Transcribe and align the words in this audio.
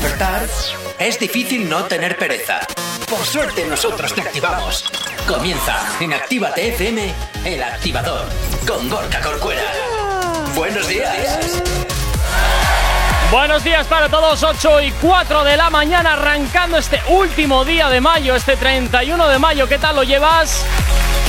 despertar, 0.00 0.46
es 0.98 1.18
difícil 1.18 1.68
no 1.68 1.84
tener 1.84 2.16
pereza. 2.16 2.60
Por 3.08 3.18
suerte 3.26 3.66
nosotros 3.66 4.14
te 4.14 4.22
activamos. 4.22 4.84
Comienza 5.28 5.76
en 6.00 6.14
Actívate 6.14 6.68
FM, 6.68 7.12
el 7.44 7.62
activador, 7.62 8.24
con 8.66 8.88
Gorka 8.88 9.20
Corcuera. 9.20 9.62
Buenos 10.54 10.88
días. 10.88 11.62
Buenos 13.30 13.62
días 13.62 13.86
para 13.86 14.08
todos, 14.08 14.42
8 14.42 14.80
y 14.80 14.90
4 14.92 15.44
de 15.44 15.56
la 15.58 15.68
mañana, 15.68 16.14
arrancando 16.14 16.78
este 16.78 17.00
último 17.08 17.64
día 17.66 17.90
de 17.90 18.00
mayo, 18.00 18.34
este 18.34 18.56
31 18.56 19.28
de 19.28 19.38
mayo. 19.38 19.68
¿Qué 19.68 19.78
tal 19.78 19.96
lo 19.96 20.02
llevas? 20.02 20.64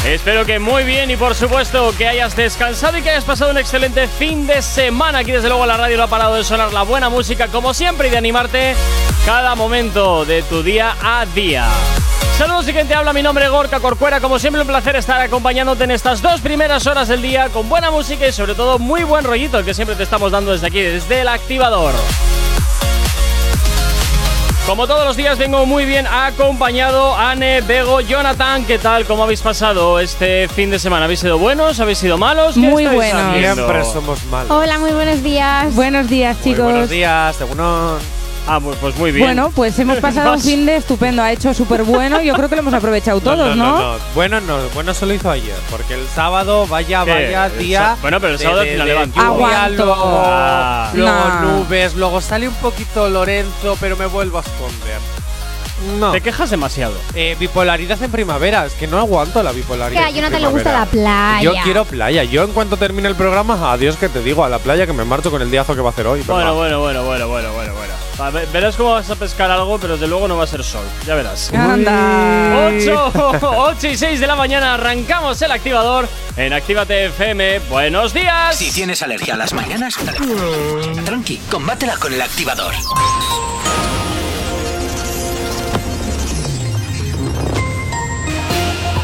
Espero 0.06 0.46
que 0.48 0.58
muy 0.58 0.84
bien 0.84 1.12
y 1.12 1.16
por 1.16 1.36
supuesto 1.36 1.94
que 1.96 2.08
hayas 2.08 2.36
descansado 2.36 2.98
y 2.98 3.04
que 3.04 3.12
hayas 3.12 3.24
pasado 3.24 3.52
un 3.52 3.58
excelente 3.60 4.08
fin 4.08 4.48
de 4.48 4.64
semana. 4.64 5.20
Aquí 5.20 5.32
desde 5.32 5.48
luego 5.48 5.66
la 5.68 5.78
radio 5.78 5.96
no 5.96 6.04
ha 6.04 6.08
parado 6.08 6.36
de 6.36 6.44
sonar 6.44 6.74
la 6.74 6.82
buena 6.82 7.10
música 7.10 7.50
como 7.50 7.74
siempre 7.74 8.08
y 8.08 8.12
de 8.12 8.18
animarte 8.18 8.76
cada 9.28 9.54
momento 9.54 10.26
de 10.26 10.42
tu 10.42 10.64
día 10.64 10.96
a 11.04 11.28
día. 11.28 11.68
Saludos 12.36 12.68
y 12.68 12.74
quien 12.74 12.88
te 12.88 12.96
habla, 12.96 13.14
mi 13.14 13.22
nombre 13.22 13.46
es 13.46 13.52
Gorka 13.52 13.80
Corcuera. 13.80 14.20
Como 14.20 14.40
siempre, 14.40 14.64
un 14.64 14.68
placer 14.68 14.96
estar 14.96 15.22
acompañándote 15.22 15.84
en 15.84 15.92
estas 15.92 16.24
dos 16.24 16.42
primeras 16.42 16.88
horas 16.88 17.08
del 17.08 17.22
día 17.22 17.50
con 17.50 17.70
buena 17.70 17.92
música 17.92 18.28
y 18.28 18.32
sobre 18.32 18.56
todo 18.56 18.80
muy 18.80 19.04
buen 19.04 19.24
rollito 19.24 19.64
que 19.64 19.76
siempre 19.76 19.96
te 19.96 20.02
estamos 20.02 20.32
dando 20.32 20.52
desde 20.52 20.66
aquí, 20.66 20.82
desde 20.82 21.22
el 21.22 21.28
activador. 21.28 21.94
Como 24.66 24.88
todos 24.88 25.06
los 25.06 25.18
días 25.18 25.38
vengo 25.38 25.66
muy 25.66 25.86
bien 25.86 26.08
acompañado 26.08 27.16
Anne, 27.16 27.62
Bego, 27.62 28.00
Jonathan, 28.00 28.64
¿qué 28.64 28.78
tal? 28.78 29.06
¿Cómo 29.06 29.24
habéis 29.24 29.42
pasado 29.42 30.00
este 30.00 30.48
fin 30.48 30.70
de 30.70 30.80
semana? 30.80 31.06
¿Habéis 31.06 31.20
sido 31.20 31.38
buenos? 31.40 31.80
¿Habéis 31.80 31.98
sido 31.98 32.18
malos? 32.18 32.56
Muy 32.58 32.86
buenos. 32.86 33.34
Siempre 33.34 33.84
somos 33.84 34.24
malos. 34.26 34.52
Hola, 34.52 34.78
muy 34.80 34.92
buenos 34.92 35.24
días. 35.24 35.74
Buenos 35.76 36.08
días, 36.08 36.38
chicos. 36.42 36.64
Muy 36.64 36.74
buenos 36.74 36.90
días, 36.90 37.36
según 37.36 37.60
Ah, 38.48 38.60
pues 38.60 38.98
muy 38.98 39.12
bien. 39.12 39.26
Bueno, 39.26 39.52
pues 39.56 39.78
hemos 39.80 39.98
pasado 40.02 40.34
un 40.34 40.42
fin 40.42 40.66
de 40.66 40.78
estupendo. 40.78 41.22
Ha 41.22 41.32
hecho 41.32 41.54
súper 41.54 41.84
bueno. 41.84 42.22
Yo 42.22 42.34
creo 42.34 42.50
que 42.50 42.56
lo 42.56 42.62
hemos 42.62 42.74
aprovechado 42.74 43.20
todos, 43.22 43.56
¿no? 43.56 43.80
no, 43.80 43.98
Bueno, 44.16 44.42
no, 44.42 44.58
bueno 44.74 44.94
solo 44.94 45.14
hizo 45.14 45.30
ayer. 45.30 45.56
Porque 45.70 45.94
el 45.94 46.08
sábado, 46.08 46.68
vaya, 46.68 47.04
vaya 47.04 47.50
día. 47.50 47.96
Bueno, 48.02 48.20
pero 48.20 48.34
el 48.34 48.40
sábado 48.40 48.62
al 48.62 48.68
final 48.68 48.88
levantó. 48.88 49.22
Aguanto. 49.22 49.96
Ah. 49.98 50.92
Luego, 50.94 51.30
nubes, 51.42 51.96
luego 51.96 52.22
sale 52.22 52.48
un 52.48 52.56
poquito 52.56 53.10
Lorenzo, 53.10 53.78
pero 53.80 53.96
me 53.96 54.06
vuelvo 54.06 54.40
a 54.40 54.42
esconder. 54.42 55.00
No. 56.00 56.12
Te 56.12 56.22
quejas 56.22 56.50
demasiado. 56.50 56.94
Eh, 57.16 57.36
bipolaridad 57.40 58.02
en 58.04 58.12
primavera. 58.12 58.66
Es 58.66 58.74
que 58.74 58.88
no 58.88 59.00
aguanto 59.00 59.42
la 59.42 59.52
bipolaridad. 59.52 60.00
Que 60.00 60.08
a 60.08 60.12
Jonathan 60.12 60.42
le 60.42 60.48
gusta 60.50 60.72
la 60.72 60.86
playa. 60.86 61.42
Yo 61.42 61.54
quiero 61.64 61.86
playa. 61.86 62.24
Yo 62.24 62.44
en 62.44 62.52
cuanto 62.52 62.78
termine 62.78 63.08
el 63.08 63.16
programa, 63.16 63.72
adiós 63.72 63.96
que 63.98 64.08
te 64.08 64.22
digo, 64.22 64.46
a 64.46 64.50
la 64.50 64.60
playa 64.60 64.86
que 64.86 64.94
me 64.94 65.06
marcho 65.06 65.32
con 65.32 65.42
el 65.42 65.50
diazo 65.50 65.74
que 65.74 65.82
va 65.82 65.90
a 65.90 65.92
hacer 65.92 66.06
hoy. 66.06 66.22
Bueno, 66.22 66.54
bueno, 66.54 66.80
bueno, 66.80 67.04
bueno, 67.04 67.28
bueno, 67.28 67.54
bueno, 67.54 67.74
Verás 68.30 68.76
cómo 68.76 68.92
vas 68.92 69.10
a 69.10 69.16
pescar 69.16 69.50
algo, 69.50 69.80
pero 69.80 69.94
desde 69.94 70.08
luego 70.08 70.28
no 70.28 70.38
va 70.38 70.44
a 70.44 70.48
ser 70.48 70.64
sol. 70.64 70.86
Ya 71.08 71.16
verás. 71.16 71.52
Anda. 71.54 72.70
8, 72.78 73.12
8 73.42 73.88
y 73.92 73.98
6 73.98 74.20
de 74.20 74.28
la 74.28 74.36
mañana 74.36 74.76
arrancamos 74.76 75.42
el 75.42 75.52
activador 75.52 76.08
en 76.36 76.54
Actívate 76.54 77.06
FM. 77.06 77.60
Buenos 77.70 78.14
días. 78.14 78.56
Si 78.56 78.72
tienes 78.72 79.02
alergia 79.02 79.34
a 79.34 79.38
las 79.38 79.54
mañanas, 79.54 79.96
tranqui, 81.06 81.38
combátela 81.50 81.98
con 81.98 82.14
el 82.14 82.22
activador. 82.22 82.74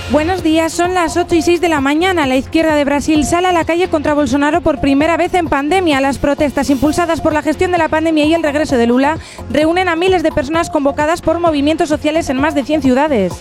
Buenos 0.09 0.41
días, 0.41 0.71
son 0.71 0.93
las 0.93 1.17
8 1.17 1.35
y 1.35 1.41
6 1.41 1.59
de 1.59 1.67
la 1.67 1.81
mañana. 1.81 2.25
La 2.27 2.37
izquierda 2.37 2.75
de 2.75 2.85
Brasil 2.85 3.25
sale 3.25 3.49
a 3.49 3.51
la 3.51 3.65
calle 3.65 3.89
contra 3.89 4.13
Bolsonaro 4.13 4.61
por 4.61 4.79
primera 4.79 5.17
vez 5.17 5.33
en 5.33 5.49
pandemia. 5.49 5.99
Las 5.99 6.17
protestas 6.17 6.69
impulsadas 6.69 7.19
por 7.19 7.33
la 7.33 7.41
gestión 7.41 7.73
de 7.73 7.77
la 7.77 7.89
pandemia 7.89 8.23
y 8.23 8.33
el 8.33 8.41
regreso 8.41 8.77
de 8.77 8.87
Lula 8.87 9.17
reúnen 9.49 9.89
a 9.89 9.97
miles 9.97 10.23
de 10.23 10.31
personas 10.31 10.69
convocadas 10.69 11.21
por 11.21 11.39
movimientos 11.39 11.89
sociales 11.89 12.29
en 12.29 12.37
más 12.37 12.55
de 12.55 12.63
100 12.63 12.83
ciudades. 12.83 13.33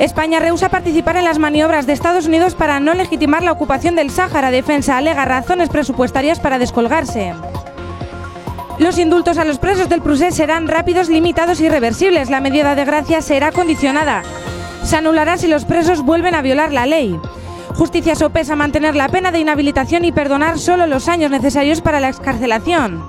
España 0.00 0.40
rehúsa 0.40 0.70
participar 0.70 1.18
en 1.18 1.24
las 1.24 1.38
maniobras 1.38 1.86
de 1.86 1.92
Estados 1.92 2.26
Unidos 2.26 2.56
para 2.56 2.80
no 2.80 2.92
legitimar 2.92 3.44
la 3.44 3.52
ocupación 3.52 3.94
del 3.94 4.10
Sáhara. 4.10 4.50
Defensa 4.50 4.96
alega 4.96 5.24
razones 5.24 5.68
presupuestarias 5.68 6.40
para 6.40 6.58
descolgarse. 6.58 7.32
Los 8.80 8.98
indultos 8.98 9.38
a 9.38 9.44
los 9.44 9.60
presos 9.60 9.88
del 9.88 10.02
Prusés 10.02 10.34
serán 10.34 10.66
rápidos, 10.66 11.08
limitados 11.08 11.60
y 11.60 11.68
reversibles. 11.68 12.28
La 12.28 12.40
medida 12.40 12.74
de 12.74 12.84
gracia 12.84 13.22
será 13.22 13.52
condicionada 13.52 14.24
se 14.84 14.96
anulará 14.96 15.38
si 15.38 15.48
los 15.48 15.64
presos 15.64 16.02
vuelven 16.02 16.34
a 16.34 16.42
violar 16.42 16.72
la 16.72 16.86
ley. 16.86 17.18
Justicia 17.74 18.14
sopesa 18.14 18.54
mantener 18.54 18.94
la 18.94 19.08
pena 19.08 19.32
de 19.32 19.40
inhabilitación 19.40 20.04
y 20.04 20.12
perdonar 20.12 20.58
solo 20.58 20.86
los 20.86 21.08
años 21.08 21.30
necesarios 21.30 21.80
para 21.80 22.00
la 22.00 22.08
excarcelación. 22.08 23.02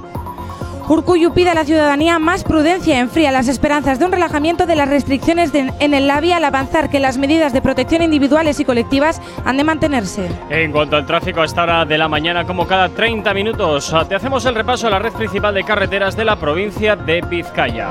Urcuyu 0.88 1.34
pide 1.34 1.50
a 1.50 1.56
la 1.56 1.66
ciudadanía 1.66 2.20
más 2.20 2.44
prudencia, 2.44 3.00
enfría 3.00 3.32
las 3.32 3.48
esperanzas 3.48 3.98
de 3.98 4.06
un 4.06 4.12
relajamiento 4.12 4.68
de 4.68 4.76
las 4.76 4.88
restricciones 4.88 5.52
en 5.54 5.94
el 5.96 6.08
LABI 6.08 6.34
al 6.34 6.46
avanzar 6.46 6.92
que 6.92 7.00
las 7.00 7.18
medidas 7.18 7.54
de 7.54 7.62
protección 7.62 8.04
individuales 8.04 8.60
y 8.60 8.66
colectivas 8.66 9.20
han 9.46 9.58
de 9.58 9.64
mantenerse. 9.64 10.30
En 10.52 10.72
cuanto 10.72 10.96
al 10.96 11.08
tráfico 11.08 11.42
a 11.42 11.46
esta 11.46 11.64
hora 11.64 11.86
de 11.86 11.98
la 11.98 12.08
mañana, 12.08 12.46
como 12.46 12.68
cada 12.68 12.90
30 12.90 13.34
minutos, 13.34 13.94
te 14.08 14.14
hacemos 14.14 14.46
el 14.46 14.54
repaso 14.54 14.86
a 14.86 14.92
la 14.92 15.00
red 15.00 15.14
principal 15.14 15.56
de 15.56 15.64
carreteras 15.64 16.16
de 16.16 16.26
la 16.26 16.36
provincia 16.36 16.96
de 16.96 17.22
Vizcaya. 17.22 17.90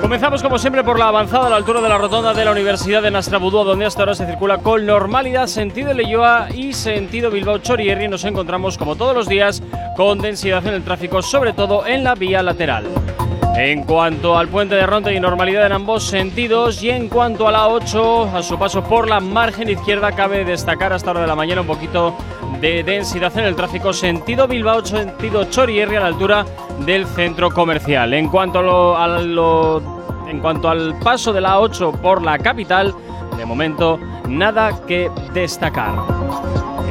Comenzamos 0.00 0.42
como 0.42 0.58
siempre 0.58 0.84
por 0.84 0.98
la 0.98 1.08
avanzada 1.08 1.46
a 1.46 1.50
la 1.50 1.56
altura 1.56 1.80
de 1.80 1.88
la 1.88 1.98
rotonda 1.98 2.32
de 2.32 2.44
la 2.44 2.52
Universidad 2.52 3.02
de 3.02 3.10
Nastrabudúa, 3.10 3.64
donde 3.64 3.84
hasta 3.84 4.00
ahora 4.02 4.14
se 4.14 4.26
circula 4.26 4.58
con 4.58 4.86
normalidad 4.86 5.46
sentido 5.46 5.92
Leyoa 5.92 6.48
y 6.54 6.72
sentido 6.72 7.30
Bilbao 7.30 7.58
Chorierri. 7.58 8.08
Nos 8.08 8.24
encontramos 8.24 8.78
como 8.78 8.96
todos 8.96 9.14
los 9.14 9.28
días 9.28 9.62
con 9.96 10.18
densidad 10.18 10.66
en 10.66 10.74
el 10.74 10.84
tráfico, 10.84 11.20
sobre 11.20 11.52
todo 11.52 11.86
en 11.86 12.04
la 12.04 12.14
vía 12.14 12.42
lateral. 12.42 12.86
En 13.56 13.82
cuanto 13.82 14.38
al 14.38 14.46
puente 14.48 14.76
de 14.76 14.86
Ronda 14.86 15.12
y 15.12 15.18
normalidad 15.18 15.66
en 15.66 15.72
ambos 15.72 16.04
sentidos 16.04 16.80
y 16.82 16.90
en 16.90 17.08
cuanto 17.08 17.48
a 17.48 17.52
la 17.52 17.66
8, 17.66 18.30
a 18.36 18.42
su 18.42 18.56
paso 18.56 18.84
por 18.84 19.08
la 19.08 19.18
margen 19.18 19.68
izquierda 19.68 20.12
cabe 20.12 20.44
destacar 20.44 20.92
hasta 20.92 21.10
hora 21.10 21.22
de 21.22 21.26
la 21.26 21.34
mañana 21.34 21.62
un 21.62 21.66
poquito 21.66 22.16
de 22.60 22.84
densidad 22.84 23.36
en 23.36 23.44
el 23.44 23.56
tráfico 23.56 23.92
sentido 23.92 24.46
Bilbao, 24.46 24.84
sentido 24.84 25.44
Chorierri 25.44 25.96
a 25.96 26.00
la 26.00 26.06
altura 26.06 26.46
del 26.84 27.06
centro 27.06 27.50
comercial. 27.50 28.14
En 28.14 28.28
cuanto, 28.28 28.96
a 28.96 29.08
lo, 29.08 29.87
en 30.28 30.40
cuanto 30.40 30.68
al 30.68 30.98
paso 30.98 31.32
de 31.32 31.40
la 31.40 31.58
8 31.58 31.92
por 32.02 32.22
la 32.22 32.38
capital, 32.38 32.94
de 33.36 33.46
momento 33.46 33.98
nada 34.28 34.80
que 34.86 35.10
destacar. 35.32 35.92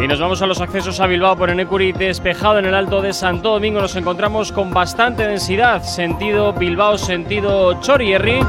Y 0.02 0.08
nos 0.08 0.20
vamos 0.20 0.42
a 0.42 0.46
los 0.46 0.62
accesos 0.62 1.00
a 1.00 1.08
Bilbao 1.08 1.36
por 1.36 1.50
Enecuri, 1.50 1.92
despejado 1.92 2.59
en 2.59 2.66
el 2.66 2.75
Alto 2.75 3.02
de 3.02 3.14
Santo 3.14 3.53
Domingo. 3.53 3.81
Nos 3.81 3.96
encontramos 3.96 4.52
con 4.52 4.72
bastante 4.72 5.28
densidad, 5.28 5.81
sentido 5.84 6.53
Bilbao, 6.53 6.98
sentido 6.98 7.80
Chorierri. 7.81 8.40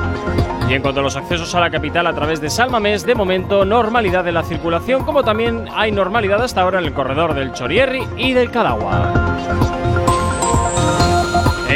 Y 0.69 0.75
en 0.75 0.83
cuanto 0.83 1.01
a 1.01 1.03
los 1.03 1.17
accesos 1.17 1.55
a 1.55 1.61
la 1.61 1.71
capital 1.71 2.07
a 2.07 2.13
través 2.13 2.43
de 2.43 2.51
Salmamés, 2.51 3.07
de 3.07 3.15
momento 3.15 3.65
normalidad 3.65 4.25
de 4.25 4.33
la 4.33 4.43
circulación, 4.43 5.05
como 5.05 5.25
también 5.25 5.65
hay 5.75 5.91
normalidad 5.91 6.43
hasta 6.43 6.61
ahora 6.61 6.81
en 6.81 6.85
el 6.85 6.93
corredor 6.93 7.33
del 7.33 7.53
Chorierri 7.53 8.07
y 8.19 8.35
del 8.35 8.51
Cadagua. 8.51 9.78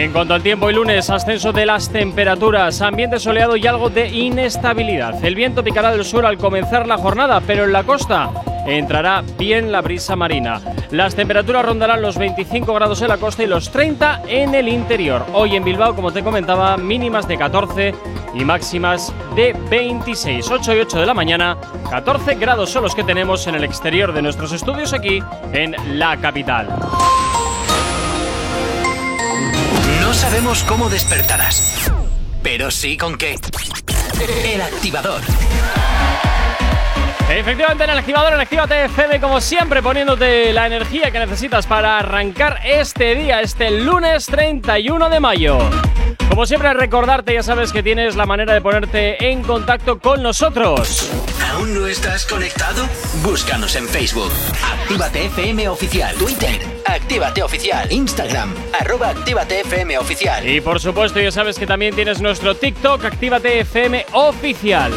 En 0.02 0.12
cuanto 0.12 0.34
al 0.34 0.42
tiempo, 0.42 0.68
y 0.68 0.74
lunes, 0.74 1.08
ascenso 1.10 1.52
de 1.52 1.64
las 1.64 1.88
temperaturas, 1.88 2.82
ambiente 2.82 3.20
soleado 3.20 3.54
y 3.54 3.68
algo 3.68 3.88
de 3.88 4.08
inestabilidad. 4.08 5.24
El 5.24 5.36
viento 5.36 5.62
picará 5.62 5.92
del 5.92 6.04
sur 6.04 6.26
al 6.26 6.38
comenzar 6.38 6.88
la 6.88 6.98
jornada, 6.98 7.40
pero 7.46 7.62
en 7.62 7.72
la 7.72 7.84
costa 7.84 8.30
entrará 8.66 9.22
bien 9.38 9.70
la 9.70 9.80
brisa 9.80 10.16
marina. 10.16 10.60
Las 10.90 11.14
temperaturas 11.14 11.64
rondarán 11.64 12.02
los 12.02 12.18
25 12.18 12.74
grados 12.74 13.00
en 13.00 13.08
la 13.08 13.18
costa 13.18 13.44
y 13.44 13.46
los 13.46 13.70
30 13.70 14.22
en 14.26 14.56
el 14.56 14.66
interior. 14.66 15.24
Hoy 15.34 15.54
en 15.54 15.62
Bilbao, 15.62 15.94
como 15.94 16.10
te 16.10 16.24
comentaba, 16.24 16.76
mínimas 16.76 17.28
de 17.28 17.38
14 17.38 17.94
y 18.34 18.44
máximas 18.44 19.14
de 19.36 19.54
26. 19.70 20.50
8 20.50 20.74
y 20.74 20.80
8 20.80 20.98
de 20.98 21.06
la 21.06 21.14
mañana, 21.14 21.56
14 21.90 22.34
grados 22.34 22.70
son 22.70 22.82
los 22.82 22.96
que 22.96 23.04
tenemos 23.04 23.46
en 23.46 23.54
el 23.54 23.62
exterior 23.62 24.12
de 24.12 24.22
nuestros 24.22 24.50
estudios 24.50 24.92
aquí 24.92 25.22
en 25.52 25.76
la 25.96 26.16
capital. 26.16 26.70
No 30.12 30.18
sabemos 30.18 30.62
cómo 30.64 30.90
despertarás, 30.90 31.90
pero 32.42 32.70
sí 32.70 32.98
con 32.98 33.16
qué. 33.16 33.36
El 34.44 34.60
activador. 34.60 35.22
Efectivamente, 37.30 37.84
en 37.84 37.90
el 37.90 37.98
activador, 37.98 38.34
en 38.34 38.40
Actívate 38.40 38.84
FM, 38.84 39.20
como 39.22 39.40
siempre, 39.40 39.80
poniéndote 39.80 40.52
la 40.52 40.66
energía 40.66 41.10
que 41.10 41.18
necesitas 41.18 41.66
para 41.66 41.98
arrancar 41.98 42.60
este 42.62 43.14
día, 43.14 43.40
este 43.40 43.70
lunes 43.70 44.26
31 44.26 45.08
de 45.08 45.18
mayo. 45.18 45.58
Como 46.28 46.46
siempre, 46.46 46.72
recordarte, 46.72 47.34
ya 47.34 47.42
sabes 47.42 47.72
que 47.72 47.82
tienes 47.82 48.16
la 48.16 48.26
manera 48.26 48.54
de 48.54 48.60
ponerte 48.60 49.30
en 49.30 49.42
contacto 49.42 49.98
con 49.98 50.22
nosotros. 50.22 51.10
¿Aún 51.52 51.74
no 51.74 51.86
estás 51.86 52.24
conectado? 52.26 52.86
Búscanos 53.22 53.76
en 53.76 53.86
Facebook. 53.86 54.32
Actívate 54.64 55.26
FM 55.26 55.68
Oficial. 55.68 56.16
Twitter. 56.16 56.58
Actívate 56.86 57.42
Oficial. 57.42 57.92
Instagram. 57.92 58.54
Arroba 58.80 59.10
Actívate 59.10 59.60
FM 59.60 59.98
Oficial. 59.98 60.48
Y 60.48 60.60
por 60.60 60.80
supuesto, 60.80 61.20
ya 61.20 61.30
sabes 61.30 61.58
que 61.58 61.66
también 61.66 61.94
tienes 61.94 62.20
nuestro 62.20 62.54
TikTok, 62.54 63.04
Actívate 63.04 63.60
FM 63.60 64.06
Oficial. 64.12 64.92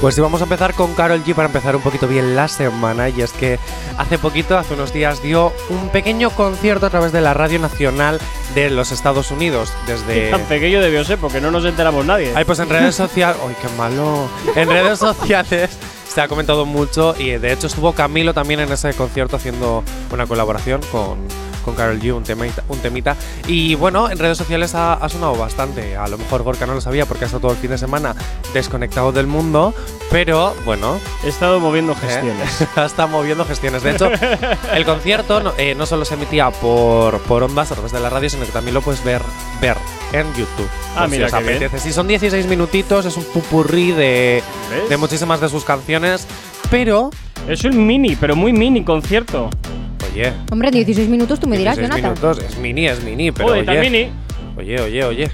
Pues 0.00 0.14
sí, 0.14 0.20
vamos 0.20 0.42
a 0.42 0.44
empezar 0.44 0.74
con 0.74 0.92
Carol 0.94 1.24
G 1.24 1.34
para 1.34 1.46
empezar 1.46 1.74
un 1.74 1.80
poquito 1.80 2.06
bien 2.06 2.36
la 2.36 2.48
semana. 2.48 3.08
Y 3.08 3.22
es 3.22 3.32
que 3.32 3.58
hace 3.96 4.18
poquito, 4.18 4.58
hace 4.58 4.74
unos 4.74 4.92
días, 4.92 5.22
dio 5.22 5.50
un 5.70 5.88
pequeño 5.88 6.28
concierto 6.30 6.84
a 6.84 6.90
través 6.90 7.12
de 7.12 7.22
la 7.22 7.32
Radio 7.32 7.58
Nacional 7.60 8.20
de 8.54 8.68
los 8.68 8.92
Estados 8.92 9.30
Unidos. 9.30 9.72
Desde. 9.86 10.30
Tan 10.30 10.42
pequeño 10.42 10.82
debió 10.82 11.02
ser 11.04 11.16
porque 11.16 11.40
no 11.40 11.50
nos 11.50 11.64
enteramos 11.64 12.04
nadie. 12.04 12.32
Ay, 12.36 12.44
pues 12.44 12.58
en 12.58 12.68
redes 12.68 12.94
sociales. 12.96 13.38
¡Ay, 13.48 13.56
qué 13.62 13.68
malo! 13.78 14.28
En 14.54 14.68
redes 14.68 14.98
sociales 14.98 15.70
se 16.14 16.20
ha 16.20 16.28
comentado 16.28 16.64
mucho 16.64 17.16
y 17.18 17.30
de 17.30 17.52
hecho 17.52 17.66
estuvo 17.66 17.92
Camilo 17.92 18.32
también 18.32 18.60
en 18.60 18.70
ese 18.70 18.94
concierto 18.94 19.34
haciendo 19.34 19.82
una 20.12 20.26
colaboración 20.26 20.80
con, 20.92 21.26
con 21.64 21.74
Carol 21.74 22.00
G, 22.00 22.14
un 22.14 22.22
temita, 22.22 22.62
un 22.68 22.78
temita. 22.78 23.16
Y 23.46 23.74
bueno, 23.74 24.10
en 24.10 24.18
redes 24.18 24.38
sociales 24.38 24.74
ha, 24.74 24.94
ha, 24.94 25.08
sonado 25.08 25.36
bastante. 25.36 25.96
A 25.96 26.06
lo 26.08 26.18
mejor 26.18 26.42
Gorka 26.42 26.66
no 26.66 26.74
lo 26.74 26.80
sabía 26.80 27.06
porque 27.06 27.24
ha 27.24 27.26
estado 27.26 27.40
todo 27.40 27.52
el 27.52 27.58
fin 27.58 27.70
de 27.70 27.78
semana 27.78 28.14
desconectado 28.52 29.12
del 29.12 29.26
mundo, 29.26 29.74
pero 30.10 30.54
bueno. 30.64 30.98
He 31.24 31.28
estado 31.28 31.60
moviendo 31.60 31.94
gestiones. 31.94 32.60
¿eh? 32.60 32.68
ha 32.76 32.84
estado 32.84 33.08
moviendo 33.08 33.44
gestiones. 33.44 33.82
De 33.82 33.92
hecho, 33.92 34.10
el 34.74 34.84
concierto 34.84 35.40
no, 35.40 35.52
eh, 35.58 35.74
no, 35.74 35.86
solo 35.86 36.04
se 36.04 36.14
emitía 36.14 36.50
por, 36.50 37.20
por 37.22 37.42
ondas 37.42 37.72
a 37.72 37.74
través 37.74 37.92
de 37.92 38.00
la 38.00 38.10
radio, 38.10 38.28
sino 38.28 38.44
que 38.44 38.52
también 38.52 38.74
lo 38.74 38.82
puedes 38.82 39.02
ver, 39.04 39.22
ver 39.60 39.76
en 40.12 40.26
YouTube. 40.34 40.68
Ah, 40.96 41.06
mira, 41.08 41.28
si 41.28 41.34
os 41.34 41.42
apetece. 41.42 41.78
Si 41.78 41.92
son 41.92 42.06
16 42.06 42.46
minutitos, 42.46 43.04
es 43.06 43.16
un 43.16 43.24
pupurrí 43.24 43.92
de, 43.92 44.42
de 44.88 44.96
muchísimas 44.96 45.40
de 45.40 45.48
sus 45.48 45.64
canciones, 45.64 46.26
pero. 46.70 47.10
Es 47.48 47.64
un 47.64 47.86
mini, 47.86 48.16
pero 48.16 48.36
muy 48.36 48.52
mini 48.54 48.84
concierto. 48.84 49.50
Oye. 50.14 50.32
Hombre, 50.50 50.70
16 50.70 51.08
minutos 51.08 51.40
tú 51.40 51.48
me 51.48 51.58
dirás, 51.58 51.76
16 51.76 52.02
Jonathan. 52.02 52.22
minutos, 52.32 52.52
es 52.52 52.58
mini, 52.58 52.86
es 52.86 53.02
mini, 53.02 53.32
pero 53.32 53.64
tan 53.64 53.78
oye, 53.78 53.90
mini. 53.90 54.08
oye, 54.56 54.80
oye, 54.80 55.04
oye. 55.04 55.30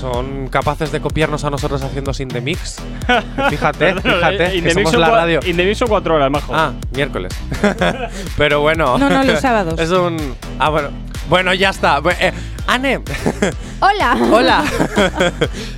Son 0.00 0.48
capaces 0.48 0.92
de 0.92 1.00
copiarnos 1.00 1.44
a 1.44 1.50
nosotros 1.50 1.82
haciendo 1.82 2.12
sin 2.12 2.28
the 2.28 2.40
mix. 2.40 2.76
Fíjate, 3.50 3.94
fíjate, 3.94 4.56
In 4.56 4.62
que 4.64 4.68
the 4.68 4.74
somos 4.74 4.92
mix 4.92 5.00
la 5.00 5.10
radio. 5.10 5.40
In 5.44 5.56
the 5.56 5.64
mix 5.64 5.78
son 5.78 5.88
cuatro 5.88 6.14
horas, 6.16 6.30
majo. 6.30 6.54
Ah, 6.54 6.72
miércoles. 6.92 7.32
pero 8.36 8.60
bueno. 8.60 8.98
No, 8.98 9.08
no, 9.08 9.24
los 9.24 9.40
sábados. 9.40 9.78
es 9.80 9.90
un. 9.90 10.16
Ah, 10.58 10.68
bueno. 10.70 10.88
Bueno, 11.28 11.52
ya 11.54 11.70
está. 11.70 12.00
Eh, 12.20 12.32
Anne, 12.68 13.00
Hola. 13.80 14.16
hola. 14.32 14.64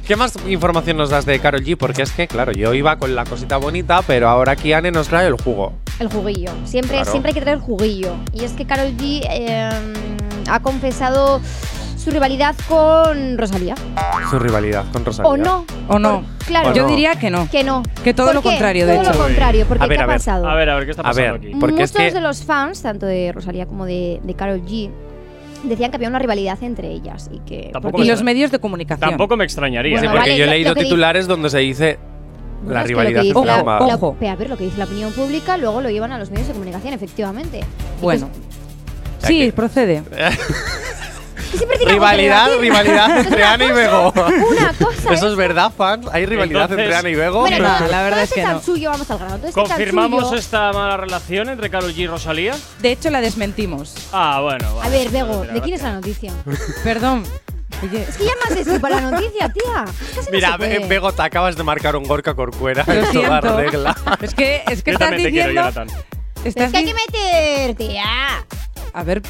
¿Qué 0.07 0.15
más 0.15 0.35
información 0.47 0.99
nos 0.99 1.09
das 1.11 1.25
de 1.25 1.39
Carol 1.39 1.63
G? 1.65 1.77
Porque 1.77 2.03
es 2.03 2.11
que, 2.13 2.29
claro, 2.29 2.53
yo 2.53 2.75
iba 2.75 2.97
con 2.99 3.15
la 3.15 3.25
cosita 3.25 3.57
bonita, 3.57 4.03
pero 4.03 4.29
ahora 4.29 4.53
aquí 4.53 4.75
Anne 4.75 4.91
nos 4.91 5.09
trae 5.09 5.27
el 5.27 5.35
jugo. 5.41 5.73
El 6.01 6.09
juguillo. 6.09 6.51
Siempre, 6.65 6.97
Claro. 6.97 7.11
siempre 7.11 7.31
hay 7.31 7.35
que 7.35 7.41
traer 7.41 7.59
juguillo. 7.61 8.15
Y 8.35 8.45
es 8.45 8.53
que 8.53 8.67
Carol 8.67 8.95
G 8.99 9.23
eh, 9.31 9.71
ha 10.51 10.61
confesado 10.61 11.41
su 12.09 12.15
rivalidad 12.15 12.55
con 12.69 13.37
Rosalía. 13.37 13.75
Su 14.31 14.39
rivalidad 14.39 14.85
con 14.93 15.05
Rosalía. 15.05 15.31
¿O 15.31 15.37
no? 15.37 15.65
¿O 15.89 15.99
no? 15.99 16.25
Claro. 16.47 16.71
¿O 16.71 16.73
Yo 16.75 16.83
no? 16.85 16.89
diría 16.89 17.17
que 17.17 17.31
no. 17.31 17.49
Que 17.51 17.63
no. 17.65 17.83
Que 18.03 18.15
todo 18.15 18.29
¿Por 18.29 18.37
lo 18.37 18.43
contrario, 18.43 18.87
de 18.87 18.95
todo 18.95 19.03
hecho. 19.05 19.13
lo 19.13 19.25
contrario, 19.25 19.67
porque 19.69 19.85
A 19.85 19.87
ver, 19.87 19.97
¿qué 19.99 20.03
a 20.03 20.05
ha 20.05 20.07
ver. 20.09 20.17
pasado? 20.17 20.49
A 20.49 20.55
ver, 20.55 20.71
a 20.71 20.75
ver, 20.77 20.85
¿qué 20.87 20.91
está 20.93 21.03
A 21.03 21.05
pasando 21.07 21.33
ver, 21.33 21.41
aquí? 21.41 21.53
porque 21.61 21.73
Muchos 21.75 21.91
es 21.91 21.97
que- 21.97 22.11
de 22.13 22.21
los 22.21 22.45
fans, 22.45 22.81
tanto 22.83 23.05
de 23.07 23.33
Rosalía 23.33 23.67
como 23.67 23.85
de, 23.85 24.21
de 24.23 24.35
Carol 24.35 24.63
G, 24.63 24.91
decían 25.65 25.91
que 25.91 25.97
había 25.97 26.09
una 26.09 26.19
rivalidad 26.19 26.63
entre 26.63 26.89
ellas 26.91 27.29
y 27.33 27.41
que 27.41 27.73
Y 27.99 28.05
los 28.05 28.23
medios 28.23 28.51
de 28.51 28.59
comunicación. 28.59 29.11
Tampoco 29.11 29.37
me 29.37 29.45
extrañaría. 29.45 29.99
Sí, 29.99 30.07
Bueno, 30.07 30.13
porque 30.13 30.31
vale, 30.31 30.39
yo 30.39 30.45
he 30.45 30.49
leído 30.49 30.75
titulares 30.75 31.27
donde 31.27 31.51
se 31.51 31.59
dice 31.59 31.99
Bueno, 32.63 32.75
la 32.75 32.81
es 32.81 32.87
que 32.87 32.93
lo 32.95 33.01
rivalidad 33.01 33.21
que 33.21 33.27
dice 33.29 33.45
la- 33.47 33.63
la- 33.63 33.95
Ojo. 33.97 34.17
a 34.21 34.35
ver, 34.37 34.49
lo 34.49 34.57
que 34.57 34.65
dice 34.65 34.79
la 34.79 34.85
opinión 34.85 35.13
pública, 35.13 35.57
luego 35.59 35.81
lo 35.83 35.91
llevan 35.91 36.13
a 36.13 36.19
los 36.19 36.31
medios 36.31 36.47
de 36.49 36.55
comunicación, 36.55 36.95
efectivamente. 36.95 37.61
Bueno. 38.01 38.29
pues, 38.33 39.29
Sí, 39.29 39.41
que- 39.47 39.53
procede. 39.53 40.03
Rivalidad, 41.87 42.59
rivalidad 42.59 43.19
entre 43.21 43.45
Ana 43.45 43.65
y 43.65 43.73
Bego. 43.73 44.13
Una 44.17 44.73
cosa 44.75 45.15
Eso 45.15 45.29
es 45.29 45.37
verdad, 45.37 45.73
fans. 45.77 46.07
Hay 46.13 46.27
rivalidad 46.27 46.63
Entonces- 46.63 46.85
entre 46.87 46.97
Ana 46.97 47.09
y 47.09 47.15
Bego. 47.15 47.41
Bueno, 47.41 47.59
No, 47.59 47.87
la 47.89 48.03
verdad 48.03 48.23
es 48.23 48.33
que 48.33 48.43
no. 48.43 48.49
chanchullo, 48.49 48.91
vamos 48.91 49.11
al 49.11 49.19
grano. 49.19 49.37
todo 49.39 49.47
este 49.49 49.61
¿Confirmamos 49.61 50.33
esta 50.33 50.73
mala 50.73 50.97
relación 50.97 51.49
entre 51.49 51.71
Carol 51.71 51.93
G 51.95 51.99
y 51.99 52.07
Rosalía? 52.07 52.57
De 52.81 52.93
hecho, 52.93 53.11
la 53.11 53.21
desmentimos. 53.21 53.95
Ah, 54.13 54.41
bueno. 54.43 54.69
A 54.69 54.75
vale. 54.75 54.99
ver, 54.99 55.09
Bego, 55.11 55.43
¿de 55.45 55.61
quién 55.61 55.75
es 55.77 55.83
la 55.83 55.93
noticia? 55.93 56.33
Perdón. 56.85 57.25
Oye, 57.83 58.03
Es 58.09 58.17
que 58.17 58.25
llamas 58.25 58.67
así 58.67 58.79
para 58.81 59.01
la 59.01 59.11
noticia, 59.13 59.49
tía. 59.53 59.85
Es 59.87 60.15
que 60.15 60.21
así 60.21 60.29
no 60.31 60.33
Mira, 60.37 60.53
se 60.53 60.59
puede. 60.59 60.79
Be- 60.81 60.87
Bego, 60.89 61.13
te 61.13 61.23
acabas 61.23 61.57
de 61.57 61.63
marcar 61.63 61.95
un 61.97 62.05
Gorka 62.05 62.35
Corcuera 62.35 62.83
lo 62.87 62.93
en 62.93 63.13
toda 63.13 63.41
siento. 63.41 63.57
regla. 63.57 63.97
Es 64.21 64.35
que, 64.35 64.63
es 64.69 64.83
que 64.83 64.91
Yo 64.91 64.95
estás 64.97 65.11
también 65.11 65.29
te 65.29 65.31
quiero, 65.31 65.49
diciendo. 65.51 65.71
Jonathan. 65.73 65.89
Pero 66.35 66.49
estás 66.49 66.67
es 66.67 66.71
que 66.73 66.77
hay 66.79 66.85
di- 66.85 66.93
que 66.93 66.97
meter, 67.13 67.75
tía. 67.77 68.05
A 68.93 69.05
ver. 69.05 69.23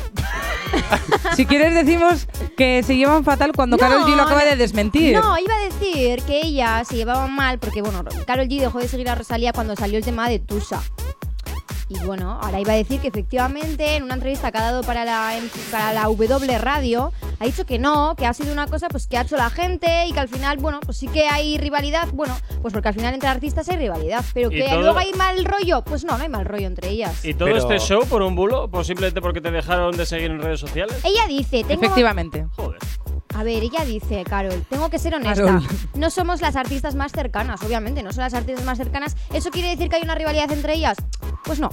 si 1.36 1.46
quieres, 1.46 1.74
decimos 1.74 2.26
que 2.56 2.82
se 2.82 2.96
llevan 2.96 3.24
fatal 3.24 3.52
cuando 3.54 3.78
Carol 3.78 4.04
G 4.04 4.16
lo 4.16 4.22
acaba 4.22 4.44
de 4.44 4.56
desmentir. 4.56 5.14
No, 5.14 5.38
iba 5.38 5.54
a 5.54 5.60
decir 5.60 6.22
que 6.22 6.40
ella 6.40 6.84
se 6.84 6.96
llevaban 6.96 7.34
mal 7.34 7.58
porque, 7.58 7.82
bueno, 7.82 8.04
Carol 8.26 8.46
G 8.48 8.60
dejó 8.60 8.78
de 8.78 8.88
seguir 8.88 9.08
a 9.08 9.14
Rosalía 9.14 9.52
cuando 9.52 9.76
salió 9.76 9.98
el 9.98 10.04
tema 10.04 10.28
de 10.28 10.38
Tusa. 10.38 10.82
Y 11.90 11.98
bueno, 12.04 12.38
ahora 12.42 12.60
iba 12.60 12.72
a 12.72 12.76
decir 12.76 13.00
que 13.00 13.08
efectivamente 13.08 13.96
en 13.96 14.02
una 14.02 14.14
entrevista 14.14 14.52
que 14.52 14.58
ha 14.58 14.62
dado 14.62 14.82
para 14.82 15.04
la, 15.06 15.32
para 15.70 15.92
la 15.94 16.02
W 16.04 16.58
Radio 16.58 17.12
ha 17.40 17.44
dicho 17.46 17.64
que 17.64 17.78
no, 17.78 18.14
que 18.14 18.26
ha 18.26 18.34
sido 18.34 18.52
una 18.52 18.66
cosa 18.66 18.88
pues 18.88 19.06
que 19.06 19.16
ha 19.16 19.22
hecho 19.22 19.36
la 19.36 19.48
gente 19.48 20.06
y 20.06 20.12
que 20.12 20.20
al 20.20 20.28
final, 20.28 20.58
bueno, 20.58 20.80
pues 20.80 20.98
sí 20.98 21.08
que 21.08 21.26
hay 21.26 21.56
rivalidad. 21.56 22.08
Bueno, 22.12 22.36
pues 22.60 22.74
porque 22.74 22.88
al 22.88 22.94
final 22.94 23.14
entre 23.14 23.28
artistas 23.30 23.68
hay 23.70 23.76
rivalidad. 23.78 24.24
Pero 24.34 24.50
que 24.50 24.62
todo- 24.68 24.80
luego 24.82 24.98
hay 24.98 25.12
mal 25.14 25.42
rollo, 25.44 25.82
pues 25.82 26.04
no, 26.04 26.16
no 26.18 26.22
hay 26.24 26.28
mal 26.28 26.44
rollo 26.44 26.66
entre 26.66 26.90
ellas. 26.90 27.24
¿Y 27.24 27.32
todo 27.34 27.46
Pero- 27.46 27.58
este 27.58 27.78
show 27.78 28.04
por 28.06 28.20
un 28.22 28.34
bulo? 28.36 28.68
¿Pues 28.68 28.86
simplemente 28.86 29.22
porque 29.22 29.40
te 29.40 29.50
dejaron 29.50 29.96
de 29.96 30.04
seguir 30.04 30.30
en 30.30 30.42
redes 30.42 30.60
sociales? 30.60 30.96
Ella 31.04 31.26
dice, 31.26 31.64
tengo... 31.66 31.82
Efectivamente. 31.82 32.46
Joder. 32.56 32.78
A 33.34 33.44
ver, 33.44 33.62
ella 33.62 33.84
dice, 33.84 34.24
Carol, 34.24 34.64
tengo 34.68 34.88
que 34.90 34.98
ser 34.98 35.14
honesta. 35.14 35.44
Carol. 35.44 35.62
No 35.94 36.10
somos 36.10 36.40
las 36.40 36.56
artistas 36.56 36.94
más 36.94 37.12
cercanas, 37.12 37.62
obviamente, 37.62 38.02
no 38.02 38.12
son 38.12 38.24
las 38.24 38.34
artistas 38.34 38.64
más 38.64 38.78
cercanas. 38.78 39.16
¿Eso 39.32 39.50
quiere 39.50 39.68
decir 39.68 39.88
que 39.88 39.96
hay 39.96 40.02
una 40.02 40.14
rivalidad 40.14 40.50
entre 40.50 40.74
ellas? 40.74 40.96
Pues 41.44 41.60
no. 41.60 41.70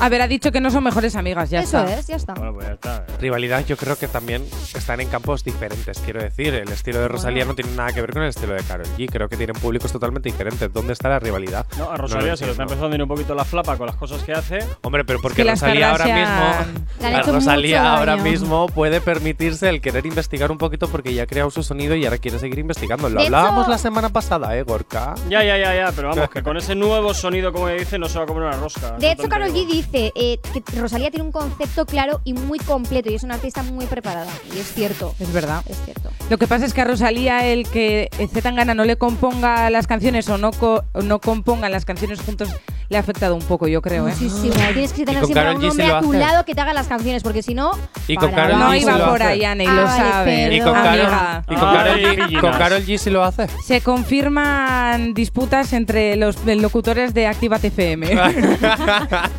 A 0.00 0.08
ver, 0.08 0.22
ha 0.22 0.26
dicho 0.28 0.50
que 0.52 0.60
no 0.60 0.70
son 0.70 0.82
mejores 0.84 1.14
amigas, 1.16 1.50
ya 1.50 1.60
Eso 1.60 1.78
está. 1.84 1.98
es, 1.98 2.06
ya 2.06 2.16
está. 2.16 2.34
Bueno, 2.34 2.54
pues 2.54 2.66
ya 2.66 2.72
está. 2.74 3.06
Rivalidad, 3.20 3.64
yo 3.66 3.76
creo 3.76 3.96
que 3.96 4.08
también 4.08 4.44
están 4.74 5.00
en 5.00 5.08
campos 5.08 5.44
diferentes. 5.44 5.98
Quiero 6.00 6.20
decir, 6.22 6.54
el 6.54 6.68
estilo 6.70 7.00
de 7.00 7.08
Rosalía 7.08 7.44
no 7.44 7.54
tiene 7.54 7.72
nada 7.76 7.92
que 7.92 8.00
ver 8.00 8.12
con 8.12 8.22
el 8.22 8.28
estilo 8.30 8.54
de 8.54 8.62
Karol 8.62 8.86
G. 8.96 9.08
Creo 9.10 9.28
que 9.28 9.36
tienen 9.36 9.54
públicos 9.56 9.92
totalmente 9.92 10.28
diferentes. 10.30 10.72
¿Dónde 10.72 10.92
está 10.94 11.08
la 11.08 11.18
rivalidad? 11.18 11.66
No, 11.78 11.88
a 11.90 11.96
lo 11.96 12.02
Rosalía 12.02 12.36
se 12.36 12.46
le 12.46 12.52
está 12.52 12.62
empezando 12.64 12.88
a 12.88 12.94
ir 12.94 13.02
un 13.02 13.08
poquito 13.08 13.34
la 13.34 13.44
flapa 13.44 13.76
con 13.76 13.86
las 13.86 13.96
cosas 13.96 14.22
que 14.24 14.32
hace. 14.32 14.58
Hombre, 14.82 15.04
pero 15.04 15.20
porque 15.20 15.36
que 15.36 15.44
las 15.44 15.60
Rosalía 15.60 15.90
ahora 15.90 16.04
mismo. 16.06 16.74
Le 17.00 17.06
han 17.06 17.12
la 17.12 17.20
hecho 17.20 17.32
Rosalía 17.32 17.94
ahora 17.96 18.12
daño. 18.16 18.24
mismo 18.24 18.66
puede 18.68 19.00
permitirse 19.00 19.68
el 19.68 19.80
querer 19.80 20.06
investigar 20.06 20.50
un 20.50 20.58
poquito 20.58 20.88
porque 20.88 21.12
ya 21.14 21.24
ha 21.24 21.26
creado 21.26 21.50
su 21.50 21.62
sonido 21.62 21.94
y 21.94 22.04
ahora 22.04 22.18
quiere 22.18 22.38
seguir 22.38 22.58
investigando. 22.58 23.08
Lo 23.08 23.20
De 23.20 23.26
hablábamos 23.26 23.68
la 23.68 23.78
semana 23.78 24.08
pasada, 24.08 24.56
¿eh, 24.56 24.62
Gorka? 24.62 25.14
Ya, 25.28 25.44
ya, 25.44 25.56
ya, 25.58 25.74
ya, 25.74 25.92
pero 25.94 26.08
vamos, 26.08 26.30
que 26.30 26.42
con 26.42 26.56
ese 26.56 26.74
nuevo 26.74 27.12
sonido, 27.14 27.52
como 27.52 27.68
ella 27.68 27.80
dice, 27.80 27.98
no 27.98 28.08
se 28.08 28.18
va 28.18 28.24
a 28.24 28.26
comer 28.26 28.44
una 28.44 28.56
rosca. 28.56 28.92
De 28.98 29.12
hecho, 29.12 29.28
Carol. 29.28 29.50
G 29.52 29.66
dice 29.66 29.81
eh, 29.92 30.38
que 30.52 30.80
Rosalía 30.80 31.10
tiene 31.10 31.24
un 31.24 31.32
concepto 31.32 31.86
claro 31.86 32.20
y 32.24 32.32
muy 32.34 32.58
completo 32.58 33.10
y 33.10 33.14
es 33.14 33.22
una 33.22 33.34
artista 33.34 33.62
muy 33.62 33.86
preparada. 33.86 34.30
Y 34.54 34.58
es 34.58 34.72
cierto. 34.72 35.14
Es 35.20 35.32
verdad. 35.32 35.62
Es 35.68 35.76
cierto. 35.84 36.10
Lo 36.30 36.38
que 36.38 36.46
pasa 36.46 36.64
es 36.66 36.72
que 36.74 36.80
a 36.80 36.84
Rosalía 36.84 37.46
el 37.46 37.68
que 37.68 38.08
Zetangana 38.32 38.74
no 38.74 38.84
le 38.84 38.96
componga 38.96 39.68
las 39.70 39.86
canciones 39.86 40.28
o 40.28 40.38
no, 40.38 40.52
co- 40.52 40.84
no 41.02 41.20
compongan 41.20 41.72
las 41.72 41.84
canciones 41.84 42.20
juntos 42.20 42.48
le 42.88 42.96
ha 42.96 43.00
afectado 43.00 43.34
un 43.34 43.42
poco, 43.42 43.66
yo 43.68 43.82
creo, 43.82 44.08
¿eh? 44.08 44.12
Muchísimo. 44.12 44.54
Tienes 44.54 44.92
que 44.92 45.04
tener 45.04 45.24
siempre 45.24 45.48
a 45.48 45.52
un 45.52 45.64
hombre 45.64 45.86
a 45.86 46.00
tu 46.00 46.12
lado 46.12 46.44
que 46.44 46.54
te 46.54 46.60
haga 46.60 46.72
las 46.72 46.86
canciones, 46.86 47.22
porque 47.22 47.42
si 47.42 47.54
no. 47.54 47.72
Y 48.08 48.16
con 48.16 48.32
Karol 48.32 48.58
No 48.58 48.74
iba 48.74 49.10
por 49.10 49.22
ahí, 49.22 49.44
Anne, 49.44 49.64
y 49.64 49.66
Ah, 49.66 49.72
lo 49.72 49.86
sabe. 49.86 50.56
Y 50.56 50.60
con, 50.60 52.52
Karol 52.52 52.84
G, 52.84 52.98
sí 52.98 53.10
lo 53.10 53.24
hace. 53.24 53.46
Se 53.64 53.80
confirman 53.80 55.14
disputas 55.14 55.72
entre 55.72 56.16
los 56.16 56.44
locutores 56.44 57.14
de 57.14 57.26
Actívate 57.26 57.68
FM. 57.68 58.08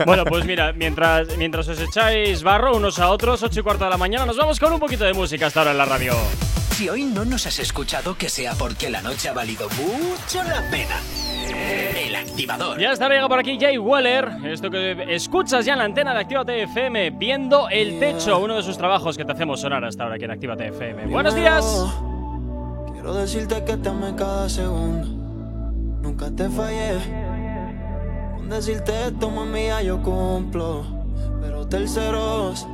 Bueno, 0.05 0.25
pues 0.25 0.45
mira, 0.45 0.73
mientras, 0.73 1.37
mientras 1.37 1.67
os 1.67 1.79
echáis 1.79 2.43
barro 2.43 2.75
unos 2.75 2.99
a 2.99 3.09
otros, 3.09 3.43
8 3.43 3.59
y 3.59 3.63
cuarto 3.63 3.83
de 3.85 3.89
la 3.89 3.97
mañana, 3.97 4.25
nos 4.25 4.37
vamos 4.37 4.59
con 4.59 4.73
un 4.73 4.79
poquito 4.79 5.03
de 5.03 5.13
música 5.13 5.47
hasta 5.47 5.61
ahora 5.61 5.71
en 5.71 5.77
la 5.77 5.85
radio. 5.85 6.13
Si 6.73 6.89
hoy 6.89 7.03
no 7.03 7.23
nos 7.23 7.45
has 7.45 7.59
escuchado, 7.59 8.17
que 8.17 8.29
sea 8.29 8.55
porque 8.55 8.89
la 8.89 8.99
noche 8.99 9.29
ha 9.29 9.33
valido 9.33 9.67
mucho 9.69 10.43
la 10.43 10.67
pena. 10.71 10.99
El 11.95 12.15
activador. 12.15 12.79
Ya 12.79 12.93
está, 12.93 13.07
llega 13.09 13.29
por 13.29 13.37
aquí 13.37 13.59
Jay 13.61 13.77
Weller. 13.77 14.27
Esto 14.43 14.71
que 14.71 15.05
escuchas 15.13 15.65
ya 15.65 15.73
en 15.73 15.79
la 15.79 15.85
antena 15.85 16.15
de 16.15 16.21
Actívate 16.21 16.63
FM, 16.63 17.11
viendo 17.11 17.69
el 17.69 17.99
techo, 17.99 18.39
uno 18.39 18.55
de 18.55 18.63
sus 18.63 18.75
trabajos 18.75 19.15
que 19.15 19.23
te 19.23 19.33
hacemos 19.33 19.61
sonar 19.61 19.85
hasta 19.85 20.01
ahora 20.01 20.15
aquí 20.15 20.25
en 20.25 20.31
Actívate 20.31 20.69
FM. 20.69 21.05
Buenos 21.05 21.35
días. 21.35 21.63
Quiero 22.91 23.13
decirte 23.13 23.63
que 23.63 23.77
te 23.77 23.89
amé 23.89 24.15
cada 24.15 24.49
segundo. 24.49 25.07
Nunca 26.01 26.31
te 26.31 26.49
fallé. 26.49 26.97
Con 28.35 28.49
decirte 28.49 29.09
esto, 29.09 29.29
mía, 29.29 29.83
yo 29.83 30.01
cumplo. 30.01 30.83
Pero 31.39 31.67
terceros 31.67 32.65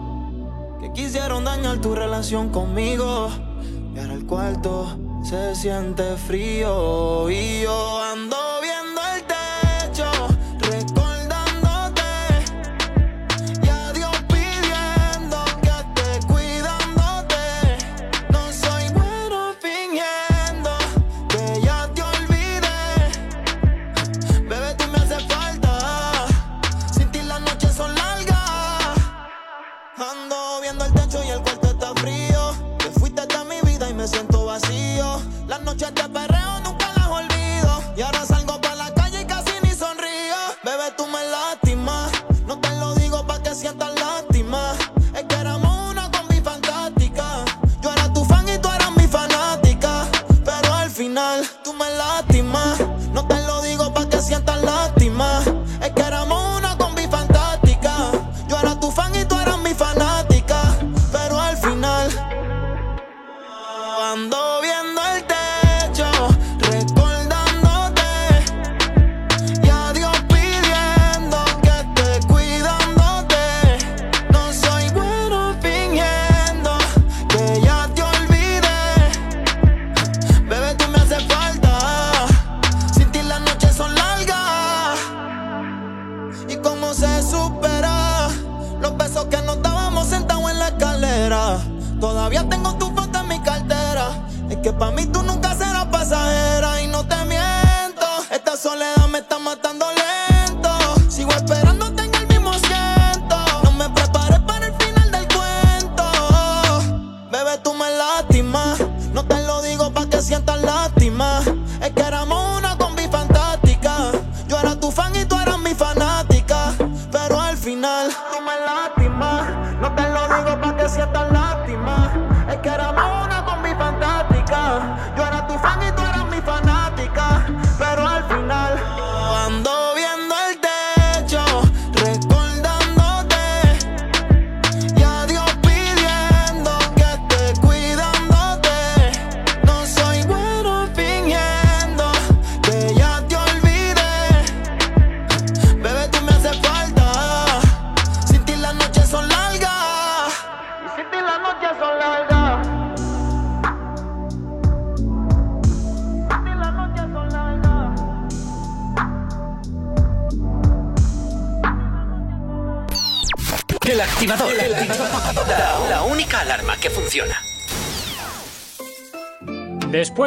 que 0.79 0.94
quisieron 0.94 1.44
dañar 1.44 1.82
tu 1.82 1.94
relación 1.96 2.48
conmigo 2.48 3.29
y 4.00 4.01
el 4.01 4.25
cuarto 4.25 4.98
se 5.24 5.53
siente 5.56 6.15
frío 6.15 7.29
y 7.29 7.63
yo 7.63 8.01
ando 8.01 8.38
bien. 8.62 8.78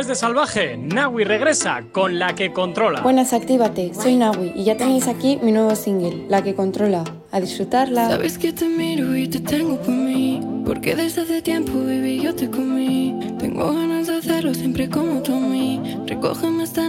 Después 0.02 0.18
de 0.18 0.26
Salvaje, 0.26 0.76
Nawi 0.76 1.22
regresa 1.22 1.84
con 1.92 2.18
La 2.18 2.34
que 2.34 2.52
controla. 2.52 3.02
Buenas, 3.02 3.32
actívate. 3.32 3.94
Soy 3.94 4.16
Nawi 4.16 4.50
y 4.56 4.64
ya 4.64 4.76
tenéis 4.76 5.06
aquí 5.06 5.38
mi 5.40 5.52
nuevo 5.52 5.76
single, 5.76 6.26
La 6.28 6.42
que 6.42 6.56
controla. 6.56 7.04
A 7.30 7.40
disfrutarla. 7.40 8.08
Sabes 8.08 8.36
que 8.36 8.52
te 8.52 8.68
miro 8.68 9.14
y 9.16 9.28
te 9.28 9.38
tengo 9.38 9.76
por 9.76 9.94
mí. 9.94 10.40
Porque 10.66 10.96
desde 10.96 11.22
hace 11.22 11.40
tiempo, 11.40 11.72
baby, 11.74 12.20
yo 12.20 12.34
te 12.34 12.50
comí. 12.50 13.16
Tengo 13.38 13.72
ganas 13.72 14.08
de 14.08 14.16
hacerlo 14.16 14.52
siempre 14.54 14.90
como 14.90 15.22
tú 15.22 15.36
a 15.36 15.40
mí. 15.40 15.80
Recógeme 16.04 16.64
esta 16.64 16.88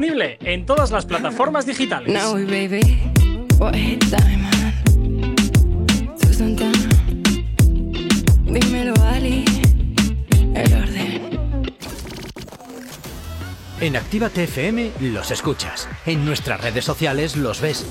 disponible 0.00 0.38
en 0.42 0.66
todas 0.66 0.90
las 0.90 1.06
plataformas 1.06 1.64
digitales. 1.64 2.12
Now 2.12 2.34
we 2.34 2.44
baby, 2.44 3.00
what 3.58 3.74
hit 3.74 4.00
time, 4.10 4.36
man? 4.36 5.36
Susan 6.18 6.54
Tan, 6.54 6.72
dímelo 8.44 8.94
Ali, 9.04 9.44
el 10.54 10.74
orden. 10.74 11.70
En 13.80 13.96
Actívate 13.96 14.44
FM 14.44 14.92
los 15.00 15.30
escuchas. 15.30 15.88
En 16.04 16.24
nuestras 16.24 16.60
redes 16.60 16.84
sociales 16.84 17.36
los 17.36 17.60
ves. 17.60 17.86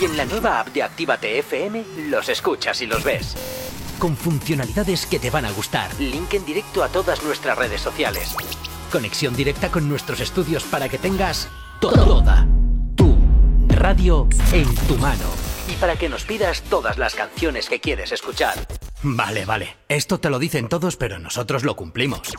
Y 0.00 0.04
en 0.04 0.16
la 0.16 0.26
nueva 0.26 0.60
app 0.60 0.68
de 0.68 0.82
Actívate 0.82 1.38
FM 1.38 1.84
los 2.08 2.28
escuchas 2.28 2.82
y 2.82 2.86
los 2.86 3.02
ves. 3.04 3.36
Con 3.98 4.16
funcionalidades 4.16 5.06
que 5.06 5.18
te 5.18 5.30
van 5.30 5.44
a 5.44 5.52
gustar. 5.52 5.90
Link 6.00 6.34
en 6.34 6.44
directo 6.44 6.82
a 6.82 6.88
todas 6.88 7.22
nuestras 7.22 7.56
redes 7.56 7.80
sociales. 7.80 8.34
Conexión 8.90 9.34
directa 9.34 9.70
con 9.70 9.88
nuestros 9.88 10.20
estudios 10.20 10.64
para 10.64 10.88
que 10.88 10.98
tengas 10.98 11.48
toda 11.80 12.46
tu 12.96 13.16
radio 13.68 14.28
en 14.52 14.74
tu 14.86 14.96
mano. 14.98 15.24
Y 15.68 15.74
para 15.76 15.96
que 15.96 16.08
nos 16.08 16.24
pidas 16.24 16.62
todas 16.62 16.98
las 16.98 17.14
canciones 17.14 17.68
que 17.68 17.80
quieres 17.80 18.10
escuchar. 18.10 18.54
Vale, 19.02 19.44
vale. 19.44 19.76
Esto 19.88 20.18
te 20.18 20.28
lo 20.28 20.38
dicen 20.38 20.68
todos, 20.68 20.96
pero 20.96 21.18
nosotros 21.18 21.62
lo 21.62 21.76
cumplimos. 21.76 22.32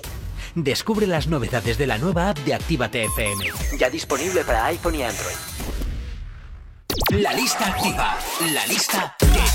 Descubre 0.53 1.07
las 1.07 1.27
novedades 1.27 1.77
de 1.77 1.87
la 1.87 1.97
nueva 1.97 2.29
app 2.29 2.37
de 2.39 2.53
Actívate 2.53 3.05
FM. 3.05 3.45
Ya 3.79 3.89
disponible 3.89 4.43
para 4.43 4.65
iPhone 4.65 4.95
y 4.95 5.03
Android. 5.03 5.35
La 7.11 7.33
lista 7.33 7.67
activa. 7.67 8.17
La 8.53 8.65
lista 8.67 9.15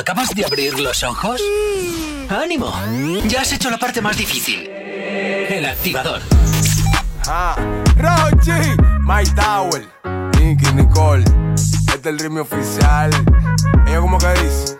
¿Acabas 0.00 0.34
de 0.34 0.46
abrir 0.46 0.80
los 0.80 1.02
ojos? 1.02 1.42
¡Ánimo! 2.30 2.72
Ya 3.26 3.42
has 3.42 3.52
hecho 3.52 3.68
la 3.68 3.76
parte 3.76 4.00
más 4.00 4.16
difícil. 4.16 4.66
El 4.66 5.66
activador. 5.66 6.22
Ah, 7.26 7.54
Rochi, 7.98 8.50
My 9.00 9.22
Tower, 9.34 9.86
Nicky 10.38 10.72
Nicole, 10.72 11.24
este 11.54 11.98
es 11.98 12.06
el 12.06 12.18
ritmo 12.18 12.40
oficial. 12.40 13.10
Ella 13.86 14.00
como 14.00 14.16
que 14.16 14.28
dice. 14.42 14.79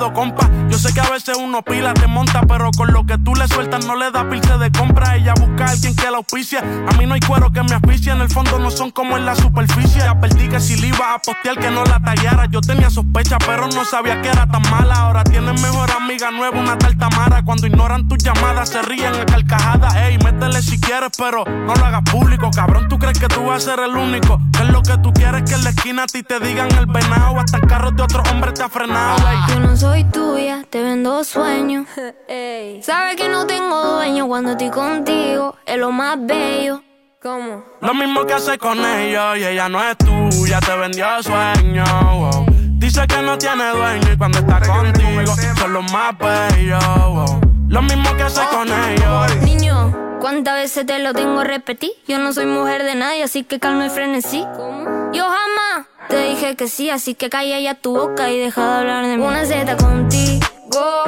Yo 0.69 0.79
sé 0.79 0.93
que 0.93 1.01
a 1.01 1.09
veces 1.09 1.37
uno 1.37 1.61
pila, 1.61 1.93
te 1.93 2.07
monta, 2.07 2.41
pero 2.47 2.71
con 2.71 2.91
lo 2.91 3.05
que 3.05 3.17
tú 3.19 3.35
le 3.35 3.47
sueltas 3.47 3.85
no 3.85 3.95
le 3.95 4.09
da 4.09 4.27
pilce 4.27 4.57
de 4.57 4.71
compra. 4.71 5.15
Ella 5.15 5.33
busca 5.39 5.65
a 5.65 5.71
alguien 5.71 5.95
que 5.95 6.09
la 6.09 6.17
auspicia. 6.17 6.59
A 6.59 6.97
mí 6.97 7.05
no 7.05 7.13
hay 7.13 7.19
cuero 7.19 7.51
que 7.51 7.61
me 7.61 7.75
asfixie, 7.75 8.11
en 8.11 8.21
el 8.21 8.29
fondo 8.29 8.57
no 8.57 8.71
son 8.71 8.89
como 8.89 9.15
en 9.17 9.25
la 9.25 9.35
superficie. 9.35 10.01
Ya 10.01 10.19
perdí 10.19 10.47
que 10.47 10.59
si 10.59 10.77
le 10.77 10.87
iba 10.87 11.13
a 11.13 11.19
postear 11.19 11.57
que 11.59 11.69
no 11.69 11.83
la 11.83 11.99
tallara. 11.99 12.47
Yo 12.47 12.61
tenía 12.61 12.89
sospecha, 12.89 13.37
pero 13.45 13.67
no 13.67 13.85
sabía 13.85 14.21
que 14.21 14.29
era 14.29 14.47
tan 14.47 14.63
mala. 14.71 14.95
Ahora 14.95 15.23
tienes 15.23 15.61
mejor 15.61 15.91
amiga 15.91 16.31
nueva, 16.31 16.59
una 16.59 16.77
tal 16.77 16.97
Tamara. 16.97 17.43
Cuando 17.43 17.67
ignoran 17.67 18.07
tus 18.07 18.23
llamadas, 18.23 18.69
se 18.69 18.81
ríen 18.81 19.13
a 19.13 19.25
carcajadas. 19.25 19.95
Ey, 19.95 20.17
métele 20.17 20.61
si 20.61 20.79
quieres, 20.79 21.11
pero 21.17 21.45
no 21.45 21.75
lo 21.75 21.85
hagas 21.85 22.03
público. 22.09 22.49
Cabrón, 22.49 22.87
tú 22.89 22.97
crees 22.97 23.19
que 23.19 23.27
tú 23.27 23.45
vas 23.45 23.67
a 23.67 23.71
ser 23.71 23.79
el 23.79 23.95
único. 23.95 24.39
Que 24.51 24.63
es 24.63 24.69
lo 24.69 24.81
que 24.81 24.97
tú 24.97 25.13
quieres 25.13 25.43
que 25.43 25.53
en 25.53 25.63
la 25.63 25.69
esquina 25.69 26.03
a 26.03 26.07
ti 26.07 26.23
te 26.23 26.39
digan 26.39 26.71
el 26.75 26.87
venado. 26.87 27.39
Hasta 27.39 27.57
el 27.57 27.67
carro 27.67 27.91
de 27.91 28.01
otro 28.01 28.23
hombre 28.31 28.51
te 28.51 28.63
ha 28.63 28.69
frenado, 28.69 29.17
ey. 29.29 29.37
Soy 29.91 30.05
tuya, 30.05 30.63
te 30.69 30.81
vendo 30.81 31.21
sueños. 31.25 31.85
Sabes 32.81 33.17
que 33.17 33.27
no 33.27 33.45
tengo 33.45 33.95
dueño 33.95 34.25
cuando 34.25 34.51
estoy 34.51 34.69
contigo, 34.69 35.57
es 35.65 35.77
lo 35.77 35.91
más 35.91 36.15
bello. 36.17 36.81
¿Cómo? 37.21 37.65
Lo 37.81 37.93
mismo 37.93 38.25
que 38.25 38.35
hace 38.35 38.57
con 38.57 38.79
ellos 38.79 39.37
y 39.37 39.43
ella 39.43 39.67
no 39.67 39.83
es 39.83 39.97
tuya, 39.97 40.61
te 40.61 40.77
vendió 40.77 41.05
sueño. 41.21 41.83
wow. 42.13 42.45
Dice 42.77 43.05
que 43.05 43.21
no 43.21 43.37
tiene 43.37 43.69
dueño 43.71 44.13
y 44.13 44.17
cuando 44.17 44.39
está 44.39 44.61
contigo 44.61 45.35
son 45.59 45.73
los 45.73 45.91
más 45.91 46.17
bellos. 46.17 46.81
wow. 47.09 47.41
Lo 47.67 47.81
mismo 47.81 48.15
que 48.15 48.23
hace 48.23 48.41
con 48.49 48.69
ellos. 48.69 49.35
Niño, 49.43 49.93
¿cuántas 50.21 50.55
veces 50.55 50.85
te 50.85 50.99
lo 50.99 51.13
tengo 51.13 51.41
a 51.41 51.43
repetir? 51.43 51.91
Yo 52.07 52.17
no 52.17 52.31
soy 52.31 52.45
mujer 52.45 52.83
de 52.83 52.95
nadie, 52.95 53.23
así 53.23 53.43
que 53.43 53.59
calma 53.59 53.83
el 53.83 53.91
frenesí. 53.91 54.45
Yo 55.13 55.25
jamás 55.25 55.87
te 56.07 56.23
dije 56.29 56.55
que 56.55 56.69
sí, 56.69 56.89
así 56.89 57.15
que 57.15 57.29
calla 57.29 57.59
ya 57.59 57.75
tu 57.75 57.93
boca 57.93 58.29
y 58.29 58.39
deja 58.39 58.61
de 58.61 58.79
hablar 58.79 59.05
de 59.05 59.17
mí. 59.17 59.23
Una 59.23 59.45
Z 59.45 59.75
contigo, 59.75 60.45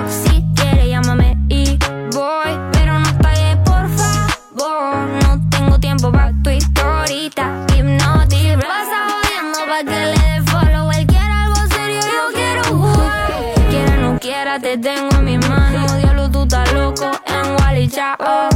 si 0.08 0.44
quieres 0.56 0.88
llámame 0.88 1.38
y 1.48 1.78
voy, 2.14 2.52
pero 2.74 3.00
no 3.00 3.18
pagues 3.20 3.56
por 3.64 3.88
favor. 3.90 5.08
No 5.24 5.50
tengo 5.50 5.80
tiempo 5.80 6.12
para 6.12 6.34
tu 6.44 6.50
historita, 6.50 7.66
hipnotic. 7.78 8.60
Pasa 8.60 9.08
jodiendo 9.08 9.60
pa' 9.70 9.84
que 9.86 10.06
le 10.06 10.12
dé 10.12 10.42
follow. 10.52 10.92
Él 10.92 11.08
algo 11.32 11.56
serio, 11.74 12.02
yo 12.02 12.34
quiero 12.34 12.64
jugar. 12.66 13.32
Quiera 13.70 13.98
no 13.98 14.20
quiera, 14.20 14.60
te 14.60 14.78
tengo 14.78 15.16
en 15.16 15.24
mis 15.24 15.50
manos. 15.50 15.98
Diablo, 15.98 16.30
tú 16.30 16.44
estás 16.44 16.74
loco 16.74 17.10
en 17.26 17.56
Wally 17.62 17.88
Chao. 17.88 18.50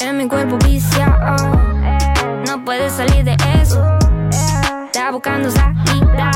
En 0.00 0.16
mi 0.16 0.26
cuerpo 0.26 0.58
viciado, 0.64 1.36
no 2.46 2.64
puedes 2.64 2.92
salir 2.92 3.24
de 3.24 3.34
eso. 3.34 3.57
Está 4.92 5.10
buscando 5.10 5.50
salida, 5.50 6.30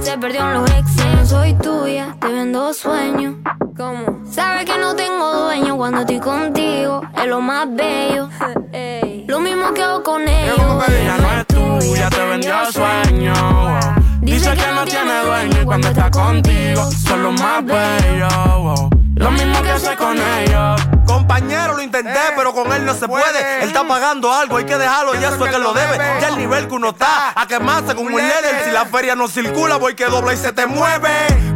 se 0.00 0.16
perdió 0.16 0.40
en 0.40 0.54
los 0.54 0.70
exes. 0.70 1.28
Soy 1.28 1.52
tuya, 1.52 2.16
te 2.18 2.28
vendo 2.28 2.72
sueños. 2.72 3.34
¿Cómo? 3.76 4.22
Sabes 4.24 4.64
que 4.64 4.78
no 4.78 4.96
tengo 4.96 5.34
dueño 5.34 5.76
cuando 5.76 6.00
estoy 6.00 6.18
contigo, 6.18 7.02
es 7.14 7.26
lo 7.26 7.42
más 7.42 7.66
bello. 7.74 8.30
Lo 9.26 9.40
mismo 9.40 9.74
que 9.74 9.82
hago 9.82 10.02
con 10.02 10.26
ellos. 10.26 10.88
Ella 10.88 11.16
no 11.18 11.32
es 11.32 11.46
tuya, 11.46 12.08
te 12.08 12.24
vendió 12.24 12.54
sueño. 12.72 13.34
Dice 14.22 14.54
que 14.54 14.72
no 14.74 14.84
tiene 14.86 15.22
dueño 15.22 15.62
y 15.62 15.64
cuando 15.66 15.88
está 15.88 16.10
contigo 16.10 16.90
son 17.06 17.22
los 17.22 17.38
más 17.38 17.62
bellos. 17.66 19.01
Lo 19.14 19.30
mismo 19.30 19.62
que 19.62 19.70
hace 19.70 19.96
con 19.96 20.16
ellos. 20.18 20.80
Compañero, 21.06 21.74
lo 21.74 21.82
intenté, 21.82 22.20
pero 22.36 22.52
con 22.54 22.72
él 22.72 22.84
no 22.84 22.94
se 22.94 23.06
puede. 23.06 23.62
Él 23.62 23.68
está 23.68 23.86
pagando 23.86 24.32
algo, 24.32 24.56
hay 24.56 24.64
que 24.64 24.78
dejarlo, 24.78 25.14
ya 25.14 25.28
eso 25.28 25.44
es 25.44 25.52
que 25.52 25.58
lo 25.58 25.72
debe. 25.72 25.98
Ya 26.20 26.28
el 26.28 26.38
nivel 26.38 26.68
que 26.68 26.74
uno 26.74 26.90
está, 26.90 27.32
a 27.34 27.46
quemarse 27.46 27.94
como 27.94 28.08
un 28.08 28.16
líder. 28.16 28.64
Si 28.64 28.70
la 28.70 28.86
feria 28.86 29.14
no 29.14 29.28
circula, 29.28 29.76
voy 29.76 29.94
que 29.94 30.06
dobla 30.06 30.32
y 30.32 30.36
se 30.36 30.52
te 30.52 30.66
mueve. 30.66 31.10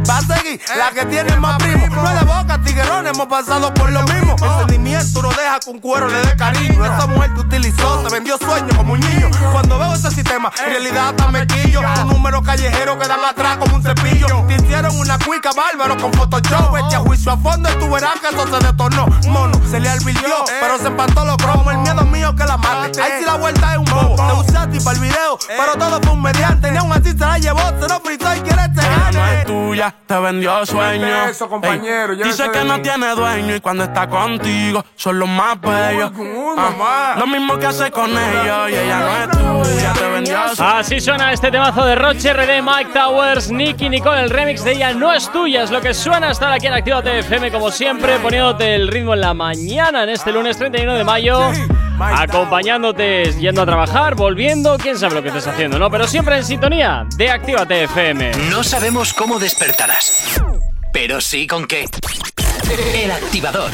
Va 0.07 0.17
a 0.17 0.21
seguir 0.21 0.61
la 0.77 0.91
que 0.91 1.05
tiene 1.05 1.35
más 1.37 1.57
primo. 1.57 1.87
No 1.87 2.09
es 2.09 2.19
de 2.19 2.25
boca, 2.25 2.61
tiguerón, 2.63 3.07
hemos 3.07 3.27
pasado 3.27 3.73
por 3.73 3.91
lo 3.91 4.03
mismo. 4.03 4.35
El 4.41 4.59
sentimiento 4.59 5.21
no 5.21 5.29
deja 5.29 5.59
con 5.65 5.79
cuero 5.79 6.07
le 6.07 6.21
dé 6.21 6.35
cariño. 6.37 6.85
Esa 6.85 7.07
mujer 7.07 7.33
te 7.33 7.41
utilizó, 7.41 8.03
te 8.03 8.13
vendió 8.13 8.37
sueños 8.37 8.75
como 8.77 8.93
un 8.93 8.99
niño. 8.99 9.29
Cuando 9.51 9.79
veo 9.79 9.93
ese 9.93 10.11
sistema, 10.11 10.51
en 10.63 10.71
realidad 10.71 11.09
hasta 11.09 11.27
me 11.29 11.47
quillo. 11.47 11.81
Un 12.03 12.09
número 12.09 12.41
callejero 12.43 12.97
que 12.99 13.07
dan 13.07 13.25
atrás 13.25 13.57
como 13.57 13.75
un 13.75 13.83
cepillo. 13.83 14.45
Te 14.47 14.55
hicieron 14.55 14.97
una 14.99 15.17
cuica 15.19 15.49
bárbaro 15.51 15.97
con 15.97 16.13
Photoshop. 16.13 16.73
Vete 16.73 16.95
a 16.95 16.99
juicio 16.99 17.31
a 17.31 17.37
y 17.55 17.79
tú 17.79 17.89
verás 17.89 18.19
que 18.19 18.27
eso 18.35 18.47
se 18.47 18.65
detonó. 18.65 19.05
Mono, 19.27 19.59
se 19.69 19.79
le 19.79 19.89
alvirtió, 19.89 20.35
pero 20.59 20.77
se 20.77 20.87
empató 20.87 21.25
los 21.25 21.37
cromos. 21.37 21.73
El 21.73 21.79
miedo 21.79 22.03
mío 22.05 22.35
que 22.35 22.43
la 22.45 22.57
mate. 22.57 23.01
Ahí 23.01 23.11
sí 23.19 23.25
la 23.25 23.35
vuelta 23.35 23.73
es 23.73 23.77
un 23.79 23.85
bobo. 23.85 24.15
Te 24.15 24.33
usé 24.49 24.57
a 24.57 24.69
ti 24.69 24.79
para 24.79 24.95
el 24.97 25.01
video, 25.03 25.37
pero 25.47 25.73
todo 25.77 25.99
fue 26.01 26.11
un 26.11 26.21
mediante. 26.21 26.71
Ni 26.71 26.77
aún 26.77 26.91
así 26.91 27.11
se 27.11 27.17
la 27.17 27.37
llevó, 27.39 27.59
se 27.79 27.87
lo 27.87 27.99
fritó 28.01 28.35
y 28.35 28.39
quiere 28.41 28.63
te 28.69 28.81
Ella 28.81 29.11
no 29.11 29.19
gane. 29.19 29.39
es 29.39 29.45
tuya, 29.45 29.95
te 30.05 30.19
vendió 30.19 30.65
sueño. 30.65 31.07
eso, 31.29 31.47
compañero, 31.49 32.13
Ey, 32.13 32.23
Dice 32.23 32.49
que 32.51 32.63
no 32.63 32.77
mí. 32.77 32.83
tiene 32.83 33.09
dueño 33.15 33.55
y 33.55 33.59
cuando 33.61 33.83
está 33.85 34.07
contigo 34.07 34.83
son 34.95 35.19
los 35.19 35.29
más 35.29 35.59
bellos. 35.61 36.11
Ah, 36.57 37.15
lo 37.17 37.27
mismo 37.27 37.57
que 37.57 37.65
hace 37.67 37.91
con 37.91 38.09
ellos 38.11 38.69
y 38.69 38.75
ella 38.75 38.99
no 38.99 39.17
es 39.17 39.29
tuya, 39.71 39.93
te 39.93 40.09
vendió 40.09 40.55
sueño. 40.55 40.71
Así 40.77 40.99
suena 40.99 41.31
este 41.31 41.51
temazo 41.51 41.85
de 41.85 41.95
Roche 41.95 42.33
RD, 42.33 42.61
Mike 42.61 42.91
Towers, 42.93 43.51
Nicky 43.51 43.89
Nicole. 43.89 44.21
El 44.23 44.29
remix 44.29 44.63
de 44.63 44.73
ella 44.73 44.93
no 44.93 45.13
es 45.13 45.31
tuya, 45.31 45.63
es 45.63 45.71
lo 45.71 45.81
que 45.81 45.93
suena 45.93 46.31
estar 46.31 46.51
aquí 46.51 46.67
en 46.67 46.73
Actívate 46.73 47.09
Como 47.37 47.71
siempre, 47.71 48.17
poniéndote 48.17 48.73
el 48.73 48.87
ritmo 48.87 49.13
en 49.13 49.21
la 49.21 49.35
mañana 49.35 50.03
en 50.03 50.09
este 50.09 50.31
lunes 50.31 50.57
31 50.57 50.95
de 50.95 51.03
mayo. 51.03 51.39
Acompañándote 51.99 53.31
yendo 53.39 53.61
a 53.61 53.65
trabajar, 53.65 54.15
volviendo, 54.15 54.75
quién 54.77 54.97
sabe 54.97 55.13
lo 55.15 55.21
que 55.21 55.27
estés 55.27 55.45
haciendo, 55.45 55.77
¿no? 55.77 55.91
Pero 55.91 56.07
siempre 56.07 56.37
en 56.37 56.43
sintonía 56.43 57.05
de 57.15 57.29
Actívate 57.29 57.83
FM. 57.83 58.31
No 58.49 58.63
sabemos 58.63 59.13
cómo 59.13 59.37
despertarás, 59.37 60.41
pero 60.91 61.21
sí 61.21 61.45
con 61.45 61.67
qué. 61.67 61.85
El 62.95 63.11
activador. 63.11 63.71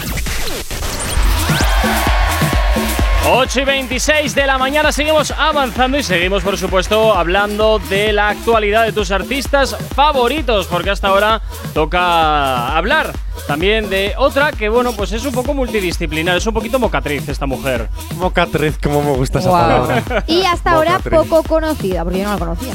8 3.25 3.61
y 3.61 3.63
26 3.63 4.35
de 4.35 4.45
la 4.45 4.57
mañana 4.57 4.91
seguimos 4.91 5.31
avanzando 5.31 5.97
y 5.97 6.03
seguimos 6.03 6.43
por 6.43 6.57
supuesto 6.57 7.15
hablando 7.15 7.79
de 7.79 8.11
la 8.11 8.29
actualidad 8.29 8.83
de 8.83 8.91
tus 8.91 9.11
artistas 9.11 9.75
favoritos 9.95 10.67
porque 10.67 10.89
hasta 10.89 11.07
ahora 11.07 11.41
toca 11.73 12.75
hablar 12.75 13.13
también 13.47 13.89
de 13.89 14.13
otra 14.17 14.51
que 14.51 14.67
bueno 14.69 14.91
pues 14.93 15.11
es 15.13 15.25
un 15.25 15.31
poco 15.31 15.53
multidisciplinar, 15.53 16.37
es 16.37 16.47
un 16.47 16.53
poquito 16.53 16.79
mocatriz 16.79 17.27
esta 17.27 17.45
mujer. 17.45 17.89
Mocatriz, 18.15 18.77
como 18.81 19.01
me 19.01 19.11
gusta 19.11 19.39
esa 19.39 19.51
palabra. 19.51 20.23
Y 20.27 20.43
hasta 20.43 20.71
ahora 20.71 20.99
poco 20.99 21.43
conocida, 21.43 22.03
porque 22.03 22.19
yo 22.19 22.25
no 22.25 22.33
la 22.33 22.39
conocía. 22.39 22.73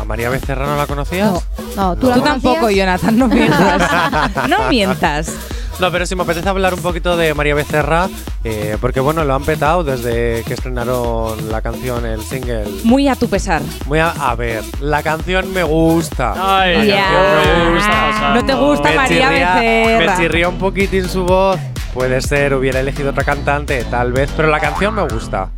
¿A 0.00 0.04
María 0.04 0.30
Becerra 0.30 0.66
no 0.66 0.76
la 0.76 0.86
conocías? 0.86 1.32
No, 1.76 1.96
tú, 1.96 2.08
la 2.08 2.14
Tú 2.14 2.22
tampoco, 2.22 2.70
Jonathan, 2.70 3.18
no 3.18 3.28
mientas. 3.28 3.90
no 4.48 4.68
mientas. 4.68 5.34
No, 5.80 5.90
pero 5.90 6.04
sí 6.04 6.14
me 6.14 6.22
apetece 6.24 6.46
hablar 6.48 6.74
un 6.74 6.80
poquito 6.82 7.16
de 7.16 7.32
María 7.32 7.54
Becerra, 7.54 8.08
eh, 8.44 8.76
porque 8.82 9.00
bueno, 9.00 9.24
lo 9.24 9.34
han 9.34 9.42
petado 9.44 9.82
desde 9.82 10.42
que 10.46 10.52
estrenaron 10.52 11.50
la 11.50 11.62
canción, 11.62 12.04
el 12.04 12.20
single. 12.22 12.64
Muy 12.84 13.08
a 13.08 13.16
tu 13.16 13.28
pesar. 13.30 13.62
Voy 13.86 13.98
a, 13.98 14.10
a 14.10 14.34
ver, 14.34 14.62
la 14.80 15.02
canción 15.02 15.50
me 15.54 15.62
gusta. 15.62 16.34
Ay, 16.36 16.86
La 16.86 16.96
canción 16.96 17.64
me 17.66 17.74
gusta. 17.74 18.34
No 18.34 18.44
te 18.44 18.54
gusta 18.54 18.88
Me 18.90 18.96
María 18.96 19.28
chirría- 19.30 19.54
Becerra. 19.54 20.16
Me 20.16 20.22
chirría 20.22 20.48
un 20.50 20.58
poquitín 20.58 21.08
su 21.08 21.24
voz. 21.24 21.58
Puede 21.94 22.20
ser, 22.20 22.52
hubiera 22.54 22.80
elegido 22.80 23.10
otra 23.10 23.24
cantante, 23.24 23.82
tal 23.84 24.12
vez, 24.12 24.30
pero 24.36 24.48
la 24.48 24.60
canción 24.60 24.94
me 24.94 25.02
gusta. 25.02 25.50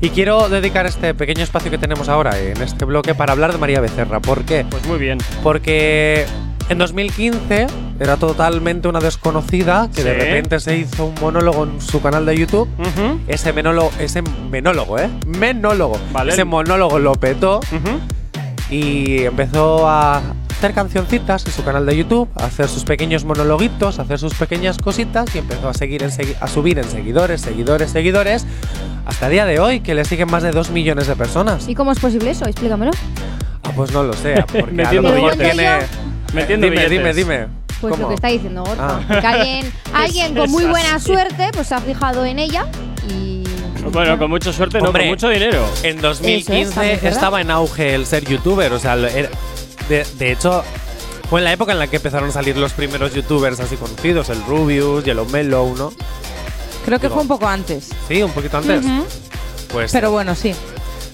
Y 0.00 0.10
quiero 0.10 0.48
dedicar 0.48 0.86
este 0.86 1.12
pequeño 1.12 1.42
espacio 1.42 1.70
que 1.72 1.78
tenemos 1.78 2.08
ahora 2.08 2.38
en 2.38 2.62
este 2.62 2.84
bloque 2.84 3.14
para 3.16 3.32
hablar 3.32 3.50
de 3.52 3.58
María 3.58 3.80
Becerra. 3.80 4.20
¿Por 4.20 4.44
qué? 4.44 4.64
Pues 4.70 4.86
muy 4.86 4.98
bien. 4.98 5.18
Porque 5.42 6.24
en 6.68 6.78
2015 6.78 7.66
era 8.00 8.16
totalmente 8.16 8.88
una 8.88 9.00
desconocida 9.00 9.88
que 9.94 10.02
de 10.02 10.14
repente 10.14 10.60
se 10.60 10.76
hizo 10.76 11.06
un 11.06 11.14
monólogo 11.20 11.64
en 11.64 11.80
su 11.80 12.00
canal 12.02 12.26
de 12.26 12.36
YouTube. 12.36 12.68
Ese 13.28 13.52
menólogo, 13.52 13.90
ese 13.98 14.22
menólogo, 14.22 14.98
¿eh? 14.98 15.08
Menólogo. 15.26 15.98
Vale. 16.12 16.32
Ese 16.32 16.44
monólogo 16.44 16.98
lo 16.98 17.12
petó 17.14 17.60
y 18.68 19.24
empezó 19.24 19.88
a 19.88 20.20
hacer 20.50 20.72
cancioncitas 20.72 21.44
en 21.46 21.52
su 21.52 21.62
canal 21.64 21.84
de 21.86 21.96
YouTube, 21.96 22.28
a 22.34 22.46
hacer 22.46 22.68
sus 22.68 22.84
pequeños 22.84 23.24
monologuitos, 23.24 23.98
a 23.98 24.02
hacer 24.02 24.18
sus 24.18 24.34
pequeñas 24.34 24.78
cositas 24.78 25.34
y 25.34 25.38
empezó 25.38 25.68
a 25.68 25.74
seguir 25.74 26.02
en 26.02 26.10
a 26.40 26.48
subir 26.48 26.78
en 26.78 26.84
seguidores, 26.84 27.42
seguidores, 27.42 27.90
seguidores, 27.90 28.46
hasta 29.04 29.26
el 29.26 29.32
día 29.32 29.46
de 29.46 29.60
hoy 29.60 29.80
que 29.80 29.94
le 29.94 30.04
siguen 30.04 30.30
más 30.30 30.42
de 30.42 30.50
2 30.50 30.70
millones 30.70 31.06
de 31.06 31.14
personas. 31.14 31.68
¿Y 31.68 31.74
cómo 31.74 31.92
es 31.92 31.98
posible 31.98 32.30
eso? 32.30 32.46
Explícamelo. 32.46 32.92
Ah, 33.62 33.72
pues 33.74 33.92
no 33.92 34.02
lo 34.02 34.14
sé, 34.14 34.42
porque 34.60 34.82
a 34.82 34.92
lo 34.92 35.02
mejor 35.02 35.36
tiene 35.36 35.68
Metiendo 36.36 36.66
dime, 36.70 36.82
dime, 36.88 37.12
billetes. 37.12 37.16
dime. 37.16 37.46
Pues 37.80 37.90
¿Cómo? 37.92 38.02
lo 38.04 38.08
que 38.08 38.14
está 38.14 38.28
diciendo 38.28 38.64
Gorka. 38.64 39.00
Ah. 39.08 39.20
Que 39.20 39.26
alguien, 39.26 39.72
alguien 39.92 40.34
con 40.34 40.50
muy 40.50 40.64
buena 40.64 40.98
suerte 40.98 41.50
pues 41.52 41.66
se 41.66 41.74
ha 41.74 41.80
fijado 41.80 42.24
en 42.24 42.38
ella 42.38 42.66
y. 43.08 43.42
Bueno, 43.92 44.18
con 44.18 44.30
mucha 44.30 44.52
suerte, 44.52 44.78
no, 44.80 44.86
Hombre, 44.86 45.02
con 45.04 45.10
mucho 45.10 45.28
dinero. 45.28 45.64
En 45.82 45.98
Eso 45.98 46.10
es, 46.10 46.18
2015 46.20 46.74
también 46.74 46.94
es 46.96 47.02
verdad. 47.02 47.16
estaba 47.18 47.40
en 47.40 47.50
auge 47.50 47.94
el 47.94 48.06
ser 48.06 48.24
youtuber, 48.24 48.72
o 48.72 48.78
sea, 48.78 48.96
de, 48.96 49.28
de 49.88 50.32
hecho 50.32 50.64
fue 51.30 51.40
en 51.40 51.44
la 51.44 51.52
época 51.52 51.72
en 51.72 51.78
la 51.78 51.86
que 51.86 51.96
empezaron 51.96 52.28
a 52.30 52.32
salir 52.32 52.56
los 52.56 52.72
primeros 52.72 53.12
youtubers 53.14 53.60
así 53.60 53.76
conocidos, 53.76 54.28
el 54.30 54.42
Rubius, 54.44 55.04
Yellow 55.04 55.26
Mellow, 55.26 55.76
¿no? 55.76 55.92
Creo 56.84 56.98
que 56.98 57.06
Digo, 57.06 57.14
fue 57.14 57.22
un 57.22 57.28
poco 57.28 57.46
antes. 57.48 57.90
Sí, 58.08 58.22
un 58.22 58.30
poquito 58.30 58.58
antes. 58.58 58.84
Pues 59.72 59.90
Pero 59.92 60.10
bueno, 60.12 60.34
sí. 60.36 60.54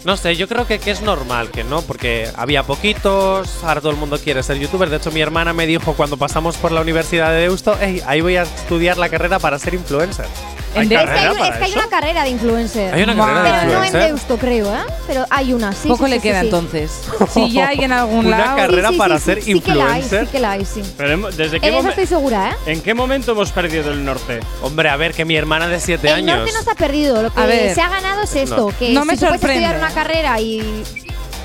No 0.04 0.16
sé, 0.16 0.36
yo 0.36 0.48
creo 0.48 0.66
que, 0.66 0.78
que 0.78 0.90
es 0.90 1.02
normal 1.02 1.50
que 1.50 1.64
no, 1.64 1.82
porque 1.82 2.28
había 2.36 2.62
poquitos, 2.64 3.62
ahora 3.62 3.80
todo 3.80 3.92
el 3.92 3.98
mundo 3.98 4.18
quiere 4.18 4.42
ser 4.42 4.58
youtuber. 4.58 4.90
De 4.90 4.96
hecho, 4.96 5.12
mi 5.12 5.20
hermana 5.20 5.52
me 5.52 5.66
dijo 5.66 5.94
cuando 5.94 6.16
pasamos 6.16 6.56
por 6.56 6.72
la 6.72 6.80
Universidad 6.80 7.30
de 7.30 7.42
Deusto, 7.42 7.76
hey, 7.80 8.02
ahí 8.06 8.20
voy 8.20 8.36
a 8.36 8.42
estudiar 8.42 8.98
la 8.98 9.08
carrera 9.08 9.38
para 9.38 9.58
ser 9.58 9.74
influencer. 9.74 10.26
En 10.74 10.82
Es 10.84 10.88
que 10.88 10.96
hay, 10.96 11.26
es 11.50 11.56
que 11.58 11.64
hay 11.64 11.72
una 11.74 11.88
carrera 11.88 12.24
de 12.24 12.30
influencer. 12.30 12.94
Hay 12.94 13.02
una 13.02 13.14
carrera 13.14 13.42
de 13.42 13.50
Pero 13.50 13.52
no 13.52 13.62
en 13.62 13.84
influencer. 13.84 14.02
Deusto, 14.08 14.36
creo, 14.38 14.74
¿eh? 14.74 14.78
Pero 15.06 15.26
hay 15.28 15.52
una, 15.52 15.72
sí. 15.72 15.88
Poco 15.88 16.04
sí, 16.06 16.10
le 16.10 16.16
sí, 16.16 16.22
queda 16.22 16.40
sí. 16.40 16.46
entonces. 16.46 16.90
Si 17.32 17.50
ya 17.52 17.68
hay 17.68 17.78
en 17.84 17.92
algún 17.92 18.26
Una 18.26 18.38
lado. 18.38 18.56
carrera 18.56 18.88
Sí, 18.88 18.94
sí, 18.94 18.98
para 18.98 19.18
sí, 19.18 19.24
ser 19.24 19.42
sí, 19.42 19.52
sí 19.52 19.60
que 19.60 19.74
la 19.74 19.84
hay, 19.92 20.00
influencer. 20.02 20.26
sí 20.26 20.32
que 20.32 20.38
la 20.40 20.50
hay, 20.52 20.64
sí. 20.64 20.82
Pero 20.96 21.10
hemos- 21.12 21.36
¿desde 21.36 21.60
qué 21.60 21.68
eso 21.78 21.88
estoy 21.88 22.06
segura, 22.06 22.50
¿eh? 22.50 22.72
¿En 22.72 22.80
qué 22.80 22.94
momento 22.94 23.32
hemos 23.32 23.52
perdido 23.52 23.90
el 23.92 24.04
norte? 24.04 24.40
Hombre, 24.62 24.88
a 24.88 24.96
ver, 24.96 25.12
que 25.12 25.24
mi 25.24 25.36
hermana 25.36 25.68
de 25.68 25.78
7 25.78 26.08
El 26.08 26.14
años. 26.14 26.36
norte 26.38 26.52
no 26.54 26.62
se 26.62 26.70
ha 26.70 26.74
perdido. 26.74 27.22
Lo 27.22 27.32
que 27.32 27.40
A 27.40 27.46
ver. 27.46 27.74
se 27.74 27.80
ha 27.82 27.88
ganado 27.88 28.22
es 28.22 28.34
esto. 28.34 28.56
No. 28.70 28.78
Que 28.78 28.90
No 28.94 29.02
si 29.02 29.06
me 29.08 29.14
tú 29.14 29.20
puedes 29.20 29.40
sorprende. 29.40 29.64
estudiar 29.64 29.76
una 29.76 29.90
carrera 29.94 30.40
y. 30.40 30.82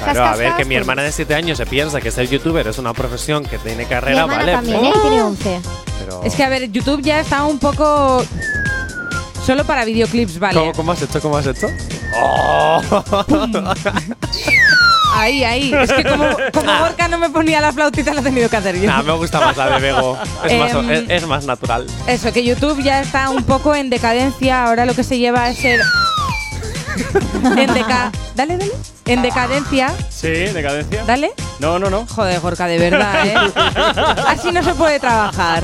Claro, 0.04 0.26
a 0.26 0.36
ver, 0.36 0.54
que 0.54 0.64
mi 0.64 0.76
pues- 0.76 0.82
hermana 0.82 1.02
de 1.02 1.12
7 1.12 1.34
años 1.36 1.58
se 1.58 1.66
piensa 1.66 2.00
que 2.00 2.12
ser 2.12 2.30
youtuber 2.30 2.68
es 2.68 2.78
una 2.78 2.94
profesión 2.94 3.44
que 3.44 3.58
tiene 3.58 3.84
Mi 3.84 3.90
carrera, 3.90 4.22
hermana 4.22 4.38
vale. 4.40 4.52
también, 4.54 4.80
pero- 4.80 4.96
¿eh? 4.96 5.00
Tiene 5.02 5.22
11. 5.24 5.60
pero- 6.00 6.24
Es 6.24 6.36
que, 6.36 6.44
a 6.44 6.50
ver, 6.50 6.72
YouTube 6.72 7.02
ya 7.02 7.20
está 7.20 7.44
un 7.46 7.58
poco. 7.58 8.24
Solo 9.48 9.64
para 9.64 9.86
videoclips, 9.86 10.40
vale. 10.40 10.60
¿Cómo, 10.60 10.74
cómo 10.74 10.92
has 10.92 11.02
hecho? 11.02 11.22
¿Cómo 11.22 11.38
has 11.38 11.48
hecho? 11.48 11.68
¡Oh! 12.14 12.82
Ahí, 15.16 15.42
ahí. 15.46 15.74
Es 15.74 15.90
que 15.94 16.04
como, 16.04 16.26
como 16.54 16.80
Gorka 16.80 17.08
no 17.08 17.18
me 17.18 17.30
ponía 17.30 17.62
la 17.62 17.72
flautita, 17.72 18.14
lo 18.14 18.20
he 18.20 18.24
tenido 18.24 18.50
que 18.50 18.58
hacer 18.58 18.78
yo. 18.78 18.88
Nah, 18.88 19.02
me 19.04 19.14
gusta 19.14 19.40
más 19.40 19.56
la 19.56 19.70
de 19.70 19.80
Bego. 19.80 20.18
Es, 20.44 20.60
más, 20.60 20.74
Em, 20.74 20.92
es, 20.92 21.04
es 21.08 21.28
más 21.28 21.46
natural. 21.46 21.88
Eso, 22.08 22.34
que 22.34 22.44
YouTube 22.44 22.84
ya 22.84 23.00
está 23.00 23.30
un 23.30 23.46
poco 23.46 23.74
en 23.74 23.90
decadencia. 23.90 24.66
Ahora 24.66 24.86
lo 24.86 24.94
que 24.94 25.06
se 25.06 25.18
lleva 25.18 25.50
es 25.50 25.58
ser. 25.60 25.80
en 27.58 27.74
deca. 27.74 28.12
Dale, 28.36 28.58
dale. 28.58 28.74
En 29.08 29.22
decadencia. 29.22 29.94
Sí, 30.10 30.28
decadencia. 30.28 31.04
Dale. 31.06 31.32
No, 31.60 31.80
no, 31.80 31.90
no. 31.90 32.06
Joder, 32.08 32.40
Gorka, 32.40 32.68
de 32.68 32.78
verdad, 32.78 33.26
¿eh? 33.26 33.36
Así 34.28 34.52
no 34.52 34.62
se 34.64 34.74
puede 34.76 35.00
trabajar. 35.00 35.64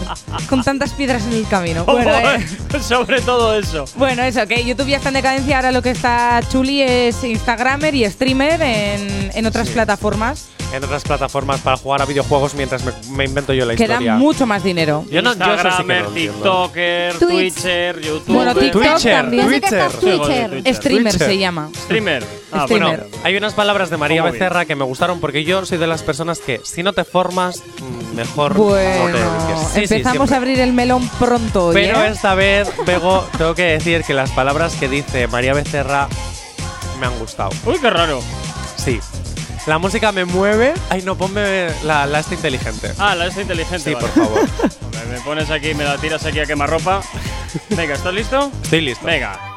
Con 0.50 0.64
tantas 0.64 0.92
piedras 0.92 1.24
en 1.26 1.34
el 1.34 1.48
camino. 1.48 1.86
Bueno, 1.86 2.12
eh, 2.18 2.46
Sobre 2.82 3.22
todo 3.22 3.58
eso. 3.58 3.86
bueno, 3.96 4.24
eso, 4.24 4.46
que 4.48 4.64
YouTube 4.64 4.88
ya 4.88 4.98
está 4.98 5.10
en 5.10 5.16
decadencia. 5.16 5.58
Ahora 5.58 5.72
lo 5.72 5.82
que 5.82 5.92
está 5.92 6.42
chuli 6.50 6.82
es 6.82 7.24
Instagramer 7.24 7.94
y 7.96 8.10
streamer 8.10 8.62
en, 8.62 9.32
en 9.34 9.46
otras 9.46 9.68
Sí. 9.68 9.74
plataformas 9.74 10.48
En 10.74 10.84
otras 10.84 11.04
plataformas 11.04 11.60
para 11.62 11.78
jugar 11.78 12.02
a 12.02 12.06
videojuegos 12.06 12.54
mientras 12.56 12.84
me, 12.84 12.92
me 13.10 13.26
invento 13.26 13.54
yo 13.54 13.66
la 13.66 13.76
que 13.76 13.84
historia. 13.84 14.12
dan 14.12 14.20
mucho 14.20 14.46
más 14.48 14.64
dinero. 14.64 15.06
Yo 15.12 15.22
no, 15.22 15.34
yo 15.36 15.46
eso 15.54 15.70
sí 15.78 15.84
que 15.84 16.00
Instagramer. 16.00 16.06
TikToker, 16.14 17.14
Twitch. 17.20 17.54
Twitcher, 17.54 18.00
YouTube. 18.02 18.34
Bueno, 18.36 18.56
TikTok 18.56 18.82
Twitcher, 18.84 19.12
también. 19.16 19.50
Que 19.50 19.60
Twitcher. 19.62 19.92
Twitcher. 19.92 20.50
Twitcher. 20.52 20.76
Streamer 20.76 21.12
Twitcher. 21.14 21.28
se 21.30 21.38
llama. 21.38 21.70
Streamer. 21.86 22.43
Ah, 22.54 22.66
bueno. 22.70 22.94
Hay 23.24 23.36
unas 23.36 23.54
palabras 23.54 23.90
de 23.90 23.98
María. 23.98 24.24
Becerra 24.24 24.66
que 24.66 24.76
me 24.76 24.84
gustaron 24.86 25.20
porque 25.20 25.44
yo 25.44 25.66
soy 25.66 25.78
de 25.78 25.88
las 25.88 26.04
personas 26.04 26.40
que 26.40 26.62
si 26.64 26.84
no 26.84 26.94
te 26.94 27.04
formas, 27.04 27.64
mm, 27.80 28.16
mejor 28.16 28.54
Bueno, 28.54 29.18
no 29.18 29.48
te. 29.48 29.82
Sí, 29.82 29.88
sí, 29.88 29.96
empezamos 29.96 30.32
a 30.32 30.38
abrir 30.38 30.60
el 30.60 30.74
melón 30.74 31.08
pronto 31.20 31.68
hoy, 31.68 31.74
Pero 31.74 32.04
¿eh? 32.04 32.10
esta 32.10 32.36
vez, 32.36 32.70
Bego, 32.86 33.28
tengo 33.38 33.56
que 33.56 33.64
decir 33.64 34.04
que 34.04 34.14
las 34.14 34.32
palabras 34.32 34.76
que 34.76 34.88
dice 34.88 35.28
María 35.28 35.54
Becerra 35.54 36.08
me 37.00 37.08
han 37.08 37.18
gustado. 37.20 37.50
Uy, 37.66 37.78
qué 37.80 37.90
raro. 37.90 38.22
Sí. 38.78 39.00
La 39.66 39.78
música 39.78 40.12
me 40.12 40.26
mueve. 40.26 40.74
Ay, 40.90 41.02
no, 41.04 41.16
ponme 41.16 41.70
la, 41.84 42.06
la 42.06 42.20
esta 42.20 42.36
inteligente. 42.36 42.92
Ah, 42.98 43.16
la 43.16 43.28
esta 43.28 43.42
inteligente. 43.42 43.80
Sí, 43.90 43.94
vale. 43.94 44.08
por 44.08 44.26
favor. 44.26 44.42
Me, 44.94 45.16
me 45.18 45.22
pones 45.22 45.50
aquí, 45.50 45.74
me 45.74 45.84
la 45.84 45.98
tiras 45.98 46.26
aquí 46.26 46.40
a 46.40 46.46
quemarropa. 46.46 47.02
Venga, 47.70 47.96
¿estás 47.96 48.14
listo? 48.14 48.52
Estoy 48.64 48.82
listo. 48.82 49.06
Venga. 49.06 49.53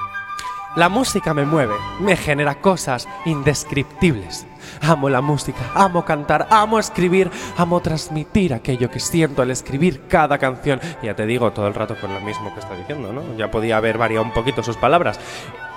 La 0.76 0.90
música 0.90 1.32
me 1.32 1.46
mueve, 1.46 1.72
me 2.00 2.18
genera 2.18 2.56
cosas 2.56 3.08
indescriptibles. 3.24 4.46
Amo 4.82 5.08
la 5.08 5.22
música, 5.22 5.70
amo 5.74 6.04
cantar, 6.04 6.48
amo 6.50 6.78
escribir, 6.78 7.30
amo 7.56 7.80
transmitir 7.80 8.52
aquello 8.52 8.90
que 8.90 9.00
siento 9.00 9.40
al 9.40 9.50
escribir 9.50 10.02
cada 10.06 10.36
canción. 10.36 10.78
Ya 11.02 11.16
te 11.16 11.24
digo 11.24 11.50
todo 11.52 11.66
el 11.66 11.72
rato 11.72 11.96
con 11.98 12.12
lo 12.12 12.20
mismo 12.20 12.52
que 12.52 12.60
está 12.60 12.76
diciendo, 12.76 13.10
¿no? 13.10 13.22
Ya 13.38 13.50
podía 13.50 13.78
haber 13.78 13.96
variado 13.96 14.22
un 14.22 14.34
poquito 14.34 14.62
sus 14.62 14.76
palabras. 14.76 15.18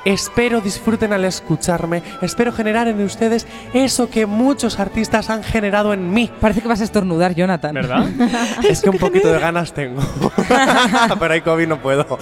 Espero 0.04 0.60
disfruten 0.60 1.14
al 1.14 1.24
escucharme, 1.24 2.04
espero 2.22 2.52
generar 2.52 2.90
en 2.90 3.02
ustedes 3.02 3.48
eso 3.74 4.10
que 4.10 4.26
muchos 4.26 4.82
artistas 4.82 5.30
han 5.30 5.44
generado 5.44 5.94
en 5.94 6.12
mí. 6.12 6.30
Parece 6.42 6.62
que 6.62 6.68
vas 6.68 6.82
a 6.82 6.86
estornudar, 6.86 7.36
Jonathan. 7.36 7.74
¿Verdad? 7.74 8.06
Es 8.68 8.82
que 8.82 8.90
un 8.90 8.98
poquito 8.98 9.32
de 9.32 9.40
ganas 9.40 9.72
tengo. 9.72 10.02
Pero 11.20 11.34
hay 11.34 11.40
COVID 11.40 11.68
no 11.68 11.82
puedo. 11.82 12.20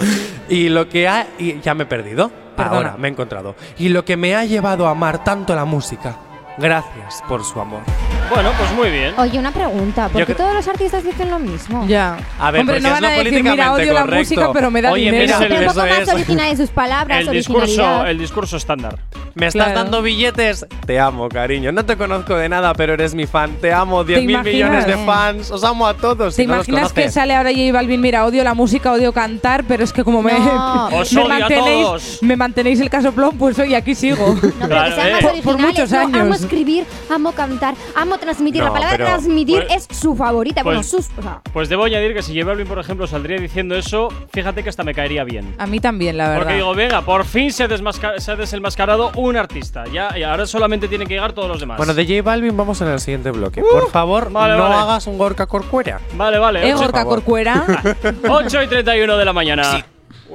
Y 0.48 0.68
lo 0.68 0.88
que 0.88 1.08
ha. 1.08 1.26
Y 1.40 1.60
ya 1.60 1.74
me 1.74 1.82
he 1.82 1.86
perdido. 1.86 2.30
Perdona. 2.58 2.76
Ahora 2.76 2.96
me 2.98 3.08
he 3.08 3.10
encontrado. 3.12 3.54
Y 3.78 3.88
lo 3.88 4.04
que 4.04 4.16
me 4.16 4.34
ha 4.34 4.44
llevado 4.44 4.86
a 4.86 4.90
amar 4.90 5.24
tanto 5.24 5.54
la 5.54 5.64
música. 5.64 6.16
Gracias 6.58 7.22
por 7.28 7.44
su 7.44 7.60
amor. 7.60 7.82
Bueno, 8.30 8.50
pues 8.58 8.72
muy 8.72 8.90
bien. 8.90 9.14
Oye, 9.18 9.38
una 9.38 9.50
pregunta. 9.52 10.08
¿Por 10.08 10.20
Yo 10.20 10.26
qué 10.26 10.34
cre- 10.34 10.38
todos 10.38 10.54
los 10.54 10.68
artistas 10.68 11.02
dicen 11.04 11.30
lo 11.30 11.38
mismo? 11.38 11.86
Ya. 11.88 12.16
A 12.38 12.50
ver, 12.50 12.60
Hombre, 12.60 12.76
porque 12.76 12.80
no 12.82 12.88
es 12.88 12.94
van 13.00 13.04
a 13.04 13.08
lo 13.16 13.24
decir, 13.24 13.32
mira, 13.42 13.42
políticamente 13.54 13.82
odio 13.82 13.92
la 13.94 14.00
correcto. 14.02 14.18
música, 14.20 14.52
pero 14.52 14.70
me 14.70 14.82
da 14.82 14.92
Oye, 14.92 15.04
dinero. 15.04 15.24
mira, 15.24 15.38
Pero 15.38 15.54
un 15.56 15.62
eso 15.62 15.74
poco 15.74 15.86
más 15.86 15.98
es. 16.00 16.08
original 16.14 16.48
en 16.50 16.56
sus 16.56 16.70
palabras, 16.70 17.20
El 17.20 17.30
discurso, 17.30 17.62
originalidad. 17.62 18.10
el 18.10 18.18
discurso 18.18 18.56
estándar. 18.56 18.98
¿Me 19.34 19.46
estás 19.46 19.66
Claro. 19.66 19.78
dando 19.84 20.02
billetes? 20.02 20.66
Te 20.84 20.98
amo, 20.98 21.28
cariño. 21.28 21.70
No 21.70 21.84
te 21.84 21.96
conozco 21.96 22.34
de 22.34 22.48
nada, 22.48 22.72
pero 22.74 22.94
eres 22.94 23.14
mi 23.14 23.26
fan. 23.26 23.52
Te 23.60 23.72
amo. 23.72 24.02
10 24.02 24.20
mil 24.22 24.30
imaginas? 24.30 24.52
millones 24.52 24.86
de 24.86 24.96
fans. 25.06 25.50
Os 25.52 25.62
amo 25.62 25.86
a 25.86 25.94
todos. 25.94 26.34
¿Te 26.34 26.42
si 26.42 26.46
no 26.48 26.56
los 26.56 26.68
imaginas 26.68 26.92
que 26.92 27.02
conoces. 27.02 27.14
sale 27.14 27.34
ahora 27.34 27.50
J 27.50 27.72
Balvin? 27.72 28.00
Mira, 28.00 28.24
odio 28.24 28.42
la 28.42 28.54
música, 28.54 28.92
odio 28.92 29.12
cantar, 29.12 29.62
pero 29.68 29.84
es 29.84 29.92
que 29.92 30.02
como 30.02 30.22
me, 30.22 30.32
No. 30.32 30.86
Os 30.92 31.12
me 31.12 31.22
odio 31.22 31.32
a 31.34 31.38
mantenéis, 31.38 31.86
todos. 31.86 32.18
me 32.22 32.36
mantenéis 32.36 32.80
el 32.80 32.90
casoplón, 32.90 33.38
pues 33.38 33.58
hoy 33.60 33.74
aquí 33.76 33.94
sigo. 33.94 34.34
No, 34.34 34.40
pero 34.40 34.66
Claro, 34.68 34.88
que 34.88 34.94
sean 35.00 35.08
eh. 35.08 35.12
más 35.12 35.20
Por- 35.22 35.30
originales. 35.30 35.42
por 35.44 35.58
muchos 35.58 35.90
no, 35.92 35.98
años. 36.00 36.20
amo 36.20 36.34
escribir, 36.34 36.84
amo 37.14 37.32
cantar, 37.32 37.74
amo 37.94 38.17
transmitir. 38.18 38.60
No, 38.62 38.68
la 38.68 38.72
palabra 38.74 38.96
pero- 38.96 39.06
transmitir 39.08 39.64
Pues- 39.66 39.88
es 39.88 39.96
su 39.98 40.14
favorita. 40.14 40.62
bueno, 40.62 40.80
pues- 40.80 40.90
sus. 40.90 41.06
O 41.18 41.22
sea, 41.22 41.40
Pues 41.52 41.68
debo 41.68 41.84
añadir 41.84 42.14
que 42.14 42.22
si 42.22 42.34
J 42.34 42.46
Balvin, 42.46 42.66
por 42.66 42.78
ejemplo, 42.78 43.06
saldría 43.06 43.38
diciendo 43.38 43.74
eso, 43.76 44.08
fíjate 44.32 44.62
que 44.62 44.68
hasta 44.68 44.84
me 44.84 44.94
caería 44.94 45.24
bien. 45.24 45.54
A 45.58 45.66
mí 45.66 45.80
también, 45.80 46.16
la 46.18 46.28
verdad. 46.28 46.42
Porque 46.42 46.54
digo, 46.56 46.74
venga, 46.74 47.02
por 47.02 47.24
fin 47.24 47.52
se, 47.52 47.68
desmasca- 47.68 48.18
se 48.18 48.30
ha 48.32 48.36
desenmascarado 48.36 49.10
un 49.16 49.36
artista. 49.36 49.84
Ya, 49.92 50.16
y 50.18 50.22
ahora 50.22 50.46
solamente 50.46 50.88
tienen 50.88 51.08
que 51.08 51.14
llegar 51.14 51.32
todos 51.32 51.48
los 51.48 51.60
demás. 51.60 51.76
Bueno, 51.78 51.94
de 51.94 52.04
J 52.06 52.22
Balvin 52.22 52.56
vamos 52.56 52.80
en 52.80 52.88
el 52.88 53.00
siguiente 53.00 53.30
bloque. 53.30 53.60
Por 53.62 53.90
favor, 53.90 54.30
vale, 54.30 54.56
no 54.56 54.64
vale. 54.64 54.74
hagas 54.74 55.06
un 55.06 55.18
Gorka 55.18 55.46
Corcuera. 55.46 56.00
Vale, 56.14 56.38
vale. 56.38 56.68
¿Eh, 56.68 56.74
ocho- 56.74 56.82
Gorka 56.84 57.04
Corcuera? 57.04 57.64
8 58.28 58.62
y 58.62 58.66
31 58.66 59.16
de 59.16 59.24
la 59.24 59.32
mañana. 59.32 59.84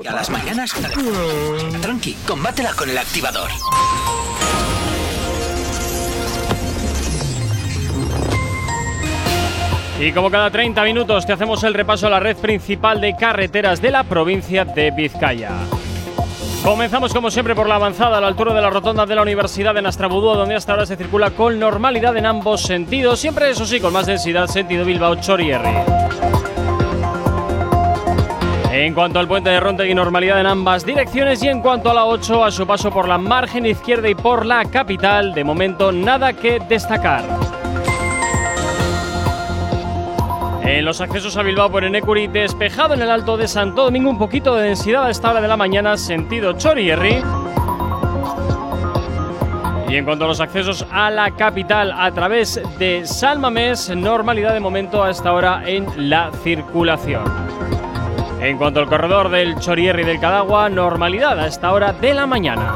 A 0.08 0.12
las 0.12 0.30
mañanas, 0.30 0.74
tranqui, 1.82 2.14
combátela 2.28 2.74
con 2.74 2.90
el 2.90 2.98
activador. 2.98 3.50
Y 10.04 10.12
como 10.12 10.30
cada 10.30 10.52
30 10.52 10.84
minutos 10.84 11.26
te 11.26 11.32
hacemos 11.32 11.64
el 11.64 11.74
repaso 11.74 12.08
a 12.08 12.10
la 12.10 12.20
red 12.20 12.36
principal 12.36 13.00
de 13.00 13.16
carreteras 13.16 13.82
de 13.82 13.90
la 13.90 14.04
provincia 14.04 14.66
de 14.66 14.92
Vizcaya. 14.92 15.52
Comenzamos 16.62 17.14
como 17.14 17.32
siempre 17.32 17.56
por 17.56 17.70
la 17.70 17.76
avanzada 17.76 18.18
a 18.18 18.22
la 18.22 18.28
altura 18.28 18.54
de 18.54 18.60
la 18.60 18.70
rotonda 18.70 19.06
de 19.06 19.16
la 19.16 19.22
Universidad 19.22 19.74
de 19.74 19.82
Nastrabudúa, 19.82 20.36
donde 20.36 20.56
hasta 20.56 20.74
ahora 20.74 20.86
se 20.86 20.98
circula 20.98 21.32
con 21.32 21.58
normalidad 21.58 22.18
en 22.18 22.26
ambos 22.26 22.64
sentidos, 22.64 23.18
siempre 23.18 23.50
eso 23.50 23.66
sí 23.66 23.80
con 23.80 23.94
más 23.94 24.06
densidad 24.06 24.48
sentido 24.48 24.84
Bilbao 24.84 25.16
Chorierri. 25.16 25.72
En 28.74 28.94
cuanto 28.94 29.20
al 29.20 29.28
puente 29.30 29.52
de 29.52 29.60
Rontegui, 29.62 29.96
normalidad 29.96 30.42
en 30.42 30.48
ambas 30.48 30.86
direcciones 30.86 31.42
y 31.44 31.48
en 31.48 31.62
cuanto 31.62 31.90
a 31.92 31.94
la 31.94 32.04
8, 32.04 32.44
a 32.44 32.52
su 32.52 32.68
paso 32.68 32.92
por 32.92 33.08
la 33.08 33.18
margen 33.18 33.66
izquierda 33.66 34.10
y 34.10 34.16
por 34.16 34.46
la 34.46 34.66
capital, 34.66 35.34
de 35.34 35.46
momento 35.46 35.94
nada 35.94 36.34
que 36.34 36.60
destacar. 36.60 37.53
En 40.66 40.86
los 40.86 41.02
accesos 41.02 41.36
a 41.36 41.44
Bilbao 41.44 41.70
por 41.70 41.84
Enecuri, 41.84 42.28
despejado 42.28 42.94
en 42.94 43.02
el 43.02 43.12
Alto 43.12 43.36
de 43.36 43.50
Santo 43.50 43.84
Domingo, 43.84 44.10
un 44.10 44.18
poquito 44.18 44.56
de 44.56 44.64
densidad 44.64 45.06
a 45.06 45.10
esta 45.10 45.30
hora 45.30 45.42
de 45.42 45.48
la 45.48 45.58
mañana, 45.58 45.98
sentido 45.98 46.54
Chorierri. 46.54 47.22
Y 49.90 49.96
en 49.98 50.06
cuanto 50.06 50.24
a 50.24 50.30
los 50.30 50.40
accesos 50.40 50.88
a 50.90 51.12
la 51.12 51.32
capital 51.32 51.92
a 51.92 52.10
través 52.12 52.62
de 52.80 53.06
Salmamés, 53.06 53.94
normalidad 53.96 54.54
de 54.54 54.62
momento 54.62 55.04
a 55.04 55.10
esta 55.10 55.34
hora 55.34 55.64
en 55.66 55.86
la 56.10 56.32
circulación. 56.44 57.24
En 58.42 58.58
cuanto 58.58 58.80
al 58.80 58.88
corredor 58.88 59.30
del 59.30 59.60
Chorierri 59.60 60.04
del 60.06 60.20
Cadagua, 60.20 60.70
normalidad 60.70 61.40
a 61.40 61.48
esta 61.48 61.74
hora 61.74 61.92
de 61.92 62.14
la 62.14 62.26
mañana. 62.26 62.76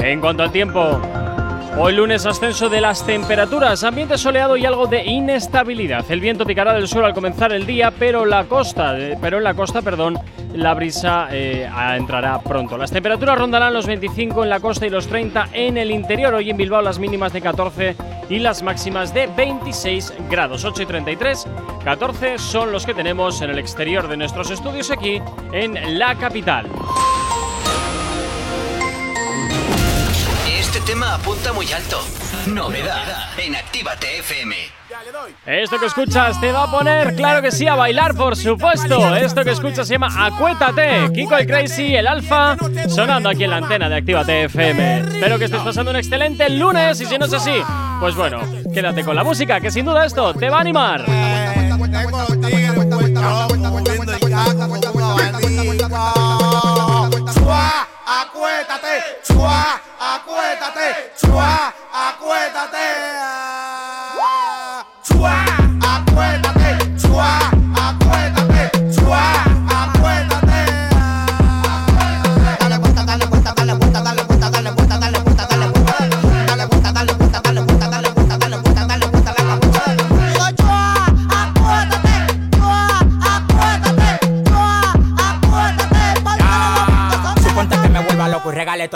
En 0.00 0.20
cuanto 0.20 0.42
al 0.42 0.50
tiempo, 0.50 1.00
Hoy 1.78 1.94
lunes 1.94 2.26
ascenso 2.26 2.68
de 2.68 2.82
las 2.82 3.04
temperaturas, 3.06 3.82
ambiente 3.82 4.18
soleado 4.18 4.58
y 4.58 4.66
algo 4.66 4.86
de 4.86 5.04
inestabilidad. 5.04 6.04
El 6.10 6.20
viento 6.20 6.44
picará 6.44 6.74
del 6.74 6.86
sur 6.86 7.02
al 7.02 7.14
comenzar 7.14 7.50
el 7.52 7.64
día, 7.64 7.90
pero 7.90 8.26
la 8.26 8.44
costa, 8.44 8.96
eh, 8.98 9.16
pero 9.20 9.38
en 9.38 9.44
la 9.44 9.54
costa, 9.54 9.80
perdón, 9.80 10.18
la 10.54 10.74
brisa 10.74 11.28
eh, 11.30 11.68
entrará 11.96 12.40
pronto. 12.40 12.76
Las 12.76 12.90
temperaturas 12.90 13.38
rondarán 13.38 13.72
los 13.72 13.86
25 13.86 14.44
en 14.44 14.50
la 14.50 14.60
costa 14.60 14.86
y 14.86 14.90
los 14.90 15.08
30 15.08 15.48
en 15.54 15.78
el 15.78 15.90
interior. 15.90 16.34
Hoy 16.34 16.50
en 16.50 16.58
Bilbao 16.58 16.82
las 16.82 16.98
mínimas 16.98 17.32
de 17.32 17.40
14 17.40 17.96
y 18.28 18.38
las 18.38 18.62
máximas 18.62 19.14
de 19.14 19.28
26 19.28 20.12
grados. 20.28 20.66
8 20.66 20.82
y 20.82 20.86
33, 20.86 21.48
14 21.84 22.38
son 22.38 22.70
los 22.70 22.84
que 22.84 22.92
tenemos 22.92 23.40
en 23.40 23.48
el 23.48 23.58
exterior 23.58 24.08
de 24.08 24.18
nuestros 24.18 24.50
estudios 24.50 24.90
aquí 24.90 25.22
en 25.52 25.98
la 25.98 26.16
capital. 26.16 26.66
Apunta 31.14 31.52
muy 31.52 31.70
alto. 31.72 32.00
Novedad 32.46 33.04
en 33.38 33.54
Actívate 33.54 34.18
FM. 34.18 34.56
Esto 35.46 35.78
que 35.78 35.86
escuchas 35.86 36.40
te 36.40 36.52
va 36.52 36.64
a 36.64 36.70
poner, 36.70 37.14
claro 37.16 37.42
que 37.42 37.50
sí, 37.50 37.66
a 37.66 37.74
bailar, 37.74 38.14
por 38.14 38.36
supuesto. 38.36 39.14
Esto 39.16 39.44
que 39.44 39.50
escuchas 39.50 39.86
se 39.86 39.94
llama 39.94 40.26
Acuétate. 40.26 41.10
Kiko 41.14 41.36
el 41.36 41.46
Crazy, 41.46 41.94
el 41.94 42.06
Alfa, 42.06 42.56
sonando 42.88 43.28
aquí 43.28 43.44
en 43.44 43.50
la 43.50 43.56
antena 43.58 43.88
de 43.88 43.96
Actívate 43.96 44.44
FM. 44.44 44.98
Espero 45.00 45.38
que 45.38 45.46
estés 45.46 45.60
pasando 45.60 45.90
un 45.90 45.96
excelente 45.96 46.48
lunes 46.48 47.00
y 47.00 47.06
si 47.06 47.18
no 47.18 47.26
es 47.26 47.32
así, 47.32 47.62
pues 48.00 48.14
bueno, 48.14 48.40
quédate 48.72 49.04
con 49.04 49.16
la 49.16 49.24
música, 49.24 49.60
que 49.60 49.70
sin 49.70 49.84
duda 49.84 50.06
esto 50.06 50.34
te 50.34 50.48
va 50.48 50.58
a 50.58 50.60
animar. 50.60 51.04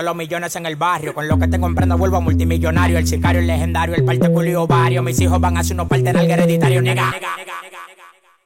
Los 0.06 0.16
millones 0.16 0.56
en 0.56 0.64
el 0.64 0.76
barrio. 0.76 1.12
Con 1.12 1.28
lo 1.28 1.38
que 1.38 1.48
te 1.48 1.60
comprendo 1.60 1.98
vuelvo 1.98 2.20
multimillonario. 2.22 2.96
El 2.96 3.06
sicario, 3.06 3.40
el 3.40 3.46
legendario, 3.46 3.94
el 3.94 4.04
parte 4.04 4.30
culo 4.30 4.62
ovario. 4.62 5.02
Mis 5.02 5.20
hijos 5.20 5.38
van 5.38 5.58
a 5.58 5.60
hacer 5.60 5.74
unos 5.74 5.88
parte 5.88 6.08
algo 6.08 6.32
hereditario, 6.32 6.80
nega. 6.80 7.12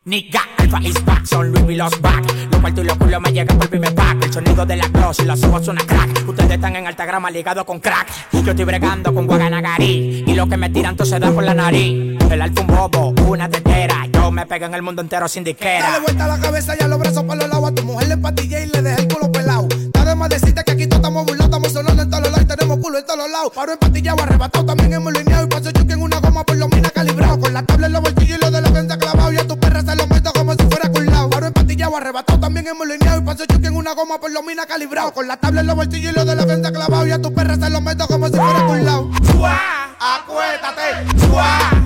Nigga, 0.03 0.41
Alpha 0.57 0.81
is 0.83 1.05
back, 1.05 1.27
son 1.27 1.53
Louis 1.53 1.77
los 1.77 2.01
back. 2.01 2.25
Los 2.51 2.61
cuartos 2.61 2.83
y 2.83 2.87
los 2.87 2.97
culos 2.97 3.21
me 3.21 3.33
llegan 3.33 3.59
por 3.59 3.69
primer 3.69 3.95
pack. 3.95 4.25
El 4.25 4.33
sonido 4.33 4.65
de 4.65 4.77
la 4.77 4.89
cross 4.89 5.21
y 5.21 5.27
los 5.27 5.45
ojos 5.45 5.67
suenan 5.67 5.87
crack. 5.87 6.27
Ustedes 6.27 6.53
están 6.53 6.75
en 6.75 6.87
alta 6.87 7.05
grama 7.05 7.31
ligados 7.31 7.65
con 7.65 7.79
crack. 7.79 8.09
Yo 8.33 8.51
estoy 8.51 8.65
bregando 8.65 9.13
con 9.13 9.27
Guaganagari. 9.27 10.25
Y 10.27 10.35
lo 10.35 10.49
que 10.49 10.57
me 10.57 10.71
tiran 10.71 10.97
todo 10.97 11.07
se 11.07 11.21
da 11.21 11.31
por 11.31 11.45
la 11.45 11.53
nariz. 11.53 12.19
El 12.31 12.41
alfa 12.41 12.61
un 12.63 12.67
bobo, 12.67 13.15
una 13.29 13.49
tetera. 13.49 14.10
Me 14.31 14.47
pego 14.47 14.67
en 14.67 14.75
el 14.75 14.83
mundo 14.83 15.03
entero 15.03 15.27
sin 15.29 15.43
disquera. 15.43 15.91
Dale 15.91 16.01
vuelta 16.05 16.25
a 16.25 16.29
la 16.29 16.39
cabeza 16.39 16.75
y 16.79 16.83
a 16.83 16.89
los 16.89 16.99
brazos 17.01 17.25
para 17.25 17.41
los 17.41 17.49
lados. 17.51 17.71
A 17.71 17.75
tu 17.75 17.83
mujer 17.83 18.09
le 18.09 18.15
empatillé 18.15 18.65
y 18.65 18.67
le 18.67 18.81
dejé 18.81 19.03
el 19.03 19.09
culo 19.09 19.33
pelado. 19.33 19.67
Nada 19.93 20.15
más 20.15 20.29
decirte 20.29 20.63
que 20.63 20.71
aquí 20.71 20.87
todos 20.87 21.01
estamos 21.01 21.25
burlados. 21.27 21.47
Estamos 21.47 21.73
sonando 21.73 22.03
en 22.03 22.11
todos 22.11 22.23
los 22.23 22.33
lados 22.33 22.45
y 22.45 22.57
tenemos 22.57 22.79
culo 22.79 22.99
en 22.99 23.07
todos 23.07 23.19
los 23.19 23.31
lados. 23.31 23.53
Paro 23.55 23.73
empatillado, 23.73 24.23
arrebatado, 24.23 24.67
también 24.67 24.93
hemos 24.93 25.13
lineado. 25.13 25.45
Y 25.45 25.49
paso 25.49 25.73
chuque 25.73 25.93
en 25.95 26.03
una 26.03 26.21
goma 26.21 26.45
por 26.45 26.57
los 26.57 26.69
minas 26.71 26.93
calibrado. 26.93 27.41
Con 27.41 27.53
la 27.53 27.63
tabla 27.65 27.87
en 27.87 27.93
los 27.93 28.03
bolsillos 28.03 28.39
y 28.39 28.41
lo 28.41 28.51
de 28.51 28.61
la 28.63 28.71
gente 28.71 28.99
clavado. 28.99 29.33
Y 29.33 29.37
a 29.37 29.47
tu 29.49 29.59
perra 29.59 29.81
se 29.83 29.97
lo 29.97 30.07
meto 30.07 30.33
como 30.33 30.53
si 30.53 30.63
fuera 30.63 30.89
culado. 30.91 31.31
Paro 31.31 31.47
empatillado, 31.47 31.97
arrebatado, 31.97 32.41
también 32.41 32.69
hemos 32.69 32.87
lineado. 32.87 33.19
Y 33.19 33.25
paso 33.25 33.45
chuque 33.47 33.67
en 33.67 33.77
una 33.77 33.95
goma 33.95 34.21
por 34.21 34.31
los 34.31 34.45
minas 34.45 34.67
calibrado. 34.67 35.13
Con 35.13 35.27
la 35.27 35.37
tabla 35.39 35.63
en 35.63 35.67
los 35.67 35.77
bolsillos 35.77 36.13
y 36.13 36.15
lo 36.15 36.25
de 36.25 36.37
la 36.37 36.45
gente 36.45 36.71
clavado. 36.73 37.07
Y 37.07 37.11
a 37.11 37.21
tu 37.21 37.35
perra 37.35 37.57
se 37.57 37.69
lo 37.69 37.81
meto 37.81 38.07
como 38.07 38.29
si 38.29 38.37
fuera 38.37 38.67
culado. 38.67 39.11
Chua, 39.33 39.61
acuérdate, 39.99 41.17
chua, 41.27 41.80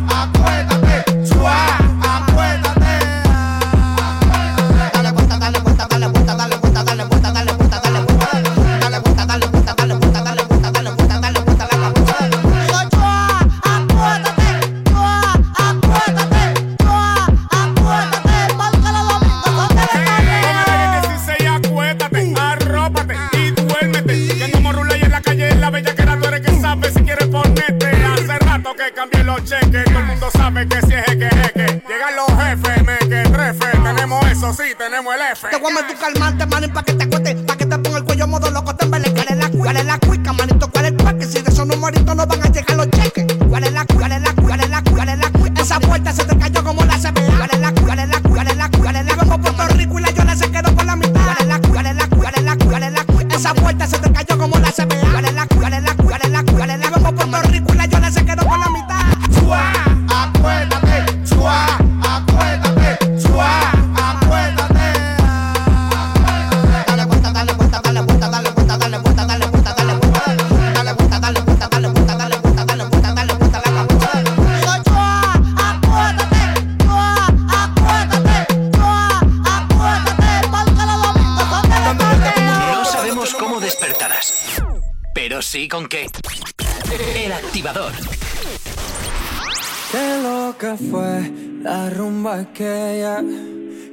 Te 35.41 35.57
voy 35.57 35.73
a 35.73 35.83
meter 35.83 35.97
calmante, 35.99 36.47
manín, 36.47 36.73
pa' 36.73 36.83
que 36.85 36.93
te 36.93 37.14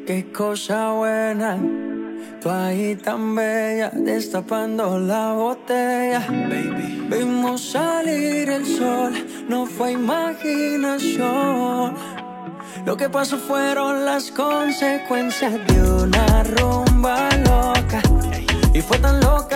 qué 0.05 0.31
cosa 0.31 0.93
buena. 0.93 1.57
Tú 2.41 2.49
ahí 2.49 2.95
tan 2.95 3.35
bella, 3.35 3.91
destapando 3.93 4.97
la 4.97 5.33
botella. 5.33 6.25
Baby. 6.27 7.07
Vimos 7.09 7.71
salir 7.71 8.49
el 8.49 8.65
sol, 8.65 9.13
no 9.47 9.65
fue 9.65 9.91
imaginación. 9.91 11.95
Lo 12.85 12.97
que 12.97 13.09
pasó 13.09 13.37
fueron 13.37 14.05
las 14.05 14.31
consecuencias 14.31 15.53
de 15.67 16.03
una 16.03 16.43
rumba 16.43 17.29
loca. 17.37 18.01
Y 18.73 18.81
fue 18.81 18.97
tan 18.99 19.19
loca 19.19 19.50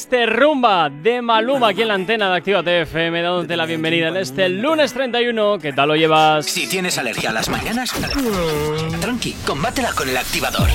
este 0.00 0.24
rumba 0.24 0.88
de 0.88 1.20
Maluma 1.20 1.68
aquí 1.68 1.82
en 1.82 1.88
la 1.88 1.94
antena 1.94 2.30
de 2.30 2.38
Activa 2.38 2.62
TFM, 2.62 3.20
dándote 3.20 3.54
la 3.54 3.66
bienvenida 3.66 4.08
en 4.08 4.16
este 4.16 4.48
lunes 4.48 4.94
31. 4.94 5.58
¿Qué 5.58 5.74
tal 5.74 5.88
lo 5.88 5.94
llevas? 5.94 6.46
Si 6.46 6.66
tienes 6.66 6.96
alergia 6.96 7.28
a 7.28 7.32
las 7.34 7.50
mañanas, 7.50 7.92
tranqui, 8.98 9.34
combátela 9.46 9.92
con 9.92 10.08
el 10.08 10.16
activador. 10.16 10.70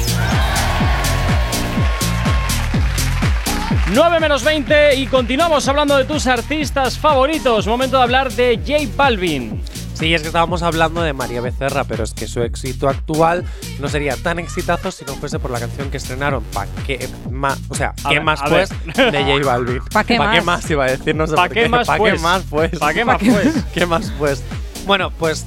9 3.96 4.20
menos 4.20 4.44
20 4.44 4.96
y 4.96 5.08
continuamos 5.08 5.68
hablando 5.68 5.98
de 5.98 6.06
tus 6.06 6.28
artistas 6.28 7.00
favoritos. 7.00 7.66
Momento 7.66 7.98
de 7.98 8.04
hablar 8.04 8.32
de 8.32 8.58
J 8.58 8.92
Balvin. 8.96 9.60
Sí, 9.96 10.14
es 10.14 10.22
que 10.22 10.28
estábamos 10.28 10.62
hablando 10.62 11.02
de 11.02 11.14
María 11.14 11.42
Becerra, 11.42 11.86
pero 11.86 12.04
es 12.04 12.14
que 12.14 12.28
su 12.28 12.44
éxito 12.44 12.90
actual 12.90 13.44
no 13.80 13.90
sería 13.90 14.16
tan 14.18 14.40
exitazo 14.40 14.92
si 14.92 15.06
no 15.06 15.14
fuese 15.16 15.40
por 15.40 15.52
la 15.52 15.60
canción 15.60 15.90
que 15.92 15.98
estrenaron. 15.98 16.44
¿Pa' 16.54 16.68
qué 16.86 17.10
más? 17.32 17.60
O 17.70 17.76
sea, 17.76 17.94
A 18.04 18.10
¿qué 18.10 18.16
ver, 18.16 18.24
más 18.24 18.40
pues 18.48 18.70
ver. 18.96 19.12
de 19.12 19.24
J 19.24 19.46
Balvin? 19.46 19.80
¿Pa' 19.92 20.04
qué 20.04 20.18
¿Pa' 20.18 20.32
qué 20.32 20.42
más? 20.42 20.62
más 20.64 20.72
iba 20.72 20.86
a 20.86 20.92
decir? 20.92 21.16
No 21.16 21.28
sé 21.28 21.36
¿Pa' 21.36 21.44
por 21.48 21.54
qué 21.54 21.70
más 21.70 21.88
¿Pa' 21.88 21.98
pues? 21.98 22.14
qué 22.14 22.20
más 22.20 22.44
pues? 22.50 22.80
¿Pa' 22.80 22.94
qué 22.94 23.06
más 23.06 23.18
pues? 23.22 23.64
¿Qué 23.74 23.86
más 23.86 24.12
pues? 24.18 24.44
Bueno, 24.86 25.12
pues 25.12 25.46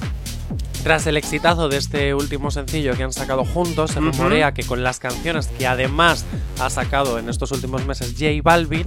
tras 0.83 1.05
el 1.07 1.17
exitazo 1.17 1.67
de 1.67 1.77
este 1.77 2.13
último 2.13 2.51
sencillo 2.51 2.95
que 2.95 3.03
han 3.03 3.11
sacado 3.11 3.43
juntos, 3.43 3.91
se 3.91 3.99
rumorea 3.99 4.53
que 4.53 4.63
con 4.63 4.81
las 4.81 4.99
canciones 4.99 5.47
que 5.47 5.67
además 5.67 6.25
ha 6.61 6.69
sacado 6.69 7.19
en 7.19 7.27
estos 7.29 7.51
últimos 7.51 7.85
meses 7.85 8.13
J 8.17 8.27
Balvin, 8.41 8.85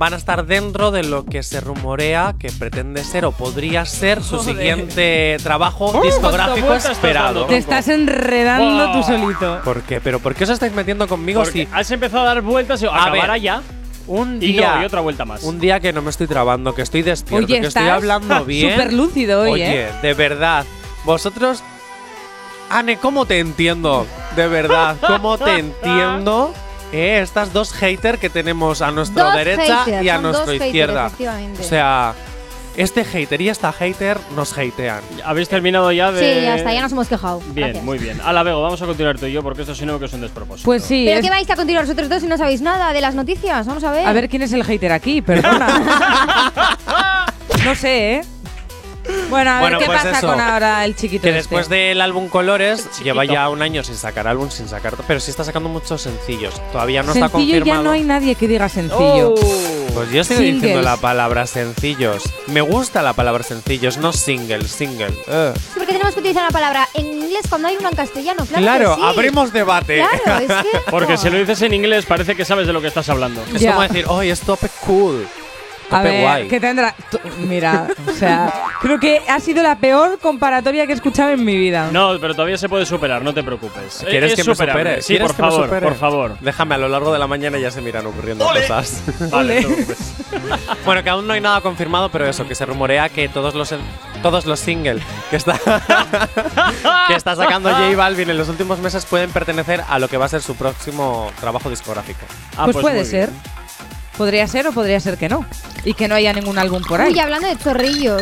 van 0.00 0.14
a 0.14 0.16
estar 0.16 0.46
dentro 0.46 0.90
de 0.90 1.02
lo 1.02 1.26
que 1.26 1.42
se 1.42 1.60
rumorea 1.60 2.34
que 2.38 2.50
pretende 2.50 3.04
ser 3.04 3.26
o 3.26 3.32
podría 3.32 3.84
ser 3.84 4.22
su 4.22 4.38
Joder. 4.38 4.56
siguiente 4.56 5.36
trabajo 5.42 5.90
Uh, 5.90 6.02
discográfico 6.02 6.72
esperado. 6.72 7.44
Te 7.44 7.58
estás 7.58 7.86
enredando 7.88 8.86
Wow. 8.86 8.92
tú 8.94 9.02
solito. 9.02 9.60
¿Por 9.62 9.82
qué? 9.82 10.00
¿Pero 10.00 10.18
por 10.18 10.34
qué 10.34 10.44
os 10.44 10.50
estáis 10.50 10.72
metiendo 10.72 11.06
conmigo 11.06 11.42
Porque 11.42 11.66
si 11.66 11.68
has 11.70 11.90
empezado 11.90 12.22
a 12.22 12.26
dar 12.34 12.40
vueltas 12.40 12.80
y 12.82 12.86
acabará 12.86 13.32
ver, 13.34 13.42
ya. 13.42 13.60
un 14.06 14.36
Y 14.36 14.52
día 14.54 14.76
no, 14.76 14.82
y 14.82 14.84
otra 14.86 15.02
vuelta 15.02 15.26
más. 15.26 15.42
Un 15.42 15.60
día 15.60 15.80
que 15.80 15.92
no 15.92 16.00
me 16.00 16.08
estoy 16.08 16.26
trabando, 16.26 16.74
que 16.74 16.80
estoy 16.80 17.02
despierto, 17.02 17.44
Oye, 17.44 17.60
que 17.60 17.66
estoy 17.66 17.88
hablando 17.88 18.42
bien. 18.46 18.70
súper 18.72 18.94
lúcido 18.94 19.42
hoy, 19.42 19.50
Oye, 19.50 19.82
¿eh? 19.82 19.92
de 20.00 20.14
verdad, 20.14 20.64
vosotros 21.04 21.62
Ane, 22.70 22.96
¿cómo 22.96 23.26
te 23.26 23.38
entiendo? 23.38 24.06
De 24.34 24.48
verdad, 24.48 24.96
¿cómo 25.06 25.36
te 25.36 25.58
entiendo? 25.58 26.54
Eh, 26.92 27.20
estas 27.22 27.52
dos 27.52 27.72
haters 27.72 28.18
que 28.18 28.30
tenemos 28.30 28.82
a 28.82 28.90
nuestra 28.90 29.24
Dos 29.24 29.34
derecha 29.36 29.84
haters, 29.84 30.04
y 30.04 30.08
a 30.08 30.18
nuestra 30.18 30.44
haters, 30.46 30.66
izquierda. 30.66 31.06
efectivamente. 31.06 31.60
O 31.62 31.64
sea, 31.64 32.14
este 32.76 33.04
hater 33.04 33.40
y 33.40 33.48
esta 33.48 33.72
hater 33.72 34.18
nos 34.34 34.56
hatean. 34.56 35.00
¿Habéis 35.24 35.48
terminado 35.48 35.90
ya 35.92 36.10
de.? 36.12 36.40
Sí, 36.40 36.46
hasta 36.46 36.72
ya 36.72 36.80
nos 36.82 36.92
hemos 36.92 37.08
quejado. 37.08 37.40
Bien, 37.48 37.68
Gracias. 37.68 37.84
muy 37.84 37.98
bien. 37.98 38.20
A 38.24 38.32
la 38.32 38.42
Vego, 38.42 38.62
vamos 38.62 38.80
a 38.82 38.86
continuar 38.86 39.18
tú 39.18 39.26
y 39.26 39.32
yo 39.32 39.42
porque 39.42 39.62
esto 39.62 39.74
si 39.74 39.84
no 39.86 39.98
que 39.98 40.06
es 40.06 40.12
un 40.12 40.20
despropósito. 40.22 40.64
Pues 40.64 40.84
sí. 40.84 41.04
¿Pero 41.06 41.18
es- 41.18 41.24
qué 41.24 41.30
vais 41.30 41.48
a 41.50 41.56
continuar 41.56 41.84
vosotros 41.84 42.08
dos 42.08 42.20
si 42.22 42.26
no 42.28 42.36
sabéis 42.38 42.60
nada 42.60 42.92
de 42.92 43.00
las 43.00 43.14
noticias? 43.14 43.66
Vamos 43.66 43.84
a 43.84 43.92
ver. 43.92 44.06
A 44.06 44.12
ver 44.12 44.28
quién 44.28 44.42
es 44.42 44.52
el 44.52 44.64
hater 44.64 44.92
aquí, 44.92 45.20
perdona. 45.22 45.66
no 47.64 47.74
sé, 47.74 48.14
¿eh? 48.16 48.22
Bueno, 49.28 49.50
a 49.50 49.60
Bueno, 49.60 49.78
ver 49.78 49.86
qué 49.86 49.92
pues 49.92 50.02
pasa 50.04 50.18
eso, 50.18 50.26
con 50.26 50.40
ahora 50.40 50.84
el 50.84 50.96
chiquito 50.96 51.22
Que 51.22 51.28
este. 51.28 51.36
después 51.38 51.68
del 51.68 52.00
álbum 52.00 52.28
Colores 52.28 52.88
lleva 53.02 53.24
ya 53.24 53.48
un 53.48 53.62
año 53.62 53.82
sin 53.84 53.94
sacar 53.96 54.26
álbum, 54.28 54.50
sin 54.50 54.68
sacar. 54.68 54.94
Pero 55.06 55.20
sí 55.20 55.30
está 55.30 55.44
sacando 55.44 55.68
muchos 55.68 56.02
sencillos. 56.02 56.60
Todavía 56.72 57.02
no 57.02 57.12
está 57.12 57.28
Sencillo 57.28 57.54
confirmado. 57.58 57.82
ya 57.82 57.84
no 57.84 57.90
hay 57.92 58.02
nadie 58.02 58.34
que 58.34 58.48
diga 58.48 58.68
sencillo. 58.68 59.34
Pues 59.94 60.10
yo 60.12 60.22
sigo 60.24 60.40
Singles. 60.40 60.54
diciendo 60.62 60.82
la 60.82 60.96
palabra 60.96 61.46
sencillos. 61.46 62.22
Me 62.46 62.60
gusta 62.60 63.02
la 63.02 63.12
palabra 63.12 63.42
sencillos, 63.42 63.98
no 63.98 64.12
single, 64.12 64.66
single. 64.68 65.12
Eh. 65.26 65.52
Sí, 65.56 65.62
porque 65.74 65.92
tenemos 65.92 66.14
que 66.14 66.20
utilizar 66.20 66.44
la 66.44 66.50
palabra 66.50 66.88
en 66.94 67.06
inglés 67.06 67.42
cuando 67.48 67.68
hay 67.68 67.76
una 67.76 67.88
en 67.90 67.96
castellano. 67.96 68.44
Claro, 68.46 68.62
Claro, 68.62 68.94
que 68.96 69.00
sí. 69.02 69.06
abrimos 69.08 69.52
debate. 69.52 70.04
Claro, 70.24 70.40
es 70.40 70.48
que. 70.64 70.78
Porque 70.90 71.16
si 71.16 71.28
lo 71.30 71.38
dices 71.38 71.60
en 71.62 71.74
inglés 71.74 72.06
parece 72.06 72.34
que 72.36 72.44
sabes 72.44 72.66
de 72.66 72.72
lo 72.72 72.80
que 72.80 72.86
estás 72.88 73.08
hablando. 73.08 73.42
Es 73.54 73.64
como 73.64 73.82
decir, 73.82 74.04
oye, 74.08 74.30
es 74.30 74.40
tope 74.40 74.68
cool. 74.86 75.26
A 75.90 76.02
ver, 76.02 76.22
guay. 76.22 76.48
¿qué 76.48 76.60
tendrá? 76.60 76.94
Mira, 77.38 77.88
o 78.06 78.12
sea, 78.12 78.52
creo 78.80 78.98
que 79.00 79.22
ha 79.28 79.40
sido 79.40 79.62
la 79.62 79.76
peor 79.78 80.18
comparatoria 80.20 80.86
que 80.86 80.92
he 80.92 80.94
escuchado 80.94 81.30
en 81.30 81.44
mi 81.44 81.56
vida. 81.56 81.88
No, 81.92 82.18
pero 82.20 82.34
todavía 82.34 82.58
se 82.58 82.68
puede 82.68 82.86
superar, 82.86 83.22
no 83.22 83.34
te 83.34 83.42
preocupes. 83.42 84.04
¿Quieres 84.08 84.32
Es 84.32 84.36
que 84.36 84.44
me 84.48 84.54
superable. 84.54 84.82
supere? 84.82 85.02
Sí, 85.02 85.08
¿Quieres 85.14 85.32
por 85.32 85.36
me 85.44 85.50
favor, 85.50 85.64
supere? 85.66 85.86
por 85.86 85.96
favor. 85.96 86.36
Déjame, 86.40 86.74
a 86.74 86.78
lo 86.78 86.88
largo 86.88 87.12
de 87.12 87.18
la 87.18 87.26
mañana 87.26 87.58
ya 87.58 87.70
se 87.70 87.80
me 87.80 87.88
irán 87.90 88.06
ocurriendo 88.06 88.46
cosas. 88.46 89.02
Vale, 89.30 89.62
preocupes. 89.62 89.98
bueno, 90.84 91.02
que 91.02 91.10
aún 91.10 91.26
no 91.26 91.32
hay 91.32 91.40
nada 91.40 91.60
confirmado, 91.60 92.08
pero 92.10 92.26
eso, 92.28 92.46
que 92.46 92.54
se 92.54 92.64
rumorea 92.66 93.08
que 93.08 93.28
todos 93.28 93.54
los 93.54 93.74
todos 94.22 94.44
los 94.44 94.60
singles 94.60 95.02
que 95.30 95.36
está 95.36 95.58
que 97.08 97.14
está 97.14 97.34
sacando 97.36 97.70
J 97.70 97.96
Balvin 97.96 98.28
en 98.30 98.36
los 98.36 98.48
últimos 98.48 98.78
meses 98.78 99.06
pueden 99.06 99.30
pertenecer 99.30 99.82
a 99.88 99.98
lo 99.98 100.08
que 100.08 100.16
va 100.18 100.26
a 100.26 100.28
ser 100.28 100.42
su 100.42 100.54
próximo 100.56 101.30
trabajo 101.40 101.70
discográfico. 101.70 102.20
Ah, 102.56 102.64
pues, 102.64 102.76
puede 102.76 102.96
muy 102.96 103.04
ser. 103.06 103.30
bien. 103.30 103.40
Podría 104.20 104.46
ser 104.46 104.66
o 104.66 104.72
podría 104.72 105.00
ser 105.00 105.16
que 105.16 105.30
no. 105.30 105.46
Y 105.82 105.94
que 105.94 106.06
no 106.06 106.14
haya 106.14 106.34
ningún 106.34 106.58
álbum 106.58 106.82
por 106.86 107.00
ahí. 107.00 107.10
Uy, 107.10 107.18
hablando 107.20 107.48
de 107.48 107.56
chorrillos. 107.56 108.20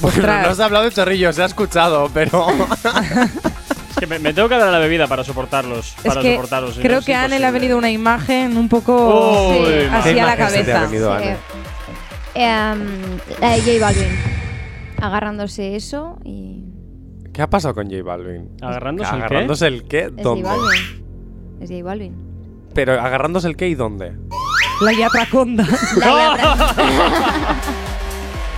Bueno, 0.00 0.40
no 0.48 0.54
se 0.54 0.62
ha 0.62 0.64
hablado 0.64 0.86
de 0.86 0.90
chorrillos, 0.90 1.36
se 1.36 1.42
ha 1.42 1.44
escuchado, 1.44 2.10
pero 2.14 2.46
Es 3.90 3.96
que 4.00 4.06
me, 4.06 4.18
me 4.18 4.32
tengo 4.32 4.48
que 4.48 4.56
dar 4.56 4.68
a 4.68 4.70
la 4.72 4.78
bebida 4.78 5.06
para 5.06 5.22
soportarlos. 5.22 5.94
es 5.98 6.02
para 6.02 6.22
que 6.22 6.32
soportarlos. 6.36 6.78
creo 6.80 7.02
que 7.02 7.14
a 7.14 7.24
Anne 7.24 7.38
le 7.38 7.44
ha 7.44 7.50
venido 7.50 7.76
una 7.76 7.90
imagen 7.90 8.56
un 8.56 8.70
poco 8.70 9.52
sí, 9.52 9.60
madre. 9.60 9.88
así 9.90 10.14
¿Qué 10.14 10.20
a 10.22 10.24
la 10.24 10.36
cabeza. 10.38 10.80
venido, 10.86 11.18
Sí. 11.20 11.24
Em, 12.32 13.18
la 13.38 13.50
de 13.50 13.60
J 13.60 13.72
Balvin. 13.78 14.18
Agarrándose 15.02 15.76
eso 15.76 16.18
y. 16.24 16.64
¿Qué 17.34 17.42
ha 17.42 17.50
pasado 17.50 17.74
con 17.74 17.90
J 17.90 18.02
Balvin? 18.02 18.48
¿Agarrándose 18.62 19.10
el 19.10 19.18
qué? 19.18 19.24
¿Agarrándose 19.26 19.66
el 19.66 19.84
qué? 19.84 19.98
Es 20.04 20.10
J 20.12 20.22
¿Dónde? 20.22 20.42
Balvin. 20.44 21.60
Es 21.60 21.68
J 21.70 21.82
Balvin. 21.84 22.14
Pero 22.72 22.92
agarrándose 22.94 23.46
el 23.48 23.56
qué 23.58 23.68
y 23.68 23.74
dónde? 23.74 24.14
La 24.80 24.92
Yatraconda. 24.92 25.64
La 25.96 26.06
Yatra- 26.06 26.74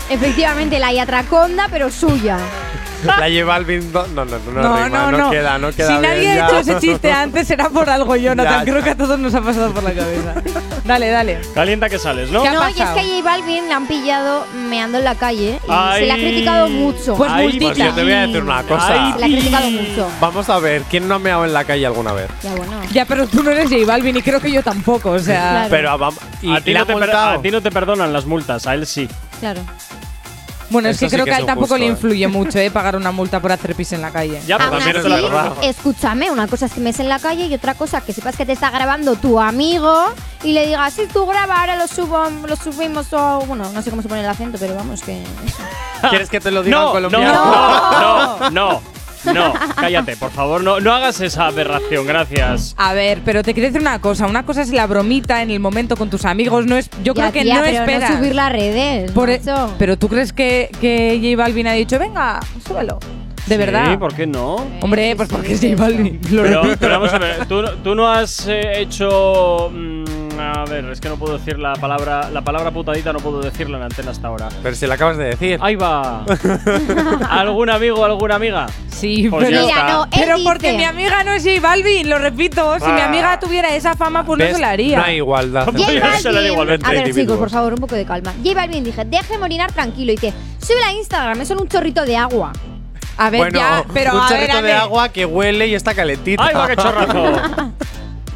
Efectivamente, 0.10 0.78
la 0.78 0.90
Yatraconda, 0.92 1.66
pero 1.70 1.90
suya. 1.90 2.38
La 3.04 3.28
J 3.28 3.44
Balvin. 3.44 3.92
do- 3.92 4.06
No, 4.08 4.24
no, 4.24 4.38
no, 4.38 4.50
no, 4.52 4.62
No, 4.62 4.84
rima, 4.84 5.10
no, 5.10 5.18
no. 5.18 5.30
queda, 5.30 5.58
no 5.58 5.70
queda 5.72 5.86
si 5.86 5.92
bien 5.92 6.02
nadie 6.02 6.22
ya. 6.34 6.44
ha 6.46 6.48
hecho 6.48 6.58
ese 6.58 6.78
chiste 6.80 7.12
antes, 7.12 7.46
será 7.46 7.68
por 7.70 7.88
algo, 7.88 8.16
Jonathan. 8.16 8.64
Ya, 8.66 8.70
Creo 8.72 8.82
que 8.82 8.90
a 8.90 8.96
todos 8.96 9.18
nos 9.18 9.34
ha 9.34 9.40
pasado 9.40 9.72
por 9.72 9.82
la 9.82 9.92
cabeza. 9.92 10.34
dale, 10.84 11.08
dale. 11.10 11.40
Calienta 11.54 11.88
que 11.88 11.98
sales, 11.98 12.30
¿no? 12.30 12.42
¿Qué 12.42 12.48
ha 12.48 12.52
No, 12.54 12.66
y 12.68 12.70
es 12.70 12.76
que 12.76 12.82
a? 12.82 12.86
J 12.94 13.02
Balvin 13.22 13.68
le 13.68 13.74
han 13.74 13.86
pillado 13.86 14.46
meando 14.68 14.98
en 14.98 15.04
la 15.04 15.14
calle 15.14 15.58
y 15.62 15.70
Ay. 15.70 16.00
se 16.00 16.06
le 16.06 16.12
ha 16.12 16.16
criticado 16.16 16.68
mucho. 16.68 17.14
Pues 17.14 17.30
Ay, 17.32 17.42
multita. 17.44 17.66
Pues 17.66 17.78
yo 17.78 17.94
te 17.94 18.02
voy 18.02 18.12
a 18.12 18.20
decir 18.26 18.42
una 18.42 18.62
cosa. 18.64 18.86
Se 19.14 19.18
le 19.18 19.24
ha 19.24 19.28
criticado 19.38 19.70
mucho. 19.70 20.10
Vamos 20.20 20.48
a 20.50 20.58
ver, 20.58 20.82
¿quién 20.90 21.06
no 21.08 21.14
ha 21.14 21.18
meado 21.18 21.44
en 21.44 21.52
la 21.52 21.64
calle 21.64 21.86
alguna 21.86 22.12
vez? 22.12 22.28
Ya 22.42 22.54
bueno. 22.54 22.72
Ya, 22.92 23.04
pero 23.04 23.26
tú 23.26 23.42
no 23.42 23.50
eres 23.50 23.70
J 23.70 23.84
Balvin 23.86 24.16
y 24.16 24.22
creo 24.22 24.40
que 24.40 24.50
yo 24.50 24.62
tampoco, 24.62 25.10
o 25.10 25.18
sea. 25.18 25.50
Claro. 25.50 25.68
Pero 25.70 25.98
vamos. 25.98 26.18
¿Y 26.42 26.48
a, 26.48 26.84
multado? 26.84 27.38
a 27.38 27.42
ti 27.42 27.50
no 27.50 27.60
te 27.60 27.70
perdonan 27.70 28.12
las 28.12 28.26
multas, 28.26 28.66
a 28.66 28.74
él 28.74 28.86
sí. 28.86 29.08
Claro. 29.40 29.60
Bueno, 30.70 30.88
es 30.88 30.96
Eso 30.96 31.06
que 31.06 31.10
sí 31.10 31.16
creo 31.16 31.24
que 31.24 31.30
que 31.30 31.34
a 31.34 31.38
es 31.38 31.40
él 31.40 31.46
tampoco 31.46 31.78
le 31.78 31.86
¿eh? 31.86 31.88
influye 31.88 32.28
mucho, 32.28 32.58
¿eh? 32.58 32.70
Pagar 32.70 32.96
una 32.96 33.10
multa 33.10 33.40
por 33.40 33.50
hacer 33.52 33.74
pis 33.74 33.92
en 33.92 34.02
la 34.02 34.10
calle. 34.10 34.40
Ya, 34.46 34.58
pero 34.58 34.70
Aún 34.70 34.78
también 34.78 34.96
es 34.96 35.04
así, 35.04 35.08
la 35.08 35.20
verdad. 35.28 35.52
escúchame, 35.62 36.30
una 36.30 36.46
cosa 36.46 36.66
es 36.66 36.72
que 36.72 36.80
me 36.80 36.90
en 36.90 37.08
la 37.08 37.18
calle 37.18 37.46
y 37.46 37.54
otra 37.54 37.74
cosa 37.74 38.00
que 38.00 38.12
sepas 38.12 38.36
que 38.36 38.44
te 38.44 38.52
está 38.52 38.70
grabando 38.70 39.16
tu 39.16 39.40
amigo 39.40 39.94
y 40.42 40.52
le 40.52 40.66
digas, 40.66 40.92
si 40.94 41.06
tú 41.06 41.26
graba, 41.26 41.60
ahora 41.60 41.76
lo 41.76 41.86
subo, 41.86 42.24
lo 42.46 42.56
subimos 42.56 43.12
o 43.12 43.40
bueno, 43.46 43.70
no 43.72 43.82
sé 43.82 43.90
cómo 43.90 44.02
se 44.02 44.08
pone 44.08 44.20
el 44.20 44.28
acento, 44.28 44.58
pero 44.58 44.74
vamos 44.74 45.02
que 45.02 45.22
¿Quieres 46.10 46.28
que 46.28 46.40
te 46.40 46.50
lo 46.50 46.62
diga 46.62 46.76
en 46.76 46.80
No, 46.82 46.86
no, 46.86 46.92
colombiano? 46.92 47.44
no, 47.44 48.38
no, 48.38 48.50
no, 48.50 48.82
no, 49.34 49.52
cállate, 49.76 50.16
por 50.16 50.30
favor, 50.30 50.62
no, 50.62 50.80
no 50.80 50.92
hagas 50.92 51.20
esa 51.20 51.46
aberración, 51.46 52.06
gracias. 52.06 52.74
A 52.76 52.94
ver, 52.94 53.20
pero 53.24 53.42
te 53.42 53.54
quiero 53.54 53.68
decir 53.68 53.80
una 53.80 54.00
cosa. 54.00 54.26
Una 54.26 54.44
cosa 54.44 54.62
es 54.62 54.70
la 54.70 54.86
bromita 54.86 55.42
en 55.42 55.50
el 55.50 55.60
momento 55.60 55.96
con 55.96 56.10
tus 56.10 56.24
amigos. 56.24 56.66
No 56.66 56.76
es, 56.76 56.90
yo 57.04 57.14
Ya, 57.14 57.30
creo 57.30 57.32
que 57.32 57.42
tía, 57.42 57.54
no 57.56 57.60
pero 57.62 57.78
esperas. 57.78 58.10
no 58.10 58.16
subir 58.18 58.34
las 58.34 58.52
redes. 58.52 59.10
Por 59.12 59.30
e- 59.30 59.40
pero 59.78 59.96
tú 59.98 60.08
crees 60.08 60.32
que, 60.32 60.70
que 60.80 61.18
J 61.22 61.36
Balvin 61.42 61.66
ha 61.68 61.72
dicho, 61.72 61.98
venga, 61.98 62.40
súbelo. 62.66 62.98
De 63.46 63.54
Sí, 63.54 63.58
verdad. 63.58 63.98
¿por 63.98 64.14
qué 64.14 64.26
no? 64.26 64.56
Hombre, 64.82 65.16
pues 65.16 65.28
porque 65.30 65.54
es 65.54 65.60
J 65.62 65.74
Balvin. 65.74 66.20
Lo 66.30 66.42
Pero, 66.42 66.62
repito. 66.62 66.78
pero 66.80 66.92
vamos 66.92 67.12
a 67.14 67.18
ver, 67.18 67.46
tú, 67.46 67.62
tú 67.82 67.94
no 67.94 68.06
has 68.06 68.46
eh, 68.46 68.80
hecho. 68.80 69.70
mm, 69.72 70.04
a 70.40 70.64
ver, 70.64 70.84
es 70.86 71.00
que 71.00 71.08
no 71.08 71.16
puedo 71.16 71.38
decir 71.38 71.58
la 71.58 71.74
palabra. 71.74 72.30
La 72.30 72.42
palabra 72.42 72.70
putadita 72.70 73.12
no 73.12 73.18
puedo 73.20 73.40
decirla 73.40 73.76
en 73.78 73.84
antena 73.84 74.10
hasta 74.10 74.28
ahora. 74.28 74.48
Pero 74.62 74.74
si 74.74 74.86
la 74.86 74.94
acabas 74.94 75.16
de 75.16 75.24
decir. 75.24 75.58
Ahí 75.62 75.76
va. 75.76 76.24
¿Algún 77.30 77.70
amigo, 77.70 78.04
alguna 78.04 78.36
amiga? 78.36 78.66
Sí, 78.88 79.28
Pues 79.30 79.44
pero, 79.48 79.60
ya 79.62 79.68
está. 79.68 79.84
Mira, 79.84 79.92
no, 79.92 80.06
pero 80.10 80.36
porque 80.44 80.72
mi 80.76 80.84
amiga 80.84 81.22
no 81.24 81.32
es 81.32 81.44
J 81.44 81.60
Balvin, 81.60 82.08
lo 82.10 82.18
repito. 82.18 82.78
Si 82.80 82.86
mi 82.86 83.00
Ah. 83.00 83.06
amiga 83.06 83.38
tuviera 83.38 83.74
esa 83.74 83.94
fama, 83.94 84.24
pues 84.24 84.38
no 84.38 84.44
¿Ves? 84.44 84.56
se 84.56 84.60
la 84.60 84.70
haría. 84.70 84.98
No 84.98 85.04
hay 85.04 85.16
igualdad. 85.16 85.66
J 85.72 86.18
Se 86.20 86.32
la 86.32 86.40
da 86.42 86.52
Balvin, 86.56 86.84
a 86.84 86.90
ver 86.90 87.14
chicos, 87.14 87.36
por 87.38 87.50
favor, 87.50 87.74
un 87.74 87.80
poco 87.80 87.94
de 87.94 88.04
calma. 88.04 88.32
J 88.44 88.54
Balvin 88.54 88.82
dije, 88.84 89.04
deje 89.04 89.38
morinar 89.38 89.72
tranquilo 89.72 90.12
y 90.12 90.16
dice, 90.16 90.32
sube 90.60 90.82
a 90.84 90.92
Instagram, 90.92 91.40
es 91.40 91.48
solo 91.48 91.62
un 91.62 91.68
chorrito 91.68 92.04
de 92.04 92.16
agua. 92.16 92.52
A 93.16 93.30
ver, 93.30 93.40
bueno, 93.40 93.58
ya, 93.58 93.84
pero 93.92 94.12
un 94.14 94.20
a 94.20 94.28
ver, 94.30 94.62
de 94.62 94.72
agua 94.72 95.08
que 95.08 95.26
huele 95.26 95.66
y 95.66 95.74
está 95.74 95.92
calentito. 95.94 96.42
¡Ay, 96.42 96.54
va, 96.54 96.68
qué 96.68 96.76
chorrazo! 96.76 97.72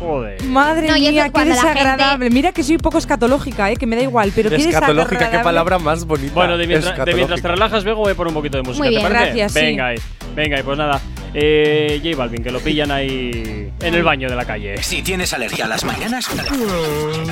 Joder. 0.03 0.42
Madre 0.44 0.88
No, 0.88 0.94
mía, 0.94 1.26
es 1.26 1.32
qué 1.32 1.44
desagradable. 1.44 2.30
Mira 2.30 2.53
que 2.53 2.62
soy 2.62 2.78
poco 2.78 2.98
escatológica, 2.98 3.70
eh, 3.70 3.76
que 3.76 3.86
me 3.86 3.96
da 3.96 4.03
igual, 4.03 4.32
pero 4.34 4.50
qué 4.50 4.57
Escatológica, 4.57 5.30
qué 5.30 5.38
palabra 5.38 5.78
más 5.78 6.05
bonita. 6.05 6.32
Bueno, 6.34 6.59
de 6.59 6.66
mientras, 6.66 7.05
de 7.05 7.14
mientras 7.14 7.40
te 7.40 7.48
relajas, 7.48 7.84
Bego, 7.84 8.00
voy 8.00 8.12
a 8.12 8.14
poner 8.14 8.28
un 8.28 8.34
poquito 8.34 8.57
de 8.59 8.62
música. 8.62 8.84
Muy 8.84 8.94
¿te 8.94 9.00
parece? 9.00 9.24
gracias. 9.24 9.55
Venga, 9.55 9.86
ahí. 9.88 9.96
Venga, 10.34 10.61
y 10.61 10.62
pues 10.62 10.78
nada. 10.78 11.00
Eh, 11.34 12.00
J 12.03 12.16
Balvin, 12.16 12.42
que 12.42 12.50
lo 12.50 12.61
pillan 12.61 12.90
ahí 12.90 13.70
en 13.80 13.94
el 13.94 14.03
baño 14.03 14.28
de 14.28 14.36
la 14.36 14.44
calle. 14.44 14.82
Si 14.82 15.03
tienes 15.03 15.32
alergia 15.32 15.64
a 15.64 15.68
las 15.68 15.84
mañanas, 15.84 16.28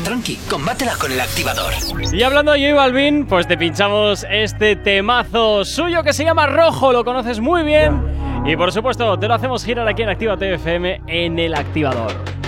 tranqui, 0.04 0.38
combátela 0.48 0.94
con 0.96 1.12
el 1.12 1.20
activador. 1.20 1.74
Y 2.12 2.22
hablando 2.22 2.52
de 2.52 2.60
J 2.60 2.74
Balvin, 2.74 3.26
pues 3.26 3.46
te 3.46 3.58
pinchamos 3.58 4.26
este 4.30 4.76
temazo 4.76 5.64
suyo 5.64 6.02
que 6.02 6.12
se 6.12 6.24
llama 6.24 6.46
Rojo, 6.46 6.92
lo 6.92 7.04
conoces 7.04 7.40
muy 7.40 7.62
bien. 7.62 8.00
Y 8.46 8.56
por 8.56 8.72
supuesto, 8.72 9.18
te 9.18 9.28
lo 9.28 9.34
hacemos 9.34 9.64
girar 9.64 9.86
aquí 9.86 10.02
en 10.02 10.08
Activa 10.08 10.36
TFM 10.36 11.02
en 11.06 11.38
el 11.38 11.54
activador. 11.54 12.39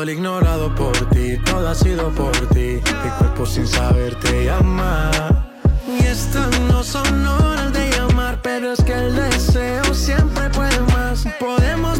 Todo 0.00 0.10
el 0.10 0.16
ignorado 0.16 0.74
por 0.74 0.96
ti, 1.10 1.36
todo 1.44 1.68
ha 1.68 1.74
sido 1.74 2.08
por 2.14 2.32
ti. 2.54 2.80
Mi 3.04 3.10
cuerpo 3.18 3.44
sin 3.44 3.66
saber 3.66 4.14
te 4.20 4.46
llama. 4.46 5.10
Y 5.86 6.06
estas 6.06 6.58
no 6.60 6.82
son 6.82 7.26
horas 7.26 7.70
de 7.74 7.90
llamar, 7.90 8.40
pero 8.42 8.72
es 8.72 8.82
que 8.82 8.94
el 8.94 9.14
deseo 9.14 9.92
siempre 9.92 10.48
puede 10.50 10.80
más. 10.94 11.26
Podemos 11.38 11.99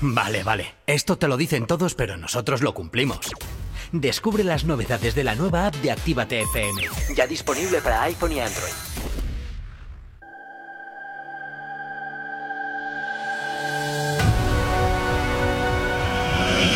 Vale, 0.00 0.44
vale. 0.44 0.74
Esto 0.86 1.18
te 1.18 1.28
lo 1.28 1.36
dicen 1.36 1.66
todos, 1.66 1.94
pero 1.94 2.16
nosotros 2.16 2.62
lo 2.62 2.72
cumplimos. 2.74 3.20
Descubre 3.92 4.44
las 4.44 4.64
novedades 4.64 5.14
de 5.14 5.24
la 5.24 5.34
nueva 5.34 5.66
app 5.66 5.74
de 5.76 5.90
Actívate 5.90 6.42
FM. 6.42 6.82
Ya 7.16 7.26
disponible 7.26 7.80
para 7.80 8.02
iPhone 8.02 8.32
y 8.32 8.40
Android. 8.40 8.72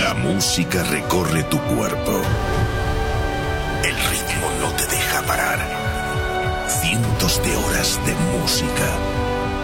La 0.00 0.14
música 0.14 0.82
recorre 0.84 1.42
tu 1.44 1.58
cuerpo. 1.58 2.22
El 3.84 3.94
ritmo 3.94 4.50
no 4.60 4.72
te 4.72 4.86
deja 4.86 5.22
parar. 5.22 5.58
Cientos 6.68 7.42
de 7.42 7.56
horas 7.56 8.00
de 8.06 8.14
música. 8.38 9.31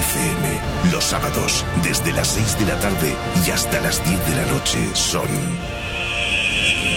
FM, 0.00 0.92
los 0.92 1.04
sábados, 1.04 1.64
desde 1.82 2.12
las 2.12 2.28
6 2.28 2.58
de 2.58 2.64
la 2.66 2.80
tarde 2.80 3.14
y 3.46 3.50
hasta 3.50 3.80
las 3.80 4.02
10 4.02 4.26
de 4.26 4.34
la 4.34 4.46
noche, 4.46 4.78
son. 4.94 5.28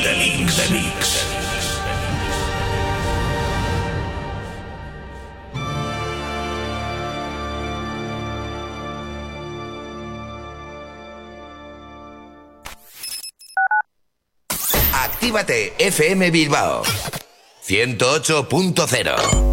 The 0.04 0.16
Mix. 0.18 0.56
The 0.56 0.74
Mix. 0.74 1.26
Actívate 14.94 15.74
FM 15.78 16.32
Bilbao 16.32 16.84
108.0 17.66 19.53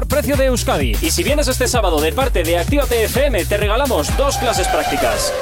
precio 0.00 0.36
de 0.36 0.46
Euskadi. 0.46 0.96
Y 1.02 1.10
si 1.10 1.22
vienes 1.22 1.48
este 1.48 1.68
sábado 1.68 2.00
de 2.00 2.12
parte 2.12 2.42
de 2.42 2.58
Actívate 2.58 3.04
FM, 3.04 3.44
te 3.44 3.56
regalamos 3.58 4.16
dos 4.16 4.38
clases 4.38 4.66
prácticas. 4.68 5.32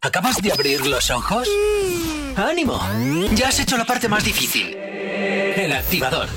¿Acabas 0.00 0.36
de 0.42 0.52
abrir 0.52 0.86
los 0.86 1.10
ojos? 1.10 1.48
¡Ánimo! 2.36 2.80
Ya 3.34 3.48
has 3.48 3.58
hecho 3.60 3.76
la 3.76 3.84
parte 3.84 4.08
más 4.08 4.24
difícil. 4.24 4.74
El 4.76 5.72
activador. 5.72 6.28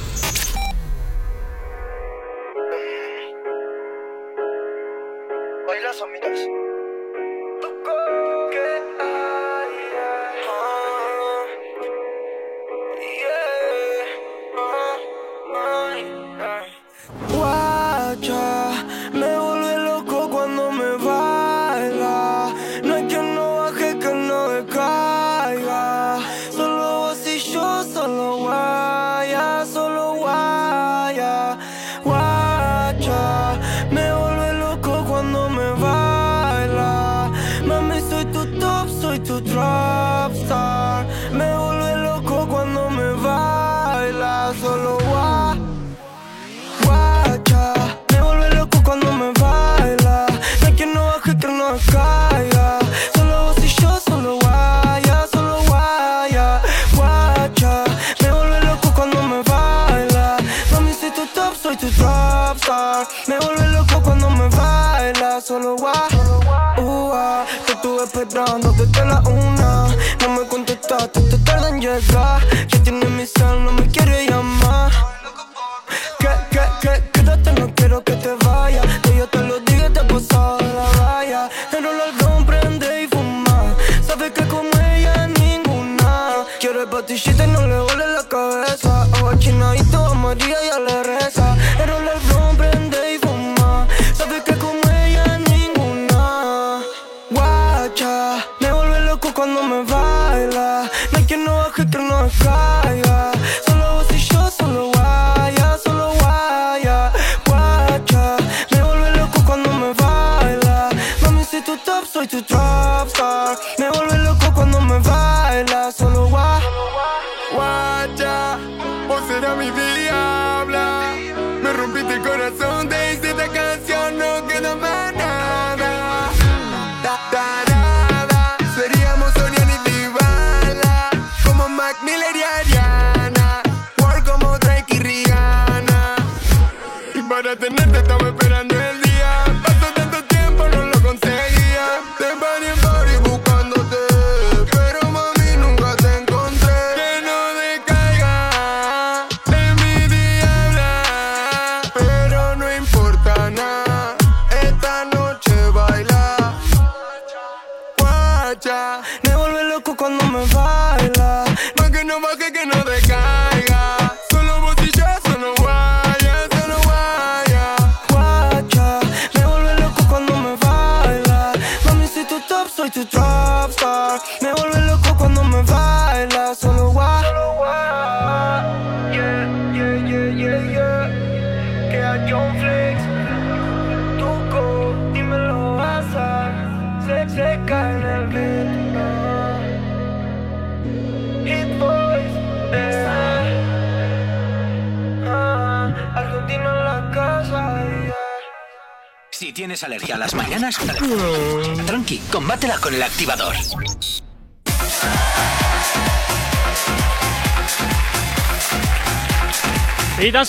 go. 72.08 72.59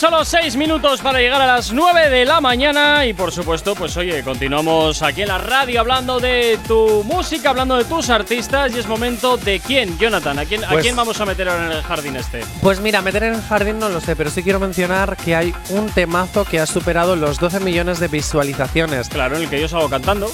Solo 0.01 0.25
6 0.25 0.57
minutos 0.57 1.03
para 1.03 1.19
llegar 1.19 1.43
a 1.43 1.47
las 1.47 1.73
9 1.75 2.09
de 2.09 2.25
la 2.25 2.41
mañana 2.41 3.05
y 3.05 3.13
por 3.13 3.33
supuesto, 3.33 3.75
pues 3.75 3.95
oye, 3.99 4.23
continuamos 4.23 5.03
aquí 5.03 5.21
en 5.21 5.29
la 5.29 5.37
radio 5.37 5.81
hablando 5.81 6.19
de 6.19 6.59
tu 6.67 7.05
música, 7.05 7.51
hablando 7.51 7.77
de 7.77 7.85
tus 7.85 8.09
artistas 8.09 8.73
y 8.75 8.79
es 8.79 8.87
momento 8.87 9.37
de 9.37 9.61
quién, 9.61 9.99
Jonathan, 9.99 10.39
¿a 10.39 10.47
quién, 10.47 10.65
¿a 10.65 10.69
Pues- 10.71 10.85
quién 10.85 10.97
vamos 10.97 11.21
a 11.21 11.27
meter 11.27 11.51
ahora 11.51 11.67
en 11.67 11.73
el 11.73 11.83
jardín 11.83 12.17
este? 12.17 12.41
Pues 12.63 12.81
mira, 12.81 13.03
meter 13.03 13.25
en 13.25 13.35
el 13.35 13.43
jardín 13.43 13.79
no 13.79 13.91
lo 13.91 14.01
sé, 14.01 14.17
pero 14.17 14.31
sí 14.31 14.43
quiero 14.43 14.59
mencionar 14.59 15.19
que 15.19 15.37
hay 15.37 15.55
un 15.69 15.91
temazo 15.91 16.47
que 16.47 16.61
ha 16.61 16.67
superado 16.67 17.15
los 17.15 17.39
12 17.39 17.61
millones 17.61 18.01
de 18.01 18.09
visualizaciones. 18.09 19.11
Claro, 19.11 19.37
en 19.37 19.43
el 19.43 19.51
que 19.51 19.61
yo 19.61 19.69
salgo 19.69 19.91
cantando. 19.91 20.33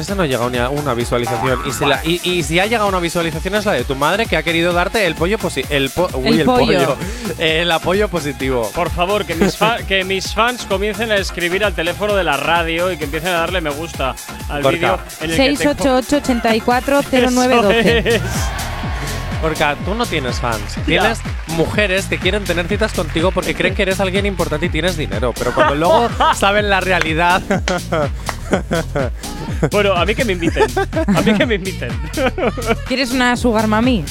Ese 0.00 0.14
no 0.14 0.22
ha 0.22 0.26
llegado 0.26 0.48
ni 0.50 0.58
a 0.58 0.68
una 0.68 0.94
visualización. 0.94 1.60
Y 1.66 1.72
si, 1.72 1.84
la- 1.84 2.00
y, 2.04 2.20
y 2.24 2.42
si 2.42 2.58
ha 2.58 2.64
llegado 2.66 2.86
a 2.86 2.88
una 2.88 2.98
visualización 3.00 3.54
es 3.54 3.66
la 3.66 3.72
de 3.72 3.84
tu 3.84 3.94
madre 3.94 4.26
que 4.26 4.36
ha 4.36 4.42
querido 4.42 4.72
darte 4.72 5.06
el 5.06 5.14
pollo 5.14 5.38
posi- 5.38 5.66
el, 5.70 5.90
po- 5.90 6.08
uy, 6.14 6.28
El 6.28 6.40
el 6.40 6.46
pollo. 6.46 6.66
pollo. 6.66 6.96
El 7.38 7.70
apoyo 7.70 8.08
positivo. 8.08 8.70
Por 8.74 8.90
favor, 8.90 9.24
que 9.24 9.34
mis, 9.34 9.56
que 9.86 10.04
mis 10.04 10.34
fans 10.34 10.64
comiencen 10.66 11.10
a 11.12 11.16
escribir 11.16 11.64
al 11.64 11.74
teléfono 11.74 12.14
de 12.14 12.24
la 12.24 12.36
radio 12.36 12.90
y 12.92 12.96
que 12.96 13.04
empiecen 13.04 13.30
a 13.30 13.38
darle 13.40 13.60
me 13.60 13.70
gusta 13.70 14.14
al 14.48 14.62
vídeo 14.62 14.98
en 15.20 15.30
el 15.30 15.36
que 15.36 15.42
te- 15.42 15.56
688 15.56 16.16
84 16.16 17.00
0912 17.10 17.98
Eso 17.98 18.08
es. 18.08 18.22
Porque 19.40 19.64
tú 19.86 19.94
no 19.94 20.04
tienes 20.04 20.38
fans. 20.38 20.76
Tienes 20.84 21.18
mujeres 21.48 22.04
que 22.06 22.18
quieren 22.18 22.44
tener 22.44 22.68
citas 22.68 22.92
contigo 22.92 23.30
porque 23.32 23.54
creen 23.54 23.74
que 23.74 23.82
eres 23.82 23.98
alguien 24.00 24.26
importante 24.26 24.66
y 24.66 24.68
tienes 24.68 24.96
dinero. 24.98 25.32
Pero 25.38 25.54
cuando 25.54 25.74
luego 25.76 26.08
saben 26.34 26.68
la 26.68 26.80
realidad. 26.80 27.40
Bueno, 29.70 29.92
a 29.94 30.06
mí 30.06 30.14
que 30.14 30.24
me 30.24 30.32
inviten. 30.32 30.64
A 31.06 31.20
mí 31.20 31.34
que 31.34 31.44
me 31.46 31.56
inviten. 31.56 31.90
¿Quieres 32.88 33.12
una 33.12 33.36
sugar 33.36 33.66
mami? 33.66 34.04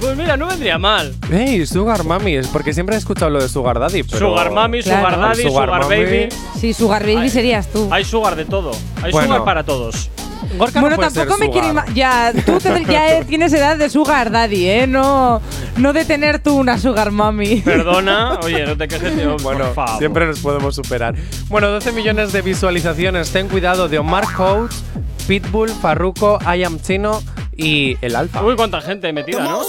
Pues 0.00 0.16
mira, 0.16 0.36
no 0.36 0.46
vendría 0.48 0.78
mal. 0.78 1.14
Hey, 1.30 1.64
Sugar 1.64 2.04
Mami, 2.04 2.34
es 2.36 2.48
porque 2.48 2.74
siempre 2.74 2.96
he 2.96 2.98
escuchado 2.98 3.30
lo 3.30 3.40
de 3.40 3.48
Sugar 3.48 3.78
Daddy. 3.78 4.02
Pero 4.02 4.18
Sugar 4.30 4.50
Mami, 4.50 4.82
Sugar 4.82 5.00
Claro. 5.14 5.22
Daddy, 5.22 5.42
Sugar, 5.44 5.70
Mami. 5.70 5.88
Baby. 5.88 6.28
Sí, 6.60 6.74
sugar 6.74 7.02
baby 7.02 7.16
Ay. 7.22 7.30
serías 7.30 7.68
tú. 7.72 7.88
Hay 7.90 8.04
Sugar 8.04 8.36
de 8.36 8.44
todo. 8.44 8.72
Hay 9.02 9.10
Bueno. 9.12 9.28
Sugar 9.28 9.44
para 9.44 9.62
todos. 9.64 10.10
Gorka 10.56 10.80
bueno, 10.80 10.96
no 10.96 10.96
puede 10.96 11.10
tampoco 11.10 11.38
ser 11.38 11.48
me 11.48 11.52
quiero 11.52 11.84
Ya, 11.94 12.32
tú 12.44 12.58
te- 12.58 12.84
ya 12.84 13.24
tienes 13.24 13.52
edad 13.52 13.76
de 13.76 13.88
sugar 13.90 14.30
daddy, 14.30 14.68
¿eh? 14.68 14.86
No, 14.86 15.40
no 15.76 15.92
de 15.92 16.04
tener 16.04 16.38
tú 16.38 16.56
una 16.56 16.78
sugar 16.78 17.10
mommy. 17.10 17.60
Perdona, 17.64 18.38
oye, 18.42 18.64
no 18.66 18.76
te 18.76 18.88
quejes, 18.88 19.14
tío, 19.16 19.36
Bueno, 19.42 19.66
por 19.66 19.74
favor. 19.74 19.98
siempre 19.98 20.26
nos 20.26 20.40
podemos 20.40 20.74
superar. 20.74 21.14
Bueno, 21.48 21.68
12 21.68 21.92
millones 21.92 22.32
de 22.32 22.42
visualizaciones. 22.42 23.30
Ten 23.30 23.48
cuidado 23.48 23.88
de 23.88 23.98
Omar 23.98 24.24
Coates, 24.34 24.82
Pitbull, 25.26 25.68
Farruko, 25.70 26.38
I 26.54 26.64
Am 26.64 26.80
Chino 26.80 27.22
y 27.56 27.96
el 28.00 28.14
Alfa. 28.16 28.42
Uy, 28.42 28.54
cuánta 28.56 28.80
gente 28.80 29.12
metida, 29.12 29.42
¿no? 29.42 29.60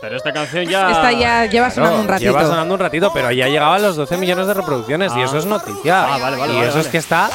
Pero 0.00 0.16
esta 0.16 0.32
canción 0.32 0.64
ya. 0.64 0.90
Esta 0.92 1.12
ya 1.12 1.44
lleva 1.46 1.70
sonando 1.70 2.00
un 2.00 2.08
ratito. 2.08 2.30
Lleva 2.30 2.46
sonando 2.46 2.72
un 2.74 2.80
ratito, 2.80 3.10
pero 3.12 3.30
ya 3.32 3.48
llegaba 3.48 3.74
a 3.76 3.78
los 3.78 3.96
12 3.96 4.16
millones 4.16 4.46
de 4.46 4.54
reproducciones 4.54 5.12
y 5.14 5.20
Ah. 5.20 5.24
eso 5.24 5.36
es 5.38 5.44
noticia. 5.44 6.04
Ah, 6.14 6.18
vale, 6.18 6.36
vale, 6.38 6.52
y 6.54 6.56
vale, 6.56 6.68
eso 6.68 6.78
es 6.78 6.84
vale. 6.86 6.90
que 6.90 6.98
está 6.98 7.28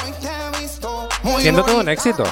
siendo 1.40 1.64
todo 1.64 1.80
un 1.80 1.90
éxito. 1.90 2.24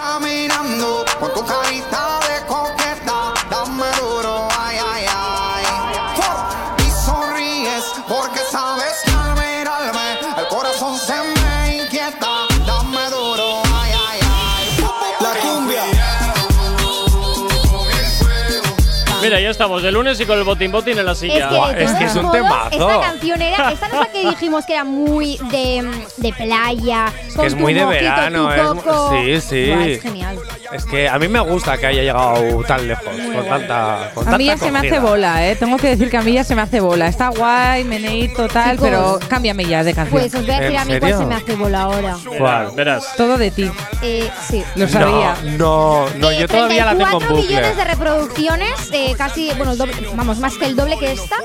Mira, 19.24 19.40
ya 19.40 19.50
estamos 19.50 19.82
de 19.82 19.92
lunes 19.92 20.20
y 20.20 20.26
con 20.26 20.38
el 20.38 20.44
botín 20.44 20.72
botín 20.72 20.98
en 21.00 21.06
la 21.06 21.16
silla. 21.16 21.50
Es 21.50 21.76
que, 21.76 21.84
es 21.84 21.92
que 21.94 22.04
es 22.06 22.16
un 22.16 22.32
temazo. 22.32 22.70
Esta 22.90 23.02
canción 23.02 23.42
era. 23.42 23.72
Esta 23.72 23.88
no 23.88 23.94
es 23.96 24.00
la 24.02 24.12
que 24.12 24.30
dijimos 24.30 24.66
que 24.66 24.74
era 24.74 24.84
muy 24.84 25.38
de, 25.50 25.90
de 26.18 26.34
playa. 26.34 27.06
que 27.40 27.48
es 27.48 27.56
muy 27.56 27.74
de 27.74 27.86
verano, 27.86 28.54
es 28.54 29.44
sí, 29.44 29.50
sí. 29.50 29.72
es 29.72 30.02
genial. 30.02 30.40
Es 30.72 30.86
que 30.86 31.08
a 31.08 31.20
mí 31.20 31.28
me 31.28 31.40
gusta 31.40 31.78
que 31.78 31.86
haya 31.86 32.02
llegado 32.02 32.64
tan 32.64 32.88
lejos, 32.88 33.06
con 33.06 33.46
tanta, 33.48 34.10
con 34.16 34.28
A 34.34 34.38
mí 34.40 34.46
ya 34.46 34.58
se 34.58 34.72
me 34.72 34.80
hace 34.80 34.98
bola, 35.00 35.48
¿eh? 35.48 35.56
Tengo 35.56 35.78
que 35.78 35.90
decir 35.90 36.10
que 36.10 36.18
a 36.18 36.22
mí 36.24 36.34
ya 36.34 36.44
se 36.44 36.56
me 36.56 36.64
hace 36.64 36.80
bola. 36.80 37.08
Está 37.08 37.30
guay, 37.30 37.84
meneíto, 37.84 38.48
tal, 38.48 38.72
Chicos. 38.78 38.90
pero 38.90 39.20
cámbiame 39.30 39.66
ya 39.66 39.84
de 39.84 39.94
canción. 39.94 40.20
Pues 40.20 40.34
os 40.34 40.42
voy 40.42 40.50
a 40.56 40.60
decir 40.60 40.76
¿En 40.76 40.82
a 40.82 40.86
mí 40.86 41.00
cuál 41.00 41.18
se 41.18 41.26
me 41.26 41.36
hace 41.36 41.56
bola 41.56 41.82
ahora. 41.84 42.18
¿Cuál? 42.38 42.72
Verás. 42.76 43.16
Todo 43.16 43.38
de 43.38 43.52
ti. 43.52 43.70
Eh, 44.02 44.30
sí. 44.50 44.64
Lo 44.76 44.88
sabía. 44.88 45.36
No, 45.58 46.08
no, 46.18 46.32
Eh, 46.32 46.40
yo 46.40 46.48
todavía 46.48 46.86
la 46.86 46.92
tengo 46.92 47.04
en 47.04 47.20
34 47.20 47.36
bucle. 47.36 47.48
millones 47.48 47.78
de 47.78 47.84
reproducciones, 47.84 48.90
eh, 48.92 49.13
casi, 49.16 49.52
bueno, 49.58 49.72
el 49.74 49.78
doble, 49.78 49.94
vamos, 50.16 50.40
más 50.40 50.58
que 50.58 50.66
el 50.66 50.76
doble 50.76 50.98
que 50.98 51.12
esta. 51.12 51.38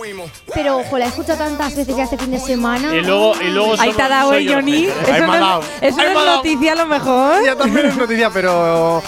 Pero, 0.55 0.79
ojo, 0.79 0.99
la 0.99 1.07
he 1.07 1.09
escuchado 1.09 1.39
tantas 1.39 1.75
veces 1.75 1.97
ya 1.97 2.05
este 2.05 2.19
fin 2.19 2.31
de 2.31 2.39
semana. 2.39 2.95
Y 2.95 3.03
luego, 3.03 3.35
y 3.41 3.49
luego 3.49 3.75
Ahí 3.79 3.93
te 3.93 4.03
ha 4.03 4.09
dado 4.09 4.35
el. 4.35 4.49
Johnny. 4.53 4.87
Eso 4.87 5.27
no, 5.27 5.61
es, 5.81 5.97
noticia 5.97 6.73
a 6.73 6.77
lo 6.77 6.87
mejor. 6.87 7.45
Ya 7.45 7.57
también 7.57 7.87
es 7.87 7.97
noticia, 7.97 8.31
pero. 8.31 9.03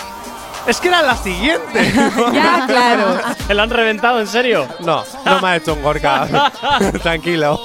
Es 0.70 0.80
que 0.80 0.88
era 0.88 1.02
la 1.02 1.16
siguiente. 1.16 1.92
ya, 2.32 2.64
claro. 2.68 3.18
¿Se 3.46 3.54
la 3.54 3.64
han 3.64 3.70
reventado, 3.70 4.20
en 4.20 4.26
serio? 4.28 4.68
No, 4.80 5.02
no 5.24 5.40
me 5.40 5.48
ha 5.48 5.56
hecho 5.56 5.74
un 5.74 5.82
Gorka. 5.82 6.50
Tranquilo. 7.02 7.60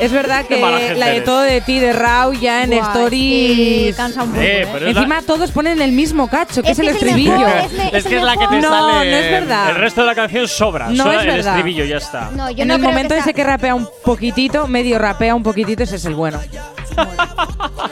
Es 0.00 0.10
verdad 0.10 0.44
que 0.44 0.58
la 0.60 1.06
de 1.06 1.12
eres. 1.12 1.24
todo 1.24 1.40
de 1.42 1.60
ti, 1.60 1.78
de 1.78 1.92
Rau, 1.92 2.32
ya 2.32 2.64
en 2.64 2.70
Guau, 2.70 2.82
stories. 2.90 3.92
eh, 3.92 3.94
cansa 3.96 4.24
un 4.24 4.30
poco. 4.30 4.40
Eh, 4.42 4.62
¿eh? 4.62 4.68
pero 4.72 4.88
es 4.88 4.94
la- 4.94 5.00
Encima 5.02 5.22
todos 5.22 5.52
ponen 5.52 5.80
el 5.80 5.92
mismo 5.92 6.26
cacho, 6.28 6.62
que 6.64 6.72
es, 6.72 6.78
Es 6.80 6.84
el 6.84 6.90
que 6.90 6.96
es 6.96 7.02
el 7.02 7.08
estribillo. 7.10 7.38
mejor, 7.38 7.58
es 7.64 7.72
me- 7.72 7.98
Es 7.98 8.04
que 8.04 8.16
es 8.16 8.22
la 8.24 8.36
que 8.36 8.46
te 8.48 8.56
no, 8.60 8.68
sale. 8.70 9.10
no 9.12 9.16
es 9.16 9.30
verdad. 9.30 9.70
El 9.70 9.76
resto 9.76 10.00
de 10.00 10.06
la 10.08 10.14
canción 10.16 10.48
sobra. 10.48 10.88
No 10.88 11.04
Solo 11.04 11.12
es 11.20 11.26
el 11.26 11.30
verdad. 11.36 11.52
estribillo 11.56 11.84
ya 11.84 11.96
está. 11.98 12.30
No, 12.32 12.50
yo 12.50 12.62
en 12.62 12.68
no 12.68 12.74
el 12.74 12.80
creo 12.80 12.90
momento 12.90 13.14
que 13.14 13.20
ese 13.20 13.24
sea- 13.26 13.32
que 13.34 13.44
rapea 13.44 13.74
un 13.76 13.88
poquitito, 14.04 14.66
medio 14.66 14.98
rapea 14.98 15.32
un 15.32 15.44
poquitito, 15.44 15.84
ese 15.84 15.94
es 15.96 16.04
el 16.06 16.16
bueno. 16.16 16.40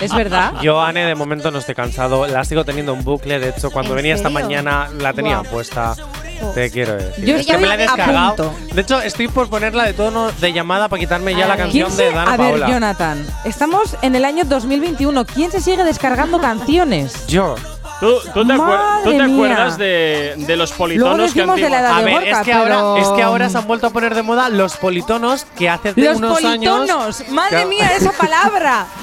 Es 0.01 0.15
verdad. 0.15 0.55
Yo, 0.63 0.81
Anne, 0.81 1.07
de 1.07 1.15
momento 1.15 1.51
no 1.51 1.59
estoy 1.59 1.75
cansado. 1.75 2.27
La 2.27 2.45
sigo 2.45 2.65
teniendo 2.65 2.93
en 2.95 3.05
bucle. 3.05 3.39
De 3.39 3.51
hecho, 3.51 3.71
cuando 3.71 3.93
¿En 3.93 3.97
venía 3.97 4.15
esta 4.15 4.31
mañana 4.31 4.89
la 4.99 5.13
tenía 5.13 5.43
puesta. 5.43 5.95
Te 6.55 6.71
quiero 6.71 6.95
decir. 6.95 7.25
Yo 7.25 7.37
Es 7.37 7.47
que 7.47 7.53
estoy 7.53 7.63
me 7.63 7.69
la 7.69 7.75
he 7.75 7.79
a 7.79 7.81
descargado. 7.83 8.53
De 8.73 8.81
hecho, 8.81 9.01
estoy 9.01 9.29
por 9.29 9.49
ponerla 9.49 9.85
de 9.85 9.93
tono 9.93 10.33
de 10.33 10.53
llamada 10.53 10.89
para 10.89 11.01
quitarme 11.01 11.35
ya 11.35 11.47
la 11.47 11.55
Ay. 11.55 11.71
¿Quién 11.71 11.87
canción 11.87 11.91
se, 11.93 12.05
de 12.05 12.13
Dana 12.13 12.35
a 12.35 12.37
ver, 12.37 12.51
Paola. 12.51 12.69
Jonathan, 12.69 13.27
estamos 13.45 13.97
en 14.03 14.17
el 14.17 14.25
año 14.25 14.45
2021. 14.45 15.25
¿Quién 15.25 15.51
se 15.53 15.61
sigue 15.61 15.85
descargando 15.85 16.41
canciones? 16.41 17.27
Yo. 17.27 17.55
¿Tú, 18.03 18.19
tú 18.35 18.45
te, 18.45 18.53
acuer- 18.55 18.59
Madre 18.59 19.05
tú 19.05 19.11
te 19.17 19.23
acuerdas 19.23 19.79
de, 19.79 20.35
de 20.37 20.57
los 20.57 20.71
Luego 20.71 20.79
politonos 20.79 21.33
que 21.33 21.39
decimos 21.41 21.61
de 21.61 21.71
la 21.71 21.79
edad 21.81 21.95
A 21.95 21.99
de 22.01 22.05
ver, 22.05 22.15
Gorka, 22.15 22.31
es 22.31 22.39
que, 22.45 22.53
ahora, 22.53 23.01
es 23.01 23.09
que 23.11 23.23
ahora 23.23 23.49
se 23.49 23.59
han 23.59 23.67
vuelto 23.69 23.87
a 23.87 23.91
poner 23.91 24.15
de 24.17 24.23
moda 24.23 24.49
los 24.49 24.77
politonos 24.77 25.47
que 25.57 25.69
hace 25.69 25.93
de 25.93 26.03
Los 26.03 26.17
unos 26.17 26.45
años. 26.45 26.75
politonos. 26.77 27.29
Madre 27.31 27.59
que- 27.61 27.67
mía, 27.67 27.93
esa 27.97 28.11
palabra. 28.11 28.87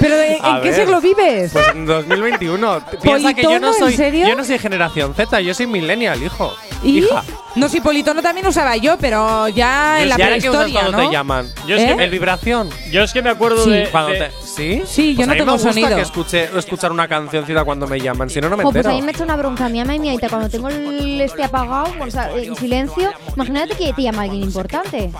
Pero 0.00 0.16
¿en, 0.20 0.44
A 0.44 0.56
en 0.56 0.62
qué 0.62 0.70
ver. 0.70 0.80
siglo 0.80 1.00
vives? 1.00 1.52
Pues 1.52 1.68
en 1.68 1.86
2021. 1.86 2.80
Piensa 3.02 3.34
que 3.34 3.42
yo 3.42 3.50
no 3.60 3.68
¿Politono, 3.68 3.72
en 3.72 3.78
soy. 3.78 3.92
serio? 3.96 4.26
Yo 4.26 4.34
no 4.34 4.42
soy 4.44 4.58
generación 4.58 5.14
Z, 5.14 5.40
yo 5.42 5.54
soy 5.54 5.68
millennial, 5.68 6.20
hijo. 6.20 6.52
¿Y? 6.82 7.04
Hija. 7.04 7.22
No, 7.54 7.68
si 7.68 7.80
politono 7.80 8.20
también 8.20 8.44
usaba 8.48 8.76
yo, 8.76 8.96
pero 8.98 9.46
ya 9.48 10.02
en 10.02 10.08
la 10.08 10.16
¿Y 10.18 10.22
ahora 10.22 10.38
qué 10.40 10.50
usas 10.50 10.62
prehistoria, 10.62 10.80
cuando 10.90 10.98
¿no? 10.98 11.08
te 11.08 11.14
llaman? 11.14 11.52
Yo 11.68 11.76
es 11.76 11.82
¿Eh? 11.82 11.94
que 11.96 12.04
¿El 12.04 12.10
vibración? 12.10 12.68
Yo 12.90 13.02
es 13.04 13.12
que 13.12 13.22
me 13.22 13.30
acuerdo 13.30 13.62
Sí. 13.62 13.70
de. 13.70 13.88
Cuando 13.90 14.10
de- 14.10 14.18
te- 14.18 14.32
¿Sí? 14.54 14.82
Sí, 14.86 15.12
yo 15.12 15.16
Pues 15.16 15.26
no 15.28 15.32
a 15.32 15.34
mí 15.34 15.38
tengo 15.40 15.46
me 15.46 15.52
gusta 15.52 15.72
sonido. 15.72 15.96
que 15.96 16.02
escuche, 16.02 16.48
escuchar 16.58 16.92
una 16.92 17.08
cancioncita 17.08 17.64
cuando 17.64 17.86
me 17.86 17.98
llaman, 17.98 18.28
si 18.28 18.40
no, 18.40 18.48
no 18.50 18.56
me 18.56 18.64
Jo, 18.64 18.70
pues 18.70 18.84
entero. 18.84 18.94
a 18.94 19.00
mí 19.00 19.02
me 19.06 19.12
echa 19.12 19.24
una 19.24 19.36
bronca. 19.36 19.68
Mi 19.68 19.78
mamá 19.78 19.94
y 19.94 19.98
mi 19.98 20.08
aita, 20.10 20.28
cuando 20.28 20.48
tengo 20.50 20.68
el 20.68 21.20
este 21.20 21.42
apagado, 21.44 21.86
o 21.98 22.10
sea, 22.10 22.30
en 22.36 22.54
silencio, 22.56 23.10
imagínate 23.34 23.74
que 23.76 23.92
te 23.94 24.02
llama 24.02 24.22
alguien 24.22 24.42
importante. 24.42 25.10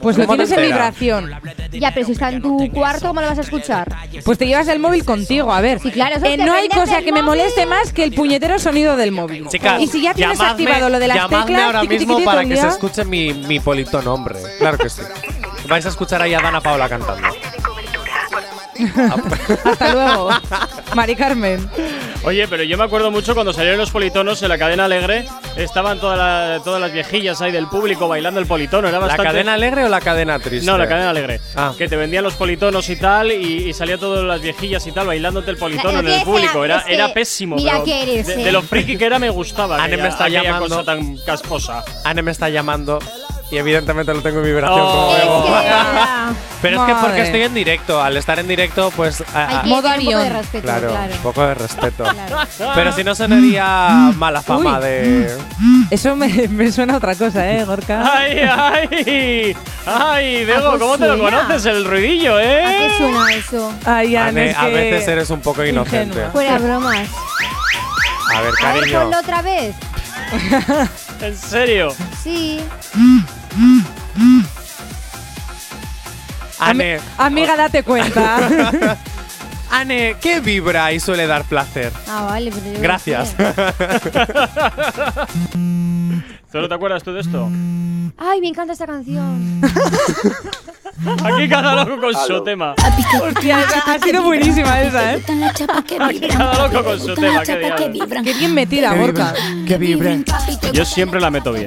Pues 0.00 0.18
lo 0.18 0.26
¿Cómo 0.26 0.36
te 0.36 0.46
tienes 0.46 0.50
en 0.52 0.64
enteras? 0.64 0.98
vibración. 0.98 1.30
Ya, 1.72 1.92
pero 1.94 2.06
si 2.06 2.12
está 2.12 2.30
en 2.30 2.42
tu 2.42 2.70
cuarto, 2.72 3.06
¿cómo 3.08 3.20
lo 3.20 3.28
vas 3.28 3.38
a 3.38 3.42
escuchar? 3.42 3.88
Pues 4.24 4.36
te 4.38 4.46
llevas 4.46 4.66
el 4.68 4.78
móvil 4.78 5.04
contigo, 5.04 5.52
a 5.52 5.60
ver. 5.60 5.78
Sí, 5.80 5.90
claro, 5.90 6.16
eso 6.16 6.26
Eh, 6.26 6.36
te 6.36 6.44
no 6.44 6.52
hay 6.52 6.68
prendes 6.68 6.78
cosa 6.88 6.98
el 6.98 7.04
que 7.04 7.12
me 7.12 7.22
móvil. 7.22 7.40
moleste 7.40 7.66
más 7.66 7.92
que 7.92 8.02
el 8.04 8.12
puñetero 8.12 8.58
sonido 8.58 8.96
del 8.96 9.12
móvil. 9.12 9.46
Chicas, 9.48 9.80
y 9.80 9.86
si 9.86 10.02
ya 10.02 10.12
tienes 10.14 10.38
llamadme- 10.38 10.50
activado 10.50 10.88
lo 10.90 10.98
de 10.98 11.08
las 11.08 11.16
llamadme 11.18 11.46
teclas, 11.46 11.62
ahora 11.66 11.80
tiqui, 11.82 11.98
mismo 11.98 12.14
tiqui, 12.16 12.26
para 12.26 12.40
que 12.42 12.48
se 12.56 12.62
día. 12.62 12.68
escuche 12.68 13.04
mi, 13.04 13.32
mi 13.32 13.60
polito 13.60 14.02
nombre. 14.02 14.36
Claro 14.58 14.76
que 14.78 14.88
sí. 14.90 15.02
Vais 15.68 15.86
a 15.86 15.88
escuchar 15.90 16.20
ahí 16.20 16.34
a 16.34 16.40
Dana 16.40 16.60
Paola 16.60 16.88
cantando. 16.88 17.28
Hasta 19.64 19.92
luego. 19.92 20.30
Mari 20.94 21.16
Carmen. 21.16 21.68
Oye, 22.24 22.46
pero 22.48 22.62
yo 22.62 22.78
me 22.78 22.84
acuerdo 22.84 23.10
mucho 23.10 23.34
cuando 23.34 23.52
salieron 23.52 23.78
los 23.78 23.90
politonos 23.90 24.42
en 24.42 24.48
la 24.48 24.58
cadena 24.58 24.84
alegre. 24.84 25.24
Estaban 25.56 25.98
toda 25.98 26.16
la- 26.16 26.60
todas 26.62 26.80
las 26.80 26.92
viejillas 26.92 27.40
ahí 27.42 27.50
del 27.50 27.66
público 27.66 28.06
bailando 28.08 28.38
el 28.40 28.46
politono. 28.46 28.88
Era 28.88 28.98
¿La 29.00 29.06
bastante. 29.06 29.32
cadena 29.32 29.54
alegre 29.54 29.84
o 29.84 29.88
la 29.88 30.00
cadena 30.00 30.38
triste? 30.38 30.64
No, 30.70 30.78
la 30.78 30.86
cadena 30.88 31.10
alegre. 31.10 31.40
Ah. 31.56 31.72
Que 31.76 31.88
te 31.88 31.96
vendían 31.96 32.22
los 32.22 32.34
politonos 32.34 32.88
y 32.90 32.96
tal, 32.96 33.32
y, 33.32 33.68
y 33.68 33.72
salía 33.72 33.98
todas 33.98 34.24
las 34.24 34.40
viejillas 34.40 34.86
y 34.86 34.92
tal 34.92 35.06
bailándote 35.08 35.50
el 35.50 35.56
politono 35.56 35.98
en 36.00 36.08
el 36.08 36.22
público. 36.22 36.64
era- 36.64 36.84
Era, 36.86 37.12
pésimo. 37.12 37.56
mira 37.56 37.72
pero 37.72 37.84
que 37.84 38.02
eres, 38.02 38.26
de, 38.28 38.40
eh. 38.42 38.44
de 38.44 38.52
lo 38.52 38.62
friki 38.62 38.96
que 38.96 39.04
era 39.06 39.18
me 39.18 39.30
gustaba. 39.30 39.82
Anne 39.82 39.96
me 39.96 40.08
está 40.08 40.28
llamando. 40.28 40.68
cosa 40.68 40.84
tan 40.84 41.16
casposa. 41.18 41.84
Anne 42.04 42.22
me 42.22 42.30
está 42.30 42.48
llamando. 42.48 42.98
Y 43.52 43.58
evidentemente 43.58 44.12
lo 44.14 44.20
tengo 44.22 44.38
en 44.40 44.46
vibración 44.46 44.80
como 44.80 44.92
Oh. 45.10 45.12
Bebo. 45.14 45.62
Ya. 45.62 46.32
Pero 46.62 46.80
es 46.80 46.86
que 46.88 46.94
porque 47.00 47.22
estoy 47.22 47.42
en 47.42 47.54
directo, 47.54 48.00
al 48.02 48.16
estar 48.16 48.38
en 48.38 48.48
directo, 48.48 48.90
pues. 48.96 49.22
Hay 49.34 49.46
que 49.62 49.68
un 49.70 49.82
poco 49.82 49.88
de 49.90 50.28
respeto, 50.30 50.62
claro, 50.64 50.88
claro. 50.90 51.14
un 51.14 51.20
poco 51.22 51.46
de 51.46 51.54
respeto. 51.54 52.04
Claro. 52.04 52.72
Pero 52.74 52.92
si 52.92 53.04
no 53.04 53.14
sonaría 53.14 54.12
mala 54.16 54.40
fama 54.42 54.78
Uy. 54.78 54.84
de. 54.84 55.38
Eso 55.90 56.16
me, 56.16 56.28
me 56.48 56.72
suena 56.72 56.94
a 56.94 56.96
otra 56.96 57.14
cosa, 57.14 57.50
¿eh, 57.52 57.64
Gorka? 57.64 58.02
¡Ay, 58.16 58.38
ay! 58.40 59.56
¡Ay, 59.86 60.44
Diego, 60.44 60.78
cómo 60.78 60.96
te 60.98 61.06
lo 61.08 61.18
conoces 61.18 61.66
el 61.66 61.84
ruidillo, 61.84 62.36
¿A 62.36 62.40
qué 62.40 62.86
eh? 62.86 62.90
suena 62.96 63.34
eso? 63.34 63.72
Ay, 63.84 64.16
Ana, 64.16 64.28
Ane, 64.28 64.50
es 64.50 64.56
a 64.56 64.66
veces 64.66 65.08
eres 65.08 65.30
un 65.30 65.40
poco 65.40 65.64
inocente. 65.64 66.06
Ingenua. 66.14 66.30
Fuera 66.30 66.58
bromas. 66.58 67.08
A 68.34 68.40
ver, 68.40 68.40
A 68.40 68.42
ver, 68.42 68.54
cariño. 68.80 69.00
ponlo 69.02 69.18
otra 69.18 69.42
vez. 69.42 69.74
¿En 71.20 71.36
serio? 71.36 71.92
Sí. 72.22 72.60
Ane, 76.58 77.00
Amiga, 77.18 77.56
date 77.56 77.82
cuenta. 77.82 78.98
Ane, 79.70 80.16
¿qué 80.20 80.40
vibra 80.40 80.92
y 80.92 81.00
suele 81.00 81.26
dar 81.26 81.44
placer? 81.44 81.92
Ah, 82.06 82.26
vale, 82.30 82.52
pero 82.52 82.74
yo. 82.74 82.82
Gracias. 82.82 83.34
¿Solo 86.52 86.68
te 86.68 86.74
acuerdas 86.74 87.02
tú 87.02 87.12
de 87.12 87.20
esto? 87.20 87.48
Ay, 88.18 88.40
me 88.42 88.48
encanta 88.48 88.74
esta 88.74 88.86
canción. 88.86 89.62
Aquí 91.24 91.48
cada 91.48 91.84
loco 91.84 92.00
con 92.00 92.14
su 92.14 92.42
tema. 92.44 92.74
Hostia, 93.20 93.58
ha 93.86 93.98
sido 93.98 94.22
buenísima 94.22 94.80
esa, 94.82 95.14
¿eh? 95.14 95.22
Aquí 96.00 96.20
cada 96.28 96.68
loco 96.68 96.84
con 96.84 97.00
su 97.00 97.14
tema, 97.14 97.42
qué. 97.42 97.72
Qué 98.24 98.34
bien 98.34 98.54
metida, 98.54 98.94
Gorka. 98.94 99.34
Que 99.66 99.78
vibre. 99.78 100.24
Yo 100.72 100.84
siempre 100.84 101.20
la 101.20 101.30
meto 101.30 101.52
bien. 101.52 101.66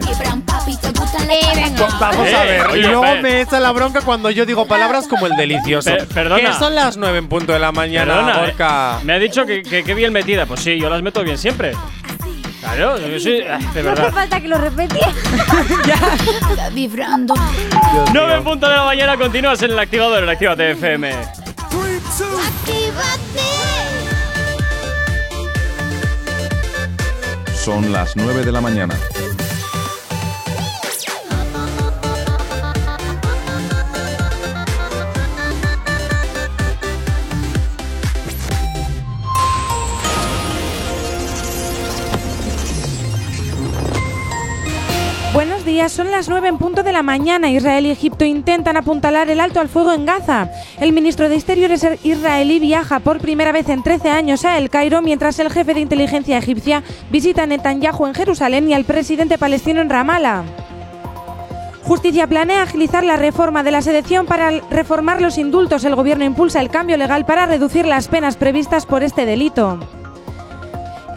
Vamos 1.99 2.33
a 2.33 2.43
ver. 2.43 2.65
y 2.77 2.81
luego 2.81 3.03
me 3.21 3.41
echa 3.41 3.59
la 3.59 3.71
bronca 3.71 4.01
cuando 4.01 4.29
yo 4.31 4.45
digo 4.45 4.65
palabras 4.67 5.07
como 5.07 5.27
el 5.27 5.35
delicioso. 5.35 5.89
Per- 5.91 6.07
perdona. 6.07 6.41
Que 6.41 6.53
son 6.53 6.75
las 6.75 6.97
9 6.97 7.17
en 7.17 7.27
punto 7.27 7.51
de 7.53 7.59
la 7.59 7.71
mañana, 7.71 8.13
Perdona, 8.15 8.35
eh, 8.35 8.39
Gorka. 8.47 8.99
me 9.03 9.13
ha 9.13 9.19
dicho 9.19 9.45
que, 9.45 9.61
que, 9.63 9.83
que 9.83 9.93
bien 9.93 10.13
metida. 10.13 10.45
Pues 10.45 10.61
sí, 10.61 10.77
yo 10.79 10.89
las 10.89 11.01
meto 11.01 11.23
bien 11.23 11.37
siempre. 11.37 11.73
Claro, 12.73 12.97
yo 13.07 13.19
sí, 13.19 13.39
ah, 13.47 13.57
de 13.73 13.83
No 13.83 13.91
hace 13.91 14.01
verdad. 14.01 14.11
falta 14.13 14.41
que 14.41 14.47
lo 14.47 14.57
repetía. 14.57 15.07
Vibrando. 16.73 17.35
9 18.11 18.33
en 18.35 18.43
punto 18.43 18.67
de 18.67 18.75
la 18.75 18.83
mañana, 18.83 19.17
continúas 19.17 19.61
en 19.61 19.71
el 19.71 19.79
activador, 19.79 20.23
en 20.23 20.29
Actívate 20.29 20.71
FM. 20.71 21.11
Son 27.53 27.91
las 27.91 28.15
9 28.15 28.43
de 28.45 28.51
la 28.51 28.61
mañana. 28.61 28.95
Son 45.89 46.11
las 46.11 46.29
9 46.29 46.47
en 46.47 46.57
punto 46.59 46.83
de 46.83 46.91
la 46.91 47.01
mañana. 47.01 47.49
Israel 47.49 47.87
y 47.87 47.89
Egipto 47.89 48.23
intentan 48.23 48.77
apuntalar 48.77 49.31
el 49.31 49.39
alto 49.39 49.59
al 49.59 49.67
fuego 49.67 49.93
en 49.93 50.05
Gaza. 50.05 50.51
El 50.79 50.93
ministro 50.93 51.27
de 51.27 51.33
Exteriores 51.33 51.83
israelí 52.03 52.59
viaja 52.59 52.99
por 52.99 53.19
primera 53.19 53.51
vez 53.51 53.67
en 53.69 53.81
13 53.81 54.11
años 54.11 54.45
a 54.45 54.59
El 54.59 54.69
Cairo, 54.69 55.01
mientras 55.01 55.39
el 55.39 55.51
jefe 55.51 55.73
de 55.73 55.79
inteligencia 55.79 56.37
egipcia 56.37 56.83
visita 57.09 57.43
a 57.43 57.45
Netanyahu 57.47 58.05
en 58.05 58.13
Jerusalén 58.13 58.69
y 58.69 58.75
al 58.75 58.85
presidente 58.85 59.39
palestino 59.39 59.81
en 59.81 59.89
Ramallah. 59.89 60.43
Justicia 61.81 62.27
planea 62.27 62.61
agilizar 62.61 63.03
la 63.03 63.17
reforma 63.17 63.63
de 63.63 63.71
la 63.71 63.81
sedición 63.81 64.27
para 64.27 64.51
reformar 64.69 65.19
los 65.19 65.39
indultos. 65.39 65.83
El 65.83 65.95
gobierno 65.95 66.25
impulsa 66.25 66.61
el 66.61 66.69
cambio 66.69 66.95
legal 66.97 67.25
para 67.25 67.47
reducir 67.47 67.87
las 67.87 68.07
penas 68.07 68.37
previstas 68.37 68.85
por 68.85 69.01
este 69.01 69.25
delito. 69.25 69.79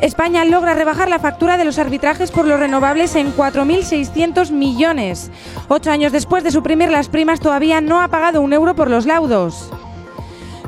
España 0.01 0.45
logra 0.45 0.75
rebajar 0.75 1.09
la 1.09 1.19
factura 1.19 1.57
de 1.57 1.65
los 1.65 1.79
arbitrajes 1.79 2.31
por 2.31 2.47
los 2.47 2.61
renovables 2.61 3.17
en 3.17 3.35
4.600 3.35 4.53
millones. 4.53 5.31
Ocho 5.69 5.91
años 5.91 6.13
después 6.13 6.45
de 6.45 6.53
suprimir 6.53 6.91
las 6.91 7.09
primas, 7.09 7.41
todavía 7.41 7.81
no 7.81 8.01
ha 8.01 8.09
pagado 8.09 8.41
un 8.41 8.53
euro 8.53 8.75
por 8.75 8.91
los 8.91 9.07
laudos. 9.07 9.71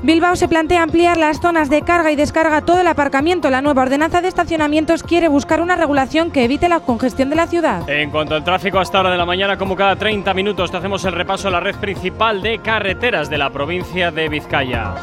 Bilbao 0.03 0.35
se 0.35 0.49
plantea 0.49 0.83
ampliar 0.83 1.19
las 1.19 1.41
zonas 1.41 1.69
de 1.69 1.83
carga 1.83 2.11
y 2.11 2.17
descarga 2.17 2.63
todo 2.63 2.81
el 2.81 2.87
aparcamiento. 2.87 3.51
La 3.51 3.61
nueva 3.61 3.83
ordenanza 3.83 4.23
de 4.23 4.29
estacionamientos 4.29 5.03
quiere 5.03 5.29
buscar 5.29 5.61
una 5.61 5.77
regulación 5.77 6.31
que 6.31 6.45
evite 6.45 6.71
la 6.71 6.81
congestión 6.81 7.29
de 7.29 7.37
la 7.37 7.47
ciudad. 7.47 7.89
En 7.89 8.11
cuanto 8.11 8.35
al 8.35 8.43
tráfico, 8.43 8.79
hasta 8.79 8.99
hora 8.99 9.11
de 9.11 9.19
la 9.19 9.27
mañana, 9.27 9.59
como 9.59 9.77
cada 9.77 9.97
30 9.97 10.33
minutos, 10.33 10.71
te 10.71 10.79
hacemos 10.79 11.05
el 11.05 11.13
repaso 11.13 11.49
a 11.49 11.51
la 11.51 11.61
red 11.61 11.77
principal 11.77 12.41
de 12.41 12.61
carreteras 12.61 13.29
de 13.29 13.39
la 13.39 13.51
provincia 13.51 14.11
de 14.11 14.29
Vizcaya. 14.31 14.95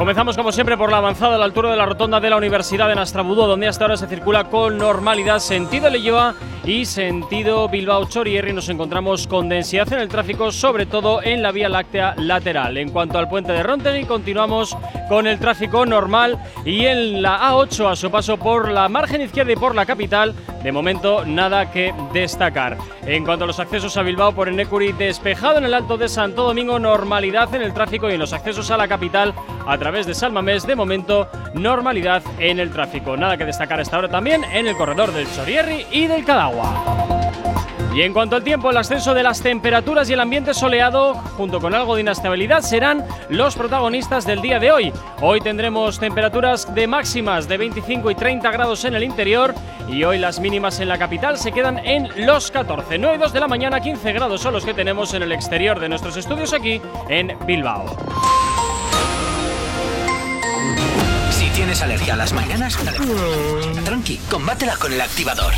Comenzamos 0.00 0.34
como 0.34 0.50
siempre 0.50 0.78
por 0.78 0.90
la 0.90 0.96
avanzada 0.96 1.34
a 1.34 1.38
la 1.38 1.44
altura 1.44 1.70
de 1.70 1.76
la 1.76 1.84
rotonda 1.84 2.20
de 2.20 2.30
la 2.30 2.38
Universidad 2.38 2.88
de 2.88 2.94
Nastrabudú, 2.94 3.42
donde 3.42 3.68
hasta 3.68 3.84
ahora 3.84 3.98
se 3.98 4.06
circula 4.06 4.44
con 4.44 4.78
normalidad 4.78 5.40
sentido 5.40 5.90
Leyoa 5.90 6.36
y 6.64 6.86
sentido 6.86 7.68
Bilbao 7.68 8.08
Chorierri. 8.08 8.54
Nos 8.54 8.70
encontramos 8.70 9.26
con 9.26 9.50
densidad 9.50 9.92
en 9.92 10.00
el 10.00 10.08
tráfico, 10.08 10.52
sobre 10.52 10.86
todo 10.86 11.22
en 11.22 11.42
la 11.42 11.52
vía 11.52 11.68
láctea 11.68 12.14
lateral. 12.16 12.78
En 12.78 12.88
cuanto 12.88 13.18
al 13.18 13.28
puente 13.28 13.52
de 13.52 13.62
Rontegui, 13.62 14.06
continuamos 14.06 14.74
con 15.10 15.26
el 15.26 15.38
tráfico 15.38 15.84
normal 15.84 16.38
y 16.64 16.86
en 16.86 17.20
la 17.20 17.50
A8 17.50 17.90
a 17.90 17.96
su 17.96 18.10
paso 18.10 18.38
por 18.38 18.70
la 18.70 18.88
margen 18.88 19.20
izquierda 19.20 19.52
y 19.52 19.56
por 19.56 19.74
la 19.74 19.84
capital, 19.84 20.34
de 20.62 20.72
momento 20.72 21.26
nada 21.26 21.70
que 21.70 21.92
destacar. 22.14 22.78
En 23.04 23.24
cuanto 23.24 23.44
a 23.44 23.46
los 23.46 23.60
accesos 23.60 23.96
a 23.96 24.02
Bilbao 24.02 24.32
por 24.32 24.48
Enecuri, 24.48 24.92
despejado 24.92 25.58
en 25.58 25.64
el 25.64 25.74
Alto 25.74 25.98
de 25.98 26.08
Santo 26.08 26.44
Domingo, 26.44 26.78
normalidad 26.78 27.54
en 27.54 27.62
el 27.62 27.74
tráfico 27.74 28.08
y 28.08 28.14
en 28.14 28.20
los 28.20 28.32
accesos 28.32 28.70
a 28.70 28.76
la 28.76 28.88
capital 28.88 29.34
a 29.66 29.76
través 29.78 29.89
de 29.90 30.14
Salmamés, 30.14 30.64
de 30.68 30.76
momento 30.76 31.28
normalidad 31.52 32.22
en 32.38 32.60
el 32.60 32.70
tráfico. 32.70 33.16
Nada 33.16 33.36
que 33.36 33.44
destacar 33.44 33.80
hasta 33.80 33.96
ahora 33.96 34.08
también 34.08 34.44
en 34.44 34.68
el 34.68 34.76
corredor 34.76 35.12
del 35.12 35.26
Chorierri 35.34 35.84
y 35.90 36.06
del 36.06 36.24
Cadagua. 36.24 37.08
Y 37.92 38.02
en 38.02 38.12
cuanto 38.12 38.36
al 38.36 38.44
tiempo, 38.44 38.70
el 38.70 38.76
ascenso 38.76 39.14
de 39.14 39.24
las 39.24 39.42
temperaturas 39.42 40.08
y 40.08 40.12
el 40.12 40.20
ambiente 40.20 40.54
soleado, 40.54 41.14
junto 41.36 41.60
con 41.60 41.74
algo 41.74 41.96
de 41.96 42.02
inestabilidad, 42.02 42.60
serán 42.60 43.04
los 43.28 43.56
protagonistas 43.56 44.24
del 44.24 44.40
día 44.40 44.60
de 44.60 44.70
hoy. 44.70 44.92
Hoy 45.20 45.40
tendremos 45.40 45.98
temperaturas 45.98 46.72
de 46.72 46.86
máximas 46.86 47.48
de 47.48 47.56
25 47.56 48.12
y 48.12 48.14
30 48.14 48.48
grados 48.52 48.84
en 48.84 48.94
el 48.94 49.02
interior 49.02 49.54
y 49.88 50.04
hoy 50.04 50.18
las 50.18 50.38
mínimas 50.38 50.78
en 50.78 50.88
la 50.88 50.98
capital 50.98 51.36
se 51.36 51.50
quedan 51.50 51.78
en 51.84 52.08
los 52.26 52.52
14. 52.52 52.96
9 52.96 53.16
y 53.16 53.18
2 53.18 53.32
de 53.32 53.40
la 53.40 53.48
mañana, 53.48 53.80
15 53.80 54.12
grados 54.12 54.40
son 54.40 54.52
los 54.52 54.64
que 54.64 54.72
tenemos 54.72 55.12
en 55.14 55.24
el 55.24 55.32
exterior 55.32 55.80
de 55.80 55.88
nuestros 55.88 56.16
estudios 56.16 56.52
aquí 56.52 56.80
en 57.08 57.36
Bilbao. 57.44 57.86
Si 61.50 61.56
tienes 61.56 61.82
alergia 61.82 62.14
a 62.14 62.16
las 62.16 62.32
mañanas, 62.32 62.76
tranqui, 63.84 64.18
combátela 64.30 64.76
con 64.76 64.92
el 64.92 65.00
activador. 65.00 65.52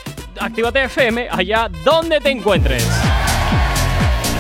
Actívate 0.41 0.85
FM 0.85 1.29
allá 1.31 1.69
donde 1.85 2.21
te 2.21 2.31
encuentres. 2.31 2.89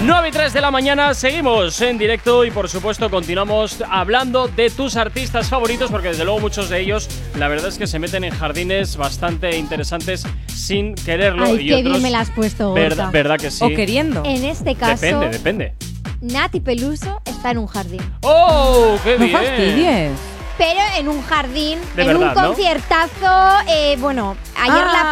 9 0.04 0.28
y 0.28 0.32
3 0.32 0.52
de 0.52 0.60
la 0.60 0.70
mañana, 0.72 1.14
seguimos 1.14 1.80
en 1.80 1.96
directo 1.96 2.44
y 2.44 2.50
por 2.50 2.68
supuesto 2.68 3.08
continuamos 3.08 3.82
hablando 3.88 4.48
de 4.48 4.68
tus 4.68 4.96
artistas 4.96 5.48
favoritos 5.48 5.90
porque 5.92 6.08
desde 6.08 6.24
luego 6.24 6.40
muchos 6.40 6.68
de 6.68 6.80
ellos 6.80 7.08
la 7.38 7.46
verdad 7.46 7.68
es 7.68 7.78
que 7.78 7.86
se 7.86 8.00
meten 8.00 8.24
en 8.24 8.32
jardines 8.34 8.96
bastante 8.96 9.56
interesantes 9.56 10.24
sin 10.52 10.96
quererlo 10.96 11.44
Ay, 11.44 11.60
y 11.60 11.66
qué 11.68 11.74
otros 11.76 11.92
bien 11.92 12.02
me 12.02 12.10
la 12.10 12.20
has 12.20 12.30
puesto, 12.30 12.72
verdad 12.74 13.38
que 13.38 13.50
sí. 13.50 13.64
O 13.64 13.68
queriendo. 13.68 14.24
En 14.24 14.44
este 14.44 14.74
caso, 14.74 15.04
Depende, 15.06 15.28
depende. 15.30 15.74
Nati 16.20 16.60
Peluso 16.60 17.20
está 17.24 17.52
en 17.52 17.58
un 17.58 17.66
jardín. 17.68 18.00
¡Oh, 18.22 18.96
qué 19.04 19.18
No 19.18 19.24
bien! 19.24 19.32
fastidies. 19.38 20.10
Pero 20.58 20.80
en 20.98 21.08
un 21.08 21.22
jardín, 21.22 21.78
De 21.96 22.02
en 22.02 22.08
verdad, 22.08 22.36
un 22.36 22.42
¿no? 22.42 22.48
conciertazo. 22.48 23.64
eh, 23.68 23.96
bueno, 23.98 24.36
ayer 24.60 24.84
Ah. 24.86 24.92
la 24.92 25.10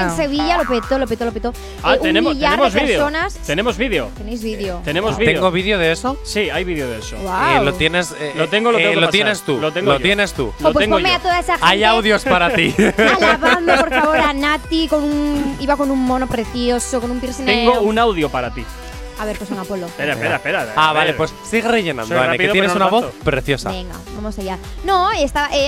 petó 0.00 0.06
en 0.10 0.16
Sevilla, 0.16 0.58
lo 0.58 0.68
petó, 0.68 0.98
lo 0.98 1.06
petó, 1.06 1.24
lo 1.24 1.32
petó. 1.32 1.52
Ah, 1.82 1.94
Eh, 1.94 1.96
un 1.96 2.02
tenemos, 2.02 2.34
millar 2.34 2.52
tenemos 2.52 2.72
de 2.74 2.80
vídeo. 2.80 2.96
personas. 2.98 3.34
Tenemos 3.46 3.76
vídeo. 3.76 4.10
Tenéis 4.16 4.42
vídeo. 4.42 4.80
Tenemos 4.84 5.16
vídeo. 5.16 5.34
¿Tengo 5.34 5.50
vídeo 5.50 5.78
de 5.78 5.92
eso? 5.92 6.16
Sí, 6.24 6.50
hay 6.50 6.64
vídeo 6.64 6.88
de 6.88 6.98
eso. 6.98 7.16
Guau. 7.18 7.62
Eh, 7.62 7.64
lo 7.64 7.72
tienes. 7.74 8.14
eh, 8.18 8.32
Lo 8.36 8.48
tengo, 8.48 8.70
lo 8.72 8.78
eh, 8.78 8.82
tengo 8.82 8.94
que 8.94 9.00
lo 9.00 9.06
pasar. 9.06 9.12
tienes 9.12 9.42
tú. 9.42 9.58
Lo 9.58 9.72
tengo 9.72 9.92
yo. 9.94 10.00
tienes 10.00 10.32
tú. 10.32 10.52
Lo 10.60 10.68
Oh, 10.68 10.72
pues 10.72 10.84
tengo 10.84 10.96
ponme 10.96 11.08
yo. 11.10 11.16
a 11.16 11.18
toda 11.20 11.38
esa 11.40 11.52
gente. 11.54 11.66
Hay 11.66 11.84
audios 11.84 12.24
para 12.24 12.52
ti. 12.54 12.74
Alabando, 13.16 13.76
por 13.76 13.90
favor, 13.90 14.18
a 14.18 14.32
Nati 14.34 14.88
con 14.88 15.04
un. 15.04 15.56
Iba 15.60 15.76
con 15.76 15.90
un 15.90 16.00
mono 16.04 16.26
precioso, 16.26 17.00
con 17.00 17.10
un 17.10 17.20
piercing. 17.20 17.42
en 17.48 17.54
Tengo 17.66 17.80
el- 17.80 17.86
un 17.86 17.98
audio 17.98 18.28
para 18.28 18.52
ti. 18.52 18.64
A 19.18 19.24
ver, 19.24 19.38
pues 19.38 19.50
un 19.50 19.58
Apolo. 19.58 19.86
Espera, 19.86 20.12
espera, 20.12 20.36
espera. 20.36 20.72
Ah, 20.76 20.92
vale, 20.92 21.14
pues 21.14 21.32
sigue 21.48 21.66
rellenando, 21.66 22.08
Soy 22.08 22.18
Ane, 22.18 22.26
rápido, 22.32 22.48
que 22.48 22.52
tienes 22.52 22.72
pero 22.72 22.84
una 22.84 22.90
no 22.90 22.90
voz 23.00 23.10
tanto. 23.10 23.24
preciosa. 23.24 23.70
Venga, 23.70 23.94
vamos 24.14 24.38
allá. 24.38 24.58
No, 24.84 25.10
está, 25.12 25.48
eh, 25.54 25.66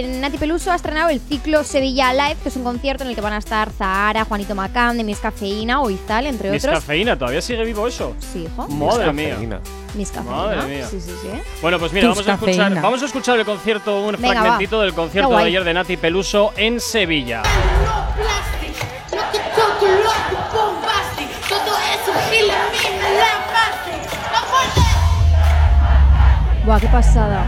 eh, 0.00 0.18
Nati 0.20 0.36
Peluso 0.36 0.72
ha 0.72 0.74
estrenado 0.74 1.08
el 1.10 1.20
ciclo 1.20 1.62
Sevilla 1.62 2.12
Live, 2.12 2.38
que 2.42 2.48
es 2.48 2.56
un 2.56 2.64
concierto 2.64 3.04
en 3.04 3.10
el 3.10 3.14
que 3.14 3.20
van 3.20 3.34
a 3.34 3.38
estar 3.38 3.70
Zahara, 3.70 4.24
Juanito 4.24 4.54
Macán, 4.56 4.96
de 4.96 5.04
Miss 5.04 5.18
Cafeína 5.20 5.80
o 5.80 5.90
Izal, 5.90 6.26
entre 6.26 6.50
Mis 6.50 6.64
otros. 6.64 6.80
cafeína, 6.80 7.16
¿todavía 7.16 7.40
sigue 7.40 7.64
vivo 7.64 7.86
eso? 7.86 8.16
Sí, 8.32 8.48
hijo. 8.52 8.66
Madre 8.66 9.12
mía. 9.12 9.30
Cafeína. 9.30 9.60
Miss 9.94 10.10
Cafeína. 10.10 10.36
Madre 10.36 10.62
mía. 10.66 10.86
Sí, 10.90 11.00
sí, 11.00 11.12
sí. 11.22 11.28
Bueno, 11.62 11.78
pues 11.78 11.92
mira, 11.92 12.08
vamos 12.08 12.26
a, 12.26 12.32
escuchar, 12.32 12.56
cafeína. 12.56 12.80
vamos 12.82 13.02
a 13.02 13.04
escuchar 13.06 13.38
el 13.38 13.44
concierto, 13.44 14.00
un 14.00 14.16
Venga, 14.18 14.40
fragmentito 14.40 14.78
va. 14.78 14.84
del 14.84 14.94
concierto 14.94 15.28
Qué 15.28 15.34
de 15.36 15.40
guay. 15.42 15.46
ayer 15.50 15.62
de 15.64 15.74
Nati 15.74 15.96
Peluso 15.96 16.52
en 16.56 16.80
Sevilla. 16.80 17.42
Todo 19.54 19.88
loco, 19.88 20.48
bombastic, 20.52 21.28
todo 21.48 21.76
eso 21.78 22.12
gil 22.30 22.50
a 22.50 22.68
mí 22.70 22.78
me 22.82 22.87
la 23.16 23.32
base. 23.54 23.94
No 24.32 24.40
puede. 24.50 24.82
Buah, 26.64 26.80
qué 26.80 26.88
pasada. 26.88 27.40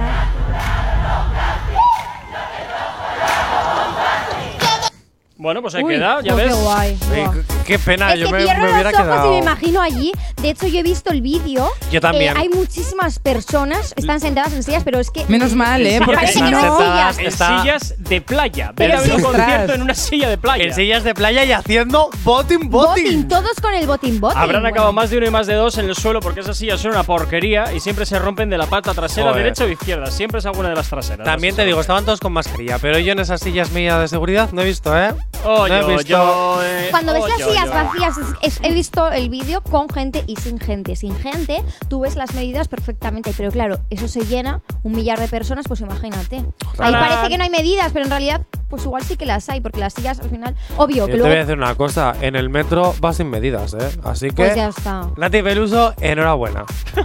Bueno, 5.43 5.63
pues 5.63 5.75
ahí 5.75 5.83
Uy, 5.83 5.95
queda, 5.95 6.21
ya 6.23 6.35
buah, 6.35 6.43
ves. 6.45 6.55
Qué 6.55 6.61
guay. 6.63 6.99
Eh, 7.15 7.25
buah. 7.25 7.65
qué 7.65 7.79
pena, 7.79 8.13
Es 8.13 8.21
yo 8.21 8.27
que 8.27 8.33
me, 8.33 8.43
cierro 8.43 8.63
me 8.63 8.73
hubiera 8.75 8.91
los 8.91 9.01
ojos 9.01 9.07
quedado. 9.11 9.27
y 9.27 9.31
me 9.31 9.39
imagino 9.39 9.81
allí. 9.81 10.13
De 10.43 10.51
hecho, 10.51 10.67
yo 10.67 10.79
he 10.81 10.83
visto 10.83 11.11
el 11.11 11.23
vídeo. 11.23 11.71
Yo 11.91 12.01
también. 12.03 12.37
Eh, 12.37 12.41
hay 12.41 12.49
muchísimas 12.51 13.19
personas, 13.19 13.95
están 13.97 14.21
sentadas 14.21 14.53
en 14.53 14.63
sillas, 14.63 14.83
pero 14.85 15.01
es 15.01 15.11
que. 15.11 15.25
Menos 15.29 15.55
mal, 15.55 15.87
¿eh? 15.87 15.99
Porque 15.99 16.15
Parece 16.15 16.33
si 16.35 16.45
que 16.45 16.51
no 16.51 16.59
hay 16.59 17.15
sillas. 17.15 17.19
En 17.19 17.33
sillas 17.33 17.95
de 17.97 18.21
playa. 18.21 18.73
Ver 18.77 18.93
a 18.93 19.01
ver 19.01 19.15
un 19.15 19.23
concierto 19.23 19.73
en 19.75 19.83
una 19.83 19.95
silla 19.95 20.29
de 20.29 20.37
playa. 20.37 20.63
En 20.65 20.75
sillas 20.75 21.05
de 21.05 21.15
playa 21.15 21.45
y 21.45 21.53
haciendo 21.53 22.11
boting 22.23 22.69
Boting, 22.69 22.71
boting. 22.71 23.29
todos 23.29 23.55
con 23.63 23.73
el 23.73 23.87
botín 23.87 24.21
botín. 24.21 24.37
Habrán 24.37 24.61
Bueno, 24.61 24.69
acabado 24.69 24.93
más 24.93 25.09
de 25.09 25.17
uno 25.17 25.27
y 25.27 25.31
más 25.31 25.47
de 25.47 25.55
dos 25.55 25.79
en 25.79 25.87
el 25.89 25.95
suelo 25.97 26.21
porque 26.21 26.41
esas 26.41 26.59
sillas 26.59 26.81
son 26.83 26.91
una 26.91 27.03
porquería 27.05 27.73
y 27.73 27.81
siempre 27.81 28.05
se 28.05 28.19
rompen 28.19 28.51
de 28.51 28.59
la 28.59 28.67
pata 28.67 28.93
trasera, 28.93 29.29
Joder. 29.31 29.45
derecha 29.45 29.65
o 29.65 29.69
izquierda. 29.69 30.11
Siempre 30.11 30.41
es 30.41 30.47
alguna 30.47 30.69
de 30.69 30.75
las 30.75 30.89
traseras. 30.91 31.25
También 31.25 31.57
te 31.57 31.65
digo, 31.65 31.81
estaban 31.81 32.05
todos 32.05 32.21
con 32.21 32.33
mascarilla, 32.35 32.79
pero 32.79 32.99
yo 32.99 33.13
en 33.13 33.21
esas 33.21 33.41
sillas 33.41 33.71
mías 33.71 33.99
de 34.01 34.09
seguridad 34.09 34.51
no 34.53 34.61
he 34.61 34.67
visto, 34.67 34.95
¿eh? 34.99 35.15
Oh, 35.45 35.67
yo, 35.67 35.87
visto. 35.87 36.03
yo, 36.03 36.61
eh, 36.63 36.89
Cuando 36.91 37.15
ves 37.15 37.23
oh, 37.25 37.29
las 37.29 37.39
yo, 37.39 37.49
sillas 37.49 37.65
yo. 37.67 37.71
vacías, 37.73 38.19
es- 38.19 38.59
es- 38.59 38.61
he 38.63 38.73
visto 38.75 39.11
el 39.11 39.31
vídeo 39.31 39.63
con 39.63 39.89
gente 39.89 40.23
y 40.27 40.37
sin 40.37 40.59
gente. 40.61 40.97
Sin 40.97 41.17
gente, 41.17 41.63
tú 41.89 42.01
ves 42.01 42.17
las 42.17 42.35
medidas 42.35 42.69
perfectamente, 42.69 43.33
pero 43.37 43.51
claro, 43.51 43.79
eso 43.89 44.07
se 44.07 44.27
llena, 44.27 44.61
un 44.83 44.93
millar 44.93 45.19
de 45.19 45.29
personas, 45.29 45.65
pues 45.67 45.81
imagínate. 45.81 46.45
Ahí 46.79 46.93
parece 46.93 47.29
que 47.31 47.39
no 47.39 47.45
hay 47.45 47.51
medidas, 47.51 47.91
pero 47.93 48.05
en 48.05 48.11
realidad, 48.11 48.43
pues 48.71 48.85
igual 48.85 49.03
sí 49.03 49.17
que 49.17 49.27
las 49.27 49.49
hay, 49.51 49.61
porque 49.61 49.81
las 49.81 49.93
sillas 49.93 50.21
al 50.21 50.31
final, 50.31 50.55
obvio, 50.79 50.97
Yo 50.99 51.07
que 51.07 51.13
te 51.13 51.19
voy 51.19 51.27
a 51.27 51.35
luego. 51.35 51.47
decir 51.47 51.59
una 51.59 51.75
cosa, 51.75 52.15
en 52.23 52.37
el 52.37 52.49
metro 52.49 52.95
vas 53.01 53.17
sin 53.17 53.29
medidas, 53.29 53.75
¿eh? 53.75 53.91
Así 54.05 54.29
que. 54.29 54.35
Pues 54.37 54.55
ya 54.57 54.69
está. 54.69 55.09
Nati 55.17 55.43
Peluso, 55.43 55.93
enhorabuena. 56.01 56.65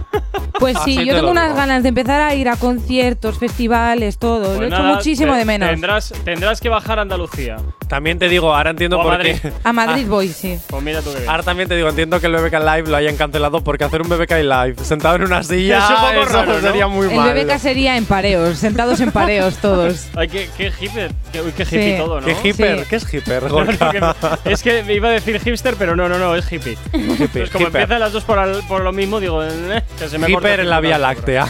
Pues 0.58 0.74
sí, 0.86 0.96
te 0.96 1.04
yo 1.04 1.12
lo 1.12 1.18
tengo 1.18 1.32
unas 1.32 1.48
digo. 1.48 1.56
ganas 1.58 1.82
de 1.82 1.90
empezar 1.90 2.22
a 2.22 2.34
ir 2.34 2.48
a 2.48 2.56
conciertos, 2.56 3.38
festivales, 3.38 4.16
todo. 4.18 4.46
Pues 4.46 4.56
Lo 4.56 4.64
he 4.64 4.68
hecho 4.68 4.78
nada, 4.82 4.94
muchísimo 4.94 5.32
te- 5.34 5.38
de 5.40 5.44
menos. 5.44 5.68
Tendrás, 5.68 6.14
tendrás 6.24 6.60
que 6.62 6.70
bajar 6.70 6.98
a 6.98 7.02
Andalucía. 7.02 7.56
También 7.88 8.18
te 8.18 8.26
digo, 8.30 8.54
ahora 8.54 8.70
entiendo 8.70 8.96
O 8.96 9.00
a 9.00 9.02
por 9.02 9.12
Madrid. 9.18 9.36
qué. 9.42 9.52
A 9.64 9.72
Madrid 9.74 10.06
voy, 10.08 10.28
sí. 10.28 10.58
Pues 10.68 10.82
mira 10.82 11.02
tú. 11.02 11.10
Ahora 11.28 11.42
también 11.42 11.68
te 11.68 11.76
digo, 11.76 11.90
entiendo 11.90 12.18
que 12.20 12.26
el 12.28 12.32
BBK 12.36 12.54
Live 12.54 12.84
lo 12.88 12.96
hayan 12.96 13.16
cancelado 13.18 13.62
porque 13.62 13.84
hacer 13.84 14.00
un 14.00 14.08
BBK 14.08 14.30
Live 14.42 14.76
sentado 14.82 15.16
en 15.16 15.24
una 15.24 15.42
silla 15.42 15.76
Es 15.76 15.90
un 15.90 15.96
poco 15.96 16.22
eso 16.30 16.32
raro, 16.38 16.54
¿no? 16.54 16.60
sería 16.60 16.86
muy 16.86 17.06
El 17.08 17.16
mal. 17.16 17.34
BBK 17.34 17.58
sería 17.58 17.96
en 17.98 18.06
pareos, 18.06 18.56
sentados 18.56 18.98
en 19.00 19.12
pareos 19.12 19.56
todos. 19.58 20.06
Ay, 20.16 20.28
qué, 20.28 20.48
qué 20.56 20.72
hippie, 20.80 21.08
qué, 21.32 21.55
qué 21.56 21.62
hippie 21.64 21.92
Sí. 21.92 21.98
todo, 21.98 22.20
¿no? 22.20 22.26
¿Qué 22.26 22.48
hipper? 22.48 22.80
Sí. 22.80 22.86
¿Qué 22.88 22.96
es 22.96 23.14
hipper, 23.14 23.42
No, 23.48 23.48
Gorka? 23.50 23.92
no, 23.92 24.14
que- 24.42 24.52
es 24.52 24.62
que 24.62 24.82
me 24.84 24.94
iba 24.94 25.08
a 25.08 25.12
decir 25.12 25.40
hipster, 25.40 25.74
pero 25.76 25.96
no, 25.96 26.08
no, 26.08 26.18
no, 26.18 26.34
es 26.36 26.50
hippie. 26.52 26.76
Entonces, 26.92 27.50
como 27.50 27.66
hipper. 27.66 27.82
empiezan 27.82 28.00
las 28.00 28.12
dos 28.12 28.24
por, 28.24 28.38
al- 28.38 28.62
por 28.68 28.82
lo 28.82 28.92
mismo, 28.92 29.18
digo, 29.20 29.42
eh, 29.42 29.82
que 29.98 30.08
se 30.08 30.18
me 30.18 30.30
Hipper 30.30 30.60
en 30.60 30.70
la 30.70 30.80
Vía. 30.80 30.98
Láctea. 30.98 31.46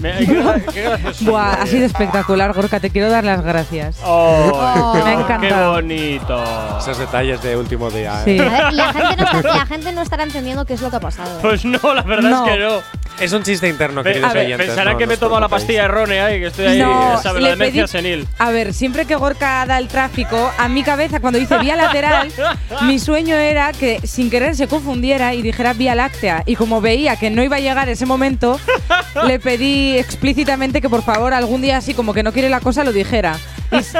Me- 0.00 0.18
Qué, 0.18 0.26
gra- 0.26 0.64
qué 0.72 0.82
gracioso. 0.82 1.24
Buah, 1.30 1.62
ha 1.62 1.66
sido 1.66 1.86
espectacular, 1.86 2.52
Gorka. 2.52 2.80
Te 2.80 2.90
quiero 2.90 3.10
dar 3.10 3.24
las 3.24 3.42
gracias. 3.42 3.98
Oh, 4.04 4.50
Oh. 4.52 4.94
Me 4.94 5.34
ha 5.34 5.38
Qué 5.40 5.52
bonito. 5.52 6.44
Esos 6.78 6.98
detalles 6.98 7.42
de 7.42 7.56
último 7.56 7.90
día, 7.90 8.20
¿eh? 8.20 8.24
Sí. 8.24 8.38
Ver, 8.38 8.72
la, 8.72 8.92
gente 8.92 9.16
no 9.16 9.24
está- 9.38 9.56
la 9.56 9.66
gente 9.66 9.92
no 9.92 10.02
estará 10.02 10.22
entendiendo 10.24 10.64
qué 10.64 10.74
es 10.74 10.80
lo 10.82 10.90
que 10.90 10.96
ha 10.96 11.00
pasado. 11.00 11.30
¿eh? 11.30 11.38
Pues 11.42 11.64
no, 11.64 11.78
la 11.94 12.02
verdad 12.02 12.30
No. 12.30 12.46
es 12.46 12.52
que 12.52 12.58
no. 12.58 12.99
Es 13.20 13.32
un 13.32 13.42
chiste 13.42 13.68
interno, 13.68 14.02
Pe- 14.02 14.10
queridos 14.12 14.30
a 14.30 14.34
ver, 14.34 14.46
oyentes. 14.46 14.66
pensarán 14.68 14.94
no, 14.94 14.98
que 14.98 15.04
no 15.04 15.08
me 15.08 15.14
he 15.14 15.18
tomado 15.18 15.40
la 15.40 15.48
pastilla 15.48 15.84
errónea 15.84 16.34
y 16.34 16.40
que 16.40 16.46
estoy 16.46 16.66
ahí, 16.66 16.78
No, 16.78 17.20
¿sabes? 17.22 17.42
La 17.42 17.50
demencia 17.50 17.84
pedí- 17.84 17.88
senil. 17.88 18.26
A 18.38 18.50
ver, 18.50 18.72
siempre 18.72 19.04
que 19.04 19.14
Gorka 19.14 19.66
da 19.66 19.78
el 19.78 19.88
tráfico, 19.88 20.50
a 20.56 20.68
mi 20.68 20.82
cabeza, 20.82 21.20
cuando 21.20 21.38
dice 21.38 21.58
vía 21.58 21.76
lateral, 21.76 22.32
mi 22.82 22.98
sueño 22.98 23.36
era 23.36 23.72
que 23.72 24.00
sin 24.06 24.30
querer 24.30 24.56
se 24.56 24.68
confundiera 24.68 25.34
y 25.34 25.42
dijera 25.42 25.74
vía 25.74 25.94
láctea. 25.94 26.42
Y 26.46 26.56
como 26.56 26.80
veía 26.80 27.16
que 27.16 27.28
no 27.30 27.42
iba 27.44 27.56
a 27.56 27.60
llegar 27.60 27.88
ese 27.90 28.06
momento, 28.06 28.58
le 29.26 29.38
pedí 29.38 29.98
explícitamente 29.98 30.80
que 30.80 30.88
por 30.88 31.02
favor 31.02 31.34
algún 31.34 31.60
día 31.62 31.76
así 31.76 31.92
como 31.94 32.14
que 32.14 32.22
no 32.22 32.32
quiere 32.32 32.48
la 32.48 32.60
cosa 32.60 32.84
lo 32.84 32.92
dijera. 32.92 33.36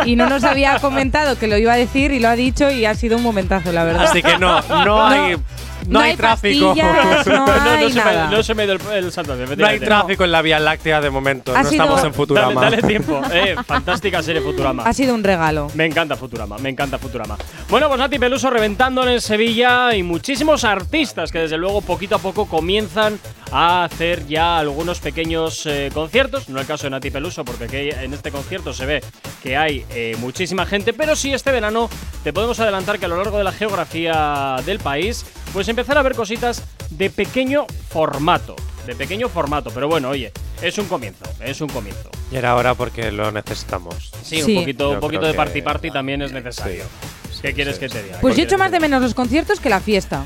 Y 0.04 0.16
no 0.16 0.28
nos 0.28 0.42
había 0.44 0.78
comentado 0.80 1.38
que 1.38 1.46
lo 1.46 1.56
iba 1.56 1.74
a 1.74 1.76
decir 1.76 2.10
y 2.10 2.18
lo 2.18 2.28
ha 2.28 2.34
dicho 2.36 2.70
y 2.70 2.86
ha 2.86 2.94
sido 2.96 3.16
un 3.18 3.22
momentazo, 3.22 3.70
la 3.70 3.84
verdad. 3.84 4.06
Así 4.06 4.20
que 4.22 4.36
no, 4.36 4.60
no 4.84 5.06
hay, 5.06 5.36
no, 5.92 6.00
hay, 6.00 6.16
tráfico. 6.16 6.68
pastillas, 6.74 7.26
no 7.26 7.44
hay 7.52 7.92
se 7.92 7.98
me, 7.98 8.04
nada. 8.04 8.30
no 8.30 8.42
se 8.42 8.54
me 8.54 8.62
ha 8.62 8.64
ido 8.66 8.74
el, 8.74 9.04
el 9.04 9.12
santo. 9.12 9.36
No 9.36 9.66
hay 9.66 9.78
tráfico 9.80 10.24
en 10.24 10.32
la 10.32 10.42
Vía 10.42 10.58
Láctea 10.58 11.00
de 11.00 11.10
momento. 11.10 11.54
Ha 11.54 11.62
no 11.62 11.68
sido- 11.68 11.82
estamos 11.82 11.98
en 11.98 12.02
Dale, 12.04 12.14
Futurama. 12.14 12.60
dale 12.62 12.82
tiempo. 12.82 13.20
Eh, 13.32 13.54
fantástica 13.66 14.22
serie 14.22 14.40
Futurama. 14.42 14.82
Ha 14.84 14.92
sido 14.92 15.14
un 15.14 15.22
regalo. 15.22 15.68
Me 15.74 15.84
encanta 15.86 16.16
Futurama, 16.16 16.58
me 16.58 16.68
encanta 16.68 16.98
Futurama. 16.98 17.36
Bueno, 17.68 17.88
pues 17.88 17.98
Nati 17.98 18.18
Peluso 18.18 18.50
reventando 18.50 19.06
en 19.08 19.20
Sevilla 19.20 19.94
y 19.94 20.02
muchísimos 20.02 20.64
artistas 20.64 21.30
que 21.30 21.38
desde 21.40 21.56
luego 21.56 21.80
poquito 21.80 22.16
a 22.16 22.18
poco 22.18 22.46
comienzan 22.46 23.18
a 23.52 23.84
hacer 23.84 24.26
ya 24.26 24.58
algunos 24.58 25.00
pequeños 25.00 25.64
eh, 25.66 25.90
conciertos. 25.94 26.48
No 26.48 26.60
el 26.60 26.66
caso 26.66 26.84
de 26.84 26.90
Nati 26.90 27.10
Peluso, 27.10 27.44
porque 27.44 27.64
aquí 27.64 27.76
en 27.90 28.12
este 28.14 28.30
concierto 28.30 28.72
se 28.72 28.86
ve 28.86 29.02
que 29.42 29.56
hay 29.56 29.84
eh, 29.90 30.16
muchísima 30.18 30.66
gente, 30.66 30.92
pero 30.92 31.14
sí 31.16 31.32
este 31.32 31.50
verano 31.52 31.88
te 32.24 32.32
podemos 32.32 32.58
adelantar 32.60 32.98
que 32.98 33.06
a 33.06 33.08
lo 33.08 33.16
largo 33.16 33.38
de 33.38 33.44
la 33.44 33.52
geografía 33.52 34.56
del 34.66 34.78
país, 34.78 35.24
pues 35.52 35.68
empezar 35.68 35.98
a 35.98 36.02
ver 36.02 36.14
cositas 36.14 36.62
de 36.90 37.10
pequeño 37.10 37.66
formato. 37.88 38.56
De 38.86 38.94
pequeño 38.94 39.28
formato, 39.28 39.70
pero 39.74 39.88
bueno, 39.88 40.08
oye, 40.08 40.32
es 40.62 40.78
un 40.78 40.86
comienzo, 40.86 41.24
es 41.40 41.60
un 41.60 41.68
comienzo. 41.68 42.10
Y 42.32 42.36
era 42.36 42.54
hora 42.56 42.74
porque 42.74 43.12
lo 43.12 43.30
necesitamos. 43.30 44.10
Sí, 44.22 44.42
Sí. 44.42 44.54
un 44.56 44.62
poquito, 44.62 44.90
un 44.90 45.00
poquito 45.00 45.26
de 45.26 45.32
que- 45.32 45.36
party 45.36 45.62
party 45.62 45.90
también 45.90 46.22
es 46.22 46.32
necesario. 46.32 46.84
¿Qué 47.42 47.52
quieres 47.54 47.78
que 47.78 47.88
te 47.88 48.02
diga? 48.02 48.18
Pues 48.20 48.34
yo 48.34 48.42
¿Qué 48.42 48.42
echo 48.44 48.58
más 48.58 48.70
de 48.70 48.80
menos 48.80 49.00
los 49.02 49.14
conciertos 49.14 49.60
que 49.60 49.68
la 49.70 49.80
fiesta. 49.80 50.24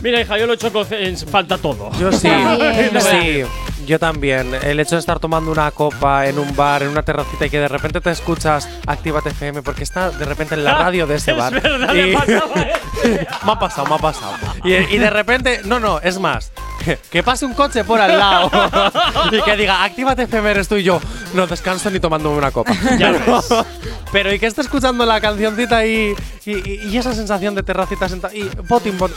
Mira, 0.00 0.20
hija, 0.20 0.36
yo 0.38 0.46
lo 0.46 0.52
he 0.52 0.56
hecho 0.56 0.72
con 0.72 0.86
en 0.92 1.16
falta 1.16 1.56
todo. 1.58 1.90
Yo 1.98 2.12
sí, 2.12 2.28
sí, 3.00 3.42
yo 3.86 3.98
también. 3.98 4.54
El 4.62 4.78
hecho 4.80 4.96
de 4.96 5.00
estar 5.00 5.18
tomando 5.18 5.50
una 5.50 5.70
copa 5.70 6.26
en 6.26 6.38
un 6.38 6.54
bar, 6.54 6.82
en 6.82 6.88
una 6.90 7.02
terracita 7.02 7.46
y 7.46 7.50
que 7.50 7.58
de 7.60 7.68
repente 7.68 8.00
te 8.00 8.10
escuchas 8.10 8.68
Actívate 8.86 9.30
FM 9.30 9.62
porque 9.62 9.82
está 9.84 10.10
de 10.10 10.24
repente 10.24 10.54
en 10.54 10.64
la 10.64 10.74
radio 10.78 11.06
de 11.06 11.16
ese 11.16 11.30
Es 11.32 11.36
bar. 11.38 11.60
verdad, 11.60 11.94
y 11.94 12.02
me 12.10 12.12
pasaba 12.16 12.54
me 13.04 13.52
ha 13.52 13.58
pasado, 13.58 13.86
me 13.88 13.94
ha 13.94 13.98
pasado. 13.98 14.32
Y, 14.64 14.72
y 14.74 14.98
de 14.98 15.10
repente, 15.10 15.60
no, 15.64 15.80
no, 15.80 16.00
es 16.00 16.18
más. 16.18 16.52
Que 17.10 17.22
pase 17.22 17.46
un 17.46 17.54
coche 17.54 17.82
por 17.82 17.98
al 17.98 18.18
lado 18.18 18.50
y 19.32 19.40
que 19.40 19.56
diga, 19.56 19.84
actívate 19.84 20.24
FM 20.24 20.50
eres 20.50 20.68
tú 20.68 20.76
y 20.76 20.82
yo. 20.82 21.00
No 21.32 21.46
descanso 21.46 21.88
ni 21.90 21.98
tomándome 21.98 22.36
una 22.36 22.50
copa. 22.50 22.72
Ya 22.98 23.12
pero, 23.12 23.36
ves. 23.36 23.48
pero 24.12 24.32
y 24.34 24.38
que 24.38 24.46
esté 24.46 24.60
escuchando 24.60 25.06
la 25.06 25.18
cancioncita 25.20 25.86
y, 25.86 26.14
y, 26.44 26.80
y 26.90 26.98
esa 26.98 27.14
sensación 27.14 27.54
de 27.54 27.62
terracita 27.62 28.06
sentada. 28.08 28.34
Y 28.34 28.50
botín, 28.68 28.98
botín. 28.98 29.16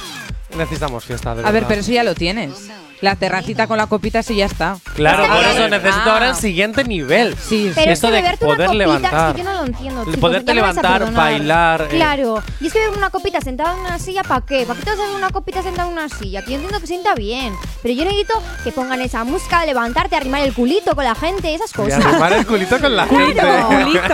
Necesitamos 0.55 1.03
fiesta, 1.05 1.35
de 1.35 1.45
A 1.45 1.51
ver, 1.51 1.65
pero 1.67 1.81
eso 1.81 1.91
ya 1.91 2.03
lo 2.03 2.15
tienes. 2.15 2.69
La 3.01 3.15
terracita 3.15 3.67
con 3.67 3.77
la 3.77 3.85
copita 3.85 4.23
sí 4.23 4.35
ya 4.37 4.45
está. 4.45 4.77
Claro, 4.95 5.23
Es 5.23 5.29
por 5.29 5.43
eso 5.45 5.67
necesito 5.69 6.09
Ah. 6.09 6.13
ahora 6.13 6.29
el 6.29 6.35
siguiente 6.35 6.83
nivel. 6.83 7.35
Sí, 7.37 7.71
Pero 7.75 7.91
es 7.91 7.97
Esto 7.99 8.07
que 8.07 8.13
de 8.15 8.21
beberte 8.23 8.45
poder 8.45 8.59
una 8.61 8.67
copita, 8.67 8.77
levantar. 8.85 9.29
es 9.29 9.35
que 9.35 9.43
yo 9.43 9.49
no 9.51 9.53
lo 9.59 9.65
entiendo. 9.67 10.03
chicos, 10.05 10.19
Poderte 10.19 10.53
levantar, 10.55 11.13
bailar, 11.13 11.81
eh. 11.83 11.87
Claro. 11.89 12.41
Y 12.59 12.67
es 12.67 12.73
que 12.73 12.79
beber 12.79 12.97
una 12.97 13.09
copita 13.11 13.39
sentada 13.41 13.73
en 13.75 13.79
una 13.81 13.99
silla, 13.99 14.23
¿para 14.23 14.41
qué? 14.45 14.65
¿Para 14.65 14.79
qué 14.79 14.85
te 14.85 14.89
vas 14.91 14.99
a 14.99 15.03
beber 15.03 15.15
una 15.17 15.29
copita 15.29 15.61
sentada 15.61 15.87
en 15.87 15.93
una 15.93 16.09
silla? 16.09 16.41
Que 16.41 16.49
yo 16.51 16.55
entiendo 16.55 16.79
que 16.79 16.87
sienta 16.87 17.13
bien. 17.13 17.53
Pero 17.83 17.93
yo 17.93 18.03
necesito 18.03 18.41
que 18.63 18.71
pongan 18.71 18.99
esa 19.01 19.23
música, 19.23 19.63
levantarte, 19.65 20.15
arrimar 20.15 20.41
el 20.41 20.53
culito 20.55 20.95
con 20.95 21.03
la 21.03 21.13
gente, 21.13 21.53
esas 21.53 21.69
Y 21.71 21.73
cosas. 21.75 22.03
arrimar 22.03 22.33
el 22.33 22.47
culito 22.47 22.79
con 22.79 22.95
la 22.95 23.05
gente. 23.05 23.33
Claro. 23.33 23.67
Culito. 23.67 24.07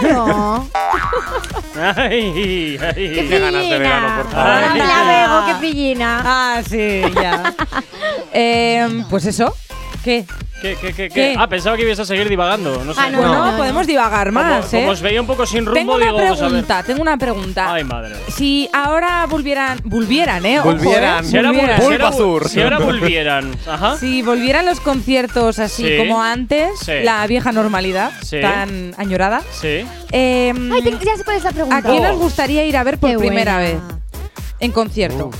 Claro. 0.00 0.66
Ay, 1.76 2.78
ay. 2.80 2.94
Qué 2.94 3.38
ganas 3.38 3.62
de 3.68 3.78
verano, 3.78 4.22
por 4.22 4.32
favor. 4.32 4.76
La 4.76 5.04
veo, 5.04 5.46
qué 5.46 5.54
pillina. 5.66 6.22
Ah, 6.24 6.62
sí, 6.68 7.02
ya. 7.20 7.54
Em, 8.32 9.04
pues 9.08 9.26
eso. 9.26 9.54
¿Qué? 10.04 10.24
¿Qué, 10.62 10.76
qué, 10.80 10.88
qué, 10.88 11.08
qué? 11.08 11.08
¿Qué? 11.08 11.34
Ah, 11.38 11.46
pensaba 11.46 11.74
que 11.76 11.82
ibas 11.82 11.98
a 11.98 12.04
seguir 12.04 12.28
divagando. 12.28 12.84
No 12.84 12.92
sé. 12.94 13.00
Ah, 13.02 13.08
no, 13.10 13.22
no, 13.50 13.56
podemos 13.56 13.86
divagar 13.86 14.30
más, 14.30 14.66
como, 14.66 14.78
¿eh? 14.78 14.80
como 14.82 14.92
os 14.92 15.00
veía 15.00 15.20
un 15.22 15.26
poco 15.26 15.46
sin 15.46 15.64
rumbo, 15.64 15.72
tengo 15.74 15.94
una 15.94 16.04
digo, 16.06 16.16
vamos 16.18 16.38
a 16.38 16.42
ver. 16.42 16.50
pregunta, 16.50 16.82
tengo 16.82 17.02
una 17.02 17.16
pregunta. 17.16 17.72
Ay, 17.72 17.84
madre. 17.84 18.14
Si 18.28 18.68
ahora 18.72 19.26
volvieran, 19.26 19.80
volvieran, 19.84 20.44
¿eh? 20.44 20.58
Ojo, 20.60 20.68
Volvieran. 20.72 21.24
¿eh? 21.24 21.28
Si 21.28 21.36
ahora, 21.36 21.50
vol- 21.50 21.52
Volvieran. 21.56 21.78
si 21.80 21.84
ahora 21.86 21.96
vol- 21.96 22.10
Bulbasur. 22.10 22.48
si 22.48 22.60
ahora 22.62 22.78
volvieran. 22.78 23.56
Ajá. 23.66 23.96
Si 23.98 24.22
volvieran 24.22 24.66
los 24.66 24.80
conciertos 24.80 25.58
así 25.58 25.82
Sí. 25.86 25.96
como 25.98 26.22
antes, 26.22 26.78
Sí. 26.80 26.92
la 27.04 27.26
vieja 27.26 27.52
normalidad, 27.52 28.12
Sí. 28.22 28.40
tan 28.42 28.94
añorada, 28.98 29.40
Sí. 29.52 29.86
eh, 30.12 30.52
Ay, 30.72 30.98
ya 31.04 31.16
sé 31.16 31.24
cuál 31.24 31.36
es 31.38 31.44
la 31.44 31.52
pregunta. 31.52 31.76
¿a 31.78 31.82
quién 31.82 32.04
os 32.06 32.18
gustaría 32.18 32.64
ir 32.66 32.76
a 32.76 32.84
ver 32.84 32.98
por 32.98 33.10
Qué 33.10 33.16
primera 33.18 33.54
buena. 33.58 33.68
vez? 33.74 33.78
En 34.60 34.72
concierto. 34.72 35.30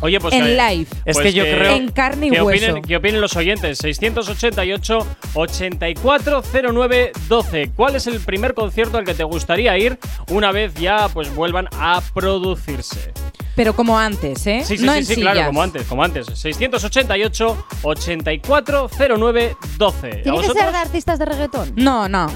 Oye, 0.00 0.20
pues 0.20 0.34
En 0.34 0.42
que- 0.44 0.50
live. 0.56 0.86
Es 1.04 1.16
pues 1.16 1.18
que 1.26 1.32
yo 1.32 1.44
creo- 1.44 1.76
En 1.76 1.90
carne 1.90 2.26
y 2.26 2.30
que 2.30 2.42
hueso. 2.42 2.66
opinen, 2.66 2.82
que 2.82 2.96
opinen 2.96 3.20
los 3.20 3.36
oyentes. 3.36 3.78
688 3.78 5.06
8409 5.34 7.12
12. 7.28 7.70
¿Cuál 7.74 7.96
es 7.96 8.06
el 8.06 8.20
primer 8.20 8.54
concierto 8.54 8.98
al 8.98 9.04
que 9.04 9.14
te 9.14 9.24
gustaría 9.24 9.76
ir 9.78 9.98
una 10.30 10.52
vez 10.52 10.74
ya 10.74 11.08
pues 11.08 11.34
vuelvan 11.34 11.68
a 11.78 12.00
producirse? 12.12 13.12
Pero 13.56 13.74
como 13.76 13.98
antes, 13.98 14.46
¿eh? 14.48 14.62
Sí, 14.66 14.76
sí, 14.78 14.84
no 14.84 14.92
sí, 14.92 14.98
en 14.98 15.06
sí, 15.06 15.14
claro, 15.16 15.46
como 15.46 15.62
antes, 15.62 15.86
como 15.86 16.02
antes. 16.02 16.26
688 16.34 17.66
8409 17.82 19.56
12. 19.78 20.06
¿A 20.08 20.22
¿Tiene 20.22 20.40
que 20.40 20.46
ser 20.46 20.72
de 20.72 20.76
artistas 20.78 21.18
de 21.18 21.24
reggaetón? 21.24 21.72
No, 21.76 22.08
no. 22.08 22.26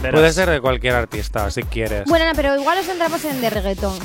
Puede 0.00 0.32
ser 0.32 0.50
de 0.50 0.60
cualquier 0.60 0.94
artista, 0.94 1.50
si 1.50 1.62
quieres. 1.62 2.04
Bueno, 2.06 2.26
no, 2.26 2.32
pero 2.34 2.58
igual 2.58 2.76
nos 2.76 2.86
centramos 2.86 3.24
en 3.24 3.40
de 3.40 3.48
reggaetón. 3.50 3.98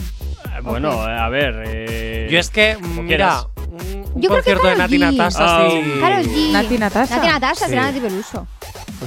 Eh, 0.46 0.62
Bueno, 0.64 0.92
eh, 1.10 1.18
a 1.18 1.30
ver. 1.30 1.64
eh, 1.66 2.28
Yo 2.32 2.40
es 2.40 2.50
que, 2.50 2.78
como 2.80 3.04
mira, 3.04 3.08
quieras. 3.08 3.48
un 3.58 4.22
Yo 4.22 4.30
creo 4.30 4.44
que 4.44 4.54
concierto 4.54 4.68
de 4.68 4.74
Karol 4.74 4.78
Nati 4.78 4.98
G. 4.98 5.00
Natasha 5.00 5.70
sí. 5.70 6.00
Karol 6.02 6.24
G. 6.26 6.52
Nati 6.52 6.78
Natasha. 6.78 7.16
Nati 7.16 7.28
Natasha, 7.28 7.66
Sí. 7.66 7.70
será 7.70 7.82
Nati 7.84 8.00
Peluso. 8.00 8.48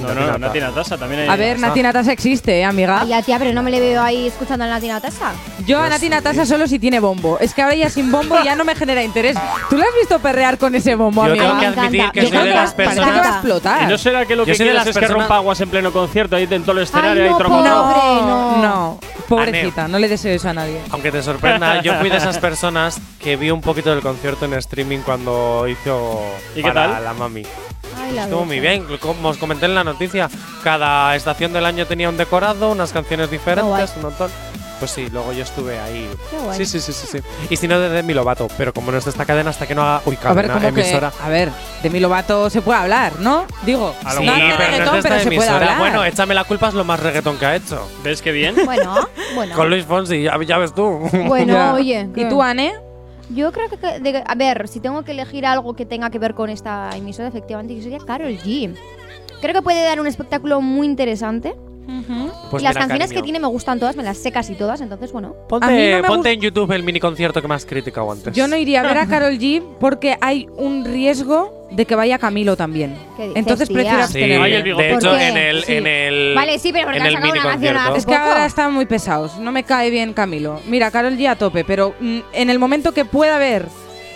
No, 0.01 0.15
no, 0.15 0.39
Nati 0.39 0.59
Natasha 0.61 0.97
también 0.97 1.23
hay. 1.23 1.29
A 1.29 1.37
ver, 1.37 1.59
Nati 1.59 1.83
Natasha 1.83 2.13
existe, 2.13 2.61
¿eh, 2.61 2.65
amiga? 2.65 3.01
Ay, 3.03 3.09
ya, 3.09 3.23
tía, 3.23 3.39
pero 3.39 3.53
no 3.53 3.63
me 3.63 3.71
le 3.71 3.79
veo 3.81 4.03
ahí 4.03 4.27
escuchando 4.29 4.65
a 4.65 4.69
Nati 4.69 4.89
Natasha. 4.89 5.33
Yo 5.67 5.81
a 5.81 5.89
Nati 5.89 6.09
Natasha 6.09 6.47
solo 6.47 6.67
si 6.67 6.79
tiene 6.79 6.99
bombo. 6.99 7.39
Es 7.41 7.53
que 7.55 7.63
ahora 7.63 7.75
ya 7.75 7.91
sin 7.91 8.11
bombo 8.11 8.37
ya 8.43 8.55
no 8.57 8.65
me 8.65 8.75
genera 8.75 9.03
interés. 9.03 9.37
¿Tú 9.69 9.77
la 9.77 9.85
has 9.85 9.95
visto 9.99 10.19
perrear 10.19 10.57
con 10.59 10.75
ese 10.75 10.95
bombo, 10.95 11.25
Yo 11.27 11.33
amiga? 11.33 11.47
tengo 11.47 11.61
que 11.61 11.67
admitir 11.81 12.11
que 12.13 12.21
soy 12.29 12.39
de 12.49 12.55
las 12.55 12.73
Parece 12.75 12.95
que 12.95 13.01
va 13.01 13.07
a 13.07 13.11
personas. 13.13 13.35
explotar. 13.37 13.83
¿Y 13.83 13.87
no 13.87 13.99
será 13.99 14.25
que 14.27 14.35
lo 14.37 14.43
Yo 14.43 14.47
que 14.47 14.55
soy 14.55 14.67
de 14.67 14.73
quieres 14.73 14.75
las 14.75 14.87
es 14.89 14.95
que 14.95 15.01
personas- 15.01 15.23
rompa 15.29 15.37
aguas 15.37 15.61
en 15.61 15.69
pleno 15.69 15.93
concierto 15.93 16.37
ahí 16.37 16.49
en 16.51 16.63
todo 16.63 16.73
el 16.79 16.85
escenario 16.85 17.23
Ay, 17.23 17.29
y 17.29 17.31
no, 17.33 17.37
trompón? 17.39 17.63
pobre. 17.65 17.99
no. 18.23 18.63
no. 18.63 18.99
Pobrecita, 19.29 19.89
no 19.89 19.99
le 19.99 20.09
deseo 20.09 20.35
eso 20.35 20.49
a 20.49 20.53
nadie. 20.55 20.81
Aunque 20.91 21.11
te 21.13 21.23
sorprenda, 21.23 21.81
yo 21.83 21.95
fui 22.01 22.11
de 22.11 22.17
esas 22.17 22.39
personas 22.39 22.99
que 23.19 23.37
vi 23.37 23.51
un 23.51 23.61
poquito 23.61 23.91
del 23.91 24.01
concierto 24.01 24.45
en 24.47 24.55
streaming 24.55 24.99
cuando 24.99 25.67
hizo 25.69 26.21
¿Y 26.55 26.63
qué 26.63 26.69
para 26.69 26.93
tal? 26.95 27.05
la 27.05 27.13
mami. 27.15 27.43
La 28.13 28.25
Estuvo 28.25 28.45
muy 28.45 28.61
bien, 28.61 28.85
como 29.01 29.29
os 29.31 29.39
comenté 29.39 29.67
en 29.67 29.75
la 29.75 29.85
noticia. 29.85 30.29
Cada 30.63 31.15
estación 31.17 31.53
del 31.53 31.65
año 31.67 31.87
tenía 31.87 32.09
un 32.09 32.17
decorado, 32.17 32.71
unas 32.71 32.93
canciones 32.93 33.31
diferentes, 33.31 33.93
un 33.97 34.03
montón. 34.03 34.31
Pues 34.79 34.91
sí, 34.91 35.09
luego 35.13 35.33
yo 35.33 35.45
estuve 35.45 35.79
ahí. 35.79 36.11
Qué 36.29 36.37
guay. 36.39 36.59
Sí, 36.59 36.67
sí, 36.67 36.81
sí, 36.81 36.93
sí, 36.93 37.07
sí. 37.07 37.19
Y 37.49 37.57
si 37.57 37.69
no, 37.69 37.79
de 37.79 37.89
Demi 37.89 38.15
Lovato. 38.15 38.49
Pero 38.59 38.73
como 38.75 38.91
no 38.91 38.99
es 38.99 39.05
de 39.05 39.13
esta 39.13 39.25
cadena, 39.25 39.51
hasta 39.51 39.65
que 39.65 39.77
no 39.77 39.83
haga. 39.83 40.03
Uy, 40.07 40.19
A 40.25 40.33
ver, 40.33 40.49
cadena, 40.49 40.55
como 40.65 40.75
que. 40.75 40.81
emisora. 40.81 41.13
A 41.23 41.29
ver, 41.29 41.51
de 41.85 41.91
mi 41.91 42.01
Lobato 42.01 42.51
se 42.51 42.63
puede 42.63 42.81
hablar, 42.81 43.13
¿no? 43.21 43.47
Digo, 43.65 43.95
A 44.05 44.13
lo 44.15 44.21
Sí, 44.21 44.27
no 44.27 44.33
hace 44.33 44.41
pero 44.43 44.49
no 44.49 44.65
es 44.65 44.71
reggaetón, 44.71 44.93
de 44.95 44.99
esta 44.99 45.09
pero 45.11 45.23
se 45.23 45.31
puede 45.37 45.49
hablar. 45.51 45.79
Bueno, 45.79 46.05
échame 46.05 46.35
la 46.35 46.43
culpa 46.43 46.67
es 46.69 46.75
lo 46.75 46.83
más 46.83 46.99
reggaetón 46.99 47.39
que 47.39 47.47
ha 47.47 47.55
hecho. 47.55 47.89
¿Ves 48.03 48.23
qué 48.23 48.33
bien? 48.33 48.57
Bueno, 48.65 49.09
bueno. 49.37 49.55
Con 49.55 49.71
Luis 49.71 49.85
Fonsi, 49.85 50.21
ya, 50.25 50.37
ya 50.45 50.59
ves 50.59 50.75
tú. 50.75 50.99
Bueno, 51.29 51.53
Ya. 51.55 51.75
oye. 51.75 52.09
¿Y 52.17 52.25
tú, 52.29 52.43
Anne? 52.43 52.75
Yo 53.31 53.51
creo 53.53 53.69
que, 53.69 53.77
de- 54.01 54.25
a 54.27 54.35
ver, 54.35 54.69
si 54.69 54.81
tengo 54.81 55.03
que 55.05 55.13
elegir 55.13 55.47
algo 55.47 55.75
que 55.75 55.87
tenga 55.87 56.11
que 56.11 56.19
ver 56.19 56.35
con 56.35 56.51
esta 56.51 56.91
emisora, 56.97 57.29
efectivamente, 57.29 57.81
sería 57.83 57.99
Carol 57.99 58.37
G. 58.39 58.75
Creo 59.41 59.55
que 59.55 59.63
puede 59.63 59.83
dar 59.83 60.01
un 60.01 60.07
espectáculo 60.07 60.61
muy 60.61 60.87
interesante. 60.87 61.55
Pues 62.51 62.63
y 62.63 62.65
las 62.65 62.75
mira, 62.75 62.81
canciones 62.81 63.09
cariño. 63.09 63.09
que 63.09 63.23
tiene 63.23 63.41
me 63.41 63.47
gustan 63.49 63.79
todas, 63.81 63.97
me 63.97 64.03
las 64.03 64.17
sé 64.19 64.31
casi 64.33 64.55
todas, 64.55 64.81
entonces 64.81 65.13
bueno. 65.13 65.35
Ponte, 65.49 65.67
A 65.67 65.71
mí 65.71 65.91
no 65.91 65.97
me 65.97 66.03
ponte 66.05 66.31
en 66.31 66.41
YouTube 66.41 66.71
el 66.73 66.83
mini 66.83 67.01
concierto 67.01 67.43
que 67.43 67.49
más 67.49 67.65
criticado 67.67 68.11
antes. 68.11 68.35
Yo 68.35 68.47
no 68.49 68.57
iría 68.57 68.81
a 68.81 68.85
ver 68.85 68.99
a 68.99 69.07
Carol 69.09 69.39
G 69.39 69.63
porque 69.81 70.17
hay 70.21 70.49
un 70.57 70.85
riesgo 70.85 71.67
de 71.71 71.87
que 71.87 71.95
vaya 71.95 72.19
Camilo 72.19 72.57
también. 72.57 72.95
¿Qué 73.17 73.23
dices, 73.25 73.37
Entonces 73.37 73.69
tía? 73.69 73.75
prefiero 73.77 73.97
Sí, 73.99 74.03
abstenerme. 74.05 74.63
De 74.63 74.75
¿Por 74.75 74.99
hecho, 74.99 75.19
en 75.19 75.37
el, 75.37 75.65
Sí. 75.65 75.73
en 75.75 75.87
el. 75.87 76.35
Vale, 76.35 76.59
sí, 76.59 76.71
pero 76.73 76.85
porque 76.85 76.99
en 76.99 77.03
han 77.03 77.09
el 77.09 77.15
sacado 77.15 77.33
una 77.33 77.43
canción 77.43 77.77
hace 77.77 77.99
Es 77.99 78.07
que 78.07 78.13
poco. 78.13 78.25
ahora 78.25 78.47
están 78.47 78.73
muy 78.75 78.87
pesados. 78.87 79.39
No 79.39 79.53
me 79.53 79.65
cae 79.65 79.91
bien 79.91 80.13
Camilo. 80.13 80.61
Mira, 80.67 80.91
Carol 80.91 81.17
G 81.17 81.29
a 81.29 81.37
tope, 81.37 81.65
pero 81.65 81.95
mm, 81.99 82.19
en 82.35 82.51
el 82.51 82.59
momento 82.59 82.93
que 82.93 83.05
pueda 83.05 83.37
haber 83.37 83.67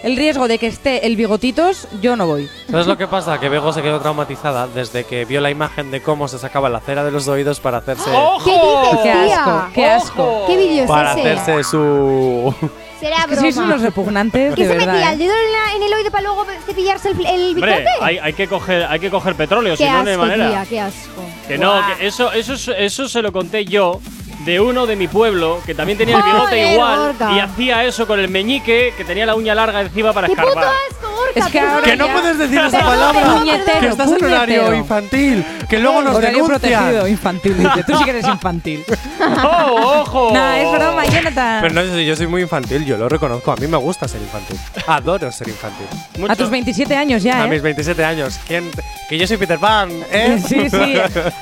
el 0.07 0.17
riesgo 0.17 0.47
de 0.49 0.59
que 0.59 0.69
esté 0.69 1.05
el 1.07 1.17
bigotitos, 1.17 1.89
yo 2.01 2.15
no 2.17 2.27
voy. 2.27 2.49
¿Sabes 2.71 2.87
lo 2.87 2.97
que 2.97 3.07
pasa? 3.09 3.39
Que 3.41 3.49
Bego 3.49 3.73
se 3.73 3.83
quedó 3.83 4.01
traumatizada 4.01 4.69
desde 4.69 5.05
que 5.05 5.25
vio 5.25 5.41
la 5.41 5.51
imagen 5.51 5.91
de 5.91 6.01
cómo 6.01 6.29
se 6.29 6.39
sacaba 6.39 6.69
la 6.69 6.81
cera 6.81 7.03
de 7.05 7.11
los 7.11 7.27
oídos 7.29 7.59
para 7.61 7.79
hacerse. 7.79 8.09
¡Ojo! 8.11 8.45
¿Qué 8.45 8.53
dices, 8.53 8.99
¡Qué 9.03 9.13
tía? 9.27 9.37
asco! 9.43 9.69
¡Qué 9.75 9.85
asco! 9.87 10.45
¿Qué 10.47 10.57
vídeo 10.57 10.85
es 10.85 10.89
Para 10.91 11.13
ese? 11.13 11.33
hacerse 11.33 11.65
su. 11.65 12.55
Será 13.01 13.17
Es 13.17 13.23
que 13.25 13.27
broma. 13.35 13.41
sois 13.43 13.57
unos 13.59 13.83
repugnantes, 13.83 14.55
¿Qué 14.55 14.63
de 14.63 14.69
se 14.73 14.79
verdad. 14.79 14.93
metía 14.95 15.11
¿eh? 15.11 15.13
el 15.13 15.19
dedo 15.19 15.33
en, 15.35 15.53
la- 15.53 15.75
en 15.77 15.83
el 15.83 15.93
oído 15.99 16.11
para 16.11 16.23
luego 16.23 16.47
cepillarse 16.65 17.11
el, 17.11 17.27
el 17.27 17.55
bigote? 17.55 17.73
Hombre, 17.75 17.87
hay, 18.01 18.19
hay 18.19 18.33
que 18.33 18.49
coger, 18.49 18.87
hay 18.89 18.99
que 19.01 19.11
coger 19.11 19.35
petróleo, 19.35 19.77
si 19.77 19.83
qué 19.85 19.91
no, 19.91 19.97
asco, 19.99 20.05
no 20.05 20.11
hay 20.13 20.17
manera. 20.17 20.49
tía, 20.51 20.67
qué 20.67 20.81
asco. 20.81 21.23
Que 21.47 21.59
no, 21.59 21.73
Buah. 21.75 21.97
que 21.99 22.07
eso, 22.07 22.33
eso, 22.33 22.55
es- 22.55 22.69
eso 22.69 23.09
se 23.09 23.21
lo 23.21 23.33
conté 23.33 23.65
yo 23.67 24.01
de 24.47 24.61
uno 24.61 24.87
de 24.87 24.97
mi 24.97 25.09
pueblo 25.09 25.61
que 25.67 25.75
también 25.75 25.99
tenía 25.99 26.17
el 26.19 26.23
bigote 26.23 26.73
igual 26.73 26.99
Gorka. 27.19 27.33
y 27.33 27.41
hacía 27.41 27.85
eso 27.85 28.07
con 28.07 28.19
el 28.21 28.29
meñique 28.29 28.95
que 28.97 29.05
tenía 29.05 29.27
la 29.27 29.35
uña 29.35 29.55
larga 29.55 29.81
encima 29.83 30.13
para 30.13 30.29
¡Qué 30.29 30.35
puto 30.37 30.49
escarbar. 30.49 30.73
asco, 30.91 31.11
Gorka! 31.17 31.41
Es 31.41 31.47
que 31.49 31.61
ahora 31.61 31.83
Que 31.83 31.97
no 31.97 32.07
ya- 32.07 32.13
puedes 32.15 32.39
decir 32.39 32.59
esa 32.61 32.79
palabra. 32.81 33.35
Puñetero, 33.39 33.81
Que 33.81 33.89
estás 33.89 34.09
en 34.13 34.25
horario 34.25 34.57
puñetero. 34.63 34.75
infantil. 34.77 35.45
Que 35.69 35.79
luego 35.81 36.01
nos 36.03 36.15
Horario 36.15 36.47
protegido, 36.47 36.81
denuncian. 36.81 37.11
infantil, 37.11 37.59
dice. 37.59 37.85
Tú 37.87 37.99
sí 37.99 38.05
que 38.05 38.11
eres 38.11 38.27
infantil. 38.29 38.85
¡Oh, 39.45 40.03
ojo! 40.03 40.31
no, 40.33 40.53
es 40.53 40.71
broma, 40.73 41.05
Jonathan. 41.07 41.63
Pero 41.63 41.75
no, 41.75 41.83
yo 41.85 42.01
yo 42.01 42.17
soy 42.17 42.27
muy 42.29 42.43
infantil, 42.43 42.85
yo 42.87 42.97
lo 42.97 43.09
reconozco. 43.09 43.51
A 43.53 43.57
mí 43.57 43.67
me 43.67 43.77
gusta 43.77 44.07
ser 44.07 44.21
infantil. 44.23 44.57
Adoro 44.87 45.31
ser 45.33 45.49
infantil. 45.49 45.87
Mucho. 46.19 46.33
A 46.33 46.37
tus 46.37 46.49
27 46.51 46.95
años 46.97 47.23
ya, 47.23 47.43
A 47.43 47.47
¿eh? 47.47 47.49
mis 47.49 47.63
27 47.63 48.05
años. 48.05 48.39
¿Quién- 48.47 48.71
que 49.09 49.19
yo 49.19 49.27
soy 49.27 49.37
Peter 49.37 49.59
Pan, 49.59 49.91
¿eh? 50.11 50.39
Sí, 50.47 50.69
sí. 50.71 50.95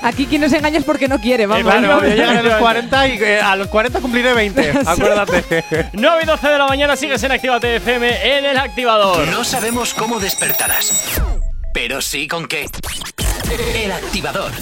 Aquí 0.02 0.26
quien 0.26 0.40
nos 0.42 0.52
engaña 0.52 0.78
es 0.78 0.84
porque 0.84 1.08
no 1.08 1.18
quiere, 1.20 1.44
Eh, 1.44 1.46
vamos. 1.46 1.64
Claro, 1.72 2.00
yo 2.04 2.14
llegaré 2.14 2.38
a 2.38 2.42
los 2.42 2.54
40 2.58 2.93
y 3.02 3.22
eh, 3.22 3.40
a 3.40 3.56
los 3.56 3.68
40 3.68 4.00
cumpliré 4.00 4.32
20. 4.32 4.72
Acuérdate. 4.86 5.64
9 5.92 6.20
y 6.22 6.26
12 6.26 6.48
de 6.48 6.58
la 6.58 6.66
mañana 6.66 6.96
sigues 6.96 7.22
en 7.24 7.32
Actívate 7.32 7.76
FM 7.76 8.38
en 8.38 8.44
el 8.44 8.56
activador. 8.56 9.26
No 9.28 9.42
sabemos 9.42 9.94
cómo 9.94 10.20
despertarás, 10.20 11.20
pero 11.72 12.00
sí 12.00 12.28
con 12.28 12.46
qué. 12.46 12.66
El 13.74 13.92
activador. 13.92 14.52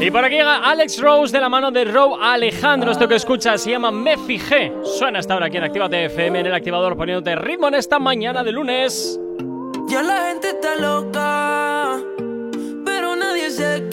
Y 0.00 0.10
por 0.10 0.24
aquí 0.24 0.36
llega 0.36 0.58
Alex 0.58 0.98
Rose 1.00 1.32
de 1.32 1.40
la 1.40 1.50
mano 1.50 1.70
de 1.70 1.84
Row 1.84 2.16
Alejandro. 2.22 2.90
Esto 2.92 3.06
que 3.06 3.16
escuchas 3.16 3.60
se 3.60 3.70
llama 3.70 3.90
Me 3.90 4.16
Fijé. 4.16 4.72
Suena 4.98 5.18
hasta 5.18 5.34
ahora 5.34 5.46
aquí 5.46 5.58
en 5.58 5.64
Actívate 5.64 6.06
FM 6.06 6.40
en 6.40 6.46
el 6.46 6.54
activador 6.54 6.96
poniéndote 6.96 7.36
ritmo 7.36 7.68
en 7.68 7.74
esta 7.74 7.98
mañana 7.98 8.42
de 8.42 8.52
lunes. 8.52 9.18
Ya 9.88 10.02
la 10.02 10.28
gente 10.28 10.50
está 10.50 10.76
loca, 10.76 11.98
pero 12.84 13.16
nadie 13.16 13.50
se. 13.50 13.89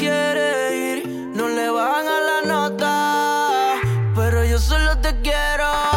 Van 1.77 2.07
a 2.07 2.19
la 2.19 2.41
nota, 2.41 3.75
pero 4.15 4.43
yo 4.43 4.57
solo 4.57 4.97
te 4.97 5.15
quiero 5.21 5.96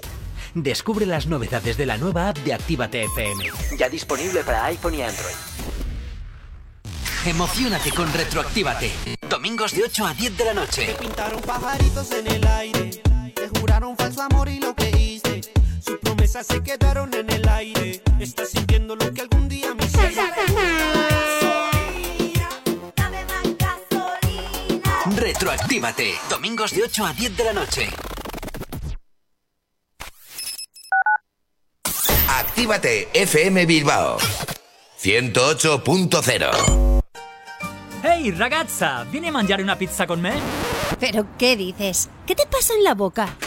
Descubre 0.53 1.05
las 1.05 1.27
novedades 1.27 1.77
de 1.77 1.85
la 1.85 1.97
nueva 1.97 2.29
app 2.29 2.37
de 2.39 2.53
Actívate 2.53 3.03
FM. 3.05 3.45
Ya 3.77 3.87
disponible 3.87 4.43
para 4.43 4.65
iPhone 4.65 4.95
y 4.95 5.01
Android. 5.01 5.35
Emocionate 7.25 7.91
con 7.91 8.11
Retroactívate. 8.11 8.91
Domingos 9.29 9.73
de 9.73 9.83
8 9.83 10.05
a 10.05 10.13
10 10.13 10.37
de 10.37 10.45
la 10.45 10.53
noche. 10.53 10.95
Pintaron 10.99 11.41
pajaritos 11.41 12.11
en 12.11 12.27
el 12.27 12.45
aire, 12.47 12.89
te 13.33 13.59
juraron 13.59 13.95
falso 13.95 14.23
amor 14.23 14.49
y 14.49 14.59
lo 14.59 14.75
creíste. 14.75 15.41
Sus 15.79 15.97
promesas 15.99 16.47
se 16.47 16.61
quedaron 16.61 17.13
en 17.13 17.29
el 17.29 17.47
aire. 17.47 18.03
Estás 18.19 18.49
sintiendo 18.49 18.95
lo 18.97 19.13
que 19.13 19.21
algún 19.21 19.47
día 19.47 19.73
me 19.73 19.85
hiciste. 19.85 20.21
Retroactívate. 25.15 26.13
Domingos 26.29 26.71
de 26.71 26.83
8 26.83 27.05
a 27.05 27.13
10 27.13 27.37
de 27.37 27.43
la 27.43 27.53
noche. 27.53 27.89
Actívate 32.51 33.07
FM 33.13 33.65
Bilbao 33.65 34.17
108.0 35.01 37.01
Ehi 38.03 38.31
ragazza, 38.31 39.05
vieni 39.09 39.29
a 39.29 39.31
mangiare 39.31 39.63
una 39.63 39.77
pizza 39.77 40.05
con 40.05 40.19
me? 40.19 40.33
¿Pero 40.99 41.27
qué 41.37 41.55
dices? 41.55 42.09
¿Qué 42.27 42.35
te 42.35 42.45
pasa 42.47 42.73
en 42.73 42.83
la 42.83 42.93
boca? 42.93 43.37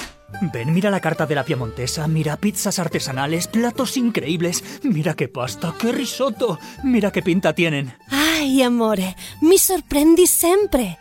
Ven, 0.55 0.73
mira 0.73 0.91
la 0.91 1.01
carta 1.01 1.27
de 1.27 1.35
la 1.35 1.45
piemontesa, 1.45 2.09
mira 2.09 2.39
pizzas 2.39 2.79
artesanales, 2.79 3.47
platos 3.47 3.99
increíbles, 3.99 4.65
mira 4.83 5.13
qué 5.13 5.29
pasta, 5.29 5.75
qué 5.79 5.93
risotto, 5.93 6.59
mira 6.83 7.13
qué 7.13 7.21
pinta 7.21 7.53
tienen. 7.53 7.93
Ay, 8.09 8.63
amore, 8.63 9.17
mi 9.43 9.59
sorprendi 9.59 10.27
sempre. 10.27 10.99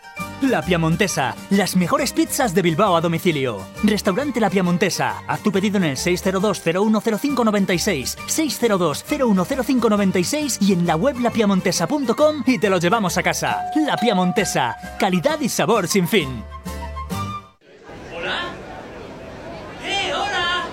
La 0.50 0.62
Piamontesa, 0.62 1.36
las 1.52 1.78
mejores 1.78 2.12
pizzas 2.12 2.54
de 2.54 2.62
Bilbao 2.62 2.98
a 2.98 3.02
domicilio. 3.02 3.62
Restaurante 3.84 4.42
La 4.42 4.50
Piamontesa. 4.50 5.24
Haz 5.28 5.42
tu 5.42 5.52
pedido 5.52 5.78
en 5.78 5.86
el 5.86 5.96
602-010596, 5.96 8.18
602-010596 8.28 10.58
y 10.62 10.74
en 10.74 10.86
la 10.86 10.98
web 10.98 11.18
lapiamontesa.com 11.20 12.44
y 12.46 12.60
te 12.60 12.70
lo 12.70 12.78
llevamos 12.78 13.18
a 13.18 13.24
casa. 13.24 13.64
La 13.76 13.96
Piamontesa, 13.96 14.76
calidad 15.00 15.40
y 15.40 15.48
sabor 15.48 15.88
sin 15.88 16.06
fin. 16.08 16.44
¿Hola? 18.16 18.42
¡Eh, 19.86 20.12
hola! 20.14 20.66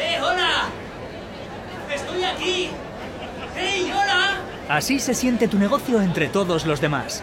¡Eh, 0.00 0.18
hola! 0.20 0.68
¡Estoy 1.94 2.24
aquí! 2.24 2.70
¡Hey, 3.54 3.92
hola! 3.92 4.38
Así 4.68 4.98
se 4.98 5.14
siente 5.14 5.46
tu 5.46 5.58
negocio 5.58 6.00
entre 6.00 6.28
todos 6.28 6.64
los 6.64 6.80
demás. 6.80 7.22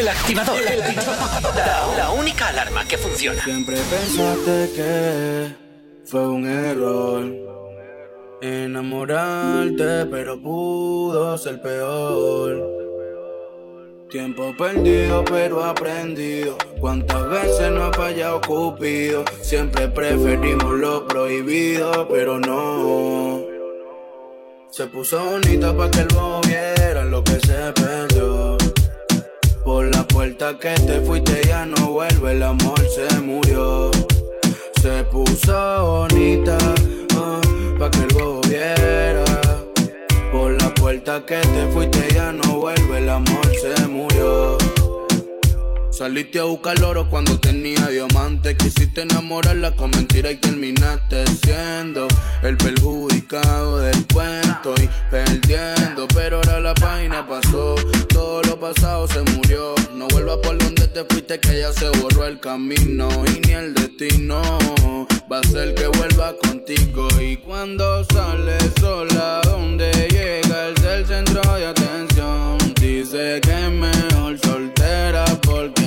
El 0.00 0.08
activador. 0.08 0.56
La, 1.54 1.96
la 1.96 2.10
única 2.10 2.48
alarma 2.48 2.86
que 2.88 2.96
funciona. 2.96 3.42
Siempre 3.44 3.76
pensaste 3.76 4.70
que 4.74 5.54
fue 6.06 6.26
un 6.26 6.48
error 6.48 7.50
enamorarte, 8.40 10.06
pero 10.06 10.40
pudo 10.40 11.36
ser 11.36 11.60
peor. 11.60 12.80
Tiempo 14.08 14.54
perdido, 14.56 15.22
pero 15.24 15.62
aprendido. 15.64 16.56
Cuántas 16.80 17.28
veces 17.28 17.70
no 17.70 17.84
ha 17.84 17.92
fallado 17.92 18.40
Cupido. 18.40 19.24
Siempre 19.42 19.86
preferimos 19.88 20.78
lo 20.78 21.06
prohibido, 21.06 22.08
pero 22.08 22.40
no. 22.40 23.44
Se 24.70 24.86
puso 24.86 25.22
bonita 25.22 25.76
pa' 25.76 25.90
que 25.90 26.00
el 26.00 26.08
bobo 26.08 26.40
viera 26.40 27.04
lo 27.04 27.22
que 27.22 27.38
se 27.40 27.72
perdió. 27.74 28.29
Por 29.72 29.86
la 29.94 30.02
puerta 30.02 30.58
que 30.58 30.74
te 30.74 31.00
fuiste 31.00 31.42
ya 31.46 31.64
no 31.64 31.92
vuelve, 31.92 32.32
el 32.32 32.42
amor 32.42 32.80
se 32.88 33.20
murió. 33.20 33.92
Se 34.82 35.04
puso 35.04 36.08
bonita 36.08 36.58
ah, 37.14 37.40
pa' 37.78 37.88
que 37.88 38.00
el 38.00 38.08
bobo 38.12 38.40
viera. 38.48 39.24
Por 40.32 40.60
la 40.60 40.74
puerta 40.74 41.24
que 41.24 41.36
te 41.36 41.68
fuiste 41.72 42.08
ya 42.12 42.32
no 42.32 42.58
vuelve, 42.58 42.98
el 42.98 43.10
amor 43.10 43.46
se 43.62 43.86
murió. 43.86 44.59
Saliste 46.00 46.38
a 46.38 46.44
buscar 46.44 46.82
oro 46.82 47.10
cuando 47.10 47.38
tenía 47.38 47.88
diamante. 47.88 48.56
Quisiste 48.56 49.02
enamorarla 49.02 49.72
con 49.72 49.90
mentira 49.90 50.30
y 50.30 50.36
terminaste 50.36 51.26
siendo 51.44 52.08
el 52.42 52.56
perjudicado 52.56 53.80
del 53.80 54.06
cuento 54.06 54.74
y 54.82 54.88
perdiendo. 55.10 56.08
Pero 56.14 56.38
ahora 56.38 56.58
la 56.58 56.72
página 56.72 57.28
pasó, 57.28 57.74
todo 58.08 58.40
lo 58.44 58.58
pasado 58.58 59.06
se 59.08 59.20
murió. 59.32 59.74
No 59.94 60.08
vuelvas 60.08 60.38
por 60.38 60.56
donde 60.56 60.88
te 60.88 61.04
fuiste, 61.04 61.38
que 61.38 61.58
ya 61.58 61.70
se 61.70 61.90
borró 61.90 62.24
el 62.24 62.40
camino 62.40 63.10
y 63.36 63.46
ni 63.46 63.52
el 63.52 63.74
destino 63.74 64.40
va 65.30 65.40
a 65.40 65.42
ser 65.48 65.74
que 65.74 65.86
vuelva 65.86 66.34
contigo. 66.42 67.08
Y 67.20 67.36
cuando 67.36 68.06
sales 68.06 68.72
sola, 68.80 69.42
donde 69.44 69.92
llega 70.08 70.68
el 70.68 70.74
del 70.76 71.06
centro 71.06 71.42
de 71.56 71.66
atención, 71.66 72.56
dice 72.80 73.38
que 73.42 73.50
es 73.52 73.70
porque 73.70 73.99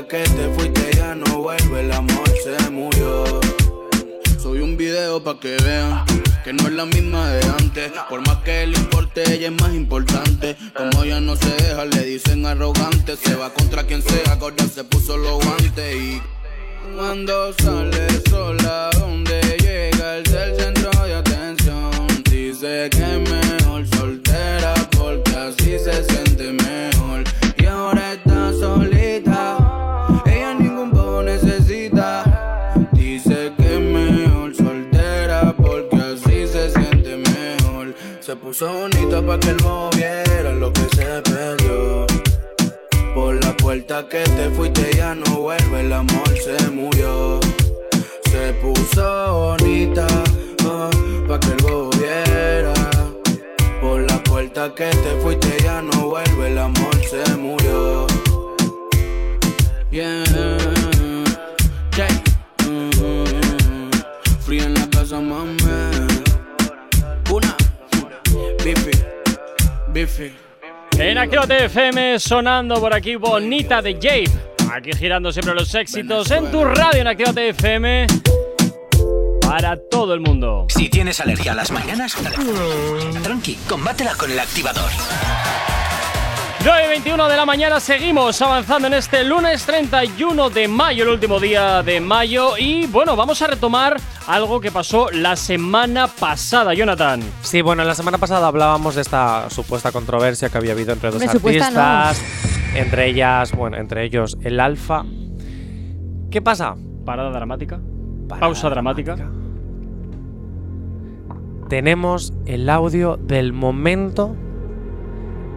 que 0.00 0.22
te 0.22 0.48
fuiste 0.54 0.90
ya 0.96 1.14
no 1.14 1.42
vuelve, 1.42 1.80
el 1.80 1.92
amor 1.92 2.24
se 2.42 2.70
murió. 2.70 3.40
Soy 4.42 4.60
un 4.60 4.74
video 4.78 5.22
pa' 5.22 5.38
que 5.38 5.54
vean 5.62 6.02
que 6.42 6.54
no 6.54 6.66
es 6.66 6.72
la 6.72 6.86
misma 6.86 7.28
de 7.28 7.44
antes. 7.60 7.92
Por 8.08 8.26
más 8.26 8.38
que 8.38 8.66
le 8.66 8.78
importe, 8.78 9.22
ella 9.30 9.48
es 9.48 9.60
más 9.60 9.74
importante. 9.74 10.56
Como 10.74 11.04
ella 11.04 11.20
no 11.20 11.36
se 11.36 11.50
deja, 11.50 11.84
le 11.84 12.04
dicen 12.04 12.46
arrogante. 12.46 13.16
Se 13.16 13.34
va 13.34 13.52
contra 13.52 13.84
quien 13.84 14.02
sea, 14.02 14.38
ahora 14.40 14.64
se 14.64 14.82
puso 14.84 15.18
los 15.18 15.44
guantes 15.44 15.94
y. 15.94 16.22
Cuando 16.96 17.52
sale 17.52 18.06
sola, 18.30 18.88
donde 18.98 19.40
llega 19.60 20.16
el 20.16 20.24
del 20.24 20.71
Bonita 38.60 39.22
para 39.22 39.40
que 39.40 39.48
el 39.48 39.56
bobo 39.56 39.88
viera 39.96 40.52
lo 40.52 40.70
que 40.74 40.82
se 40.94 41.22
perdió. 41.22 42.06
Por 43.14 43.42
la 43.42 43.56
puerta 43.56 44.06
que 44.06 44.24
te 44.24 44.50
fuiste 44.50 44.90
ya 44.94 45.14
no 45.14 45.40
vuelve, 45.40 45.80
el 45.80 45.92
amor 45.92 46.28
se 46.36 46.70
murió. 46.70 47.40
Se 48.30 48.52
puso 48.60 49.56
bonita 49.56 50.06
ah, 50.66 50.90
pa' 51.26 51.40
que 51.40 51.48
el 51.48 51.62
bobo 51.62 51.90
viera. 51.98 52.74
Por 53.80 54.02
la 54.02 54.22
puerta 54.22 54.74
que 54.74 54.90
te 54.90 55.20
fuiste 55.22 55.56
ya 55.64 55.80
no 55.80 56.08
vuelve, 56.10 56.48
el 56.48 56.58
amor 56.58 56.94
se 57.10 57.34
murió. 57.36 58.06
Yeah, 59.90 60.24
yeah. 61.96 62.22
Mm, 62.68 64.52
en 64.52 64.74
la 64.74 64.90
casa, 64.90 65.20
mami. 65.20 65.61
En 70.98 71.18
Actívate 71.18 71.66
FM 71.66 72.18
sonando 72.18 72.80
por 72.80 72.94
aquí 72.94 73.16
Bonita 73.16 73.82
de 73.82 73.94
Jape. 73.94 74.30
Aquí 74.72 74.90
girando 74.94 75.30
siempre 75.30 75.54
los 75.54 75.74
éxitos 75.74 76.30
en 76.30 76.50
tu 76.50 76.64
radio 76.64 77.02
en 77.02 77.08
Actívate 77.08 77.50
FM. 77.50 78.06
Para 79.42 79.76
todo 79.76 80.14
el 80.14 80.20
mundo. 80.20 80.64
Si 80.70 80.88
tienes 80.88 81.20
alergia 81.20 81.52
a 81.52 81.54
las 81.56 81.70
mañanas, 81.70 82.16
tranqui, 83.22 83.56
combátela 83.68 84.14
con 84.14 84.30
el 84.30 84.38
activador. 84.38 84.90
9.21 86.64 87.28
de 87.28 87.36
la 87.36 87.44
mañana 87.44 87.80
seguimos 87.80 88.40
avanzando 88.40 88.86
en 88.86 88.94
este 88.94 89.24
lunes 89.24 89.66
31 89.66 90.48
de 90.48 90.68
mayo, 90.68 91.02
el 91.02 91.10
último 91.10 91.40
día 91.40 91.82
de 91.82 92.00
mayo. 92.00 92.56
Y 92.56 92.86
bueno, 92.86 93.16
vamos 93.16 93.42
a 93.42 93.48
retomar 93.48 93.96
algo 94.28 94.60
que 94.60 94.70
pasó 94.70 95.10
la 95.10 95.34
semana 95.34 96.06
pasada, 96.06 96.72
Jonathan. 96.72 97.20
Sí, 97.40 97.62
bueno, 97.62 97.82
la 97.82 97.96
semana 97.96 98.18
pasada 98.18 98.46
hablábamos 98.46 98.94
de 98.94 99.00
esta 99.00 99.50
supuesta 99.50 99.90
controversia 99.90 100.50
que 100.50 100.58
había 100.58 100.70
habido 100.70 100.92
entre 100.92 101.10
dos 101.10 101.20
supuesta 101.20 102.10
artistas. 102.10 102.76
Entre 102.76 103.08
ellas, 103.08 103.50
bueno, 103.56 103.76
entre 103.76 104.04
ellos 104.04 104.38
el 104.42 104.60
Alfa. 104.60 105.04
¿Qué 106.30 106.40
pasa? 106.42 106.76
Parada 107.04 107.30
dramática. 107.30 107.80
Pausa 108.28 108.70
dramática. 108.70 109.16
Tenemos 111.68 112.32
el 112.46 112.70
audio 112.70 113.16
del 113.16 113.52
momento 113.52 114.36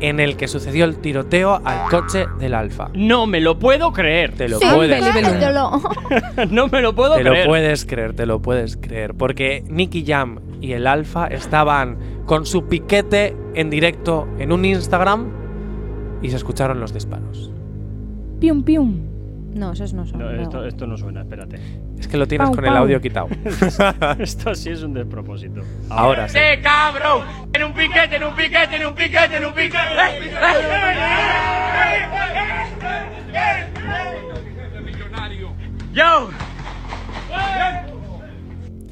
en 0.02 0.20
el 0.20 0.36
que 0.38 0.48
sucedió 0.48 0.86
el 0.86 0.98
tiroteo 0.98 1.62
al 1.64 1.90
coche 1.90 2.26
del 2.40 2.54
Alfa. 2.54 2.90
No 2.94 3.26
me 3.28 3.40
lo 3.40 3.58
puedo 3.60 3.92
creer. 3.94 4.34
Te 4.34 4.50
lo 4.50 4.60
Sí, 4.60 4.66
puedes 4.74 5.06
créetelo. 5.10 5.82
no 6.52 6.68
me 6.68 6.82
lo 6.82 6.94
puedo 6.96 7.16
Te 7.16 7.22
creer. 7.22 7.46
lo 7.46 7.50
puedes 7.52 7.86
creer, 7.86 8.14
te 8.14 8.26
lo 8.26 8.42
puedes 8.42 8.78
creer. 8.78 9.14
Porque 9.14 9.64
Nicky 9.68 10.04
Jam 10.06 10.40
y 10.62 10.74
el 10.74 10.88
Alfa 10.88 11.28
estaban 11.28 11.98
con 12.26 12.46
su 12.46 12.66
piquete 12.68 13.36
en 13.54 13.70
directo 13.70 14.28
en 14.40 14.52
un 14.52 14.66
Instagram 14.66 15.32
y 16.22 16.30
se 16.30 16.36
escucharon 16.36 16.80
los 16.80 16.94
disparos. 16.94 17.52
Pium, 18.40 18.64
pium. 18.64 19.15
No, 19.56 19.72
esos 19.72 19.94
no 19.94 20.06
son. 20.06 20.20
No, 20.20 20.30
esto, 20.32 20.66
esto 20.66 20.86
no 20.86 20.98
suena, 20.98 21.22
espérate. 21.22 21.58
Es 21.98 22.10
que 22.10 22.18
lo 22.18 22.28
tienes 22.28 22.48
Pau, 22.50 22.56
con 22.56 22.66
el 22.66 22.74
pau. 22.74 22.84
audio 22.84 23.00
quitado. 23.00 23.30
esto 24.20 24.54
sí 24.54 24.70
es 24.70 24.84
un 24.84 24.94
despropósito. 24.94 25.62
Ahora 25.90 26.28
sí. 26.28 26.38
¡Sí, 26.38 26.62
cabrón! 26.62 27.24
En 27.54 27.64
un 27.64 27.74
piquete, 27.74 28.18
en 28.18 28.26
un 28.26 28.36
piquete, 28.36 28.76
en 28.76 28.86
un 28.86 28.94
piquete, 28.94 29.38
en 29.38 29.46
un 29.46 29.54
piquete. 29.54 29.80
Yo. 35.94 36.30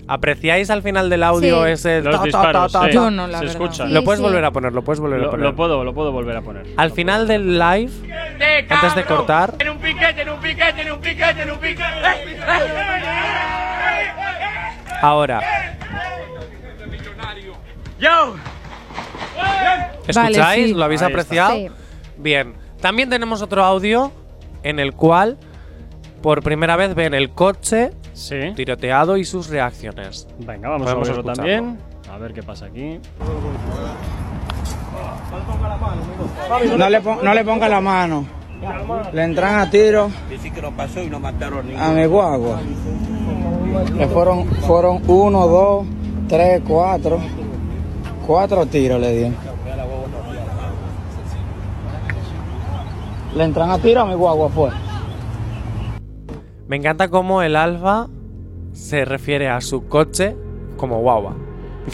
¿Apreciáis 0.08 0.70
al 0.70 0.82
final 0.82 1.10
del 1.10 1.24
audio 1.24 1.66
Sí. 1.66 1.72
ese 1.72 2.02
Los 2.02 2.12
ta, 2.12 2.18
ta, 2.20 2.24
disparos, 2.26 2.72
ta, 2.72 2.80
ta, 2.80 2.86
sí. 2.86 2.90
ta? 2.90 2.94
Yo 2.94 3.10
no, 3.12 3.26
la 3.28 3.40
Se 3.40 3.46
verdad. 3.46 3.62
escuchan. 3.62 3.88
Sí, 3.88 3.94
Lo 3.94 4.04
puedes 4.04 4.20
sí. 4.20 4.24
volver 4.26 4.44
a 4.46 4.52
poner, 4.52 4.74
lo 4.74 4.84
puedes 4.84 5.00
volver 5.00 5.20
a 5.20 5.24
Lo, 5.24 5.32
poner. 5.32 5.46
lo 5.46 5.56
puedo, 5.56 5.84
lo 5.84 5.94
puedo 5.94 6.12
volver 6.12 6.36
a 6.38 6.42
poner. 6.42 6.66
Al 6.76 6.92
final 6.92 7.28
del 7.28 7.58
live, 7.58 7.88
¡Sí, 7.90 8.10
antes 8.70 8.96
de 8.96 9.04
cortar, 9.06 9.56
En 9.60 9.70
un 9.70 9.78
piquete, 9.78 10.22
en 10.24 10.30
un 10.30 10.40
piquete, 10.40 10.82
en 10.82 10.92
un 10.92 11.00
piquete, 11.00 11.42
en 11.42 11.52
un 11.52 11.58
piquete. 11.58 11.84
ahora, 15.02 15.42
Yo. 18.00 18.36
¿escucháis? 20.08 20.38
Vale, 20.38 20.68
sí. 20.68 20.74
¿Lo 20.74 20.84
habéis 20.84 21.02
Ahí 21.02 21.06
está. 21.08 21.14
apreciado? 21.22 21.54
Sí. 21.56 21.68
Bien. 22.18 22.54
También 22.82 23.10
tenemos 23.10 23.42
otro 23.42 23.64
audio 23.64 24.12
en 24.64 24.80
el 24.80 24.94
cual 24.94 25.38
por 26.22 26.44
primera 26.44 26.76
vez 26.76 26.96
ven 26.96 27.14
el 27.14 27.30
coche 27.30 27.92
Sí. 28.14 28.54
tiroteado 28.56 29.18
y 29.18 29.26
sus 29.26 29.50
reacciones. 29.50 30.28
Venga, 30.40 30.70
vamos 30.70 30.86
Podemos 30.86 31.10
a 31.10 31.14
verlo 31.14 31.32
escucharlo. 31.32 31.54
también. 31.58 31.80
A 32.12 32.18
ver 32.18 32.34
qué 32.34 32.44
pasa 32.44 32.66
aquí. 32.68 33.00
No 36.78 36.90
le, 36.90 37.02
pon- 37.02 37.20
no 37.24 37.34
le 37.34 37.44
ponga 37.44 37.68
la 37.70 37.82
mano. 37.82 38.26
Le 39.12 39.24
entran 39.24 39.60
a 39.60 39.70
tiro 39.70 40.10
a 41.80 41.92
mi 41.92 42.06
guagua. 42.06 42.60
Le 43.96 44.08
fueron, 44.08 44.46
fueron 44.48 45.02
uno, 45.08 45.48
dos, 45.48 45.86
tres, 46.30 46.62
cuatro. 46.66 47.20
Cuatro 48.26 48.66
tiros 48.68 49.02
le 49.02 49.12
dieron. 49.16 49.36
Le 53.36 53.44
entran 53.44 53.72
a 53.72 53.80
tiro 53.80 54.02
a 54.02 54.06
mi 54.06 54.14
guagua, 54.14 54.48
pues. 54.50 54.74
Me 56.74 56.78
encanta 56.78 57.08
cómo 57.08 57.44
el 57.44 57.56
Alfa 57.56 58.08
se 58.72 59.06
refiere 59.06 59.48
a 59.48 59.62
su 59.62 59.88
coche 59.88 60.36
como 60.76 61.02
guagua. 61.02 61.36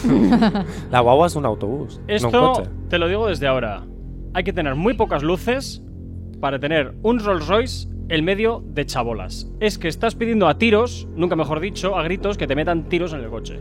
La 0.90 1.00
guagua 1.00 1.26
es 1.26 1.36
un 1.36 1.44
autobús, 1.44 1.98
no 1.98 2.04
un 2.04 2.10
Esto 2.10 2.52
coche. 2.54 2.70
te 2.88 2.96
lo 2.98 3.06
digo 3.06 3.26
desde 3.26 3.46
ahora. 3.46 3.82
Hay 4.32 4.42
que 4.42 4.54
tener 4.54 4.76
muy 4.76 4.94
pocas 4.94 5.22
luces 5.22 5.82
para 6.40 6.58
tener 6.58 6.94
un 7.02 7.18
Rolls 7.18 7.46
Royce 7.46 7.88
en 8.08 8.24
medio 8.24 8.64
de 8.68 8.86
chabolas. 8.86 9.50
Es 9.60 9.76
que 9.76 9.88
estás 9.88 10.14
pidiendo 10.14 10.48
a 10.48 10.56
tiros, 10.56 11.06
nunca 11.14 11.36
mejor 11.36 11.60
dicho, 11.60 11.94
a 11.98 12.02
gritos, 12.02 12.38
que 12.38 12.46
te 12.46 12.54
metan 12.56 12.84
tiros 12.84 13.12
en 13.12 13.20
el 13.20 13.28
coche. 13.28 13.60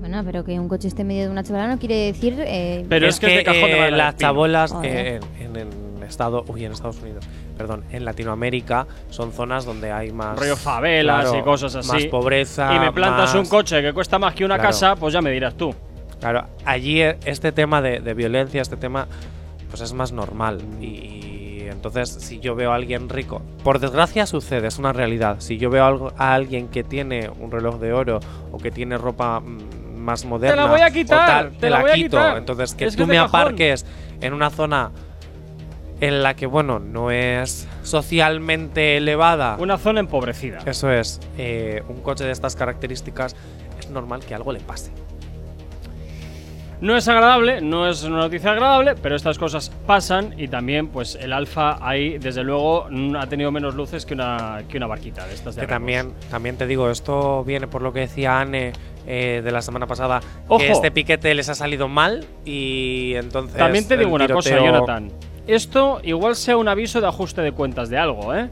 Bueno, 0.00 0.22
pero 0.24 0.44
que 0.44 0.58
un 0.58 0.68
coche 0.68 0.88
esté 0.88 1.02
en 1.02 1.08
medio 1.08 1.24
de 1.24 1.28
una 1.30 1.42
chavala 1.42 1.68
no 1.68 1.78
quiere 1.78 2.06
decir. 2.06 2.36
eh, 2.38 2.86
Pero 2.88 3.06
es, 3.06 3.20
que, 3.20 3.26
es 3.26 3.36
de 3.36 3.44
cajón 3.44 3.68
eh, 3.68 3.82
de 3.82 3.90
las 3.90 4.16
chabolas 4.16 4.74
eh, 4.82 5.20
en, 5.40 5.54
en, 5.54 5.56
en 5.56 5.68
Estado- 6.08 6.44
uy, 6.48 6.64
en 6.64 6.72
Estados 6.72 7.00
Unidos, 7.00 7.24
perdón, 7.56 7.84
en 7.90 8.04
Latinoamérica 8.04 8.86
son 9.10 9.32
zonas 9.32 9.64
donde 9.64 9.92
hay 9.92 10.10
más 10.12 10.38
rollo 10.38 10.56
favelas 10.56 11.24
claro, 11.24 11.38
y 11.38 11.42
cosas 11.42 11.74
así. 11.76 11.92
más 11.92 12.04
pobreza, 12.06 12.74
Y 12.74 12.78
me 12.78 12.92
plantas 12.92 13.34
más- 13.34 13.44
un 13.44 13.46
coche 13.48 13.82
que 13.82 13.92
cuesta 13.92 14.18
más 14.18 14.34
que 14.34 14.44
una 14.44 14.56
Claro. 14.56 14.68
casa, 14.70 14.96
pues 14.96 15.12
ya 15.14 15.20
me 15.22 15.30
dirás 15.30 15.54
tú. 15.56 15.74
Claro, 16.20 16.46
allí 16.64 17.00
eh, 17.02 17.16
este 17.24 17.52
tema 17.52 17.80
de, 17.80 18.00
de 18.00 18.14
violencia, 18.14 18.60
este 18.60 18.76
tema, 18.76 19.06
pues 19.70 19.82
es 19.82 19.92
más 19.92 20.10
normal. 20.12 20.60
Y, 20.80 21.60
entonces, 21.70 22.08
si 22.08 22.40
yo 22.40 22.54
veo 22.56 22.72
a 22.72 22.74
alguien 22.74 23.08
rico, 23.08 23.40
por 23.62 23.78
desgracia 23.78 24.26
sucede, 24.26 24.66
es 24.66 24.78
una 24.78 24.92
realidad. 24.92 25.36
Si 25.38 25.58
yo 25.58 25.70
veo 25.70 25.84
algo- 25.84 26.12
a 26.16 26.34
alguien 26.34 26.68
que 26.68 26.82
tiene 26.82 27.30
un 27.38 27.50
reloj 27.52 27.78
de 27.78 27.92
oro 27.92 28.18
o 28.50 28.58
que 28.58 28.70
tiene 28.72 28.98
ropa 28.98 29.38
mm, 29.40 29.96
más 30.00 30.24
moderna, 30.24 30.66
voy 30.66 30.80
a 30.80 30.90
quitar, 30.90 31.26
tal, 31.26 31.50
te 31.52 31.56
te 31.58 31.70
la 31.70 31.76
la 31.76 31.82
voy 31.82 31.90
a 31.90 31.94
quito. 31.94 32.16
quitar. 32.16 32.36
Entonces, 32.38 32.74
que 32.74 32.86
Es 32.86 32.96
tú 32.96 33.06
me 33.06 33.14
cajón. 33.16 33.28
aparques 33.28 33.84
en 34.20 34.32
una 34.32 34.50
zona 34.50 34.90
en 36.00 36.22
la 36.22 36.34
que, 36.34 36.46
bueno, 36.46 36.78
no 36.78 37.10
es 37.10 37.66
socialmente 37.82 38.96
elevada. 38.96 39.56
Una 39.58 39.78
zona 39.78 40.00
empobrecida. 40.00 40.58
Eso 40.66 40.90
es, 40.90 41.20
eh, 41.36 41.82
un 41.88 42.00
coche 42.00 42.24
de 42.24 42.32
estas 42.32 42.56
características, 42.56 43.34
es 43.78 43.90
normal 43.90 44.20
que 44.24 44.34
algo 44.34 44.52
le 44.52 44.60
pase. 44.60 44.92
No 46.80 46.96
es 46.96 47.08
agradable, 47.08 47.60
no 47.60 47.88
es 47.88 48.04
una 48.04 48.18
noticia 48.18 48.52
agradable, 48.52 48.94
pero 48.94 49.16
estas 49.16 49.36
cosas 49.36 49.70
pasan 49.84 50.34
y 50.38 50.46
también 50.46 50.86
pues 50.86 51.16
el 51.20 51.32
Alfa 51.32 51.76
ahí 51.80 52.18
desde 52.18 52.44
luego 52.44 52.86
ha 53.18 53.26
tenido 53.26 53.50
menos 53.50 53.74
luces 53.74 54.06
que 54.06 54.14
una, 54.14 54.62
que 54.68 54.76
una 54.76 54.86
barquita 54.86 55.26
de 55.26 55.34
estas 55.34 55.56
de 55.56 55.62
Que 55.62 55.66
también, 55.66 56.12
también 56.30 56.56
te 56.56 56.68
digo, 56.68 56.88
esto 56.88 57.42
viene 57.42 57.66
por 57.66 57.82
lo 57.82 57.92
que 57.92 58.00
decía 58.00 58.38
Anne 58.38 58.72
eh, 59.08 59.42
de 59.44 59.50
la 59.50 59.60
semana 59.60 59.88
pasada, 59.88 60.20
Ojo. 60.46 60.58
que 60.58 60.70
este 60.70 60.92
piquete 60.92 61.34
les 61.34 61.48
ha 61.48 61.56
salido 61.56 61.88
mal 61.88 62.24
y 62.44 63.14
entonces... 63.16 63.56
También 63.56 63.88
te 63.88 63.96
digo 63.96 64.14
una 64.14 64.28
cosa, 64.28 64.56
Jonathan. 64.56 65.10
Esto 65.48 66.00
igual 66.04 66.36
sea 66.36 66.56
un 66.56 66.68
aviso 66.68 67.00
de 67.00 67.08
ajuste 67.08 67.40
de 67.40 67.52
cuentas 67.52 67.88
de 67.90 67.98
algo, 67.98 68.34
¿eh? 68.34 68.48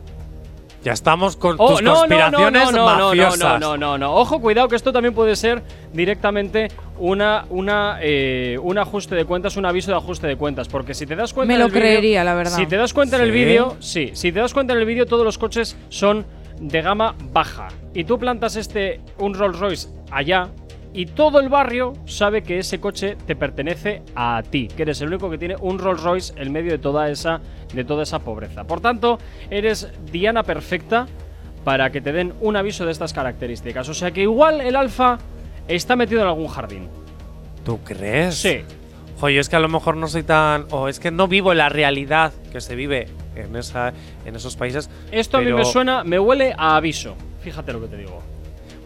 Ya 0.83 0.93
estamos 0.93 1.37
con 1.37 1.57
Oh, 1.59 1.71
tus 1.73 1.83
no, 1.83 1.95
conspiraciones 1.95 2.71
no, 2.71 2.73
no, 2.73 2.97
no, 2.99 3.07
mafiosas. 3.09 3.39
no, 3.39 3.59
no, 3.59 3.77
no, 3.77 3.99
no. 3.99 4.15
Ojo, 4.15 4.41
cuidado 4.41 4.69
que 4.69 4.77
esto 4.77 4.93
también 4.93 5.15
puede 5.15 5.35
ser 5.35 5.63
directamente 5.93 6.69
una, 6.99 7.45
una, 7.51 7.99
eh, 8.01 8.57
un 8.63 8.79
ajuste 8.79 9.15
de 9.17 9.25
cuentas, 9.25 9.57
un 9.57 9.67
aviso 9.67 9.91
de 9.91 9.97
ajuste 9.97 10.27
de 10.29 10.37
cuentas. 10.37 10.69
Porque 10.69 10.95
si 10.95 11.05
te 11.05 11.17
das 11.17 11.33
cuenta 11.35 11.49
Me 11.49 11.55
en 11.55 11.61
lo 11.61 11.67
el 11.67 11.73
vídeo- 11.73 11.81
creería, 11.83 12.23
la 12.25 12.35
verdad. 12.35 12.57
Si 12.57 12.67
te 12.67 12.77
das 12.77 12.95
cuenta 12.95 13.17
en 13.17 13.23
el 13.23 13.33
vídeo, 13.33 13.77
sí. 13.81 14.11
Si 14.15 14.31
te 14.31 14.39
das 14.39 14.55
cuenta 14.55 14.75
en 14.75 14.79
el 14.79 14.87
vídeo, 14.87 15.07
todos 15.07 15.25
los 15.25 15.39
coches 15.39 15.77
son 15.89 16.25
de 16.61 16.81
gama 16.83 17.15
baja. 17.33 17.69
Y 17.93 18.05
tú 18.05 18.19
plantas 18.19 18.55
este, 18.57 19.01
un 19.19 19.35
Rolls 19.35 19.59
Royce 19.59 19.89
allá. 20.13 20.49
Y 20.97 21.05
todo 21.05 21.41
el 21.41 21.51
barrio 21.51 21.93
sabe 22.07 22.43
que 22.43 22.59
ese 22.59 22.81
coche 22.81 23.19
te 23.27 23.37
pertenece 23.37 24.03
a 24.15 24.43
ti, 24.51 24.67
que 24.67 24.81
eres 24.81 24.99
el 25.03 25.09
único 25.09 25.29
que 25.29 25.37
tiene 25.37 25.55
un 25.61 25.79
Rolls 25.79 26.03
Royce 26.03 26.33
en 26.39 26.51
medio 26.51 26.73
de 26.73 26.79
toda 26.79 27.11
esa, 27.11 27.43
de 27.75 27.85
toda 27.85 28.03
esa 28.03 28.21
pobreza. 28.21 28.65
Por 28.65 28.81
tanto, 28.81 29.19
eres 29.51 29.91
Diana 30.11 30.43
perfecta 30.43 31.07
para 31.65 31.91
que 31.91 32.01
te 32.01 32.13
den 32.13 32.33
un 32.41 32.57
aviso 32.57 32.87
de 32.87 32.93
estas 32.93 33.13
características. 33.13 33.87
O 33.91 33.93
sea 33.93 34.11
que 34.11 34.23
igual 34.23 34.63
el 34.63 34.75
alfa 34.75 35.19
está 35.69 35.97
metido 35.97 36.23
en 36.23 36.29
algún 36.29 36.49
jardín. 36.49 36.89
¿Tú 37.63 37.79
crees? 37.85 38.37
Sí. 38.37 38.63
Oye, 39.21 39.39
es 39.39 39.51
que 39.51 39.57
a 39.57 39.61
lo 39.61 39.69
mejor 39.69 39.99
no 39.99 40.09
soy 40.09 40.23
tan... 40.23 40.65
O 40.71 40.89
es 40.89 40.99
que 40.99 41.11
no 41.11 41.29
vivo 41.29 41.53
la 41.53 41.69
realidad 41.69 42.33
que 42.51 42.63
se 42.63 42.75
vive 42.75 43.09
en, 43.35 43.55
esa, 43.55 43.93
en 44.25 44.35
esos 44.35 44.57
países. 44.57 44.89
Esto 45.13 45.37
a 45.37 45.41
mí 45.43 45.53
me 45.53 45.67
suena, 45.67 46.05
me 46.05 46.19
huele 46.19 46.55
a 46.57 46.75
aviso. 46.75 47.17
Fíjate 47.43 47.75
lo 47.75 47.83
que 47.83 47.89
te 47.89 47.99
digo. 47.99 48.23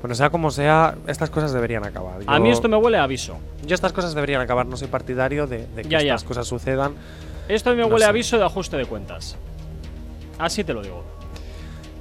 Bueno, 0.01 0.15
sea 0.15 0.31
como 0.31 0.51
sea, 0.51 0.95
estas 1.07 1.29
cosas 1.31 1.53
deberían 1.53 1.85
acabar. 1.85 2.21
A 2.27 2.39
mí 2.39 2.51
esto 2.51 2.69
me 2.69 2.77
huele 2.77 2.97
a 2.99 3.03
aviso. 3.05 3.37
Yo 3.67 3.75
estas 3.75 3.93
cosas 3.93 4.15
deberían 4.15 4.41
acabar, 4.41 4.67
no 4.67 4.77
soy 4.77 4.89
partidario 4.89 5.47
de, 5.47 5.67
de 5.67 5.83
que 5.83 5.89
Ya, 5.89 5.99
ya. 6.01 6.15
estas 6.15 6.25
cosas 6.25 6.47
sucedan. 6.47 6.95
Esto 7.49 7.71
a 7.71 7.73
mí 7.75 7.77
me 7.79 7.83
No 7.87 7.93
huele 7.93 8.07
a 8.07 8.09
aviso 8.09 8.39
de 8.39 8.45
ajuste 8.45 8.77
de 8.79 8.87
cuentas. 8.87 9.37
Así 10.39 10.65
te 10.65 10.73
lo 10.73 10.83
digo. 10.83 11.05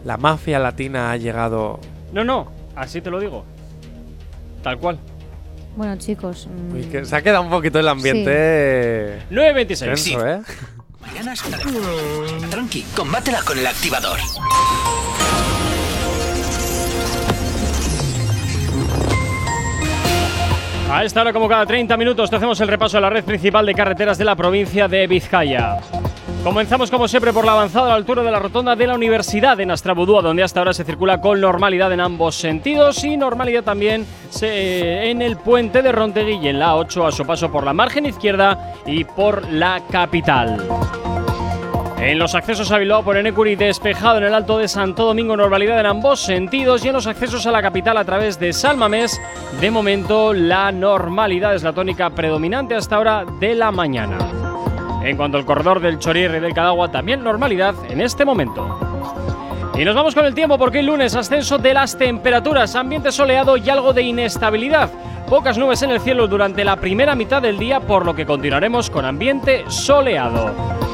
La 0.05 0.15
mafia 0.17 0.59
latina 0.59 1.11
ha 1.11 1.17
llegado... 1.17 1.79
No, 2.13 2.23
no, 2.23 2.49
así 2.75 3.01
te 3.01 3.09
lo 3.09 3.19
digo. 3.19 3.43
Tal 4.63 4.77
cual. 4.77 4.97
Bueno, 5.75 5.97
chicos. 5.97 6.47
mm, 6.47 6.73
Uy, 6.73 6.83
que 6.85 7.03
se 7.03 7.15
ha 7.15 7.21
quedado 7.21 7.41
un 7.43 7.49
poquito 7.49 7.79
el 7.79 7.87
ambiente... 7.89 9.19
9.26. 9.29 9.79
tenso, 9.79 10.27
¿eh? 10.27 10.41
Mañanas 11.01 11.41
Tranqui, 12.49 12.83
combátela 12.95 13.41
con 13.41 13.57
el 13.57 13.67
activador. 13.67 14.19
A 20.91 21.03
esta 21.03 21.21
hora, 21.21 21.31
como 21.33 21.47
cada 21.47 21.65
30 21.65 21.95
minutos, 21.97 22.29
te 22.29 22.35
hacemos 22.35 22.59
el 22.61 22.67
repaso 22.67 22.97
de 22.97 23.01
la 23.01 23.09
red 23.09 23.23
principal 23.23 23.65
de 23.65 23.73
carreteras 23.75 24.17
de 24.17 24.25
la 24.25 24.35
provincia 24.35 24.87
de 24.87 25.05
Vizcaya. 25.07 25.77
Comenzamos, 26.43 26.89
como 26.89 27.07
siempre, 27.07 27.31
por 27.31 27.45
la 27.45 27.51
avanzada 27.51 27.85
a 27.87 27.89
la 27.89 27.95
altura 27.95 28.23
de 28.23 28.31
la 28.31 28.39
rotonda 28.39 28.75
de 28.75 28.87
la 28.87 28.95
Universidad 28.95 29.55
de 29.57 29.65
Nastrabudúa, 29.65 30.21
donde 30.21 30.41
hasta 30.41 30.61
ahora 30.61 30.73
se 30.73 30.83
circula 30.85 31.21
con 31.21 31.39
normalidad 31.39 31.91
en 31.93 31.99
ambos 31.99 32.35
sentidos 32.35 33.03
y 33.03 33.17
normalidad 33.17 33.63
también 33.63 34.05
se- 34.29 35.09
en 35.11 35.21
el 35.21 35.37
puente 35.37 35.81
de 35.81 35.91
Rontegui 35.91 36.39
y 36.41 36.47
en 36.47 36.59
la 36.59 36.75
8 36.75 37.05
a 37.05 37.11
su 37.11 37.25
paso 37.25 37.51
por 37.51 37.63
la 37.65 37.73
margen 37.73 38.05
izquierda 38.05 38.73
y 38.85 39.03
por 39.03 39.47
la 39.51 39.81
capital. 39.91 40.65
En 42.01 42.17
los 42.17 42.33
accesos 42.33 42.71
a 42.71 42.77
Bilbao 42.77 43.03
por 43.03 43.17
Enecuri 43.17 43.55
despejado 43.55 44.19
en 44.19 44.23
el 44.23 44.33
Alto 44.33 44.57
de 44.57 44.69
Santo 44.69 45.05
Domingo, 45.05 45.35
normalidad 45.35 45.81
en 45.81 45.85
ambos 45.85 46.21
sentidos. 46.21 46.83
Y 46.83 46.87
en 46.87 46.93
los 46.93 47.07
accesos 47.07 47.45
a 47.45 47.51
la 47.51 47.61
capital 47.61 47.97
a 47.97 48.05
través 48.05 48.39
de 48.39 48.53
Salmamés, 48.53 49.19
de 49.59 49.69
momento 49.69 50.33
la 50.33 50.71
normalidad 50.71 51.53
es 51.55 51.63
la 51.63 51.73
tónica 51.73 52.09
predominante 52.09 52.73
hasta 52.73 52.95
ahora 52.95 53.25
de 53.39 53.53
la 53.53 53.71
mañana. 53.71 54.17
En 55.03 55.17
cuanto 55.17 55.37
al 55.37 55.45
corredor 55.45 55.81
del 55.81 55.99
Chorierre 55.99 56.37
y 56.37 56.41
del 56.41 56.53
Cadagua, 56.53 56.89
también 56.89 57.21
normalidad 57.21 57.75
en 57.89 57.99
este 57.99 58.23
momento. 58.23 58.79
Y 59.79 59.85
nos 59.85 59.95
vamos 59.95 60.13
con 60.13 60.25
el 60.25 60.35
tiempo 60.35 60.57
porque 60.57 60.79
el 60.79 60.87
lunes 60.87 61.15
ascenso 61.15 61.57
de 61.57 61.73
las 61.73 61.97
temperaturas, 61.97 62.75
ambiente 62.75 63.13
soleado 63.13 63.55
y 63.55 63.69
algo 63.69 63.93
de 63.93 64.01
inestabilidad. 64.01 64.89
Pocas 65.29 65.57
nubes 65.57 65.81
en 65.83 65.91
el 65.91 66.01
cielo 66.01 66.27
durante 66.27 66.65
la 66.65 66.75
primera 66.75 67.15
mitad 67.15 67.41
del 67.41 67.57
día, 67.57 67.79
por 67.79 68.05
lo 68.05 68.13
que 68.13 68.25
continuaremos 68.25 68.89
con 68.89 69.05
ambiente 69.05 69.63
soleado. 69.69 70.51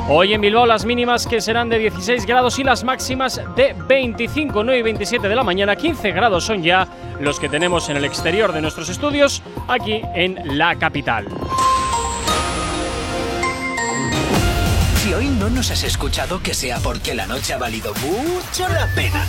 Hoy 0.07 0.35
en 0.35 0.41
Bilbao 0.41 0.67
las 0.67 0.85
mínimas 0.85 1.25
que 1.25 1.41
serán 1.41 1.67
de 1.67 1.79
16 1.79 2.27
grados 2.27 2.59
y 2.59 2.63
las 2.63 2.83
máximas 2.83 3.41
de 3.55 3.73
25, 3.87 4.63
9 4.63 4.79
y 4.79 4.83
27 4.83 5.29
de 5.29 5.35
la 5.35 5.43
mañana. 5.43 5.75
15 5.75 6.11
grados 6.11 6.43
son 6.43 6.61
ya 6.61 6.87
los 7.19 7.39
que 7.39 7.49
tenemos 7.49 7.89
en 7.89 7.97
el 7.97 8.05
exterior 8.05 8.53
de 8.53 8.61
nuestros 8.61 8.89
estudios, 8.89 9.41
aquí 9.67 10.03
en 10.13 10.59
la 10.59 10.75
capital. 10.75 11.25
Si 14.97 15.11
hoy 15.11 15.25
no 15.49 15.57
nos 15.57 15.69
has 15.69 15.83
escuchado, 15.83 16.41
que 16.41 16.55
sea 16.55 16.79
porque 16.79 17.13
la 17.13 17.27
noche 17.27 17.53
ha 17.53 17.57
valido 17.57 17.93
mucho 17.95 18.67
la 18.67 18.87
pena. 18.95 19.23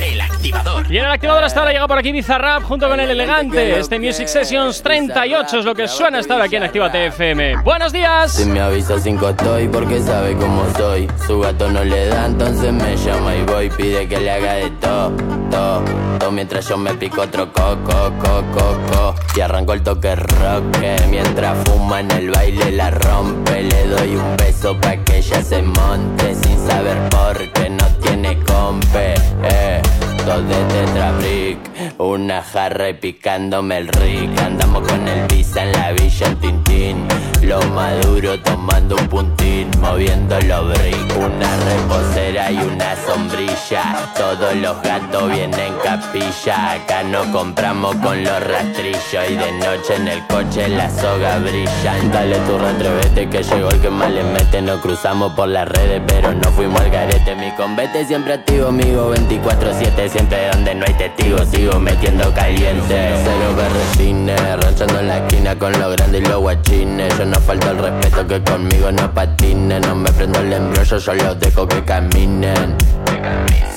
El 0.00 0.20
activador. 0.20 0.86
Y 0.88 0.98
en 0.98 1.04
el 1.04 1.10
activador 1.10 1.42
hasta 1.42 1.60
ahora 1.60 1.72
llega 1.72 1.88
por 1.88 1.98
aquí 1.98 2.12
Bizarrap 2.12 2.62
junto 2.62 2.88
con 2.88 3.00
el 3.00 3.10
elegante. 3.10 3.78
Este 3.78 3.98
Music 3.98 4.28
Sessions 4.28 4.82
38 4.82 5.58
es 5.58 5.64
lo 5.64 5.74
que 5.74 5.88
suena 5.88 6.20
hasta 6.20 6.34
ahora 6.34 6.44
aquí 6.44 6.56
en 6.56 6.62
Actívate 6.62 7.06
FM. 7.06 7.56
¡Buenos 7.64 7.92
días! 7.92 8.34
Si 8.34 8.44
me 8.44 8.60
avisa 8.60 9.00
cinco 9.00 9.30
estoy 9.30 9.66
porque 9.66 10.00
sabe 10.00 10.36
cómo 10.36 10.64
soy. 10.76 11.08
Su 11.26 11.40
gato 11.40 11.70
no 11.70 11.82
le 11.82 12.06
da, 12.06 12.26
entonces 12.26 12.72
me 12.72 12.96
llama 12.96 13.34
y 13.34 13.42
voy. 13.44 13.70
Pide 13.70 14.06
que 14.06 14.20
le 14.20 14.30
haga 14.30 14.52
de 14.54 14.70
todo, 14.80 15.10
todo, 15.50 15.84
todo. 16.20 16.30
Mientras 16.30 16.68
yo 16.68 16.76
me 16.76 16.94
pico 16.94 17.22
otro 17.22 17.52
coco, 17.52 18.12
coco, 18.20 18.44
coco. 18.52 19.14
Y 19.34 19.40
arranco 19.40 19.72
el 19.72 19.82
toque 19.82 20.14
rock. 20.14 20.64
Mientras 21.10 21.58
fuma 21.68 22.00
en 22.00 22.10
el 22.12 22.30
baile 22.30 22.70
la 22.70 22.90
rompe. 22.92 23.62
Le 23.62 23.86
doy 23.88 24.14
un 24.14 24.36
beso 24.36 24.78
pa' 24.80 24.96
que 24.98 25.16
ella 25.26 25.42
se 25.42 25.62
monte. 25.62 26.34
Sin 26.34 26.58
saber 26.66 27.08
por 27.08 27.52
qué 27.52 27.70
no 27.70 27.86
tiene 28.00 28.38
compe. 28.44 29.14
Eh. 29.42 29.82
Dos 30.26 30.42
de 30.48 30.56
Tetra 30.56 31.12
Brick, 31.12 31.58
una 31.98 32.42
jarra 32.42 32.88
y 32.88 32.94
picándome 32.94 33.78
el 33.78 33.86
rick. 33.86 34.36
Andamos 34.40 34.82
con 34.88 35.06
el 35.06 35.24
visa 35.28 35.62
en 35.62 35.70
la 35.70 35.92
villa, 35.92 36.26
el 36.26 36.36
tintín. 36.38 37.06
Lo 37.42 37.62
maduro 37.70 38.36
tomando 38.40 38.96
un 38.96 39.06
puntín, 39.06 39.70
moviendo 39.80 40.36
los 40.40 40.68
brick. 40.70 41.16
Una 41.16 41.56
reposera 41.56 42.50
y 42.50 42.56
una 42.56 42.96
sombrilla. 43.06 44.12
Todos 44.16 44.56
los 44.56 44.82
gatos 44.82 45.30
vienen 45.30 45.72
capilla. 45.84 46.72
Acá 46.72 47.04
no 47.04 47.30
compramos 47.30 47.94
con 47.96 48.24
los 48.24 48.42
rastrillos. 48.48 49.30
Y 49.30 49.36
de 49.36 49.52
noche 49.52 49.94
en 49.94 50.08
el 50.08 50.26
coche 50.26 50.68
la 50.68 50.90
soga 50.90 51.38
brillan. 51.38 52.10
Dale 52.10 52.36
tu 52.40 52.58
retrevete 52.58 53.30
que 53.30 53.44
llegó 53.44 53.68
el 53.70 53.80
que 53.80 53.90
más 53.90 54.10
le 54.10 54.24
mete. 54.24 54.60
No 54.60 54.80
cruzamos 54.80 55.34
por 55.34 55.46
las 55.48 55.68
redes, 55.68 56.02
pero 56.08 56.34
no 56.34 56.50
fuimos 56.50 56.80
al 56.80 56.90
garete. 56.90 57.36
Mi 57.36 57.52
convete 57.52 58.04
siempre 58.04 58.34
activo, 58.34 58.68
amigo 58.68 59.14
24-7. 59.14 60.15
Siente 60.16 60.48
donde 60.50 60.74
no 60.74 60.86
hay 60.86 60.94
testigos, 60.94 61.48
sigo 61.48 61.78
metiendo 61.78 62.32
caliente. 62.32 63.12
Cero 63.22 63.54
berretines, 63.54 64.40
ranchando 64.62 65.00
en 65.00 65.08
la 65.08 65.18
esquina 65.18 65.58
con 65.58 65.72
los 65.72 65.92
grandes 65.96 66.22
y 66.22 66.24
los 66.24 66.40
guachines. 66.40 67.18
Yo 67.18 67.26
no 67.26 67.38
falta 67.40 67.70
el 67.70 67.78
respeto 67.78 68.26
que 68.26 68.42
conmigo 68.42 68.90
no 68.92 69.12
patinen. 69.12 69.82
No 69.82 69.94
me 69.94 70.10
prendo 70.12 70.40
el 70.40 70.52
embrollo, 70.52 70.98
yo 70.98 71.14
los 71.14 71.38
dejo 71.38 71.68
que 71.68 71.84
caminen. 71.84 72.76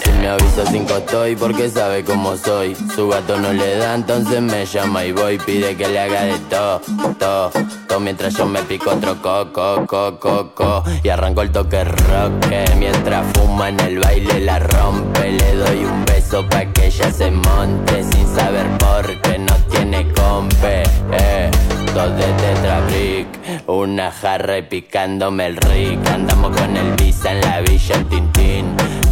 Si 0.02 0.11
me 0.11 0.30
avisa 0.30 0.66
cinco 0.72 0.98
estoy 0.98 1.36
porque 1.36 1.70
sabe 1.70 2.06
cómo 2.06 2.38
soy. 2.38 2.76
Su 2.95 3.10
gato 3.10 3.38
no 3.38 3.52
le 3.52 3.76
da, 3.78 3.95
entonces 3.95 4.41
me 4.41 4.66
llama 4.66 5.03
y 5.03 5.11
voy. 5.11 5.38
Pide 5.40 5.76
que 5.76 5.88
le 5.90 5.99
haga 5.99 6.24
de 6.24 6.40
todo, 6.49 6.82
todo, 7.20 7.52
todo. 7.88 7.99
Mientras 7.99 8.34
yo 8.34 8.45
me 8.45 8.61
pico 8.64 8.91
otro 8.91 9.22
coco, 9.22 9.86
coco, 9.86 10.20
coco. 10.20 10.84
Y 11.03 11.10
arranco 11.10 11.41
el 11.41 11.52
toque 11.52 11.84
roque. 11.84 12.66
Mientras 12.78 13.26
fuma 13.34 13.70
en 13.70 13.80
el 13.82 13.99
baile 13.99 14.40
la 14.40 14.60
rompe. 14.60 15.32
Le 15.32 15.56
doy 15.56 15.86
un 15.86 16.09
beso 16.30 16.47
pa' 16.47 16.65
que 16.73 16.88
ella 16.88 17.11
se 17.11 17.31
monte. 17.31 18.03
Sin 18.03 18.27
saber 18.35 18.68
por 18.77 19.22
qué 19.22 19.39
no 19.39 19.56
tiene 19.72 20.07
compe. 20.14 20.84
Eh. 21.11 21.51
Dos 21.93 22.15
de 22.15 22.23
Tetra 22.23 22.81
Brick, 22.81 23.27
una 23.68 24.11
jarra 24.11 24.60
y 24.60 24.61
picándome 24.61 25.47
el 25.47 25.57
rick. 25.57 26.07
Andamos 26.14 26.56
con 26.56 26.77
el 26.77 26.93
visa 26.93 27.31
en 27.31 27.41
la 27.41 27.61
villa 27.61 27.95
el 27.95 28.06
tintín. 28.06 28.65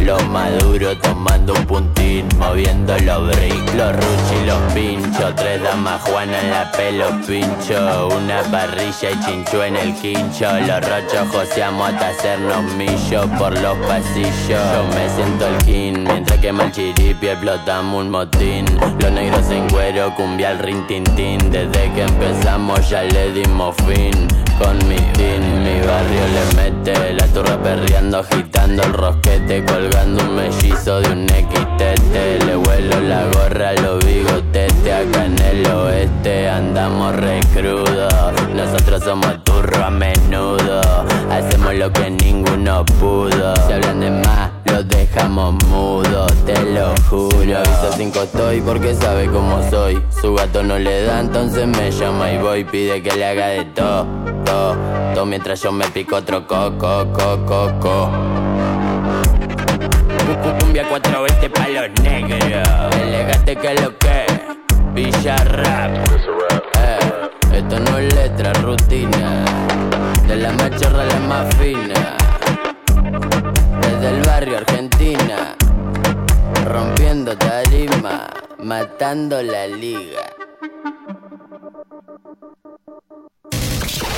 Lo 0.08 0.18
maduro 0.20 0.96
tomando 0.96 1.52
un 1.52 1.66
puntín, 1.66 2.26
moviendo 2.38 2.96
los 3.00 3.26
bricks, 3.26 3.74
los 3.74 3.92
ruchis 3.92 4.42
y 4.42 4.46
los 4.46 4.72
pinchos. 4.72 5.36
Tres 5.36 5.62
damas 5.62 6.00
Juana 6.00 6.40
en 6.40 6.50
la 6.50 6.72
pelo 6.72 7.10
pincho, 7.26 8.08
una 8.16 8.40
parrilla 8.50 9.10
y 9.10 9.20
chinchú 9.22 9.60
en 9.60 9.76
el 9.76 9.94
quincho. 9.96 10.50
Los 10.60 10.80
rochos 10.80 11.28
joseamos 11.30 11.90
hasta 11.90 12.08
hacernos 12.08 12.62
millos 12.72 13.26
por 13.38 13.52
los 13.60 13.76
pasillos. 13.86 14.48
Yo 14.48 14.84
me 14.94 15.10
siento 15.14 15.46
el 15.46 15.58
king, 15.66 16.04
mientras 16.04 16.38
que 16.38 16.52
mal 16.52 16.72
chiripi 16.72 17.28
explotamos 17.28 18.02
un 18.02 18.10
motín. 18.10 18.64
Los 19.00 19.12
negros 19.12 19.50
en 19.50 19.68
cuero, 19.68 20.14
cumbia 20.14 20.52
al 20.52 20.58
rin 20.60 20.86
tin 20.86 21.04
tin. 21.16 21.50
Desde 21.50 21.92
que 21.92 22.04
empezamos 22.04 22.88
ya 22.88 23.02
le 23.02 23.30
dimos 23.32 23.76
fin. 23.86 24.26
Con 24.58 24.76
mi 24.88 24.96
team, 25.12 25.62
mi 25.62 25.80
barrio 25.86 26.26
le 26.34 26.56
mete 26.56 27.12
La 27.14 27.26
turra 27.28 27.56
perreando, 27.62 28.18
agitando 28.18 28.82
el 28.82 28.92
rosquete 28.92 29.64
Colgando 29.64 30.22
un 30.24 30.34
mellizo 30.36 31.00
de 31.00 31.12
un 31.12 31.26
XTT 31.28 32.44
Le 32.44 32.56
vuelo 32.56 33.00
la 33.00 33.24
gorra 33.32 33.70
a 33.70 33.74
los 33.74 34.04
bigotetes 34.04 34.92
Acá 34.92 35.24
en 35.24 35.38
el 35.38 35.66
oeste 35.66 36.48
andamos 36.48 37.16
re 37.16 37.40
crudo 37.54 38.08
Nosotros 38.54 39.02
somos 39.04 39.44
turro 39.44 39.84
a 39.84 39.90
menudo 39.90 40.80
Hacemos 41.30 41.74
lo 41.74 41.92
que 41.92 42.10
ninguno 42.10 42.84
pudo. 42.84 43.54
Si 43.66 43.72
hablan 43.72 44.00
de 44.00 44.10
más, 44.10 44.50
los 44.78 44.88
dejamos 44.88 45.54
mudos 45.64 46.32
Te 46.44 46.54
lo 46.62 46.94
juro. 47.08 47.58
Aviso 47.58 47.92
5 47.96 48.22
estoy 48.22 48.60
porque 48.60 48.94
sabe 48.94 49.26
cómo 49.26 49.60
soy. 49.70 50.00
Su 50.20 50.34
gato 50.34 50.62
no 50.62 50.78
le 50.78 51.04
da, 51.04 51.20
entonces 51.20 51.66
me 51.66 51.90
llama 51.90 52.30
y 52.30 52.38
voy. 52.38 52.64
Pide 52.64 53.02
que 53.02 53.10
le 53.16 53.24
haga 53.26 53.48
de 53.48 53.64
todo, 53.66 54.06
todo, 54.44 54.76
todo 55.14 55.26
Mientras 55.26 55.60
yo 55.62 55.72
me 55.72 55.86
pico 55.88 56.16
otro 56.16 56.46
coco, 56.46 57.06
coco, 57.12 57.44
coco. 57.46 58.10
Cumbia 60.60 60.88
420 60.88 61.50
pa' 61.50 61.68
los 61.68 62.02
negros. 62.02 62.96
Elegante 63.02 63.56
que 63.56 63.74
lo 63.74 63.98
que 63.98 64.26
Villa 64.94 65.36
Rap. 65.36 65.90
Eh, 66.78 67.30
Esto 67.52 67.80
no 67.80 67.98
es 67.98 68.14
letra, 68.14 68.52
rutina. 68.54 69.44
De 70.26 70.36
la 70.36 70.52
más 70.52 70.70
chorra 70.80 71.02
a 71.02 71.06
la 71.06 71.18
más 71.20 71.56
fina 71.56 72.27
barrio 74.38 74.58
Argentina 74.58 75.56
Rompiendo 76.64 77.36
tarima 77.36 78.28
Matando 78.58 79.42
la 79.42 79.66
liga 79.66 80.30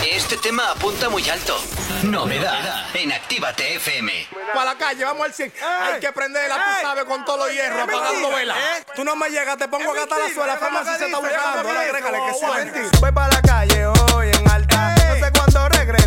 Este 0.03 0.37
tema 0.37 0.71
apunta 0.71 1.09
muy 1.09 1.29
alto. 1.29 1.57
Novedad 2.05 2.87
en 2.95 3.13
Actívate 3.13 3.77
FM. 3.77 4.29
Para 4.55 4.67
la 4.67 4.79
calle, 4.79 5.05
vamos 5.05 5.27
al 5.27 5.35
100. 5.35 5.53
Hay 5.83 6.01
que 6.01 6.13
prenderla, 6.13 6.55
tú 6.55 6.87
sabes, 6.87 7.05
con 7.05 7.25
todo 7.25 7.39
los 7.39 7.53
hierro, 7.53 7.83
apagando 7.83 8.31
vela. 8.31 8.55
Tú 8.95 9.03
no 9.03 9.17
me 9.17 9.29
llegas, 9.29 9.57
te 9.57 9.67
pongo 9.67 9.91
a 9.91 9.95
gastar 9.95 10.19
la 10.21 10.29
suela. 10.33 10.57
Fama 10.57 10.85
si 10.85 10.99
se 10.99 11.07
está 11.07 11.19
buscando. 11.19 11.69
Agrégale 11.69 12.19
que 12.27 12.35
sí. 12.35 12.99
Voy 13.01 13.13
para 13.13 13.35
la 13.35 13.43
calle 13.43 13.87
hoy 13.87 14.31
en 14.31 14.49
alta. 14.49 14.95
No 14.95 15.27
sé 15.27 15.33
cuándo 15.33 15.69
regreso. 15.69 16.00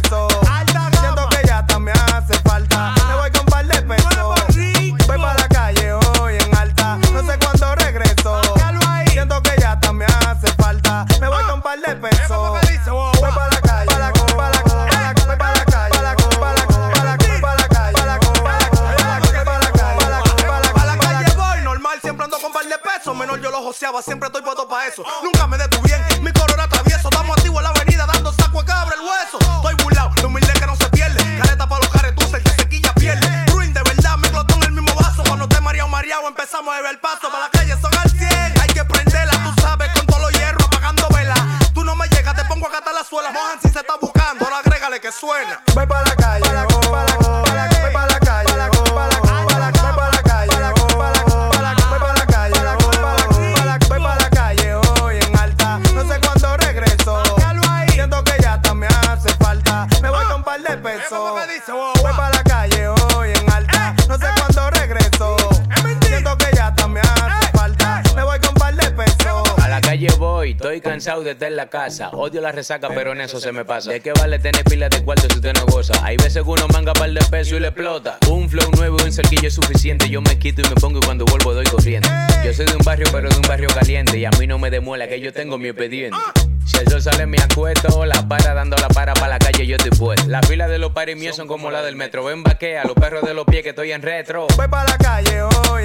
En 71.41 71.55
la 71.55 71.69
casa. 71.69 72.09
Odio 72.09 72.41
la 72.41 72.51
resaca, 72.51 72.89
pero 72.89 73.11
en 73.11 73.21
eso 73.21 73.39
se 73.39 73.51
me 73.51 73.65
pasa. 73.65 73.91
¿De 73.91 73.99
qué 74.01 74.11
vale 74.13 74.39
tener 74.39 74.63
pila 74.63 74.89
de 74.89 75.03
cuarto 75.03 75.27
si 75.29 75.35
usted 75.35 75.53
no 75.53 75.65
goza? 75.65 75.93
Hay 76.03 76.17
veces 76.17 76.43
que 76.43 76.49
uno 76.49 76.67
manga 76.71 76.93
par 76.93 77.11
de 77.11 77.23
peso 77.25 77.55
y 77.55 77.59
le 77.59 77.67
explota. 77.67 78.17
Un 78.29 78.49
flow 78.49 78.69
nuevo 78.77 78.97
y 78.99 79.03
un 79.03 79.11
cerquillo 79.11 79.47
es 79.47 79.53
suficiente. 79.53 80.09
Yo 80.09 80.21
me 80.21 80.37
quito 80.37 80.61
y 80.61 80.69
me 80.69 80.75
pongo 80.75 80.99
y 80.99 81.05
cuando 81.05 81.25
vuelvo 81.25 81.53
doy 81.53 81.65
corriente. 81.65 82.09
Yo 82.45 82.53
soy 82.53 82.65
de 82.65 82.73
un 82.73 82.83
barrio, 82.85 83.07
pero 83.11 83.29
de 83.29 83.35
un 83.35 83.41
barrio 83.43 83.69
caliente. 83.69 84.17
Y 84.17 84.25
a 84.25 84.31
mí 84.39 84.47
no 84.47 84.59
me 84.59 84.69
demuela 84.69 85.07
que 85.07 85.19
yo 85.19 85.33
tengo 85.33 85.57
mi 85.57 85.69
expediente. 85.69 86.17
Si 86.65 86.77
el 86.77 86.87
sol 86.87 87.01
sale 87.01 87.25
me 87.25 87.37
acuesto, 87.41 88.05
la 88.05 88.25
para 88.27 88.53
dando 88.53 88.77
la 88.77 88.87
para 88.87 89.13
para 89.13 89.27
la 89.27 89.39
calle 89.39 89.67
yo 89.67 89.75
estoy 89.75 89.91
puesto. 89.91 90.27
La 90.29 90.41
fila 90.41 90.67
de 90.67 90.77
los 90.77 90.93
paris 90.93 91.17
míos 91.17 91.35
son 91.35 91.47
como 91.47 91.69
la 91.71 91.81
del 91.81 91.95
metro. 91.95 92.23
Ven 92.23 92.41
vaquea, 92.41 92.85
los 92.85 92.93
perros 92.93 93.23
de 93.23 93.33
los 93.33 93.45
pies 93.45 93.63
que 93.63 93.69
estoy 93.69 93.91
en 93.91 94.01
retro. 94.01 94.47
Voy 94.55 94.67
para 94.69 94.91
la 94.91 94.97
calle 94.97 95.41
hoy 95.41 95.83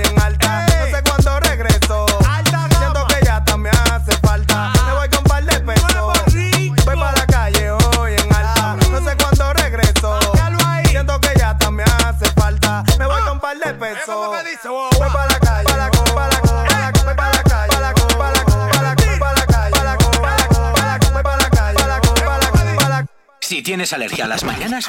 tienes 23.68 23.92
alergia 23.92 24.24
a 24.24 24.28
las 24.28 24.44
mañanas, 24.44 24.88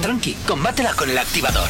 tranqui, 0.00 0.34
combátela 0.46 0.94
con 0.94 1.10
el 1.10 1.18
activador. 1.18 1.68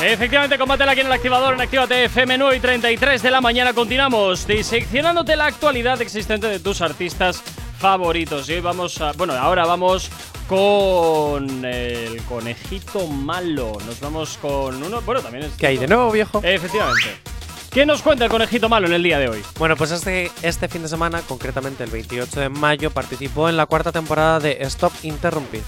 Efectivamente, 0.00 0.56
combátela 0.56 0.92
aquí 0.92 1.00
en 1.00 1.08
el 1.08 1.12
activador 1.12 1.54
en 1.54 1.60
Actívate 1.60 2.04
FM 2.04 2.38
9 2.38 2.56
y 2.56 2.60
33 2.60 3.20
de 3.20 3.30
la 3.32 3.40
mañana. 3.40 3.72
Continuamos 3.72 4.46
diseccionándote 4.46 5.34
la 5.34 5.46
actualidad 5.46 6.00
existente 6.00 6.46
de 6.46 6.60
tus 6.60 6.82
artistas 6.82 7.42
favoritos. 7.80 8.48
Y 8.48 8.52
hoy 8.52 8.60
vamos 8.60 9.00
a. 9.00 9.10
Bueno, 9.14 9.32
ahora 9.32 9.66
vamos 9.66 10.08
con 10.48 11.64
el 11.64 12.22
conejito 12.28 13.08
malo. 13.08 13.76
Nos 13.86 13.98
vamos 13.98 14.38
con 14.40 14.80
uno. 14.80 15.00
Bueno, 15.00 15.20
también 15.20 15.46
es. 15.46 15.54
¿Qué 15.54 15.66
hay 15.66 15.78
de 15.78 15.88
nuevo, 15.88 16.12
viejo? 16.12 16.40
Efectivamente. 16.44 17.29
¿Qué 17.70 17.86
nos 17.86 18.02
cuenta 18.02 18.24
el 18.24 18.30
conejito 18.30 18.68
malo 18.68 18.88
en 18.88 18.94
el 18.94 19.02
día 19.02 19.18
de 19.20 19.28
hoy? 19.28 19.42
Bueno, 19.58 19.76
pues 19.76 19.92
este, 19.92 20.30
este 20.42 20.66
fin 20.66 20.82
de 20.82 20.88
semana, 20.88 21.20
concretamente 21.22 21.84
el 21.84 21.90
28 21.90 22.40
de 22.40 22.48
mayo, 22.48 22.90
participó 22.90 23.48
en 23.48 23.56
la 23.56 23.66
cuarta 23.66 23.92
temporada 23.92 24.40
de 24.40 24.58
Stop 24.62 24.92
Interrumpir. 25.04 25.62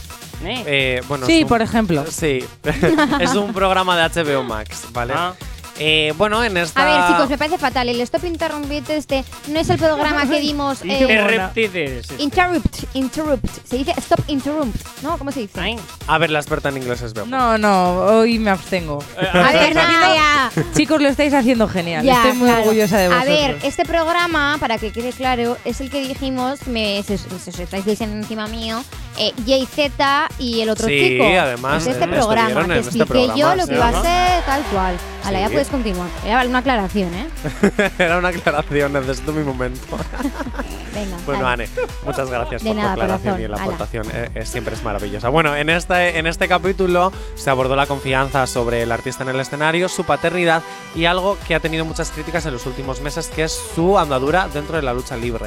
¿Eh? 0.44 0.64
Eh, 0.66 1.02
bueno, 1.06 1.26
Sí, 1.26 1.44
un- 1.44 1.48
por 1.48 1.62
ejemplo. 1.62 2.04
Sí. 2.10 2.44
es 3.20 3.34
un 3.36 3.52
programa 3.52 3.96
de 3.96 4.02
HBO 4.24 4.42
Max, 4.42 4.86
¿vale? 4.92 5.14
Ah. 5.16 5.34
Eh, 5.78 6.12
bueno, 6.18 6.44
en 6.44 6.56
esta. 6.56 6.82
A 6.82 6.84
ver, 6.84 7.06
chicos, 7.12 7.30
me 7.30 7.38
parece 7.38 7.58
fatal. 7.58 7.88
El 7.88 8.00
Stop 8.02 8.24
Interrumpit 8.24 8.88
este 8.90 9.24
no 9.48 9.58
es 9.58 9.68
el 9.70 9.78
programa 9.78 10.28
que 10.28 10.38
dimos. 10.40 10.82
eh, 10.82 10.98
Interruptides. 11.00 12.06
interrupt, 12.18 12.76
interrupt. 12.94 13.46
Se 13.64 13.78
dice 13.78 13.94
Stop 13.96 14.20
Interrupt, 14.28 14.76
¿no? 15.02 15.16
¿Cómo 15.18 15.32
se 15.32 15.40
dice? 15.40 15.76
A 16.06 16.18
ver, 16.18 16.30
la 16.30 16.38
experta 16.40 16.68
en 16.68 16.76
inglés 16.76 17.00
es 17.02 17.14
Bebo. 17.14 17.26
No, 17.26 17.56
no, 17.58 17.94
hoy 18.00 18.38
me 18.38 18.50
abstengo. 18.50 18.98
A 19.32 19.52
ver, 19.52 19.74
nada. 19.74 20.50
Chicos, 20.76 21.00
lo 21.00 21.08
estáis 21.08 21.32
haciendo 21.34 21.66
genial. 21.68 22.04
Ya, 22.04 22.16
Estoy 22.16 22.32
muy 22.38 22.48
claro. 22.48 22.62
orgullosa 22.64 22.98
de 22.98 23.04
A 23.06 23.08
vosotros. 23.08 23.36
ver, 23.38 23.58
este 23.62 23.84
programa, 23.84 24.56
para 24.60 24.78
que 24.78 24.92
quede 24.92 25.12
claro, 25.12 25.56
es 25.64 25.80
el 25.80 25.90
que 25.90 26.06
dijimos, 26.06 26.66
me, 26.66 27.02
se, 27.02 27.16
se, 27.18 27.50
se 27.52 27.62
estáis 27.62 27.84
diciendo 27.84 28.16
encima 28.16 28.46
mío, 28.46 28.82
eh, 29.18 29.32
JZ 29.44 30.30
y 30.38 30.60
el 30.60 30.70
otro 30.70 30.86
Sí, 30.88 30.98
chico. 30.98 31.24
además, 31.24 31.82
Es 31.82 31.88
este 31.94 32.04
eh, 32.04 32.08
programa, 32.08 32.48
estuvieron 32.48 32.66
que 32.68 32.72
en 32.72 32.78
este 32.80 32.98
expliqué 32.98 33.26
yo 33.26 33.32
programa, 33.34 33.56
lo 33.56 33.66
que 33.66 33.74
iba 33.74 33.88
a 33.88 34.02
ser, 34.02 34.44
tal 34.44 34.62
cual. 34.72 34.96
Ya 35.30 35.46
Sí. 35.46 35.52
puedes 35.52 35.68
continuar. 35.68 36.08
Era 36.26 36.44
una 36.44 36.58
aclaración, 36.58 37.14
¿eh? 37.14 37.28
Era 37.98 38.18
una 38.18 38.28
aclaración, 38.28 38.92
necesito 38.92 39.32
mi 39.32 39.44
momento. 39.44 39.80
Venga. 40.94 41.16
Bueno, 41.24 41.42
dale. 41.44 41.64
Ane, 41.64 41.72
muchas 42.04 42.28
gracias 42.30 42.62
De 42.62 42.68
por 42.70 42.76
nada, 42.76 42.94
tu 42.94 43.00
aclaración 43.00 43.34
corazón. 43.36 43.44
y 43.44 43.48
la 43.48 43.62
aportación. 43.62 44.06
eh, 44.12 44.30
eh, 44.34 44.46
siempre 44.46 44.74
es 44.74 44.82
maravillosa. 44.82 45.28
Bueno, 45.28 45.54
en 45.56 45.70
este, 45.70 46.18
en 46.18 46.26
este 46.26 46.48
capítulo 46.48 47.12
se 47.34 47.48
abordó 47.50 47.76
la 47.76 47.86
confianza 47.86 48.46
sobre 48.46 48.82
el 48.82 48.92
artista 48.92 49.22
en 49.22 49.30
el 49.30 49.40
escenario, 49.40 49.88
su 49.88 50.04
paternidad 50.04 50.62
y 50.94 51.04
algo 51.04 51.38
que 51.46 51.54
ha 51.54 51.60
tenido 51.60 51.84
muchas 51.84 52.10
críticas 52.10 52.44
en 52.46 52.52
los 52.52 52.66
últimos 52.66 53.00
meses, 53.00 53.28
que 53.28 53.44
es 53.44 53.58
su 53.74 53.98
andadura 53.98 54.48
dentro 54.52 54.76
de 54.76 54.82
la 54.82 54.92
lucha 54.92 55.16
libre. 55.16 55.46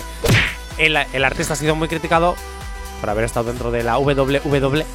El, 0.77 0.95
el 0.97 1.23
artista 1.23 1.53
ha 1.53 1.57
sido 1.57 1.75
muy 1.75 1.87
criticado 1.87 2.35
por 2.99 3.09
haber 3.09 3.23
estado 3.25 3.47
dentro 3.47 3.71
de 3.71 3.83
la 3.83 3.97
WWE, 3.97 4.85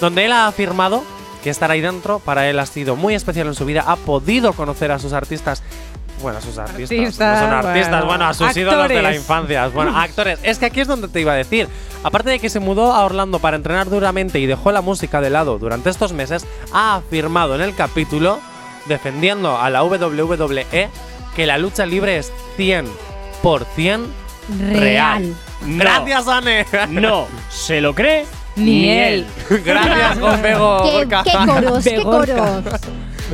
donde 0.00 0.24
él 0.24 0.32
ha 0.32 0.46
afirmado 0.46 1.02
que 1.42 1.50
estar 1.50 1.70
ahí 1.70 1.80
dentro 1.80 2.20
para 2.20 2.48
él 2.48 2.58
ha 2.58 2.66
sido 2.66 2.96
muy 2.96 3.14
especial 3.14 3.46
en 3.48 3.54
su 3.54 3.64
vida, 3.66 3.84
ha 3.86 3.96
podido 3.96 4.52
conocer 4.54 4.90
a 4.92 4.98
sus 4.98 5.12
artistas. 5.12 5.62
Bueno, 6.22 6.38
a 6.38 6.40
sus 6.40 6.56
artistas. 6.56 6.98
Artistas, 6.98 7.40
no 7.40 7.46
son 7.46 7.52
artistas, 7.52 7.90
bueno. 7.90 8.06
bueno, 8.06 8.24
a 8.26 8.34
sus 8.34 8.56
ídolos 8.56 8.88
de 8.88 8.94
la 8.94 9.00
Actores. 9.00 9.16
infancia. 9.16 9.68
Bueno, 9.74 9.98
actores. 9.98 10.38
Es 10.42 10.58
que 10.58 10.66
aquí 10.66 10.80
es 10.80 10.88
donde 10.88 11.08
te 11.08 11.20
iba 11.20 11.32
a 11.32 11.36
decir. 11.36 11.68
Aparte 12.02 12.30
de 12.30 12.38
que 12.38 12.48
se 12.48 12.60
mudó 12.60 12.94
a 12.94 13.04
Orlando 13.04 13.40
para 13.40 13.56
entrenar 13.56 13.90
duramente 13.90 14.38
y 14.38 14.46
dejó 14.46 14.72
la 14.72 14.80
música 14.80 15.20
de 15.20 15.28
lado 15.30 15.58
durante 15.58 15.90
estos 15.90 16.12
meses, 16.12 16.46
ha 16.72 16.96
afirmado 16.96 17.54
en 17.56 17.60
el 17.60 17.74
capítulo, 17.74 18.40
defendiendo 18.86 19.58
a 19.58 19.68
la 19.70 19.82
WWE, 19.84 20.88
que 21.36 21.46
la 21.46 21.58
lucha 21.58 21.84
libre 21.84 22.16
es 22.18 22.32
100% 22.56 24.06
real. 24.70 25.34
No. 25.64 25.84
Gracias, 25.84 26.28
Anne. 26.28 26.66
No, 26.88 27.26
se 27.48 27.80
lo 27.80 27.94
cree 27.94 28.26
Ni 28.56 28.88
él. 28.90 29.26
Gracias, 29.64 30.18
Gofego. 30.18 30.82
¿Qué, 30.82 31.08
qué 31.24 31.32
coros, 31.46 31.84
qué 31.84 32.02
coros. 32.02 32.64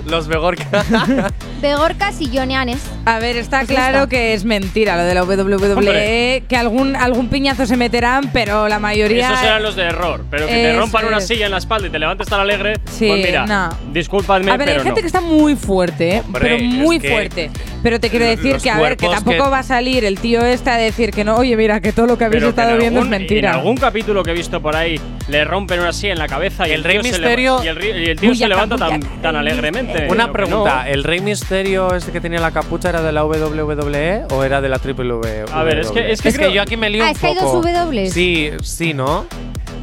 Los 0.06 0.28
Begorca. 0.28 0.66
Begorcas 1.60 2.20
y 2.20 2.30
Joneanes. 2.36 2.78
A 3.04 3.18
ver, 3.18 3.36
está 3.36 3.58
Pues 3.60 3.70
claro 3.70 4.08
que 4.08 4.32
es 4.34 4.44
mentira 4.44 4.96
lo 4.96 5.04
de 5.04 5.14
la 5.14 5.24
WWE, 5.24 5.72
Hombre. 5.74 6.42
que 6.48 6.56
algún, 6.56 6.96
algún 6.96 7.28
piñazo 7.28 7.66
se 7.66 7.76
meterán, 7.76 8.30
pero 8.32 8.68
la 8.68 8.78
mayoría. 8.78 9.30
Esos 9.32 9.42
eran 9.42 9.62
los 9.62 9.76
de 9.76 9.82
error. 9.84 10.24
Pero 10.30 10.46
que 10.46 10.52
te 10.54 10.76
rompan 10.76 11.04
una 11.06 11.20
silla 11.20 11.46
en 11.46 11.52
la 11.52 11.58
espalda 11.58 11.88
y 11.88 11.90
te 11.90 11.98
levantes 11.98 12.28
tan 12.28 12.40
alegre. 12.40 12.74
Sí, 12.90 13.08
pues 13.08 13.24
mira, 13.24 13.46
no. 13.46 13.68
disculpadme, 13.92 14.50
A 14.50 14.56
ver, 14.56 14.66
pero 14.68 14.78
hay 14.80 14.84
gente 14.84 15.00
no. 15.00 15.02
que 15.02 15.06
está 15.06 15.20
muy 15.20 15.54
fuerte, 15.56 16.16
¿eh? 16.16 16.22
Hombre, 16.24 16.40
pero 16.42 16.56
es 16.56 16.62
muy 16.62 16.98
que 16.98 17.10
fuerte. 17.10 17.50
Pero 17.82 17.98
te 18.00 18.10
quiero 18.10 18.26
decir 18.26 18.56
que, 18.58 18.70
a 18.70 18.78
ver, 18.78 18.96
que 18.96 19.08
tampoco 19.08 19.44
que- 19.44 19.50
va 19.50 19.58
a 19.60 19.62
salir 19.62 20.04
el 20.04 20.18
tío 20.20 20.44
este 20.44 20.70
a 20.70 20.76
decir 20.76 21.10
que 21.12 21.24
no, 21.24 21.36
oye, 21.36 21.56
mira, 21.56 21.80
que 21.80 21.92
todo 21.92 22.06
lo 22.06 22.16
que 22.18 22.24
habéis 22.24 22.40
Pero 22.40 22.50
estado 22.50 22.70
en 22.72 22.78
viendo 22.78 23.00
algún- 23.00 23.14
es 23.14 23.20
mentira. 23.20 23.50
En 23.50 23.56
algún 23.56 23.76
capítulo 23.76 24.22
que 24.22 24.30
he 24.30 24.34
visto 24.34 24.60
por 24.60 24.76
ahí 24.76 25.00
le 25.28 25.44
rompen 25.44 25.80
una 25.80 25.92
silla 25.92 26.12
en 26.12 26.18
la 26.18 26.28
cabeza 26.28 26.66
y 26.68 26.72
El 26.72 26.78
el, 26.80 26.84
Rey 26.84 26.98
Misterio- 26.98 27.62
y 27.64 27.68
el, 27.68 27.76
ri- 27.78 28.06
y 28.06 28.10
el 28.10 28.18
tío 28.18 28.30
se 28.34 28.44
Buyaca, 28.44 28.48
levanta 28.48 28.76
tan, 28.76 29.00
buyaca, 29.00 29.22
tan 29.22 29.34
Rey 29.34 29.40
alegremente. 29.40 29.89
Una 30.08 30.24
Pero 30.24 30.32
pregunta, 30.32 30.82
no. 30.84 30.90
¿el 30.90 31.04
Rey 31.04 31.20
Misterio 31.20 31.94
ese 31.94 32.12
que 32.12 32.20
tenía 32.20 32.40
la 32.40 32.50
capucha 32.50 32.88
era 32.90 33.02
de 33.02 33.12
la 33.12 33.24
WWE 33.24 34.26
o 34.30 34.44
era 34.44 34.60
de 34.60 34.68
la 34.68 34.78
WWE? 34.78 35.44
A 35.52 35.62
ver, 35.62 35.78
es 35.80 35.90
que- 35.90 36.12
es 36.12 36.20
que 36.22 36.32
creo- 36.32 36.50
yo 36.50 36.62
aquí 36.62 36.76
me 36.76 36.90
lío 36.90 37.02
Ah, 37.04 37.08
un 37.08 37.12
es 37.12 37.18
que 37.18 37.26
hay 37.28 37.34
dos 37.34 37.44
poco. 37.44 37.68
Ws. 37.68 38.12
Sí, 38.12 38.50
sí, 38.62 38.94
¿no? 38.94 39.26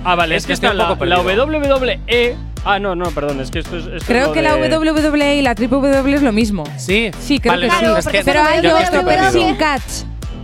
Ah, 0.04 0.16
vale, 0.16 0.36
es 0.36 0.44
es, 0.44 0.48
que 0.48 0.54
está 0.54 0.72
un 0.72 0.78
poco 0.78 1.06
la, 1.06 1.18
la. 1.18 1.44
WWE. 1.46 2.36
Ah, 2.66 2.80
no, 2.80 2.96
no, 2.96 3.06
perdón, 3.12 3.40
es 3.42 3.50
que 3.52 3.60
esto 3.60 3.78
es. 3.78 3.86
esto 3.86 4.06
Creo 4.08 4.34
que 4.34 4.42
la 4.42 4.56
WWE 4.56 5.36
y 5.36 5.42
la 5.42 5.54
WWE 5.54 6.14
es 6.16 6.22
lo 6.22 6.32
mismo. 6.32 6.64
Sí. 6.78 7.12
Sí, 7.20 7.40
creo 7.40 7.54
Vale, 7.54 7.70
que 7.70 7.76
sí. 7.76 7.86
Es 7.98 8.08
que 8.08 8.22
Pero 8.24 8.42
hay 8.44 8.62
yo 8.62 8.76
otro 8.76 9.06
perdido. 9.06 9.06
pressing 9.32 9.56
catch. 9.56 9.84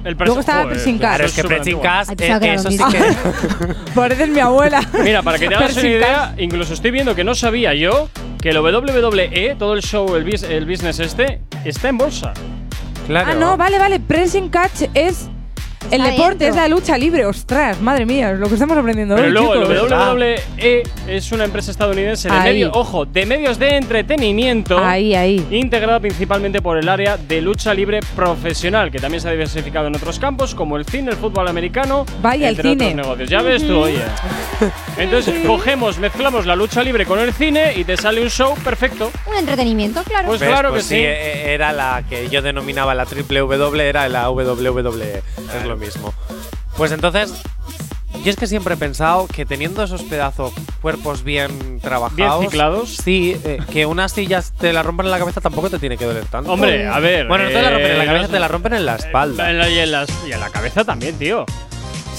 El 0.03 0.15
Luego 0.19 0.41
estaba 0.41 0.64
Joder, 0.64 0.73
Pressing 0.76 0.98
Catch. 0.99 1.10
Claro, 1.10 1.26
es 1.26 1.34
que 1.34 1.44
Pressing 1.45 1.80
que 2.41 2.48
eh, 2.48 2.53
eso 2.56 2.69
sí 2.72 2.77
que. 2.91 3.76
Pareces 3.95 4.27
mi 4.30 4.40
abuela. 4.41 4.81
Mira, 5.02 5.22
para 5.22 5.40
que 5.40 5.48
te 5.48 5.56
hagas 5.56 5.77
una 5.77 5.88
idea, 5.88 6.35
incluso 6.38 6.73
estoy 6.73 6.91
viendo 6.91 7.15
que 7.15 7.23
no 7.23 7.35
sabía 7.35 7.73
yo 7.73 8.10
que 8.44 8.49
el 8.49 8.57
WWE, 8.57 9.56
todo 9.57 9.74
el 9.74 9.82
show, 9.82 10.18
el, 10.18 10.26
bus- 10.26 10.44
el 10.44 10.65
business 10.65 10.99
este, 10.99 11.40
está 11.64 11.88
en 11.88 11.98
bolsa. 11.98 12.34
Claro. 13.07 13.32
Ah, 13.32 13.36
no, 13.36 13.56
vale, 13.56 13.80
vale. 13.80 14.02
Pressing 14.02 14.49
catch 14.49 14.82
es. 14.94 15.30
El 15.92 16.02
deporte 16.04 16.46
dentro. 16.46 16.48
es 16.50 16.56
la 16.56 16.68
lucha 16.68 16.98
libre, 16.98 17.26
ostras, 17.26 17.80
madre 17.82 18.06
mía, 18.06 18.32
es 18.32 18.40
lo 18.40 18.48
que 18.48 18.56
estamos 18.56 18.76
aprendiendo 18.78 19.16
Pero 19.16 19.28
hoy, 19.28 19.32
luego 19.34 19.54
chicos. 19.54 19.70
el 19.70 19.94
WWE 19.94 20.84
es 21.08 21.32
una 21.32 21.44
empresa 21.46 21.70
estadounidense 21.72 22.30
de 22.30 22.34
Ahí. 22.36 22.54
medio, 22.54 22.72
ojo, 22.74 23.06
de 23.06 23.26
medios 23.26 23.60
de 23.60 23.76
entretenimiento. 23.78 24.78
Ahí, 24.84 25.14
ahí. 25.14 25.46
Integrada 25.52 26.00
principalmente 26.00 26.62
por 26.62 26.78
el 26.78 26.90
área 26.90 27.18
de 27.18 27.42
lucha 27.42 27.74
libre 27.74 28.00
profesional, 28.16 28.90
que 28.92 29.00
también 29.00 29.22
se 29.22 29.28
ha 29.28 29.32
diversificado 29.32 29.88
en 29.88 29.96
otros 29.96 30.18
campos 30.20 30.56
como 30.56 30.78
el 30.78 30.86
cine, 30.86 31.12
el 31.12 31.18
fútbol 31.18 31.48
americano, 31.48 32.06
Vaya, 32.22 32.50
el 32.50 32.56
entre 32.56 32.70
cine. 32.72 32.86
otros 32.86 33.06
negocios. 33.06 33.30
Ya 33.30 33.42
ves 33.42 33.68
tú, 33.68 33.78
oye. 33.78 34.00
Entonces 34.98 35.36
cogemos, 35.46 35.98
mezclamos 36.00 36.46
la 36.46 36.56
lucha 36.56 36.84
libre 36.84 37.06
con 37.06 37.20
el 37.20 37.34
cine 37.34 37.74
y 37.76 37.84
te 37.84 37.98
sale 37.98 38.22
un 38.22 38.30
show 38.30 38.56
perfecto. 38.64 39.12
Un 39.32 39.38
entretenimiento, 39.38 40.04
claro. 40.04 40.28
Pues 40.28 40.40
¿Ves? 40.40 40.50
claro 40.50 40.70
Pues 40.72 40.84
que 40.84 40.90
sí, 40.90 40.96
sí. 40.96 41.02
eh, 41.02 41.54
era 41.54 41.72
la 41.74 42.04
que 42.10 42.30
yo 42.30 42.42
denominaba 42.42 42.94
la 42.96 43.06
triple 43.06 43.40
W, 43.42 43.88
era 43.88 44.08
la 44.10 44.30
WWE. 44.30 45.22
Lo 45.74 45.78
mismo. 45.78 46.14
Pues 46.78 46.91
entonces, 46.91 47.34
yo 48.24 48.30
es 48.32 48.36
que 48.36 48.48
siempre 48.48 48.76
he 48.76 48.78
pensado 48.78 49.28
que 49.28 49.45
teniendo 49.45 49.84
esos 49.84 50.02
pedazos 50.04 50.54
cuerpos 50.82 51.24
bien 51.24 51.80
trabajados, 51.82 52.16
Bien 52.40 52.41
ciclados. 52.41 52.95
sí, 52.95 53.36
eh, 53.44 53.60
que 53.72 53.86
unas 53.86 54.12
sillas 54.12 54.54
te 54.58 54.72
la 54.74 54.82
rompen 54.84 55.06
en 55.08 55.12
la 55.12 55.20
cabeza 55.20 55.41
tampoco 55.41 55.70
te 55.70 55.80
tiene 55.80 55.98
que 55.98 56.06
doler 56.06 56.26
tanto. 56.26 56.52
Hombre, 56.52 56.88
a 56.88 57.00
ver. 57.00 57.28
Bueno, 57.28 57.45
no 57.45 57.50
te 57.52 57.62
la 57.62 57.70
rompen 57.72 57.91
en 57.91 57.98
la 57.98 58.04
eh, 58.04 58.08
cabeza, 58.08 58.28
te 58.30 58.40
la 58.40 58.48
rompen 58.48 58.74
en 58.74 58.86
la 58.86 58.95
espalda. 58.95 59.50
En 59.50 59.58
la- 59.60 59.70
y, 59.70 59.80
en 59.80 59.91
las- 59.91 60.10
y 60.28 60.32
en 60.32 60.40
la 60.40 60.50
cabeza 60.50 60.84
también, 60.84 61.16
tío. 61.18 61.45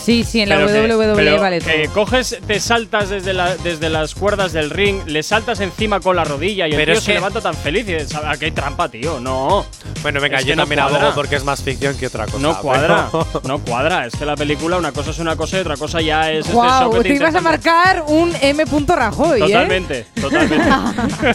Sí, 0.05 0.23
sí, 0.25 0.41
en 0.43 0.49
la 0.51 0.57
Pero 0.57 0.67
que- 0.69 0.73
WWE 0.95 1.15
pero 1.17 1.41
vale 1.41 1.61
todo. 1.61 1.73
coges, 1.95 2.39
te 2.47 2.61
saltas 2.61 3.09
desde, 3.09 3.33
la- 3.33 3.57
desde 3.57 3.89
las 3.89 4.15
cuerdas 4.15 4.53
del 4.53 4.69
ring, 4.71 5.01
le 5.07 5.23
saltas 5.23 5.61
encima 5.61 6.01
con 6.01 6.15
la 6.17 6.25
rodilla 6.25 6.69
y 6.69 6.73
el 6.73 6.77
Pero 6.77 6.93
tío 6.93 6.99
es 6.99 7.05
se 7.05 7.13
que- 7.13 7.19
levanta 7.19 7.41
tan 7.41 7.55
feliz 7.55 7.89
y 7.89 7.93
dices, 7.95 8.15
"Ah, 8.15 8.37
que 8.39 8.45
hay 8.47 8.51
trampa, 8.51 8.89
tío. 8.91 9.19
No. 9.21 9.65
Bueno, 10.03 10.21
venga, 10.21 10.39
Es 10.41 10.45
yo 10.45 10.55
no 10.57 10.63
también 10.63 10.81
cuadra. 10.83 10.99
abogo 10.99 11.15
porque 11.15 11.37
es 11.37 11.45
más 11.45 11.63
ficción 11.63 11.97
que 11.97 12.07
otra 12.09 12.27
cosa. 12.27 12.39
No 12.39 12.59
cuadra, 12.61 13.09
pero- 13.11 13.41
no 13.45 13.59
cuadra. 13.61 14.07
Es 14.07 14.15
que 14.15 14.27
la 14.27 14.37
película, 14.37 14.77
una 14.77 14.93
cosa 14.93 15.11
es 15.11 15.19
una 15.19 15.37
cosa 15.37 15.57
y 15.57 15.61
otra 15.61 15.77
cosa 15.79 16.01
ya 16.03 16.31
es 16.31 16.41
este 16.41 16.53
show 16.53 16.91
Wow, 16.91 16.93
que 17.03 17.09
te 17.09 17.15
ibas 17.15 17.35
a 17.35 17.41
marcar 17.41 18.05
un 18.07 18.33
M. 18.43 18.65
Rajoy, 18.87 19.39
¿eh? 19.41 19.45
Totalmente, 19.47 20.07
totalmente. 20.21 20.69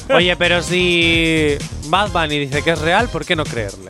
Oye, 0.13 0.35
pero 0.35 0.61
si 0.61 1.57
Bad 1.87 2.09
Bunny 2.11 2.37
dice 2.39 2.61
que 2.61 2.71
es 2.71 2.79
real, 2.79 3.09
¿por 3.09 3.25
qué 3.25 3.35
no 3.35 3.43
creerle? 3.43 3.89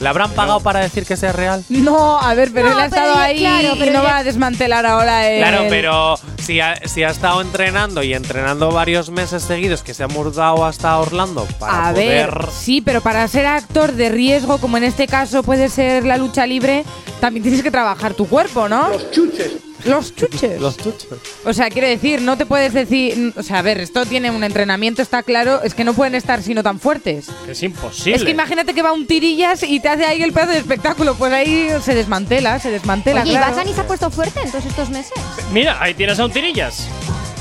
¿Le 0.00 0.08
habrán 0.08 0.30
pagado 0.32 0.60
para 0.60 0.80
decir 0.80 1.04
que 1.04 1.16
sea 1.16 1.30
real? 1.32 1.62
No, 1.68 2.18
a 2.18 2.32
ver, 2.34 2.50
pero 2.54 2.70
No, 2.70 2.72
él 2.72 2.80
ha 2.80 2.88
pero 2.88 2.96
estado 3.02 3.14
ya- 3.14 3.22
ahí 3.22 3.38
claro, 3.38 3.74
y 3.74 3.78
pero 3.78 3.92
no 3.92 4.02
ya- 4.02 4.08
va 4.08 4.16
a 4.16 4.24
desmantelar 4.24 4.86
ahora 4.86 5.28
el… 5.30 5.38
Claro, 5.42 5.66
pero 5.68 6.18
si 6.42 6.58
ha, 6.60 6.76
si 6.88 7.02
ha 7.02 7.10
estado 7.10 7.42
entrenando 7.42 8.02
y 8.02 8.14
entrenando 8.14 8.70
varios 8.72 9.10
meses 9.10 9.42
seguidos, 9.42 9.82
que 9.82 9.92
se 9.92 10.02
ha 10.02 10.08
mudado 10.08 10.64
hasta 10.64 10.98
Orlando 10.98 11.46
para 11.58 11.88
A 11.88 11.92
poder. 11.92 12.30
ver, 12.34 12.46
sí, 12.50 12.80
pero 12.80 13.02
para 13.02 13.28
ser 13.28 13.44
actor 13.46 13.92
de 13.92 14.08
riesgo, 14.08 14.56
como 14.58 14.78
en 14.78 14.84
este 14.84 15.06
caso 15.06 15.42
puede 15.42 15.68
ser 15.68 16.04
la 16.06 16.16
lucha 16.16 16.46
libre, 16.46 16.84
también 17.20 17.42
tienes 17.42 17.62
que 17.62 17.70
trabajar 17.70 18.14
tu 18.14 18.26
cuerpo, 18.26 18.68
¿no? 18.70 18.88
Los 18.88 19.10
chuches. 19.10 19.52
Los 19.84 20.14
chuches. 20.14 20.60
Los 20.60 20.76
chuchos. 20.76 21.18
O 21.44 21.52
sea, 21.52 21.70
quiero 21.70 21.88
decir, 21.88 22.22
no 22.22 22.36
te 22.36 22.46
puedes 22.46 22.72
decir. 22.72 23.32
O 23.36 23.42
sea, 23.42 23.58
a 23.58 23.62
ver, 23.62 23.80
esto 23.80 24.06
tiene 24.06 24.30
un 24.30 24.44
entrenamiento, 24.44 25.02
está 25.02 25.22
claro. 25.22 25.62
Es 25.62 25.74
que 25.74 25.84
no 25.84 25.94
pueden 25.94 26.14
estar 26.14 26.42
sino 26.42 26.62
tan 26.62 26.80
fuertes. 26.80 27.28
Es 27.48 27.62
imposible. 27.62 28.16
Es 28.16 28.24
que 28.24 28.30
imagínate 28.30 28.74
que 28.74 28.82
va 28.82 28.92
un 28.92 29.06
tirillas 29.06 29.62
y 29.62 29.80
te 29.80 29.88
hace 29.88 30.04
ahí 30.04 30.22
el 30.22 30.32
pedazo 30.32 30.52
de 30.52 30.58
espectáculo. 30.58 31.14
Pues 31.14 31.32
ahí 31.32 31.68
se 31.82 31.94
desmantela, 31.94 32.58
se 32.58 32.70
desmantela. 32.70 33.22
Oye, 33.22 33.32
¿y 33.32 33.74
se 33.74 33.80
ha 33.80 33.86
puesto 33.86 34.10
fuerte 34.10 34.40
en 34.40 34.50
todos 34.50 34.66
estos 34.66 34.90
meses? 34.90 35.12
Mira, 35.52 35.80
ahí 35.80 35.94
tienes 35.94 36.18
a 36.18 36.24
un 36.24 36.32
tirillas. 36.32 36.88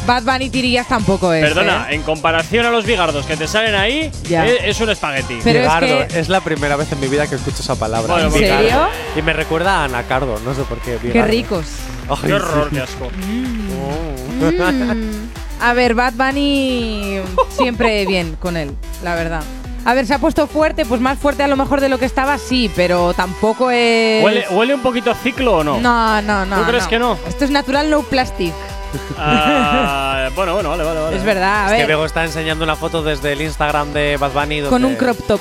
Bad 0.10 0.24
Bunny 0.24 0.50
tirillas 0.50 0.88
tampoco 0.88 1.32
es. 1.34 1.44
Perdona, 1.44 1.88
¿eh? 1.92 1.96
en 1.96 2.02
comparación 2.02 2.66
a 2.66 2.72
los 2.72 2.86
bigardos 2.86 3.26
que 3.28 3.38
te 3.38 3.48
salen 3.48 3.76
ahí, 3.76 4.10
Ya. 4.28 4.46
es, 4.46 4.58
es 4.64 4.80
un 4.82 4.90
espagueti. 4.90 5.38
Pero 5.44 5.60
es 5.60 5.66
Bigardo, 5.66 6.08
que- 6.08 6.20
es 6.20 6.30
la 6.30 6.42
primera 6.42 6.76
vez 6.76 6.92
en 6.92 7.00
mi 7.00 7.08
vida 7.08 7.28
que 7.28 7.36
escucho 7.36 7.62
esa 7.62 7.76
palabra. 7.76 8.14
Bueno, 8.14 8.28
¿En 8.30 8.34
Bigardo. 8.34 8.64
serio? 8.64 8.88
Y 9.16 9.22
me 9.22 9.34
recuerda 9.34 9.82
a 9.82 9.84
Anacardo, 9.86 10.40
no 10.44 10.56
sé 10.56 10.64
por 10.64 10.80
qué. 10.80 10.98
Qué 11.02 11.10
Bigardo. 11.10 11.30
ricos. 11.32 11.66
Ay, 12.10 12.18
Qué 12.26 12.34
horror, 12.34 12.70
sí. 12.72 12.76
qué 12.76 12.82
asco. 12.82 13.06
Oh. 13.06 14.52
Mm. 14.72 15.30
A 15.62 15.74
ver, 15.74 15.94
Bad 15.94 16.14
Bunny 16.14 17.20
siempre 17.50 18.06
bien 18.06 18.36
con 18.40 18.58
él, 18.58 18.72
la 19.04 19.14
verdad. 19.16 19.44
A 19.86 19.94
ver, 19.94 20.06
se 20.06 20.14
ha 20.14 20.20
puesto 20.20 20.46
fuerte, 20.48 20.86
pues 20.86 21.00
más 21.02 21.18
fuerte 21.18 21.42
a 21.44 21.48
lo 21.48 21.56
mejor 21.56 21.82
de 21.82 21.90
lo 21.90 21.98
que 21.98 22.06
estaba, 22.06 22.38
sí, 22.38 22.70
pero 22.76 23.14
tampoco 23.14 23.72
es. 23.72 24.24
¿Huele, 24.24 24.46
¿Huele 24.52 24.76
un 24.76 24.82
poquito 24.82 25.10
a 25.12 25.16
ciclo 25.16 25.58
o 25.58 25.64
no? 25.64 25.80
No, 25.80 26.22
no, 26.22 26.46
no. 26.46 26.58
¿Tú 26.58 26.64
crees 26.66 26.88
que 26.88 27.00
no? 27.00 27.18
Esto 27.28 27.46
es 27.46 27.52
natural, 27.52 27.90
no 27.90 28.02
plastic. 28.02 28.54
Ah, 29.18 30.28
Eh, 30.28 30.32
bueno, 30.36 30.54
bueno, 30.54 30.70
vale, 30.70 30.84
vale, 30.84 31.00
vale. 31.00 31.18
Es 31.18 31.24
verdad, 31.24 31.68
a 31.68 31.76
Es 31.76 31.82
que. 31.82 31.88
Bego 31.88 32.06
está 32.06 32.24
enseñando 32.24 32.64
una 32.64 32.76
foto 32.76 33.02
desde 33.04 33.34
el 33.34 33.42
Instagram 33.42 33.94
de 33.94 34.18
Bad 34.18 34.32
Bunny. 34.32 34.62
Con 34.62 34.70
donde- 34.82 34.88
un 34.88 34.96
crop 34.96 35.18
top. 35.28 35.40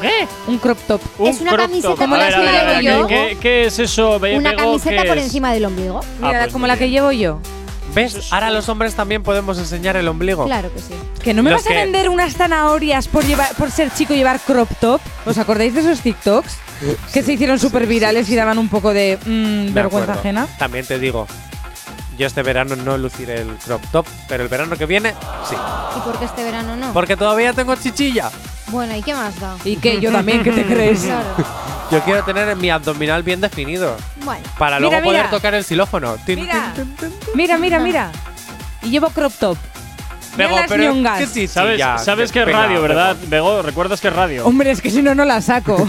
¿Qué? 0.00 0.26
Un 0.46 0.58
crop 0.58 0.78
top. 0.86 1.00
Es 1.26 1.40
una 1.42 1.50
crop 1.52 1.60
camiseta 1.66 1.88
top. 1.88 1.98
como 1.98 2.14
A 2.14 2.18
las 2.18 2.28
ver, 2.28 2.40
que 2.42 2.48
a 2.48 2.52
ver, 2.52 2.60
a 2.60 2.64
ver, 2.72 2.82
llevo 2.82 3.06
¿qué- 3.06 3.14
yo. 3.14 3.28
¿Qué, 3.28 3.36
qué 3.38 3.64
es 3.66 3.78
eso? 3.78 4.18
Be- 4.18 4.36
Una 4.36 4.50
Bego, 4.52 4.62
camiseta 4.62 5.02
¿qué 5.02 5.08
por 5.08 5.18
es? 5.18 5.24
encima 5.24 5.52
del 5.52 5.64
ombligo. 5.66 6.00
Mira, 6.20 6.40
pues 6.40 6.52
como 6.52 6.66
la 6.66 6.76
que 6.78 6.88
llevo 6.90 7.12
yo. 7.12 7.38
¿Ves? 7.94 8.32
Ahora 8.32 8.50
los 8.50 8.68
hombres 8.70 8.94
también 8.94 9.22
podemos 9.22 9.58
enseñar 9.58 9.96
el 9.96 10.08
ombligo. 10.08 10.46
Claro 10.46 10.72
que 10.72 10.80
sí. 10.80 10.94
Que 11.22 11.32
no 11.34 11.42
me 11.42 11.50
Los 11.50 11.60
vas 11.60 11.66
a 11.66 11.74
que- 11.74 11.76
vender 11.82 12.08
unas 12.08 12.34
zanahorias 12.34 13.08
por 13.08 13.24
llevar, 13.24 13.54
por 13.56 13.70
ser 13.70 13.92
chico 13.92 14.14
y 14.14 14.16
llevar 14.16 14.40
crop 14.40 14.68
top. 14.80 15.00
¿Os 15.26 15.36
acordáis 15.38 15.74
de 15.74 15.80
esos 15.80 16.00
TikToks? 16.00 16.56
Que 17.12 17.22
se 17.22 17.34
hicieron 17.34 17.58
súper 17.58 17.86
virales 17.86 18.28
y 18.30 18.34
daban 18.36 18.58
un 18.58 18.68
poco 18.68 18.92
de 18.92 19.18
mm, 19.24 19.28
Me 19.30 19.70
vergüenza 19.70 19.84
acuerdo. 20.12 20.12
ajena. 20.20 20.46
También 20.58 20.86
te 20.86 20.98
digo, 20.98 21.26
yo 22.16 22.26
este 22.26 22.42
verano 22.42 22.76
no 22.76 22.96
luciré 22.98 23.40
el 23.42 23.48
crop 23.64 23.82
top, 23.92 24.06
pero 24.28 24.42
el 24.42 24.48
verano 24.48 24.76
que 24.76 24.86
viene, 24.86 25.12
sí. 25.48 25.56
¿Y 25.96 26.00
por 26.00 26.18
qué 26.18 26.24
este 26.24 26.44
verano 26.44 26.76
no? 26.76 26.92
Porque 26.92 27.16
todavía 27.16 27.52
tengo 27.52 27.74
chichilla. 27.76 28.30
Bueno, 28.68 28.94
¿y 28.96 29.02
qué 29.02 29.14
más 29.14 29.38
da? 29.40 29.56
Y 29.64 29.76
que 29.76 30.00
yo 30.00 30.10
también, 30.10 30.42
¿qué 30.42 30.50
te 30.52 30.64
crees? 30.64 31.02
Claro. 31.02 31.34
Yo 31.90 32.00
quiero 32.00 32.24
tener 32.24 32.56
mi 32.56 32.70
abdominal 32.70 33.22
bien 33.22 33.42
definido. 33.42 33.94
Bueno. 34.24 34.42
Para 34.58 34.78
Mira, 34.80 34.88
luego 34.88 35.04
poder 35.04 35.20
mira. 35.24 35.30
tocar 35.30 35.54
el 35.54 35.64
xilófono. 35.64 36.16
Tin, 36.24 36.40
Mira, 36.40 36.72
tin, 36.74 36.96
tin, 36.96 37.10
tin. 37.10 37.18
mira, 37.34 37.58
mira, 37.58 37.78
mira. 37.78 38.10
Y 38.82 38.88
llevo 38.88 39.10
crop 39.10 39.32
top. 39.38 39.58
Bego, 40.36 40.56
las 40.56 40.68
pero 40.68 40.84
ñongas. 40.84 41.30
¿qué? 41.32 41.48
¿Sabes, 41.48 41.80
sabes 42.04 42.32
que 42.32 42.40
es 42.40 42.46
Venga, 42.46 42.66
radio. 42.66 42.82
¿verdad? 42.82 43.16
Bego, 43.26 43.62
¿recuerdas 43.62 44.00
que 44.00 44.08
es 44.08 44.14
radio? 44.14 44.46
Hombre, 44.46 44.70
es 44.70 44.80
que 44.80 44.90
si 44.90 45.02
no, 45.02 45.14
no 45.14 45.24
la 45.24 45.40
saco. 45.40 45.76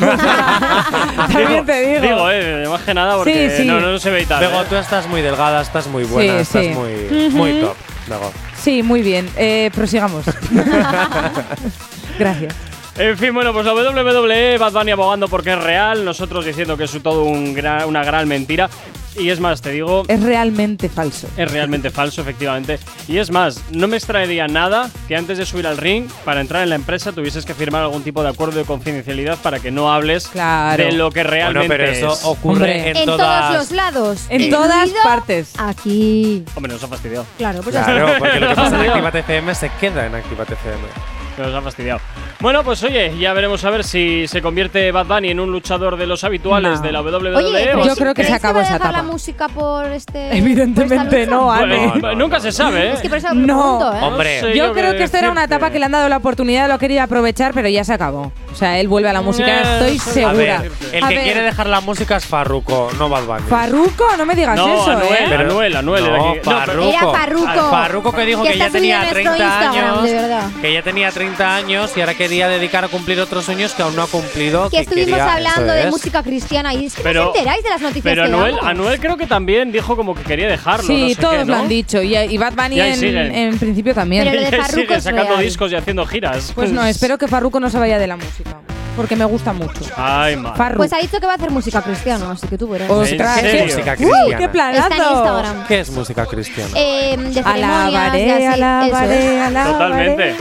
También 1.32 1.66
te 1.66 1.82
digo. 1.82 2.02
Digo, 2.02 2.32
eh, 2.32 2.66
más 2.70 2.82
que 2.82 2.94
nada 2.94 3.16
porque 3.18 3.50
Sí, 3.50 3.64
sí. 3.64 3.68
No, 3.68 3.80
no 3.80 3.98
se 4.00 4.10
ve 4.10 4.22
y 4.22 4.26
tal. 4.26 4.40
Bego, 4.42 4.62
eh. 4.62 4.66
tú 4.70 4.76
estás 4.76 5.08
muy 5.08 5.22
delgada, 5.22 5.62
estás 5.62 5.88
muy 5.88 6.04
buena, 6.04 6.34
Sí, 6.34 6.40
estás 6.40 6.64
sí. 6.64 6.70
muy, 6.70 7.30
muy 7.32 7.62
top. 7.62 7.76
Bego. 8.08 8.32
Sí, 8.62 8.84
muy 8.84 9.02
bien. 9.02 9.30
Eh, 9.36 9.72
prosigamos. 9.74 10.26
Gracias. 12.20 12.54
En 12.98 13.18
fin, 13.18 13.34
bueno, 13.34 13.52
pues 13.52 13.66
la 13.66 13.74
WWE, 13.74 14.58
Bad 14.58 14.72
Bunny 14.72 14.92
abogando 14.92 15.28
porque 15.28 15.52
es 15.52 15.62
real, 15.62 16.06
nosotros 16.06 16.46
diciendo 16.46 16.78
que 16.78 16.86
es 16.86 17.04
todo 17.04 17.26
un 17.26 17.54
gran- 17.54 17.86
una 17.90 18.04
gran 18.06 18.28
mentira. 18.28 18.70
Y 19.18 19.30
es 19.30 19.40
más, 19.40 19.62
te 19.62 19.72
digo, 19.72 20.04
Es 20.10 20.22
realmente 20.22 20.90
falso. 20.90 21.28
es 21.38 21.50
realmente 21.50 21.90
falso, 21.90 22.20
efectivamente. 22.22 22.80
Y 23.08 23.18
es 23.18 23.32
más, 23.32 23.62
no 23.72 23.88
me 23.88 23.96
extraería 23.96 24.48
nada 24.50 24.90
que 25.08 25.16
antes 25.16 25.38
de 25.38 25.46
subir 25.46 25.68
al 25.68 25.78
ring, 25.78 26.10
para 26.26 26.42
entrar 26.42 26.64
en 26.64 26.70
la 26.70 26.76
empresa, 26.76 27.14
tuvieses 27.14 27.46
que 27.46 27.54
firmar 27.54 27.82
algún 27.84 28.04
tipo 28.04 28.24
de 28.24 28.30
acuerdo 28.30 28.60
de 28.60 28.66
confidencialidad 28.66 29.38
para 29.42 29.60
que 29.62 29.72
no 29.72 29.90
hables 29.94 30.28
Claro. 30.28 30.84
de 30.84 30.92
lo 30.92 31.12
que 31.12 31.24
realmente 31.24 31.68
Bueno, 31.68 31.84
pero 31.86 31.92
eso 31.92 32.14
es. 32.14 32.26
ocurre 32.26 32.56
Hombre. 32.56 32.90
en, 32.92 32.98
En 32.98 33.06
todas. 33.06 33.48
todos 33.48 33.56
los 33.62 33.72
lados. 33.72 34.22
En 34.30 34.50
todas 34.50 34.90
partes. 35.04 35.54
Aquí. 35.58 36.44
Hombre, 36.56 36.74
nos 36.74 36.84
ha 36.84 36.88
fastidiado. 36.90 37.26
Claro, 37.38 37.62
pues 37.62 37.74
Claro, 37.74 38.08
porque 38.20 38.40
lo 38.42 38.50
que 38.50 38.56
pasa 38.56 38.84
en 38.84 38.90
Actívate 38.90 39.20
FM 39.20 39.56
se 39.56 39.70
queda 39.80 40.06
en 40.08 40.16
Actívate 40.16 40.56
Nos 41.38 41.54
ha 41.54 41.62
fastidiado. 41.62 42.00
Bueno, 42.40 42.64
pues 42.64 42.82
oye, 42.84 43.18
ya 43.18 43.34
veremos 43.34 43.64
a 43.66 43.70
ver 43.70 43.84
si 43.84 44.28
se 44.28 44.42
convierte 44.42 44.92
Bad 44.92 45.06
Bunny 45.06 45.30
en 45.32 45.40
un 45.40 45.52
luchador 45.52 45.98
de 45.98 46.06
los 46.06 46.24
habituales 46.24 46.80
No. 46.80 46.86
de 46.86 46.92
la 46.92 47.02
WWE. 47.02 47.36
Oye, 47.36 47.72
¿creéis- 47.72 47.82
o- 47.82 47.86
Yo 47.88 47.96
creo 47.96 48.14
que 48.14 48.24
se 48.24 48.28
¿creéis 48.28 48.34
acabó 48.44 48.60
esa 48.62 48.74
dejar 48.74 48.92
la 48.94 49.00
etapa. 49.00 49.12
música 49.12 49.48
por 49.50 49.86
este. 49.88 50.38
Evidentemente 50.38 51.06
por 51.06 51.16
esta 51.20 51.32
no, 51.36 51.52
Ale. 51.52 51.88
Bueno, 52.00 52.16
nunca 52.16 52.40
se 52.40 52.52
sabe, 52.52 52.88
¿eh? 52.90 52.94
Es 52.94 53.02
que 53.02 53.10
por 53.10 53.18
eso 53.18 53.28
lo 53.34 53.46
pregunto, 53.46 53.94
¿eh? 53.96 54.00
Hombre. 54.02 54.42
No 54.42 54.48
sé 54.48 54.58
Yo 54.58 54.74
creo 54.74 54.92
qué 54.92 54.98
que 55.00 55.04
esto 55.06 55.18
era 55.18 55.32
una 55.32 55.44
etapa 55.46 55.72
que 55.72 55.80
le 55.80 55.86
han 55.86 55.92
dado 55.92 56.08
la 56.10 56.18
oportunidad, 56.18 56.68
lo 56.68 56.74
ha 56.76 56.80
querido 56.80 57.02
aprovechar, 57.04 57.54
pero 57.54 57.68
ya 57.70 57.84
se 57.84 57.94
acabó. 57.94 58.32
O 58.52 58.56
sea, 58.56 58.80
él 58.80 58.88
vuelve 58.88 59.10
a 59.10 59.14
la 59.14 59.22
música, 59.22 59.48
Eh, 59.48 59.62
estoy 59.96 60.00
segura. 60.00 60.58
A 60.60 60.62
ver, 60.62 60.72
el 60.94 61.04
A 61.04 61.08
que 61.10 61.16
ver, 61.16 61.24
quiere 61.26 61.42
dejar 61.42 61.68
la 61.68 61.82
música 61.82 62.16
es 62.18 62.26
Farruko, 62.26 62.90
no 62.98 63.10
Bad 63.10 63.24
Bunny. 63.26 63.42
Farruko, 63.50 64.06
no 64.18 64.26
me 64.26 64.36
digas 64.36 64.56
No, 64.56 64.74
eso, 64.82 64.92
Anuel, 64.92 65.08
¿eh? 65.14 65.26
Pero- 65.30 65.42
Anuel, 65.50 65.76
Anuel. 65.76 66.04
No, 66.06 66.34
que- 66.34 66.42
Farruko. 66.42 66.90
Era 66.90 67.00
Farruko. 67.12 67.70
Farruko 67.72 68.12
que 68.14 68.26
dijo 68.26 68.44
que, 68.44 68.52
Que 68.54 68.58
ya 68.58 68.70
tenía 68.70 68.96
en 68.96 69.02
nuestro 69.02 69.22
30 69.34 69.46
Instagram, 69.46 69.92
años. 69.94 70.04
de 70.04 70.14
verdad. 70.14 70.44
Que 70.62 70.74
ya 70.74 70.82
tenía 70.82 71.12
30 71.12 71.25
años 71.34 71.92
y 71.96 72.00
ahora 72.02 72.14
quería 72.14 72.48
dedicar 72.48 72.86
a 72.86 72.88
cumplir 72.88 73.20
otros 73.20 73.46
sueños 73.46 73.74
que 73.74 73.82
aún 73.84 73.96
no 73.96 74.04
ha 74.04 74.08
cumplido. 74.08 74.70
Que 74.70 74.80
estuvimos 74.80 75.10
quería- 75.10 75.34
hablando 75.34 75.74
de 75.74 75.84
es. 75.84 75.90
música 75.90 76.22
cristiana 76.24 76.74
y 76.74 76.86
es 76.86 76.96
que 76.96 77.02
Pero- 77.04 77.24
no 77.26 77.30
os 77.32 77.36
enteráis 77.38 77.64
de 77.64 77.70
las 77.70 77.82
noticias 77.82 78.04
Pero 78.04 78.24
que 78.24 78.30
Anuel. 78.34 78.56
Anuel 78.62 79.00
creo 79.00 79.18
que 79.18 79.28
también 79.28 79.72
dijo 79.72 79.96
como 79.96 80.14
que 80.16 80.24
quería 80.24 80.48
dejarlo. 80.48 80.88
Sí, 80.88 81.02
no 81.04 81.10
sé 81.10 81.16
todos 81.16 81.34
qué, 81.34 81.40
lo 81.40 81.46
¿no? 81.46 81.62
han 81.64 81.68
dicho. 81.68 82.02
Y, 82.02 82.16
y 82.16 82.38
Bad 82.38 82.54
Bunny 82.54 82.76
Y 82.76 82.80
en, 82.82 83.16
en 83.36 83.58
principio 83.58 83.94
también. 83.94 84.24
Pero 84.26 84.36
lo 84.42 84.50
de 84.52 84.58
Farruko 84.58 84.82
sigue 84.82 84.96
es 84.96 85.04
sacando 85.04 85.32
real. 85.34 85.42
discos 85.44 85.72
y 85.72 85.76
haciendo 85.76 86.06
giras. 86.06 86.52
Pues 86.54 86.72
no, 86.72 86.86
espero 86.86 87.18
que 87.18 87.28
Farruko 87.28 87.60
no 87.60 87.70
se 87.70 87.80
vaya 87.80 87.98
de 88.00 88.08
la 88.08 88.16
música. 88.18 88.58
Porque 88.96 89.18
me 89.18 89.26
gusta 89.26 89.52
mucho. 89.52 89.82
Ay, 89.98 90.38
madre. 90.38 90.78
Pues 90.78 90.94
ha 90.94 91.00
dicho 91.00 91.20
que 91.20 91.26
va 91.26 91.34
a 91.34 91.36
hacer 91.36 91.52
música 91.52 91.82
cristiana, 91.82 92.32
así 92.32 92.48
que 92.48 92.58
tú 92.58 92.70
verás. 92.70 92.90
Ostras, 92.90 93.40
¿En 93.40 93.44
qué- 93.44 93.52
serio? 93.52 93.66
Música 93.66 93.92
¡Uy, 93.92 94.06
cristiana. 94.06 94.38
qué 94.38 94.50
planazo! 94.50 94.88
Está 94.90 94.96
en 94.96 95.12
Instagram. 95.18 95.68
¿Qué 95.68 95.80
es 95.82 95.90
música 95.90 96.26
cristiana? 96.26 96.70
Eh, 96.76 97.18
de 97.18 97.40
Alabaré, 97.42 98.32
así. 98.32 98.46
alabaré, 98.46 99.36
es. 99.36 99.42
alabaré. 99.42 99.72
Totalmente. 99.74 100.36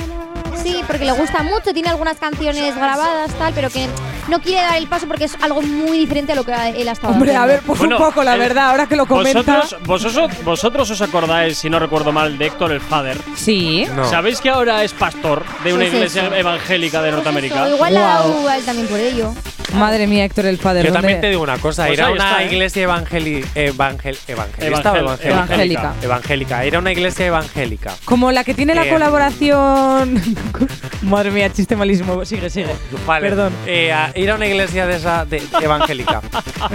Sí, 0.62 0.81
porque 0.86 1.05
le 1.05 1.12
gusta 1.12 1.43
mucho, 1.43 1.72
tiene 1.72 1.89
algunas 1.90 2.16
canciones 2.18 2.74
grabadas, 2.76 3.31
tal, 3.39 3.52
pero 3.55 3.68
que 3.70 3.89
no 4.28 4.40
quiere 4.40 4.62
dar 4.62 4.76
el 4.76 4.86
paso 4.86 5.06
porque 5.06 5.24
es 5.24 5.36
algo 5.43 5.60
muy 5.62 5.98
diferente 5.98 6.32
a 6.32 6.35
lo 6.35 6.44
que 6.44 6.52
él 6.76 6.89
ha 6.89 6.93
estado 6.93 7.12
Hombre, 7.12 7.36
a 7.36 7.44
ver, 7.47 7.60
pues 7.66 7.78
Bueno, 7.78 7.97
un 7.98 8.02
poco, 8.05 8.22
la 8.24 8.36
verdad, 8.36 8.70
ahora 8.70 8.86
que 8.86 8.97
lo 8.97 9.06
comenta. 9.06 9.40
Vosotros, 9.43 9.76
vosotros, 9.86 10.44
vosotros 10.44 10.90
os 10.90 11.02
acordáis, 11.02 11.59
si 11.59 11.68
no 11.68 11.78
recuerdo 11.78 12.12
mal, 12.12 12.39
de 12.39 12.47
Héctor 12.47 12.72
el 12.72 12.81
Father. 12.81 13.18
Sí. 13.36 13.86
No. 13.94 14.09
¿Sabéis 14.09 14.40
que 14.40 14.48
ahora 14.51 14.82
es 14.85 14.93
pastor 14.93 15.44
de 15.64 15.72
una 15.74 15.82
Pues 15.85 15.94
iglesia 15.94 16.22
eso. 16.26 16.35
evangélica 16.35 17.02
de 17.02 17.12
Norteamérica? 17.12 17.66
Eso, 17.66 17.74
igual 17.74 17.93
le 17.94 18.01
ha 18.01 18.02
dado 18.05 18.32
Wow. 18.32 18.48
a 18.48 18.56
él 18.56 18.64
también 18.64 18.89
por 18.89 18.98
ello. 18.98 19.35
Madre 19.74 20.06
mía, 20.06 20.24
Héctor 20.24 20.46
el 20.46 20.59
Father. 20.59 20.84
Yo 20.84 20.92
¿dónde- 20.92 21.01
también 21.01 21.20
te 21.20 21.28
digo 21.30 21.42
una 21.42 21.59
cosa, 21.59 21.86
Pues 21.86 21.98
ir 21.98 22.02
a 22.05 22.06
ahí 22.09 22.12
una 22.14 22.24
está, 22.30 22.42
¿eh? 22.42 22.46
iglesia 22.46 22.82
evangeli 22.84 23.44
evangel 23.55 24.18
evangelista 24.28 24.92
o 24.92 24.96
Evangel- 24.96 25.26
evangélica? 25.26 25.28
Evangélica. 25.30 25.94
Evangélica, 26.02 26.66
ir 26.66 26.76
a 26.76 26.78
una 26.78 26.92
iglesia 26.92 27.26
evangélica. 27.26 27.94
Como 28.05 28.32
la 28.32 28.44
que 28.44 28.55
tiene 28.55 28.74
la 28.74 28.86
Eh, 28.86 28.90
colaboración. 28.90 30.20
Madre 31.02 31.30
mía, 31.30 31.52
chiste 31.52 31.76
malísimo. 31.76 32.24
Sigue, 32.24 32.48
sigue. 32.51 32.74
Vale, 33.06 33.28
Perdón. 33.28 33.52
eh, 33.66 33.92
a 33.92 34.12
ir 34.14 34.30
a 34.30 34.34
una 34.36 34.46
iglesia 34.46 34.86
de 34.86 34.96
esa 34.96 35.24
de, 35.24 35.42
evangélica 35.60 36.22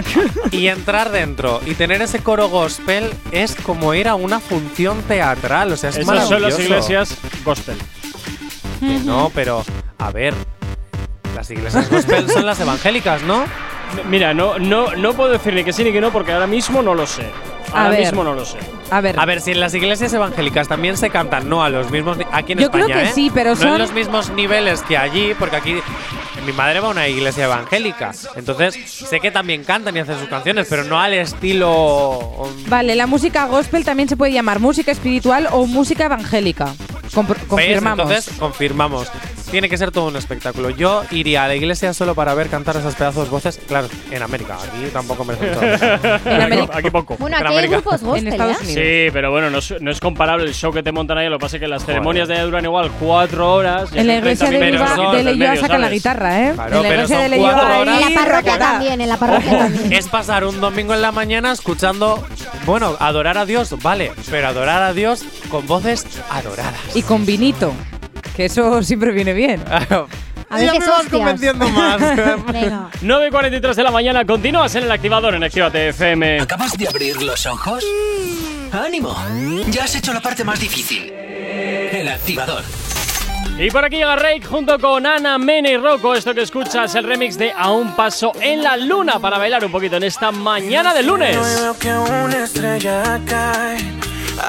y 0.50 0.68
entrar 0.68 1.10
dentro 1.10 1.60
y 1.66 1.74
tener 1.74 2.02
ese 2.02 2.20
coro 2.20 2.48
gospel 2.48 3.10
es 3.32 3.54
como 3.56 3.94
ir 3.94 4.08
a 4.08 4.14
una 4.14 4.40
función 4.40 5.02
teatral, 5.02 5.72
o 5.72 5.76
sea, 5.76 5.90
es 5.90 5.96
Esas 5.96 6.28
son 6.28 6.42
las 6.42 6.58
iglesias 6.58 7.16
gospel. 7.44 7.76
Que 8.80 8.98
no, 9.04 9.30
pero 9.34 9.64
a 9.98 10.10
ver, 10.10 10.34
las 11.40 11.50
iglesias 11.50 11.90
gospel 11.90 12.28
son 12.30 12.44
las 12.44 12.60
evangélicas, 12.60 13.22
¿no? 13.22 13.44
Mira, 14.08 14.34
no, 14.34 14.58
no, 14.58 14.94
no 14.94 15.14
puedo 15.14 15.30
decir 15.30 15.54
ni 15.54 15.64
que 15.64 15.72
sí 15.72 15.82
ni 15.84 15.90
que 15.92 16.00
no 16.00 16.10
porque 16.12 16.32
ahora 16.32 16.46
mismo 16.46 16.82
no 16.82 16.94
lo 16.94 17.06
sé. 17.06 17.24
A 17.72 17.84
Ahora 17.84 17.90
ver. 17.90 18.00
mismo 18.00 18.22
no 18.24 18.34
lo 18.34 18.44
sé. 18.44 18.58
A 18.90 19.00
ver. 19.00 19.18
A 19.18 19.24
ver, 19.24 19.40
si 19.40 19.52
en 19.52 19.60
las 19.60 19.72
iglesias 19.74 20.12
evangélicas 20.12 20.68
también 20.68 20.96
se 20.96 21.08
cantan, 21.08 21.48
no 21.48 21.64
a 21.64 21.70
los 21.70 21.90
mismos 21.90 22.18
aquí 22.32 22.52
en 22.52 22.58
Yo 22.58 22.70
creo 22.70 22.86
España, 22.86 23.02
que 23.04 23.08
¿eh? 23.10 23.12
sí, 23.14 23.30
pero 23.32 23.50
no 23.50 23.56
son- 23.56 23.68
en 23.72 23.78
los 23.78 23.92
mismos 23.92 24.28
niveles 24.30 24.82
que 24.82 24.96
allí, 24.98 25.34
porque 25.38 25.56
aquí 25.56 25.76
mi 26.44 26.52
madre 26.52 26.80
va 26.80 26.88
a 26.88 26.90
una 26.90 27.06
iglesia 27.08 27.44
evangélica, 27.44 28.12
entonces 28.34 28.74
sé 28.88 29.20
que 29.20 29.30
también 29.30 29.62
cantan 29.64 29.96
y 29.96 30.00
hacen 30.00 30.18
sus 30.18 30.28
canciones, 30.28 30.66
pero 30.68 30.84
no 30.84 31.00
al 31.00 31.12
estilo 31.14 32.18
um, 32.18 32.48
Vale, 32.68 32.94
la 32.96 33.06
música 33.06 33.46
gospel 33.46 33.84
también 33.84 34.08
se 34.08 34.16
puede 34.16 34.32
llamar 34.32 34.58
música 34.58 34.90
espiritual 34.92 35.48
o 35.52 35.66
música 35.66 36.04
evangélica. 36.06 36.74
Confirmamos. 37.14 38.08
Entonces 38.10 38.34
confirmamos. 38.38 39.08
Tiene 39.50 39.68
que 39.68 39.76
ser 39.76 39.90
todo 39.90 40.06
un 40.06 40.16
espectáculo. 40.16 40.70
Yo 40.70 41.02
iría 41.10 41.44
a 41.44 41.48
la 41.48 41.56
iglesia 41.56 41.92
solo 41.92 42.14
para 42.14 42.34
ver 42.34 42.48
cantar 42.48 42.76
esas 42.76 42.94
pedazos 42.94 43.28
voces. 43.30 43.58
Claro, 43.66 43.88
en 44.10 44.22
América. 44.22 44.56
Aquí 44.62 44.88
tampoco 44.92 45.24
merece. 45.24 45.50
En 46.24 46.40
América- 46.42 46.78
Aquí 46.78 46.90
poco. 46.90 47.16
Bueno, 47.18 47.36
En 47.36 47.42
aquí 47.42 47.52
hay 47.52 47.58
América. 47.58 47.76
grupos 47.80 48.00
gospel, 48.02 48.26
En 48.28 48.32
Estados 48.32 48.56
¿eh? 48.56 48.64
Unidos. 48.64 48.74
Sí, 48.84 49.10
pero 49.12 49.30
bueno, 49.32 49.50
no 49.50 49.58
es, 49.58 49.74
no 49.80 49.90
es 49.90 49.98
comparable 50.00 50.46
el 50.46 50.54
show 50.54 50.72
que 50.72 50.82
te 50.84 50.92
montan 50.92 51.18
ahí. 51.18 51.28
Lo 51.28 51.38
que 51.38 51.42
pasa 51.42 51.56
es 51.56 51.60
que 51.60 51.68
las 51.68 51.84
ceremonias 51.84 52.28
de 52.28 52.34
allá 52.34 52.44
duran 52.44 52.64
igual 52.64 52.90
cuatro 53.00 53.52
horas. 53.54 53.90
y 53.92 53.98
En 53.98 54.06
la 54.06 54.16
iglesia 54.18 54.46
30 54.48 54.64
de 55.16 55.24
Leyoa 55.24 55.54
en 55.54 55.60
sacan 55.60 55.80
la 55.80 55.90
guitarra, 55.90 56.40
¿eh? 56.48 56.52
Claro, 56.54 56.76
en 56.76 56.82
la 56.82 56.88
iglesia 56.88 57.18
de 57.18 57.28
Leyoa. 57.28 57.80
En 57.82 58.00
la 58.14 58.20
parroquia 58.22 58.58
también, 58.58 59.00
en 59.00 59.08
la 59.08 59.16
parroquia 59.16 59.58
también. 59.58 59.92
es 59.92 60.06
pasar 60.08 60.44
un 60.44 60.60
domingo 60.60 60.94
en 60.94 61.02
la 61.02 61.10
mañana 61.12 61.50
escuchando, 61.52 62.24
bueno, 62.66 62.96
adorar 63.00 63.36
a 63.38 63.46
Dios, 63.46 63.74
vale, 63.82 64.12
pero 64.30 64.48
adorar 64.48 64.82
a 64.82 64.92
Dios 64.92 65.24
con 65.50 65.66
voces 65.66 66.06
adoradas. 66.30 66.74
Y 66.94 67.02
con 67.02 67.26
vinito. 67.26 67.72
Que 68.36 68.46
eso 68.46 68.82
siempre 68.82 69.12
viene 69.12 69.32
bien. 69.32 69.62
A 69.68 70.60
ya 70.60 70.72
me 70.74 70.78
vas 70.86 71.06
convenciendo 71.08 71.68
más. 71.70 72.00
Venga. 72.52 72.90
9 73.00 73.26
y 73.28 73.30
43 73.30 73.76
de 73.76 73.82
la 73.84 73.90
mañana, 73.92 74.24
continúas 74.24 74.74
en 74.74 74.84
el 74.84 74.90
activador 74.90 75.34
en 75.34 75.44
Actívate 75.44 75.90
FM. 75.90 76.40
¿Acabas 76.40 76.72
de 76.76 76.88
abrir 76.88 77.22
los 77.22 77.46
ojos? 77.46 77.84
¡Ánimo! 78.72 79.16
Ya 79.68 79.84
has 79.84 79.94
hecho 79.94 80.12
la 80.12 80.20
parte 80.20 80.42
más 80.42 80.58
difícil. 80.58 81.12
El 81.12 82.08
activador. 82.08 82.62
Y 83.58 83.70
por 83.70 83.84
aquí 83.84 83.96
llega 83.96 84.16
Rake 84.16 84.42
junto 84.44 84.78
con 84.78 85.06
Ana, 85.06 85.36
Mene 85.38 85.72
y 85.72 85.76
Rocco. 85.76 86.14
Esto 86.14 86.34
que 86.34 86.42
escuchas, 86.42 86.94
el 86.94 87.04
remix 87.04 87.36
de 87.36 87.52
A 87.52 87.70
un 87.70 87.94
paso 87.94 88.32
en 88.40 88.62
la 88.62 88.76
luna 88.76 89.18
para 89.18 89.38
bailar 89.38 89.64
un 89.64 89.70
poquito 89.70 89.96
en 89.96 90.04
esta 90.04 90.32
mañana 90.32 90.94
de 90.94 91.02
lunes. 91.02 91.36
No 91.36 91.42
veo 91.42 91.78
que 91.78 91.92
una 91.92 92.44
estrella 92.44 93.20
cae. 93.26 93.78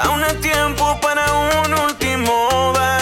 Aún 0.04 0.22
hay 0.24 0.34
tiempo 0.36 0.98
para 1.02 1.26
un 1.32 1.74
último 1.74 2.72
baile. 2.72 3.01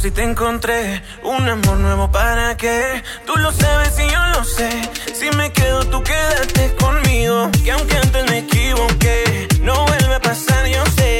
si 0.00 0.10
te 0.10 0.22
encontré? 0.22 1.02
Un 1.22 1.46
amor 1.46 1.76
nuevo 1.78 2.10
para 2.10 2.56
qué? 2.56 3.02
Tú 3.26 3.36
lo 3.36 3.52
sabes 3.52 3.98
y 3.98 4.10
yo 4.10 4.26
lo 4.32 4.44
sé. 4.44 4.70
Si 5.12 5.30
me 5.36 5.52
quedo, 5.52 5.84
tú 5.84 6.02
quédate 6.02 6.74
conmigo. 6.76 7.50
Que 7.62 7.72
aunque 7.72 7.96
antes 7.96 8.30
me 8.30 8.38
equivoqué, 8.38 9.48
no 9.62 9.84
vuelve 9.84 10.14
a 10.14 10.20
pasar, 10.20 10.66
yo 10.68 10.84
sé. 10.96 11.19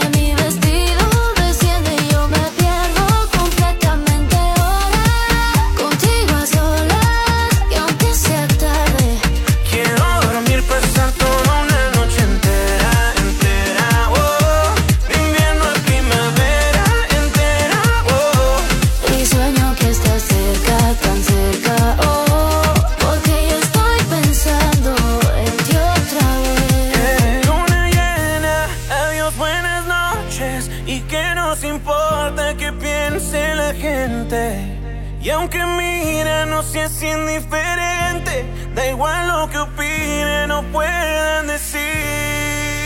puedan 40.71 41.47
decir. 41.47 41.81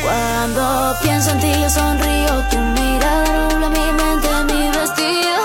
Cuando 0.04 0.96
pienso 1.02 1.32
en 1.32 1.40
ti 1.40 1.52
yo 1.62 1.70
sonrío, 1.70 2.44
tu 2.52 2.58
mirada 2.58 3.50
nubla 3.50 3.70
mi 3.70 3.92
mente, 3.94 4.30
mi 4.54 4.70
vestido 4.70 5.45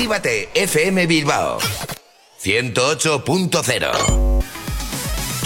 Actívate 0.00 0.48
FM 0.54 1.06
Bilbao. 1.06 1.60
108.0 2.40 4.29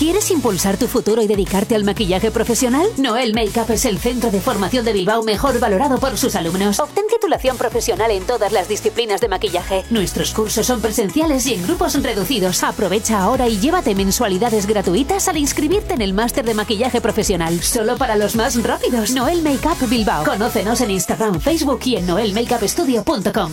¿Quieres 0.05 0.31
impulsar 0.31 0.77
tu 0.77 0.87
futuro 0.87 1.23
y 1.23 1.27
dedicarte 1.27 1.75
al 1.75 1.83
maquillaje 1.83 2.31
profesional? 2.31 2.87
Noel 2.99 3.33
Makeup 3.33 3.71
es 3.71 3.87
el 3.87 3.99
centro 3.99 4.31
de 4.31 4.39
formación 4.39 4.85
de 4.85 4.93
Bilbao 4.93 5.23
mejor 5.23 5.59
valorado 5.59 5.99
por 5.99 6.19
sus 6.19 6.37
alumnos. 6.37 6.79
Obtén 6.79 7.05
titulación 7.09 7.57
profesional 7.57 8.11
en 8.11 8.23
todas 8.25 8.53
las 8.53 8.69
disciplinas 8.69 9.23
de 9.23 9.29
maquillaje. 9.29 9.83
Nuestros 9.89 10.35
cursos 10.35 10.67
son 10.67 10.83
presenciales 10.83 11.47
y 11.47 11.55
en 11.55 11.63
grupos 11.63 11.95
reducidos. 12.03 12.63
Aprovecha 12.65 13.23
ahora 13.23 13.49
y 13.49 13.59
llévate 13.59 13.95
mensualidades 13.95 14.67
gratuitas 14.67 15.27
al 15.29 15.39
inscribirte 15.39 15.95
en 15.95 16.03
el 16.03 16.13
máster 16.13 16.45
de 16.45 16.53
maquillaje 16.53 17.01
profesional. 17.01 17.59
Solo 17.63 17.97
para 17.97 18.17
los 18.17 18.37
más 18.37 18.63
rápidos. 18.63 19.13
Noel 19.13 19.41
Makeup 19.41 19.89
Bilbao. 19.89 20.23
Conócenos 20.27 20.83
en 20.83 20.91
Instagram, 20.91 21.41
Facebook 21.41 21.81
y 21.87 21.97
en 21.97 22.07
noelmakeupstudio.com. 22.09 23.53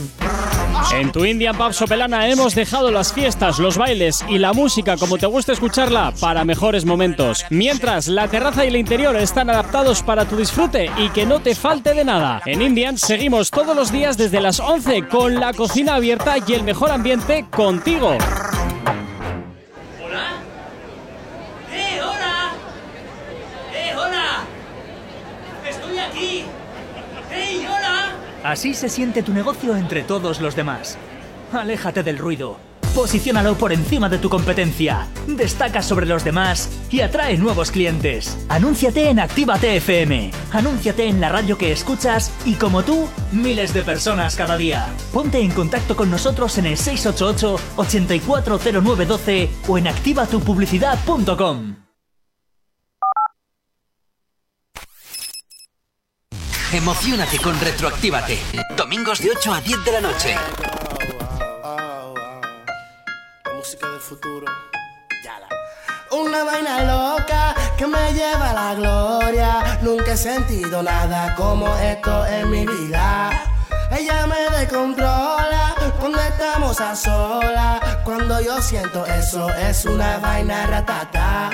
En 0.93 1.11
tu 1.11 1.23
Indian 1.23 1.55
Pub 1.55 1.73
Sopelana 1.73 2.27
hemos 2.27 2.55
dejado 2.55 2.91
las 2.91 3.13
fiestas, 3.13 3.59
los 3.59 3.77
bailes 3.77 4.25
y 4.27 4.39
la 4.39 4.51
música 4.51 4.97
como 4.97 5.17
te 5.17 5.25
gusta 5.25 5.53
escucharla 5.53 6.11
para 6.19 6.40
mejores 6.45 6.85
momentos. 6.85 7.45
Mientras 7.49 8.07
la 8.07 8.27
terraza 8.27 8.65
y 8.65 8.69
el 8.69 8.75
interior 8.75 9.15
están 9.15 9.49
adaptados 9.49 10.03
para 10.03 10.25
tu 10.25 10.35
disfrute 10.37 10.89
y 10.97 11.09
que 11.09 11.25
no 11.25 11.39
te 11.39 11.55
falte 11.55 11.93
de 11.93 12.05
nada. 12.05 12.41
En 12.45 12.61
Indian 12.61 12.97
seguimos 12.97 13.51
todos 13.51 13.75
los 13.75 13.91
días 13.91 14.17
desde 14.17 14.41
las 14.41 14.59
11 14.59 15.07
con 15.07 15.35
la 15.35 15.53
cocina 15.53 15.95
abierta 15.95 16.35
y 16.45 16.53
el 16.53 16.63
mejor 16.63 16.91
ambiente 16.91 17.45
contigo. 17.49 18.17
¡Eh, 21.71 22.01
hola! 22.01 22.51
¡Eh, 23.73 23.93
hola! 23.95 24.43
¡Estoy 25.69 25.97
aquí! 25.99 26.43
¡Hey, 27.31 27.65
hola! 27.67 28.11
Así 28.43 28.73
se 28.73 28.89
siente 28.89 29.23
tu 29.23 29.33
negocio 29.33 29.75
entre 29.75 30.03
todos 30.03 30.41
los 30.41 30.55
demás. 30.55 30.97
Aléjate 31.53 32.03
del 32.03 32.17
ruido. 32.17 32.70
Posiciónalo 32.95 33.55
por 33.55 33.71
encima 33.71 34.09
de 34.09 34.17
tu 34.17 34.29
competencia. 34.29 35.07
Destaca 35.25 35.81
sobre 35.81 36.05
los 36.05 36.25
demás 36.25 36.69
y 36.89 36.99
atrae 37.01 37.37
nuevos 37.37 37.71
clientes. 37.71 38.37
Anúnciate 38.49 39.09
en 39.09 39.19
Actívate 39.19 39.77
FM. 39.77 40.31
Anúnciate 40.51 41.07
en 41.07 41.21
la 41.21 41.29
radio 41.29 41.57
que 41.57 41.71
escuchas 41.71 42.31
y 42.45 42.55
como 42.55 42.83
tú, 42.83 43.07
miles 43.31 43.73
de 43.73 43.83
personas 43.83 44.35
cada 44.35 44.57
día. 44.57 44.87
Ponte 45.13 45.39
en 45.39 45.51
contacto 45.51 45.95
con 45.95 46.11
nosotros 46.11 46.57
en 46.57 46.65
el 46.65 46.77
688 46.77 47.55
840912 47.77 49.49
o 49.69 49.77
en 49.77 49.87
activatupublicidad.com. 49.87 51.75
Emocionate 56.73 57.37
con 57.39 57.59
Retroactívate. 57.59 58.37
Domingos 58.77 59.19
de 59.19 59.31
8 59.31 59.53
a 59.53 59.61
10 59.61 59.85
de 59.85 59.91
la 59.91 60.01
noche. 60.01 60.35
La 63.71 63.77
música 63.77 63.91
del 63.91 64.01
futuro. 64.01 64.45
Una 66.11 66.43
vaina 66.43 66.83
loca 66.83 67.55
que 67.77 67.87
me 67.87 68.11
lleva 68.11 68.49
a 68.49 68.53
la 68.53 68.75
gloria. 68.75 69.79
Nunca 69.81 70.11
he 70.11 70.17
sentido 70.17 70.83
nada 70.83 71.33
como 71.35 71.73
esto 71.77 72.25
en 72.25 72.49
mi 72.49 72.65
vida. 72.65 73.29
Ella 73.91 74.27
me 74.27 74.57
descontrola 74.57 75.73
cuando 76.01 76.19
estamos 76.19 76.81
a 76.81 76.95
solas. 76.97 77.79
Cuando 78.03 78.41
yo 78.41 78.61
siento 78.61 79.05
eso, 79.05 79.49
es 79.53 79.85
una 79.85 80.17
vaina 80.17 80.67
ratata. 80.67 81.51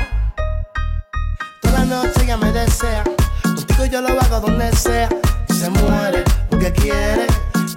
Toda 1.62 1.86
noche 1.86 2.24
ella 2.24 2.38
me 2.38 2.52
desea. 2.52 3.04
Contigo 3.44 3.86
yo 3.86 4.02
lo 4.02 4.20
hago 4.20 4.40
donde 4.40 4.76
sea. 4.76 5.08
Y 5.50 5.54
se 5.54 5.70
muere 5.70 6.24
porque 6.50 6.74
quiere 6.74 7.28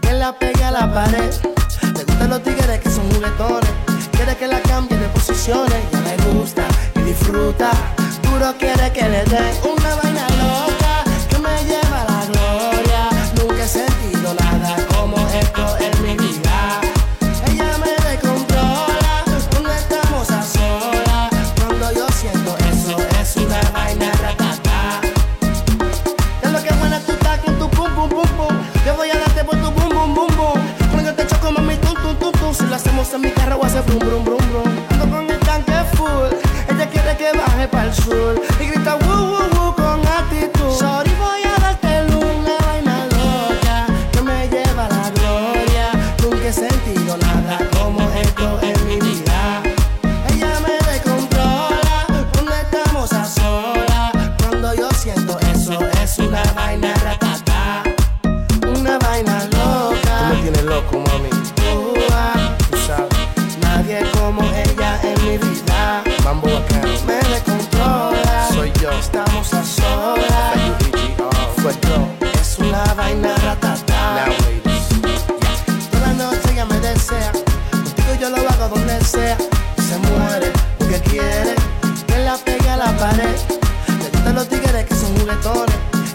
que 0.01 0.12
la 0.15 0.33
pegue 0.33 0.65
a 0.65 0.71
la 0.71 0.95
pared. 0.95 1.35
Le 1.95 2.05
gustan 2.05 2.31
los 2.31 2.43
tigres 2.43 2.81
que 2.81 2.91
son 2.91 3.11
juguetones. 3.12 3.60
Que 4.41 4.47
la 4.47 4.62
cambie 4.62 4.97
de 4.97 5.07
posiciones. 5.09 5.83
Ya 5.93 6.01
le 6.01 6.33
gusta 6.33 6.62
y 6.97 7.01
disfruta. 7.01 7.73
Duro 8.23 8.55
quiere 8.59 8.91
que 8.91 9.07
le 9.07 9.23
dé 9.27 9.53
una 9.71 9.95
vaina 9.97 10.19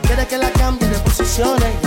Quiere 0.04 0.28
que 0.28 0.38
la 0.38 0.52
cambie 0.52 0.88
de 0.88 1.00
posiciones. 1.00 1.85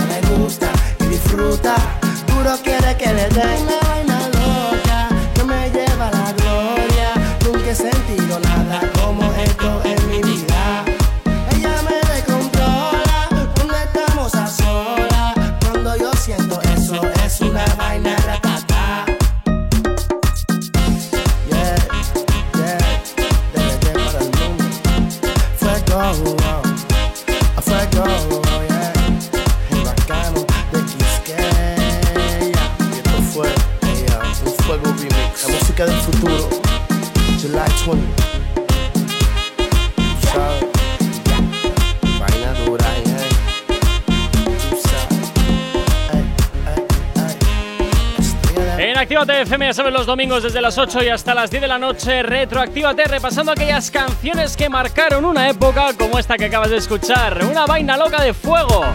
Los 49.91 50.05
domingos 50.05 50.43
desde 50.43 50.61
las 50.61 50.77
8 50.77 51.03
y 51.03 51.09
hasta 51.09 51.33
las 51.33 51.49
10 51.49 51.61
de 51.61 51.67
la 51.67 51.79
noche, 51.79 52.21
retroactívate 52.23 53.05
repasando 53.05 53.51
aquellas 53.51 53.89
canciones 53.91 54.55
que 54.55 54.69
marcaron 54.69 55.25
una 55.25 55.49
época 55.49 55.93
como 55.97 56.19
esta 56.19 56.37
que 56.37 56.45
acabas 56.45 56.69
de 56.69 56.77
escuchar, 56.77 57.43
una 57.43 57.65
vaina 57.65 57.97
loca 57.97 58.23
de 58.23 58.33
fuego, 58.33 58.85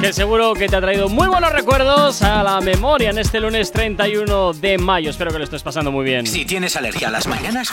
que 0.00 0.12
seguro 0.12 0.52
que 0.54 0.68
te 0.68 0.76
ha 0.76 0.80
traído 0.80 1.08
muy 1.08 1.28
buenos 1.28 1.52
recuerdos 1.52 2.20
a 2.22 2.42
la 2.42 2.60
memoria 2.60 3.10
en 3.10 3.18
este 3.18 3.40
lunes 3.40 3.70
31 3.72 4.52
de 4.54 4.76
mayo. 4.76 5.10
Espero 5.10 5.30
que 5.30 5.38
lo 5.38 5.44
estés 5.44 5.62
pasando 5.62 5.90
muy 5.90 6.04
bien. 6.04 6.26
Si 6.26 6.44
tienes 6.44 6.76
alergia 6.76 7.08
a 7.08 7.10
las 7.12 7.26
mañanas, 7.26 7.70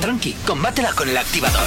tranqui, 0.00 0.34
combátela 0.46 0.92
con 0.92 1.08
el 1.08 1.16
activador. 1.16 1.66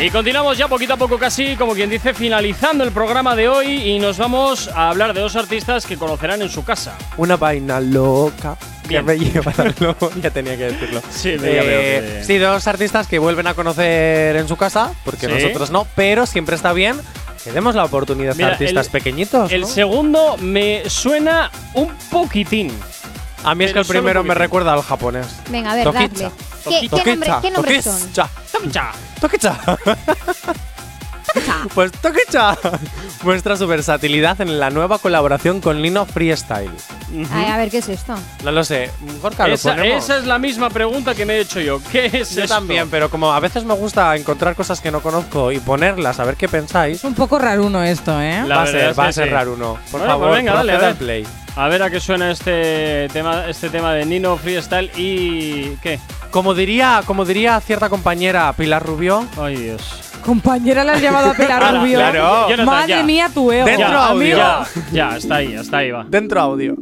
Y 0.00 0.10
continuamos 0.10 0.58
ya 0.58 0.66
poquito 0.66 0.94
a 0.94 0.96
poco 0.96 1.18
casi, 1.18 1.54
como 1.56 1.72
quien 1.72 1.88
dice, 1.88 2.12
finalizando 2.14 2.82
el 2.82 2.90
programa 2.90 3.36
de 3.36 3.48
hoy 3.48 3.90
y 3.90 3.98
nos 4.00 4.18
vamos 4.18 4.68
a 4.68 4.90
hablar 4.90 5.14
de 5.14 5.20
dos 5.20 5.36
artistas 5.36 5.86
que 5.86 5.96
conocerán 5.96 6.42
en 6.42 6.48
su 6.48 6.64
casa. 6.64 6.96
Una 7.16 7.36
vaina 7.36 7.80
loca 7.80 8.56
que 8.88 9.00
me 9.02 9.16
lleva 9.18 9.52
ya 10.20 10.30
tenía 10.30 10.56
que 10.56 10.64
decirlo. 10.64 11.00
Sí, 11.10 11.30
Eh, 11.30 11.38
veo 11.38 11.62
que- 11.62 12.24
sí, 12.24 12.38
dos 12.38 12.66
artistas 12.66 13.06
que 13.06 13.18
vuelven 13.20 13.46
a 13.46 13.54
conocer 13.54 14.34
en 14.36 14.48
su 14.48 14.56
casa, 14.56 14.92
porque 15.04 15.26
Sí. 15.26 15.32
nosotros 15.32 15.70
no, 15.70 15.86
pero 15.94 16.26
siempre 16.26 16.56
está 16.56 16.72
bien 16.72 17.00
que 17.44 17.52
demos 17.52 17.74
la 17.76 17.84
oportunidad 17.84 18.34
Mira, 18.34 18.48
a 18.48 18.52
artistas 18.52 18.86
el- 18.86 18.92
pequeñitos. 18.92 19.52
El 19.52 19.60
¿no? 19.62 19.66
segundo 19.68 20.36
me 20.38 20.82
suena 20.90 21.50
un 21.74 21.88
poquitín. 22.10 22.72
A 23.44 23.54
mí 23.54 23.64
es 23.64 23.72
que 23.72 23.78
el 23.80 23.84
primero 23.86 24.24
me 24.24 24.34
recuerda 24.34 24.72
al 24.72 24.82
japonés. 24.82 25.26
Venga, 25.50 25.72
a 25.72 25.74
ver, 25.74 25.84
dadle. 25.92 26.08
¿Qué, 26.68 26.88
qué, 26.88 27.04
nombre- 27.10 27.34
qué 27.42 27.50
nombres 27.50 27.84
son? 27.84 28.00
Tokicha. 28.52 28.90
Tokicha. 29.20 29.58
Pues 31.74 31.90
Tokicha 31.90 32.56
muestra 33.24 33.56
su 33.56 33.66
versatilidad 33.66 34.40
en 34.40 34.60
la 34.60 34.70
nueva 34.70 34.98
colaboración 34.98 35.60
con 35.60 35.82
Lino 35.82 36.06
Freestyle. 36.06 36.70
Ay, 37.32 37.46
a 37.46 37.56
ver, 37.56 37.70
¿qué 37.70 37.78
es 37.78 37.88
esto? 37.88 38.14
No 38.44 38.52
lo 38.52 38.62
sé. 38.62 38.90
Gorka, 39.20 39.48
lo 39.48 39.54
Esa, 39.54 39.74
ponemos. 39.74 40.04
esa 40.04 40.18
es 40.18 40.26
la 40.26 40.38
misma 40.38 40.70
pregunta 40.70 41.12
que 41.14 41.26
me 41.26 41.34
he 41.34 41.40
hecho 41.40 41.58
yo. 41.60 41.80
¿Qué 41.90 42.06
es 42.06 42.36
Yo 42.36 42.44
esto? 42.44 42.54
también, 42.54 42.88
pero 42.88 43.10
como 43.10 43.32
a 43.32 43.40
veces 43.40 43.64
me 43.64 43.74
gusta 43.74 44.14
encontrar 44.14 44.54
cosas 44.54 44.80
que 44.80 44.92
no 44.92 45.00
conozco 45.00 45.50
y 45.50 45.58
ponerlas 45.58 46.20
a 46.20 46.24
ver 46.24 46.36
qué 46.36 46.48
pensáis. 46.48 47.02
Un 47.02 47.14
poco 47.14 47.36
raruno 47.38 47.82
esto, 47.82 48.20
¿eh? 48.20 48.44
La 48.46 48.56
va 48.56 48.62
a 48.62 48.64
verdad 48.66 48.80
ser, 48.80 48.90
es 48.90 48.98
va 48.98 49.02
que 49.04 49.08
a 49.08 49.12
ser 49.12 49.24
sí. 49.24 49.30
raro 49.30 49.54
uno. 49.54 49.78
Por 49.90 50.00
Bueno, 50.00 50.06
favor, 50.06 50.28
pues 50.28 50.38
venga, 50.38 50.54
dale, 50.54 50.72
a 50.72 50.74
proceda 50.78 50.78
ver. 50.78 50.90
al 50.92 50.96
play. 51.24 51.26
A 51.56 51.68
ver 51.68 51.82
a 51.84 51.90
qué 51.90 52.00
suena 52.00 52.30
este 52.32 53.08
tema, 53.12 53.46
este 53.48 53.68
tema 53.70 53.92
de 53.94 54.04
Nino 54.04 54.36
Freestyle 54.36 54.90
y. 54.96 55.76
¿Qué? 55.82 56.00
Como 56.30 56.52
diría, 56.52 57.02
como 57.06 57.24
diría 57.24 57.60
cierta 57.60 57.88
compañera 57.88 58.52
Pilar 58.54 58.84
Rubio. 58.84 59.24
Ay, 59.40 59.56
Dios. 59.56 60.00
Compañera 60.24 60.82
la 60.82 60.94
has 60.94 61.02
llamado 61.02 61.30
a 61.30 61.34
Pilar 61.34 61.62
Ahora, 61.62 61.80
Rubio. 61.80 61.98
claro. 61.98 62.48
Jonathan, 62.48 62.66
Madre 62.66 62.88
ya. 62.88 63.02
mía, 63.04 63.30
tu 63.32 63.52
ego. 63.52 63.66
Dentro 63.66 63.88
Ya, 63.88 64.06
audio. 64.08 64.36
Ya, 64.36 64.66
ya, 64.92 65.16
está 65.16 65.36
ahí, 65.36 65.54
hasta 65.54 65.76
ahí 65.78 65.90
va. 65.92 66.04
Dentro 66.08 66.40
audio. 66.40 66.74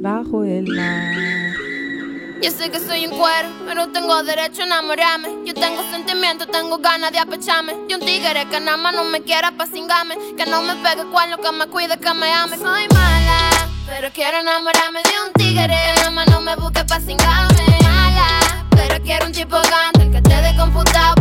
Bajo 0.00 0.44
el 0.44 0.66
mar. 0.74 1.27
Yo 2.40 2.52
sé 2.52 2.70
que 2.70 2.78
soy 2.78 3.04
un 3.04 3.18
cuero, 3.18 3.48
pero 3.66 3.88
tengo 3.88 4.22
derecho 4.22 4.62
a 4.62 4.66
enamorarme. 4.66 5.28
Yo 5.44 5.54
tengo 5.54 5.82
sentimientos, 5.90 6.46
tengo 6.50 6.78
ganas 6.78 7.10
de 7.10 7.18
apecharme. 7.18 7.74
Yo 7.88 7.98
un 7.98 8.06
tigre 8.06 8.46
que 8.48 8.60
nada 8.60 8.76
más 8.76 8.94
no 8.94 9.02
me 9.04 9.22
quiera 9.22 9.50
pa' 9.50 9.66
cingarme. 9.66 10.16
Que 10.36 10.46
no 10.46 10.62
me 10.62 10.76
pegue 10.76 11.04
cuerno, 11.10 11.38
que 11.38 11.50
me 11.50 11.66
cuide, 11.66 11.98
que 11.98 12.14
me 12.14 12.32
ame. 12.32 12.56
Soy 12.56 12.86
mala, 12.94 13.68
pero 13.86 14.10
quiero 14.12 14.38
enamorarme 14.38 15.00
de 15.02 15.26
un 15.26 15.32
tigre. 15.32 15.66
Que 15.66 15.94
nada 15.96 16.10
más 16.10 16.26
no 16.28 16.40
me 16.40 16.54
busque 16.54 16.84
pa' 16.84 17.00
cingarme. 17.00 17.78
Mala, 17.82 18.64
pero 18.70 19.02
quiero 19.02 19.26
un 19.26 19.32
tipo 19.32 19.58
grande 19.60 20.08
que 20.08 20.22
te 20.22 20.36
dé 20.40 20.56
computado. 20.56 21.14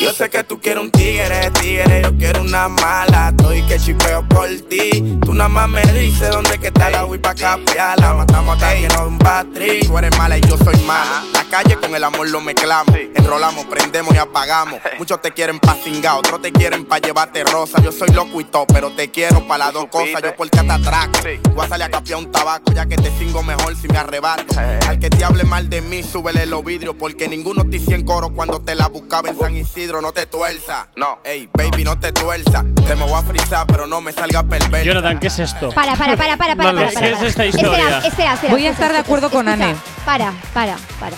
Yo 0.00 0.12
sé 0.12 0.28
que 0.30 0.42
tú 0.44 0.60
quieres 0.60 0.82
un 0.82 0.90
tigre, 0.90 1.50
tigre, 1.60 2.02
yo 2.02 2.16
quiero 2.16 2.42
una 2.42 2.68
mala. 2.68 3.28
Estoy 3.30 3.62
que 3.62 3.78
chipeo 3.78 4.26
por 4.28 4.48
ti. 4.68 5.18
Tú 5.24 5.34
nada 5.34 5.48
más 5.48 5.68
me 5.68 5.82
dices 5.92 6.30
dónde 6.30 6.58
que 6.58 6.68
está 6.68 6.90
la 6.90 7.04
Wii 7.04 7.20
pa' 7.20 7.34
capearla. 7.34 8.14
Matamos 8.14 8.56
acá 8.56 8.74
lleno 8.74 9.02
de 9.02 9.06
un 9.06 9.18
battery. 9.18 9.86
Tú 9.86 9.98
eres 9.98 10.16
mala 10.18 10.38
y 10.38 10.40
yo 10.42 10.56
soy 10.58 10.76
mala. 10.82 11.24
La 11.32 11.44
calle 11.44 11.76
con 11.76 11.94
el 11.94 12.02
amor 12.04 12.28
lo 12.28 12.40
mezclamos. 12.40 12.94
Enrolamos, 13.14 13.64
prendemos 13.66 14.14
y 14.14 14.18
apagamos. 14.18 14.80
Muchos 14.98 15.20
te 15.22 15.30
quieren 15.32 15.58
pa' 15.58 15.76
cingar, 15.82 16.16
otros 16.18 16.42
te 16.42 16.52
quieren 16.52 16.84
pa' 16.84 16.98
llevarte 16.98 17.44
rosa. 17.44 17.80
Yo 17.82 17.92
soy 17.92 18.08
loco 18.10 18.40
y 18.40 18.44
todo, 18.44 18.66
pero 18.66 18.90
te 18.90 19.10
quiero 19.10 19.46
pa' 19.46 19.58
las 19.58 19.72
dos 19.72 19.86
cosas. 19.86 20.22
Yo 20.22 20.34
por 20.34 20.48
te 20.48 20.58
atraco. 20.60 21.20
Voy 21.54 21.64
a 21.64 21.68
salir 21.68 21.84
a 21.84 21.90
capear 21.90 22.18
un 22.18 22.30
tabaco, 22.30 22.72
ya 22.72 22.86
que 22.86 22.96
te 22.96 23.10
cingo 23.18 23.42
mejor 23.42 23.76
si 23.76 23.88
me 23.88 23.98
arrebato. 23.98 24.54
Al 24.88 24.98
que 24.98 25.10
te 25.10 25.24
hable 25.24 25.44
mal 25.44 25.68
de 25.68 25.80
mí, 25.80 26.02
súbele 26.02 26.46
los 26.46 26.64
vidrios. 26.64 26.96
Porque 26.98 27.28
ninguno 27.28 27.64
te 27.68 27.76
hizo 27.76 27.92
en 27.92 28.04
coro 28.04 28.30
cuando 28.30 28.60
te 28.60 28.74
la 28.74 28.88
buscaba 28.88 29.28
en 29.28 29.38
San 29.38 29.56
Isidro. 29.56 29.71
No 29.74 30.12
te 30.12 30.26
tuerza. 30.26 30.86
No, 30.96 31.20
ey, 31.24 31.48
baby, 31.54 31.82
no 31.82 31.98
te 31.98 32.12
tuerza. 32.12 32.62
Te 32.86 32.94
me 32.94 33.04
voy 33.04 33.14
a 33.14 33.22
frizar, 33.22 33.66
pero 33.66 33.86
no 33.86 34.02
me 34.02 34.12
salga 34.12 34.42
perversa. 34.42 34.84
Jonathan, 34.84 35.18
¿qué 35.18 35.28
es 35.28 35.38
esto? 35.38 35.70
Para, 35.70 35.96
para, 35.96 36.14
para, 36.14 36.36
para, 36.36 36.54
para, 36.54 36.72
No, 36.72 36.78
para, 36.78 36.88
¿qué 36.90 36.94
para, 36.94 37.06
es 37.08 37.14
para. 37.16 37.28
esta 37.28 37.46
historia? 37.46 37.78
Espera, 37.78 37.98
espera, 38.06 38.34
espera. 38.34 38.52
Voy 38.52 38.66
a 38.66 38.70
estar 38.70 38.92
de 38.92 38.98
acuerdo 38.98 39.30
con. 39.30 39.48
Anne. 39.48 39.74
Para, 40.04 40.34
para, 40.52 40.76
para. 41.00 41.16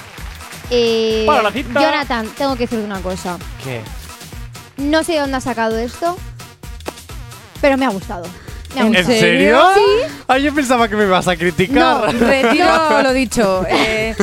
Eh, 0.71 1.25
Para 1.27 1.43
la 1.43 1.51
cita. 1.51 1.81
Jonathan, 1.81 2.29
tengo 2.39 2.55
que 2.55 2.61
decirte 2.61 2.85
una 2.85 3.01
cosa. 3.01 3.39
¿Qué? 3.65 3.83
No 4.77 5.03
sé 5.03 5.15
de 5.15 5.19
dónde 5.21 5.37
has 5.37 5.45
sacado 5.45 5.77
esto, 5.77 6.17
pero 7.61 7.77
me 7.77 7.87
ha 7.87 7.91
gustado. 7.91 8.25
¿En 8.77 9.05
serio? 9.07 9.61
Sí. 9.75 9.81
Ay, 10.29 10.43
yo 10.43 10.55
pensaba 10.55 10.89
que 10.89 10.97
me 10.97 11.05
ibas 11.05 11.29
a 11.29 11.37
criticar. 11.37 11.75
No, 11.77 12.07
retiro 12.27 12.67
lo 13.03 13.13
dicho. 13.13 13.65
Eh, 13.69 14.15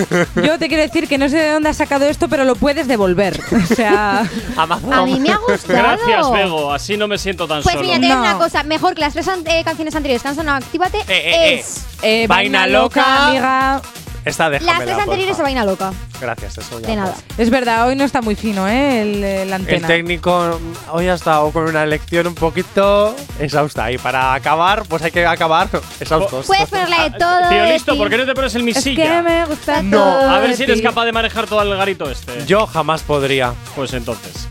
yo 0.43 0.57
te 0.59 0.67
quiero 0.67 0.83
decir 0.83 1.07
que 1.07 1.17
no 1.17 1.29
sé 1.29 1.37
de 1.37 1.51
dónde 1.51 1.69
has 1.69 1.77
sacado 1.77 2.05
esto, 2.05 2.27
pero 2.27 2.43
lo 2.43 2.55
puedes 2.55 2.87
devolver. 2.87 3.39
O 3.51 3.75
sea, 3.75 4.27
Amazon. 4.57 4.93
A 4.93 5.05
mí 5.05 5.19
me 5.19 5.31
ha 5.31 5.37
gustado. 5.37 5.79
Gracias, 5.79 6.31
Bego. 6.31 6.73
Así 6.73 6.97
no 6.97 7.07
me 7.07 7.17
siento 7.17 7.47
tan 7.47 7.61
Pues 7.63 7.73
solo. 7.75 7.85
mira, 7.85 7.99
te 7.99 8.05
digo 8.05 8.15
No. 8.15 8.21
una 8.21 8.37
cosa. 8.37 8.63
Mejor 8.63 8.93
que 8.95 9.01
las 9.01 9.13
tres 9.13 9.27
an- 9.27 9.43
eh, 9.45 9.63
canciones 9.63 9.95
anteriores 9.95 10.21
que 10.21 10.27
han 10.27 10.35
sonado 10.35 10.57
Actívate 10.57 10.97
Eh, 10.99 11.03
eh, 11.09 11.53
es... 11.59 11.85
eh, 12.01 12.25
Vaina 12.27 12.67
loca. 12.67 13.27
amiga. 13.29 13.81
Esta 14.23 14.49
déjamela, 14.49 14.73
Las 14.73 14.83
tres 14.83 14.95
porfa. 14.95 15.03
anteriores 15.03 15.37
se 15.37 15.43
Vaina 15.43 15.65
Loca. 15.65 15.93
Gracias, 16.19 16.57
eso 16.59 16.79
ya. 16.79 16.87
De 16.87 16.95
nada. 16.95 17.15
Es 17.37 17.49
verdad, 17.49 17.87
hoy 17.87 17.95
no 17.95 18.03
está 18.03 18.21
muy 18.21 18.35
fino, 18.35 18.67
¿eh? 18.67 19.01
El, 19.01 19.23
el 19.23 19.67
El 19.67 19.81
técnico 19.81 20.59
hoy 20.91 21.07
ha 21.07 21.15
estado 21.15 21.49
con 21.51 21.63
una 21.63 21.85
lección 21.85 22.27
un 22.27 22.35
poquito 22.35 23.15
exhausta 23.39 23.91
y 23.91 23.97
para 23.97 24.33
acabar, 24.33 24.83
pues 24.87 25.01
hay 25.03 25.11
que 25.11 25.25
acabar 25.25 25.67
exhaustos. 25.99 26.45
Puedes 26.45 26.69
ponerla 26.69 27.09
de 27.09 27.17
todo. 27.17 27.49
Tío, 27.49 27.65
listo. 27.65 27.97
¿por 27.97 28.09
qué 28.09 28.17
no 28.17 28.25
te 28.25 28.33
pones 28.35 28.53
en 28.55 28.65
mi 28.65 28.71
es 28.71 28.83
que 28.83 29.21
me 29.23 29.45
gusta 29.45 29.81
No, 29.81 29.97
todo 29.97 30.29
A 30.29 30.39
ver 30.39 30.55
si 30.55 30.63
eres 30.63 30.81
capaz 30.81 31.05
de 31.05 31.11
manejar 31.11 31.47
todo 31.47 31.61
el 31.63 31.75
garito 31.75 32.09
este. 32.09 32.45
Yo 32.45 32.67
jamás 32.67 33.01
podría. 33.01 33.53
Pues 33.75 33.93
entonces. 33.93 34.47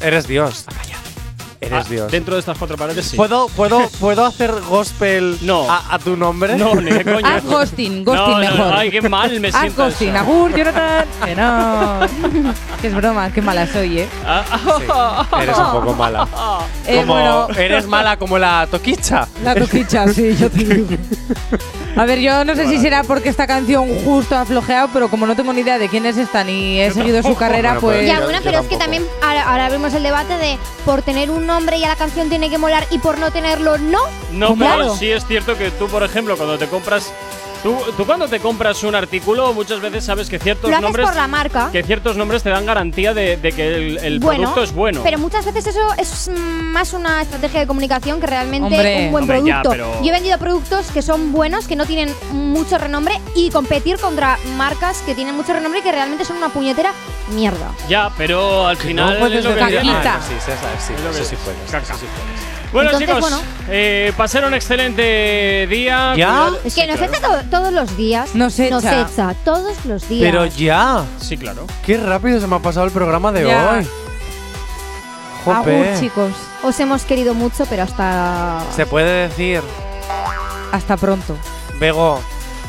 Eres 0.00 0.28
Dios. 0.28 0.64
Eres 1.60 1.86
Ah, 1.86 1.88
Dios. 1.90 2.12
Dentro 2.12 2.34
de 2.34 2.40
estas 2.40 2.56
cuatro 2.56 2.76
paredes 2.76 3.04
sí. 3.06 3.16
¿Puedo, 3.16 3.48
puedo, 3.48 3.88
¿Puedo 3.98 4.24
hacer 4.24 4.52
gospel 4.68 5.36
No. 5.42 5.68
a, 5.68 5.92
a 5.94 5.98
tu 5.98 6.16
nombre? 6.16 6.56
No, 6.56 6.74
ni 6.76 6.90
de 6.92 7.04
coña. 7.04 7.34
Haz 7.36 7.44
ghosting, 7.44 8.04
ghosting 8.04 8.26
No, 8.26 8.32
no, 8.34 8.38
mejor. 8.38 8.72
Ay, 8.76 8.90
qué 8.92 9.02
mal 9.08 9.40
me 9.40 9.48
Haz 9.48 9.54
siento. 9.60 9.84
ghosting, 9.84 10.08
eso. 10.10 10.18
agur, 10.18 10.54
Jonathan. 10.54 11.04
Que 11.24 11.34
no. 11.34 12.00
que 12.80 12.86
es 12.86 12.94
broma, 12.94 13.32
qué 13.32 13.42
mala 13.42 13.66
soy, 13.66 14.00
¿eh? 14.00 14.08
Ah, 14.24 14.44
Eres 15.42 15.58
un 15.58 15.70
poco 15.72 15.92
mala. 15.94 16.28
Eh, 16.86 17.00
Como 17.00 17.12
bueno, 17.14 17.48
eres 17.58 17.86
mala 17.86 18.16
como 18.16 18.38
la 18.38 18.66
toquicha. 18.70 19.28
la 19.44 19.54
toquicha, 19.54 20.06
sí, 20.08 20.34
yo 20.38 20.48
te 20.50 20.64
digo. 20.64 20.86
A 21.98 22.04
ver, 22.06 22.20
yo 22.20 22.44
no 22.44 22.54
sé 22.54 22.68
si 22.68 22.78
será 22.78 23.02
porque 23.02 23.28
esta 23.28 23.48
canción 23.48 23.88
justo 24.04 24.36
ha 24.36 24.44
flojeado, 24.44 24.88
pero 24.92 25.08
como 25.10 25.26
no 25.26 25.34
tengo 25.34 25.52
ni 25.52 25.62
idea 25.62 25.78
de 25.78 25.88
quién 25.88 26.06
es 26.06 26.16
esta 26.16 26.44
ni 26.44 26.80
he 26.80 26.92
seguido 26.92 27.20
su 27.24 27.34
carrera, 27.34 27.78
Bueno, 27.80 27.98
pues. 27.98 28.06
Ya, 28.06 28.20
bueno, 28.20 28.38
yo 28.38 28.44
pero 28.44 28.60
es 28.60 28.66
que 28.68 28.76
también 28.76 29.04
ahora, 29.20 29.42
ahora 29.50 29.66
abrimos 29.66 29.92
el 29.94 30.04
debate 30.04 30.38
de 30.38 30.58
por 30.84 31.02
tener 31.02 31.28
un 31.28 31.44
nombre 31.44 31.80
ya 31.80 31.88
la 31.88 31.96
canción 31.96 32.28
tiene 32.28 32.50
que 32.50 32.56
molar 32.58 32.86
y 32.90 32.98
por 32.98 33.18
no 33.18 33.32
tenerlo 33.32 33.78
no. 33.78 33.98
No, 34.30 34.54
Claro. 34.54 34.76
pero 34.82 34.96
sí 34.96 35.10
es 35.10 35.26
cierto 35.26 35.58
que 35.58 35.72
tú, 35.72 35.88
por 35.88 36.04
ejemplo, 36.04 36.36
cuando 36.36 36.56
te 36.56 36.68
compras. 36.68 37.12
Tú, 37.62 37.76
tú 37.96 38.06
cuando 38.06 38.28
te 38.28 38.38
compras 38.38 38.82
un 38.84 38.94
artículo, 38.94 39.52
muchas 39.52 39.80
veces 39.80 40.04
sabes 40.04 40.28
que 40.30 40.38
ciertos 40.38 40.70
Lo 40.70 40.80
nombres. 40.80 41.04
por 41.06 41.16
la 41.16 41.26
marca. 41.26 41.70
Que 41.72 41.82
ciertos 41.82 42.16
nombres 42.16 42.42
te 42.44 42.50
dan 42.50 42.64
garantía 42.64 43.14
de, 43.14 43.36
de 43.36 43.52
que 43.52 43.74
el, 43.74 43.98
el 43.98 44.20
bueno, 44.20 44.42
producto 44.42 44.62
es 44.62 44.72
bueno. 44.72 45.00
Pero 45.02 45.18
muchas 45.18 45.44
veces 45.44 45.66
eso 45.66 45.80
es 45.98 46.30
más 46.36 46.92
una 46.92 47.20
estrategia 47.22 47.60
de 47.60 47.66
comunicación 47.66 48.20
que 48.20 48.26
realmente 48.28 48.66
Hombre. 48.66 49.06
un 49.06 49.10
buen 49.12 49.22
Hombre, 49.24 49.42
ya, 49.44 49.62
producto. 49.62 49.70
pero- 49.70 50.02
Yo 50.04 50.08
he 50.08 50.12
vendido 50.12 50.38
productos 50.38 50.86
que 50.92 51.02
son 51.02 51.32
buenos, 51.32 51.66
que 51.66 51.74
no 51.74 51.84
tienen 51.84 52.14
mucho 52.30 52.78
renombre 52.78 53.20
y 53.34 53.50
competir 53.50 53.98
contra 53.98 54.38
marcas 54.56 55.02
que 55.02 55.14
tienen 55.16 55.34
mucho 55.34 55.52
renombre 55.52 55.80
y 55.80 55.82
que 55.82 55.90
realmente 55.92 56.24
son 56.24 56.36
una 56.36 56.50
puñetera 56.50 56.92
mierda. 57.34 57.72
Ya, 57.88 58.10
pero 58.16 58.66
al 58.68 58.76
final. 58.76 59.14
no 59.14 59.18
puedes 59.20 59.38
es 59.40 59.44
lo 59.44 59.54
que. 59.54 59.58
Caquita. 59.60 60.14
Ah, 60.14 60.18
no, 60.20 60.26
sí, 60.26 60.34
sí, 60.38 60.52
sí, 60.52 60.94
sí, 61.12 61.24
sí, 61.24 61.24
sí 61.24 61.36
sí. 61.36 62.06
Bueno, 62.72 62.90
Entonces, 62.90 63.08
chicos, 63.08 63.20
bueno. 63.30 63.40
eh, 63.68 64.12
pasar 64.16 64.44
un 64.44 64.52
excelente 64.54 65.66
día. 65.70 66.14
¿Ya? 66.16 66.50
Es 66.64 66.74
Sí, 66.74 66.80
que 66.82 66.86
nos 66.86 66.96
claro. 66.98 67.12
echa 67.14 67.28
to- 67.42 67.50
todos 67.50 67.72
los 67.72 67.96
días. 67.96 68.34
Nos 68.34 68.58
echa. 68.58 68.74
Nos 68.74 68.84
echa 68.84 69.34
todos 69.44 69.84
los 69.86 70.08
días. 70.08 70.30
Pero 70.30 70.44
ya. 70.46 71.04
Sí, 71.20 71.36
claro. 71.38 71.66
Qué 71.84 71.96
rápido 71.96 72.40
se 72.40 72.46
me 72.46 72.56
ha 72.56 72.58
pasado 72.58 72.84
el 72.86 72.92
programa 72.92 73.32
de 73.32 73.46
Ya. 73.46 73.70
hoy. 73.78 73.88
Agur, 75.46 75.56
Jope. 75.64 75.96
chicos. 75.98 76.32
Os 76.62 76.78
hemos 76.80 77.04
querido 77.04 77.32
mucho, 77.32 77.64
pero 77.70 77.84
hasta. 77.84 78.62
Se 78.76 78.84
puede 78.84 79.28
decir, 79.28 79.62
Hasta 80.72 80.98
pronto. 80.98 81.34
Bego, 81.80 82.20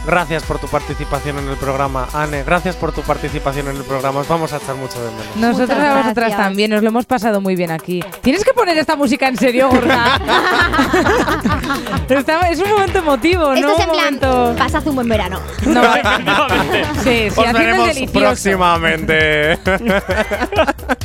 gracias 0.05 0.43
por 0.43 0.59
tu 0.59 0.67
participación 0.67 1.37
en 1.39 1.47
el 1.49 1.55
programa. 1.57 2.07
Anne, 2.13 2.43
gracias 2.43 2.75
por 2.75 2.91
tu 2.91 3.01
participación 3.01 3.67
en 3.67 3.77
el 3.77 3.83
programa. 3.83 4.19
Os 4.21 4.27
vamos 4.27 4.51
a 4.53 4.57
echar 4.57 4.75
mucho 4.75 5.01
de 5.03 5.11
menos. 5.11 5.35
Nosotros 5.35 5.77
Muchas 5.77 5.95
a 5.95 6.01
vosotras 6.01 6.37
también, 6.37 6.71
nos 6.71 6.81
lo 6.81 6.89
hemos 6.89 7.05
pasado 7.05 7.41
muy 7.41 7.55
bien 7.55 7.71
aquí. 7.71 8.03
Tienes 8.21 8.43
que 8.43 8.53
poner 8.53 8.77
esta 8.77 8.95
música 8.95 9.27
en 9.27 9.37
serio, 9.37 9.69
gorda. 9.69 10.19
Está- 12.09 12.49
es 12.49 12.59
un 12.59 12.69
momento 12.71 12.99
emotivo, 12.99 13.53
Esto 13.53 13.67
¿no? 13.67 13.73
es 13.77 13.79
en 13.83 13.89
un 13.89 13.95
plan. 13.95 14.05
momento. 14.19 14.55
Pasad 14.57 14.87
un 14.87 14.95
buen 14.95 15.07
verano. 15.09 15.39
No, 15.65 15.81
sí, 17.03 17.29
sí, 17.29 17.39
Os 17.39 17.53
veremos 17.53 17.87
delicioso. 17.87 18.19
próximamente. 18.19 19.59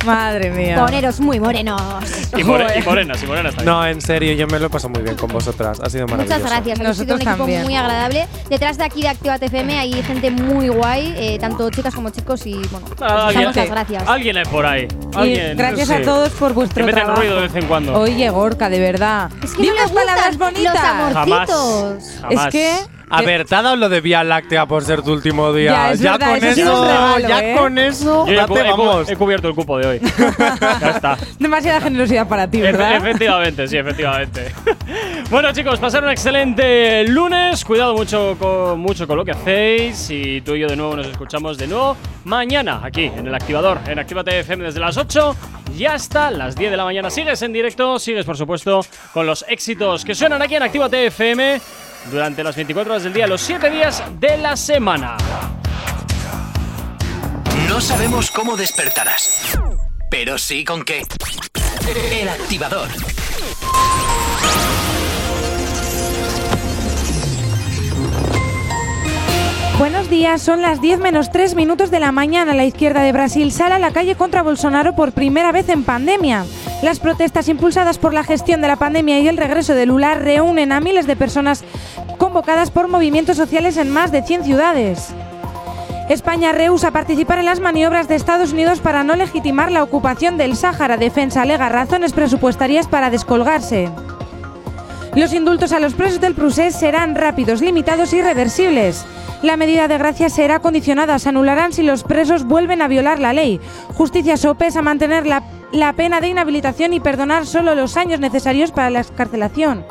Madre 0.05 0.51
mía. 0.51 0.75
Poneros 0.79 1.19
muy 1.19 1.39
morenos. 1.39 1.81
Y, 2.37 2.43
more- 2.43 2.67
y 2.77 2.81
morenas, 2.83 3.21
y 3.23 3.25
morenas 3.27 3.55
también. 3.55 3.75
no, 3.75 3.85
en 3.87 4.01
serio, 4.01 4.33
yo 4.33 4.47
me 4.47 4.59
lo 4.59 4.67
he 4.67 4.69
pasado 4.69 4.89
muy 4.93 5.01
bien 5.03 5.15
con 5.15 5.29
vosotras. 5.31 5.79
Ha 5.81 5.89
sido 5.89 6.07
maravilloso. 6.07 6.39
Muchas 6.39 6.51
gracias. 6.51 6.79
Habéis 6.79 6.97
sido 6.97 7.15
un 7.15 7.21
equipo 7.21 7.37
también. 7.37 7.63
muy 7.63 7.75
agradable. 7.75 8.27
Detrás 8.49 8.77
de 8.77 8.83
aquí 8.85 9.01
de 9.01 9.09
Activate 9.09 9.45
FM 9.47 9.79
hay 9.79 9.93
gente 10.03 10.31
muy 10.31 10.67
guay, 10.67 11.13
eh, 11.17 11.37
tanto 11.39 11.69
chicas 11.69 11.93
como 11.95 12.09
chicos 12.09 12.45
y 12.45 12.53
bueno, 12.71 12.85
os 12.93 13.01
Ah, 13.01 13.31
las 13.33 13.55
gracias. 13.69 14.03
alguien 14.07 14.37
hay 14.37 14.45
por 14.45 14.65
ahí. 14.65 14.87
Y 15.23 15.35
gracias 15.55 15.87
sí. 15.87 15.93
a 15.93 16.01
todos 16.03 16.29
por 16.33 16.49
Que 16.49 16.53
vuestro 16.55 16.85
meten 16.85 17.03
trabajo. 17.03 17.21
ruido 17.21 17.35
de 17.37 17.41
vez 17.47 17.55
en 17.55 17.65
cuando. 17.67 17.93
Oye, 17.99 18.29
Gorka, 18.29 18.69
de 18.69 18.79
verdad. 18.79 19.29
Es 19.43 19.53
que 19.53 19.63
no 19.67 19.73
unas 19.73 19.91
palabras 19.91 20.37
bonitas. 20.37 20.75
los. 21.05 21.13
Jamás. 21.13 21.49
Es 22.29 22.51
que. 22.51 22.75
A 23.09 23.21
ver, 23.21 23.45
te 23.45 23.55
ha 23.55 23.61
dado 23.61 23.75
lo 23.75 23.87
de 23.89 24.01
Vía 24.01 24.23
Láctea 24.23 24.65
por 24.65 24.83
ser 24.83 25.01
tu 25.01 25.13
último 25.13 25.53
día. 25.53 25.71
Ya, 25.71 25.91
es 25.91 26.01
verdad, 26.01 26.27
con 26.27 26.35
eso 26.37 26.45
sí 26.45 26.49
es 26.49 26.57
eso, 26.67 26.81
un 26.81 26.87
regalo, 26.87 27.27
ya 27.27 27.39
¿eh? 27.51 27.55
con 27.55 27.77
eso, 27.77 28.27
Yo 28.27 28.35
date, 28.35 28.59
he 28.59 28.63
vamos. 28.63 29.09
he 29.09 29.15
cubierto 29.15 29.47
el 29.47 29.55
cupo 29.55 29.77
de 29.77 29.87
hoy. 29.87 29.99
ya 30.81 30.89
está. 30.89 31.17
Demasiada 31.39 31.81
generosidad 31.81 32.27
para 32.27 32.49
ti, 32.49 32.57
Efe- 32.59 32.63
¿verdad? 32.63 32.95
efectivamente, 32.95 33.67
sí, 33.67 33.77
efectivamente. 33.77 34.51
bueno, 35.29 35.51
chicos, 35.53 35.79
pasar 35.79 36.03
un 36.03 36.09
excelente 36.11 37.03
lunes. 37.07 37.63
Cuidado 37.63 37.93
mucho 37.95 38.35
con, 38.39 38.79
mucho 38.79 39.05
con 39.07 39.17
lo 39.17 39.25
que 39.25 39.31
hacéis. 39.31 40.09
Y 40.09 40.41
tú 40.41 40.55
y 40.55 40.61
yo 40.61 40.67
de 40.67 40.75
nuevo 40.75 40.95
nos 40.95 41.07
escuchamos 41.07 41.57
de 41.57 41.67
nuevo 41.67 41.95
mañana 42.25 42.81
aquí 42.83 43.05
en 43.05 43.27
el 43.27 43.35
activador, 43.35 43.79
en 43.87 43.99
Actívate 43.99 44.39
FM 44.39 44.63
desde 44.65 44.79
las 44.79 44.97
8 44.97 45.35
y 45.77 45.85
hasta 45.85 46.31
las 46.31 46.55
10 46.55 46.71
de 46.71 46.77
la 46.77 46.85
mañana. 46.85 47.09
Sigues 47.09 47.41
en 47.43 47.53
directo, 47.53 47.99
sigues 47.99 48.25
por 48.25 48.35
supuesto 48.37 48.81
con 49.13 49.25
los 49.27 49.45
éxitos 49.47 50.03
que 50.05 50.15
suenan 50.15 50.41
aquí 50.41 50.55
en 50.55 50.63
Actívate 50.63 51.05
FM 51.07 51.61
durante 52.11 52.43
las 52.43 52.55
24 52.55 52.93
horas 52.93 53.03
del 53.03 53.13
día, 53.13 53.27
los 53.27 53.41
7 53.41 53.69
días 53.69 54.03
de 54.19 54.37
la 54.37 54.55
semana. 54.55 55.17
No 57.67 57.81
sabemos 57.81 58.31
cómo 58.31 58.55
despertarás, 58.55 59.57
pero 60.09 60.37
sí 60.37 60.63
con 60.63 60.83
qué. 60.83 61.03
El 62.11 62.29
activador. 62.29 62.89
Buenos 69.85 70.09
días, 70.09 70.41
son 70.41 70.63
las 70.63 70.81
10 70.81 70.97
menos 70.97 71.29
3 71.29 71.53
minutos 71.53 71.91
de 71.91 71.99
la 71.99 72.11
mañana. 72.11 72.55
La 72.55 72.65
izquierda 72.65 73.03
de 73.03 73.11
Brasil 73.11 73.51
sale 73.51 73.75
a 73.75 73.79
la 73.79 73.91
calle 73.91 74.15
contra 74.15 74.41
Bolsonaro 74.41 74.95
por 74.95 75.11
primera 75.11 75.51
vez 75.51 75.69
en 75.69 75.83
pandemia. 75.83 76.43
Las 76.81 76.99
protestas 76.99 77.47
impulsadas 77.49 77.99
por 77.99 78.11
la 78.11 78.23
gestión 78.23 78.61
de 78.61 78.67
la 78.67 78.77
pandemia 78.77 79.19
y 79.19 79.27
el 79.27 79.37
regreso 79.37 79.75
de 79.75 79.85
Lula 79.85 80.15
reúnen 80.15 80.71
a 80.71 80.79
miles 80.79 81.05
de 81.05 81.15
personas 81.15 81.63
convocadas 82.17 82.71
por 82.71 82.87
movimientos 82.87 83.37
sociales 83.37 83.77
en 83.77 83.91
más 83.91 84.11
de 84.11 84.23
100 84.23 84.45
ciudades. 84.45 85.13
España 86.09 86.51
rehúsa 86.51 86.89
participar 86.89 87.37
en 87.37 87.45
las 87.45 87.59
maniobras 87.59 88.07
de 88.07 88.15
Estados 88.15 88.53
Unidos 88.53 88.79
para 88.79 89.03
no 89.03 89.15
legitimar 89.15 89.71
la 89.71 89.83
ocupación 89.83 90.35
del 90.35 90.55
Sáhara. 90.55 90.97
Defensa 90.97 91.43
alega 91.43 91.69
razones 91.69 92.11
presupuestarias 92.11 92.87
para 92.87 93.11
descolgarse. 93.11 93.91
Los 95.15 95.33
indultos 95.33 95.71
a 95.71 95.79
los 95.79 95.93
presos 95.93 96.19
del 96.19 96.35
procés 96.35 96.75
serán 96.75 97.15
rápidos, 97.15 97.61
limitados 97.61 98.11
y 98.11 98.21
reversibles. 98.21 99.05
La 99.41 99.55
medida 99.55 99.87
de 99.87 99.97
gracia 99.97 100.29
será 100.29 100.59
condicionada, 100.59 101.19
se 101.19 101.29
anularán 101.29 101.71
si 101.71 101.83
los 101.83 102.03
presos 102.03 102.43
vuelven 102.43 102.81
a 102.81 102.89
violar 102.89 103.19
la 103.19 103.31
ley. 103.31 103.61
Justicia 103.93 104.35
sopesa 104.35 104.81
mantener 104.81 105.25
la, 105.25 105.43
la 105.71 105.93
pena 105.93 106.19
de 106.19 106.27
inhabilitación 106.27 106.91
y 106.91 106.99
perdonar 106.99 107.45
solo 107.45 107.75
los 107.75 107.95
años 107.95 108.19
necesarios 108.19 108.73
para 108.73 108.89
la 108.89 108.99
escarcelación. 108.99 109.85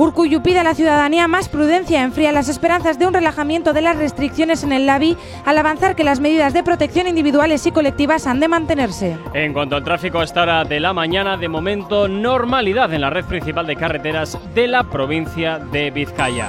Urcuyu 0.00 0.40
pide 0.40 0.60
a 0.60 0.64
la 0.64 0.74
ciudadanía 0.74 1.28
más 1.28 1.50
prudencia, 1.50 2.02
enfría 2.02 2.32
las 2.32 2.48
esperanzas 2.48 2.98
de 2.98 3.06
un 3.06 3.12
relajamiento 3.12 3.74
de 3.74 3.82
las 3.82 3.98
restricciones 3.98 4.64
en 4.64 4.72
el 4.72 4.86
LABI 4.86 5.14
al 5.44 5.58
avanzar 5.58 5.94
que 5.94 6.04
las 6.04 6.20
medidas 6.20 6.54
de 6.54 6.62
protección 6.62 7.06
individuales 7.06 7.66
y 7.66 7.70
colectivas 7.70 8.26
han 8.26 8.40
de 8.40 8.48
mantenerse. 8.48 9.18
En 9.34 9.52
cuanto 9.52 9.76
al 9.76 9.84
tráfico 9.84 10.20
a 10.20 10.24
esta 10.24 10.44
hora 10.44 10.64
de 10.64 10.80
la 10.80 10.94
mañana, 10.94 11.36
de 11.36 11.48
momento 11.48 12.08
normalidad 12.08 12.94
en 12.94 13.02
la 13.02 13.10
red 13.10 13.26
principal 13.26 13.66
de 13.66 13.76
carreteras 13.76 14.38
de 14.54 14.68
la 14.68 14.84
provincia 14.84 15.58
de 15.58 15.90
Vizcaya. 15.90 16.48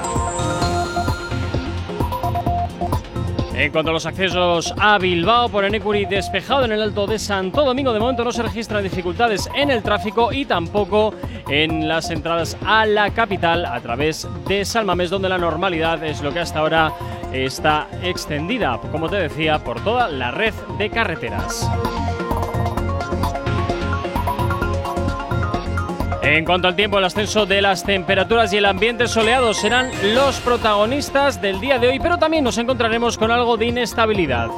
En 3.61 3.71
cuanto 3.71 3.91
a 3.91 3.93
los 3.93 4.07
accesos 4.07 4.73
a 4.79 4.97
Bilbao 4.97 5.47
por 5.47 5.63
Enecuri 5.63 6.05
despejado 6.05 6.65
en 6.65 6.71
el 6.71 6.81
Alto 6.81 7.05
de 7.05 7.19
Santo 7.19 7.63
Domingo, 7.63 7.93
de 7.93 7.99
momento 7.99 8.23
no 8.23 8.31
se 8.31 8.41
registran 8.41 8.81
dificultades 8.81 9.47
en 9.53 9.69
el 9.69 9.83
tráfico 9.83 10.33
y 10.33 10.45
tampoco 10.45 11.13
en 11.47 11.87
las 11.87 12.09
entradas 12.09 12.57
a 12.65 12.87
la 12.87 13.11
capital 13.11 13.67
a 13.67 13.79
través 13.79 14.27
de 14.47 14.65
Salmamés, 14.65 15.11
donde 15.11 15.29
la 15.29 15.37
normalidad 15.37 16.03
es 16.03 16.23
lo 16.23 16.33
que 16.33 16.39
hasta 16.39 16.57
ahora 16.57 16.91
está 17.33 17.87
extendida, 18.01 18.79
como 18.91 19.07
te 19.07 19.17
decía, 19.17 19.59
por 19.59 19.79
toda 19.83 20.07
la 20.07 20.31
red 20.31 20.55
de 20.79 20.89
carreteras. 20.89 21.69
En 26.23 26.45
cuanto 26.45 26.67
al 26.67 26.75
tiempo, 26.75 26.99
el 26.99 27.03
ascenso 27.03 27.47
de 27.47 27.61
las 27.61 27.83
temperaturas 27.83 28.53
y 28.53 28.57
el 28.57 28.65
ambiente 28.65 29.07
soleado 29.07 29.55
serán 29.55 29.89
los 30.13 30.39
protagonistas 30.39 31.41
del 31.41 31.59
día 31.59 31.79
de 31.79 31.87
hoy, 31.87 31.99
pero 31.99 32.17
también 32.17 32.43
nos 32.43 32.59
encontraremos 32.59 33.17
con 33.17 33.31
algo 33.31 33.57
de 33.57 33.65
inestabilidad. 33.65 34.49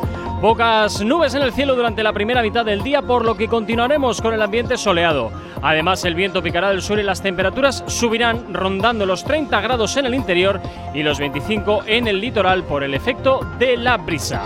Pocas 0.41 1.01
nubes 1.01 1.35
en 1.35 1.41
el 1.41 1.53
cielo 1.53 1.73
durante 1.73 2.03
la 2.03 2.11
primera 2.11 2.41
mitad 2.41 2.65
del 2.65 2.83
día, 2.83 3.01
por 3.01 3.23
lo 3.23 3.35
que 3.35 3.47
continuaremos 3.47 4.21
con 4.21 4.33
el 4.33 4.41
ambiente 4.41 4.75
soleado. 4.75 5.31
Además, 5.61 6.03
el 6.03 6.15
viento 6.15 6.43
picará 6.43 6.69
del 6.69 6.81
sur 6.81 6.99
y 6.99 7.03
las 7.03 7.21
temperaturas 7.21 7.85
subirán, 7.87 8.53
rondando 8.53 9.05
los 9.05 9.23
30 9.23 9.61
grados 9.61 9.95
en 9.95 10.05
el 10.05 10.15
interior 10.15 10.59
y 10.93 11.01
los 11.01 11.17
25 11.17 11.83
en 11.87 12.09
el 12.09 12.19
litoral 12.19 12.63
por 12.65 12.83
el 12.83 12.93
efecto 12.93 13.39
de 13.57 13.77
la 13.77 13.95
brisa. 13.95 14.43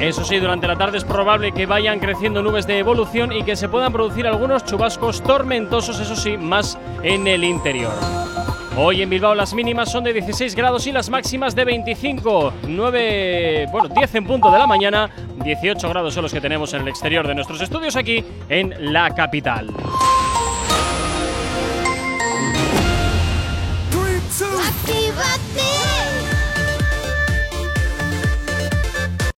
Eso 0.00 0.24
sí, 0.24 0.38
durante 0.38 0.66
la 0.66 0.76
tarde 0.76 0.98
es 0.98 1.04
probable 1.04 1.52
que 1.52 1.64
vayan 1.64 1.98
creciendo 1.98 2.42
nubes 2.42 2.66
de 2.66 2.78
evolución 2.78 3.32
y 3.32 3.42
que 3.42 3.56
se 3.56 3.68
puedan 3.68 3.92
producir 3.92 4.26
algunos 4.26 4.64
chubascos 4.64 5.22
tormentosos, 5.22 5.98
eso 5.98 6.14
sí, 6.14 6.36
más 6.36 6.78
en 7.02 7.26
el 7.26 7.42
interior. 7.44 7.92
Hoy 8.76 9.00
en 9.00 9.08
Bilbao 9.08 9.34
las 9.34 9.54
mínimas 9.54 9.90
son 9.90 10.04
de 10.04 10.12
16 10.12 10.54
grados 10.54 10.86
y 10.86 10.92
las 10.92 11.08
máximas 11.08 11.54
de 11.54 11.64
25. 11.64 12.52
9, 12.68 13.68
bueno, 13.72 13.88
10 13.88 14.14
en 14.16 14.26
punto 14.26 14.50
de 14.50 14.58
la 14.58 14.66
mañana, 14.66 15.10
18 15.42 15.88
grados 15.88 16.12
son 16.12 16.24
los 16.24 16.32
que 16.32 16.42
tenemos 16.42 16.74
en 16.74 16.82
el 16.82 16.88
exterior 16.88 17.26
de 17.26 17.34
nuestros 17.34 17.62
estudios 17.62 17.96
aquí 17.96 18.22
en 18.50 18.92
la 18.92 19.14
capital. 19.14 19.72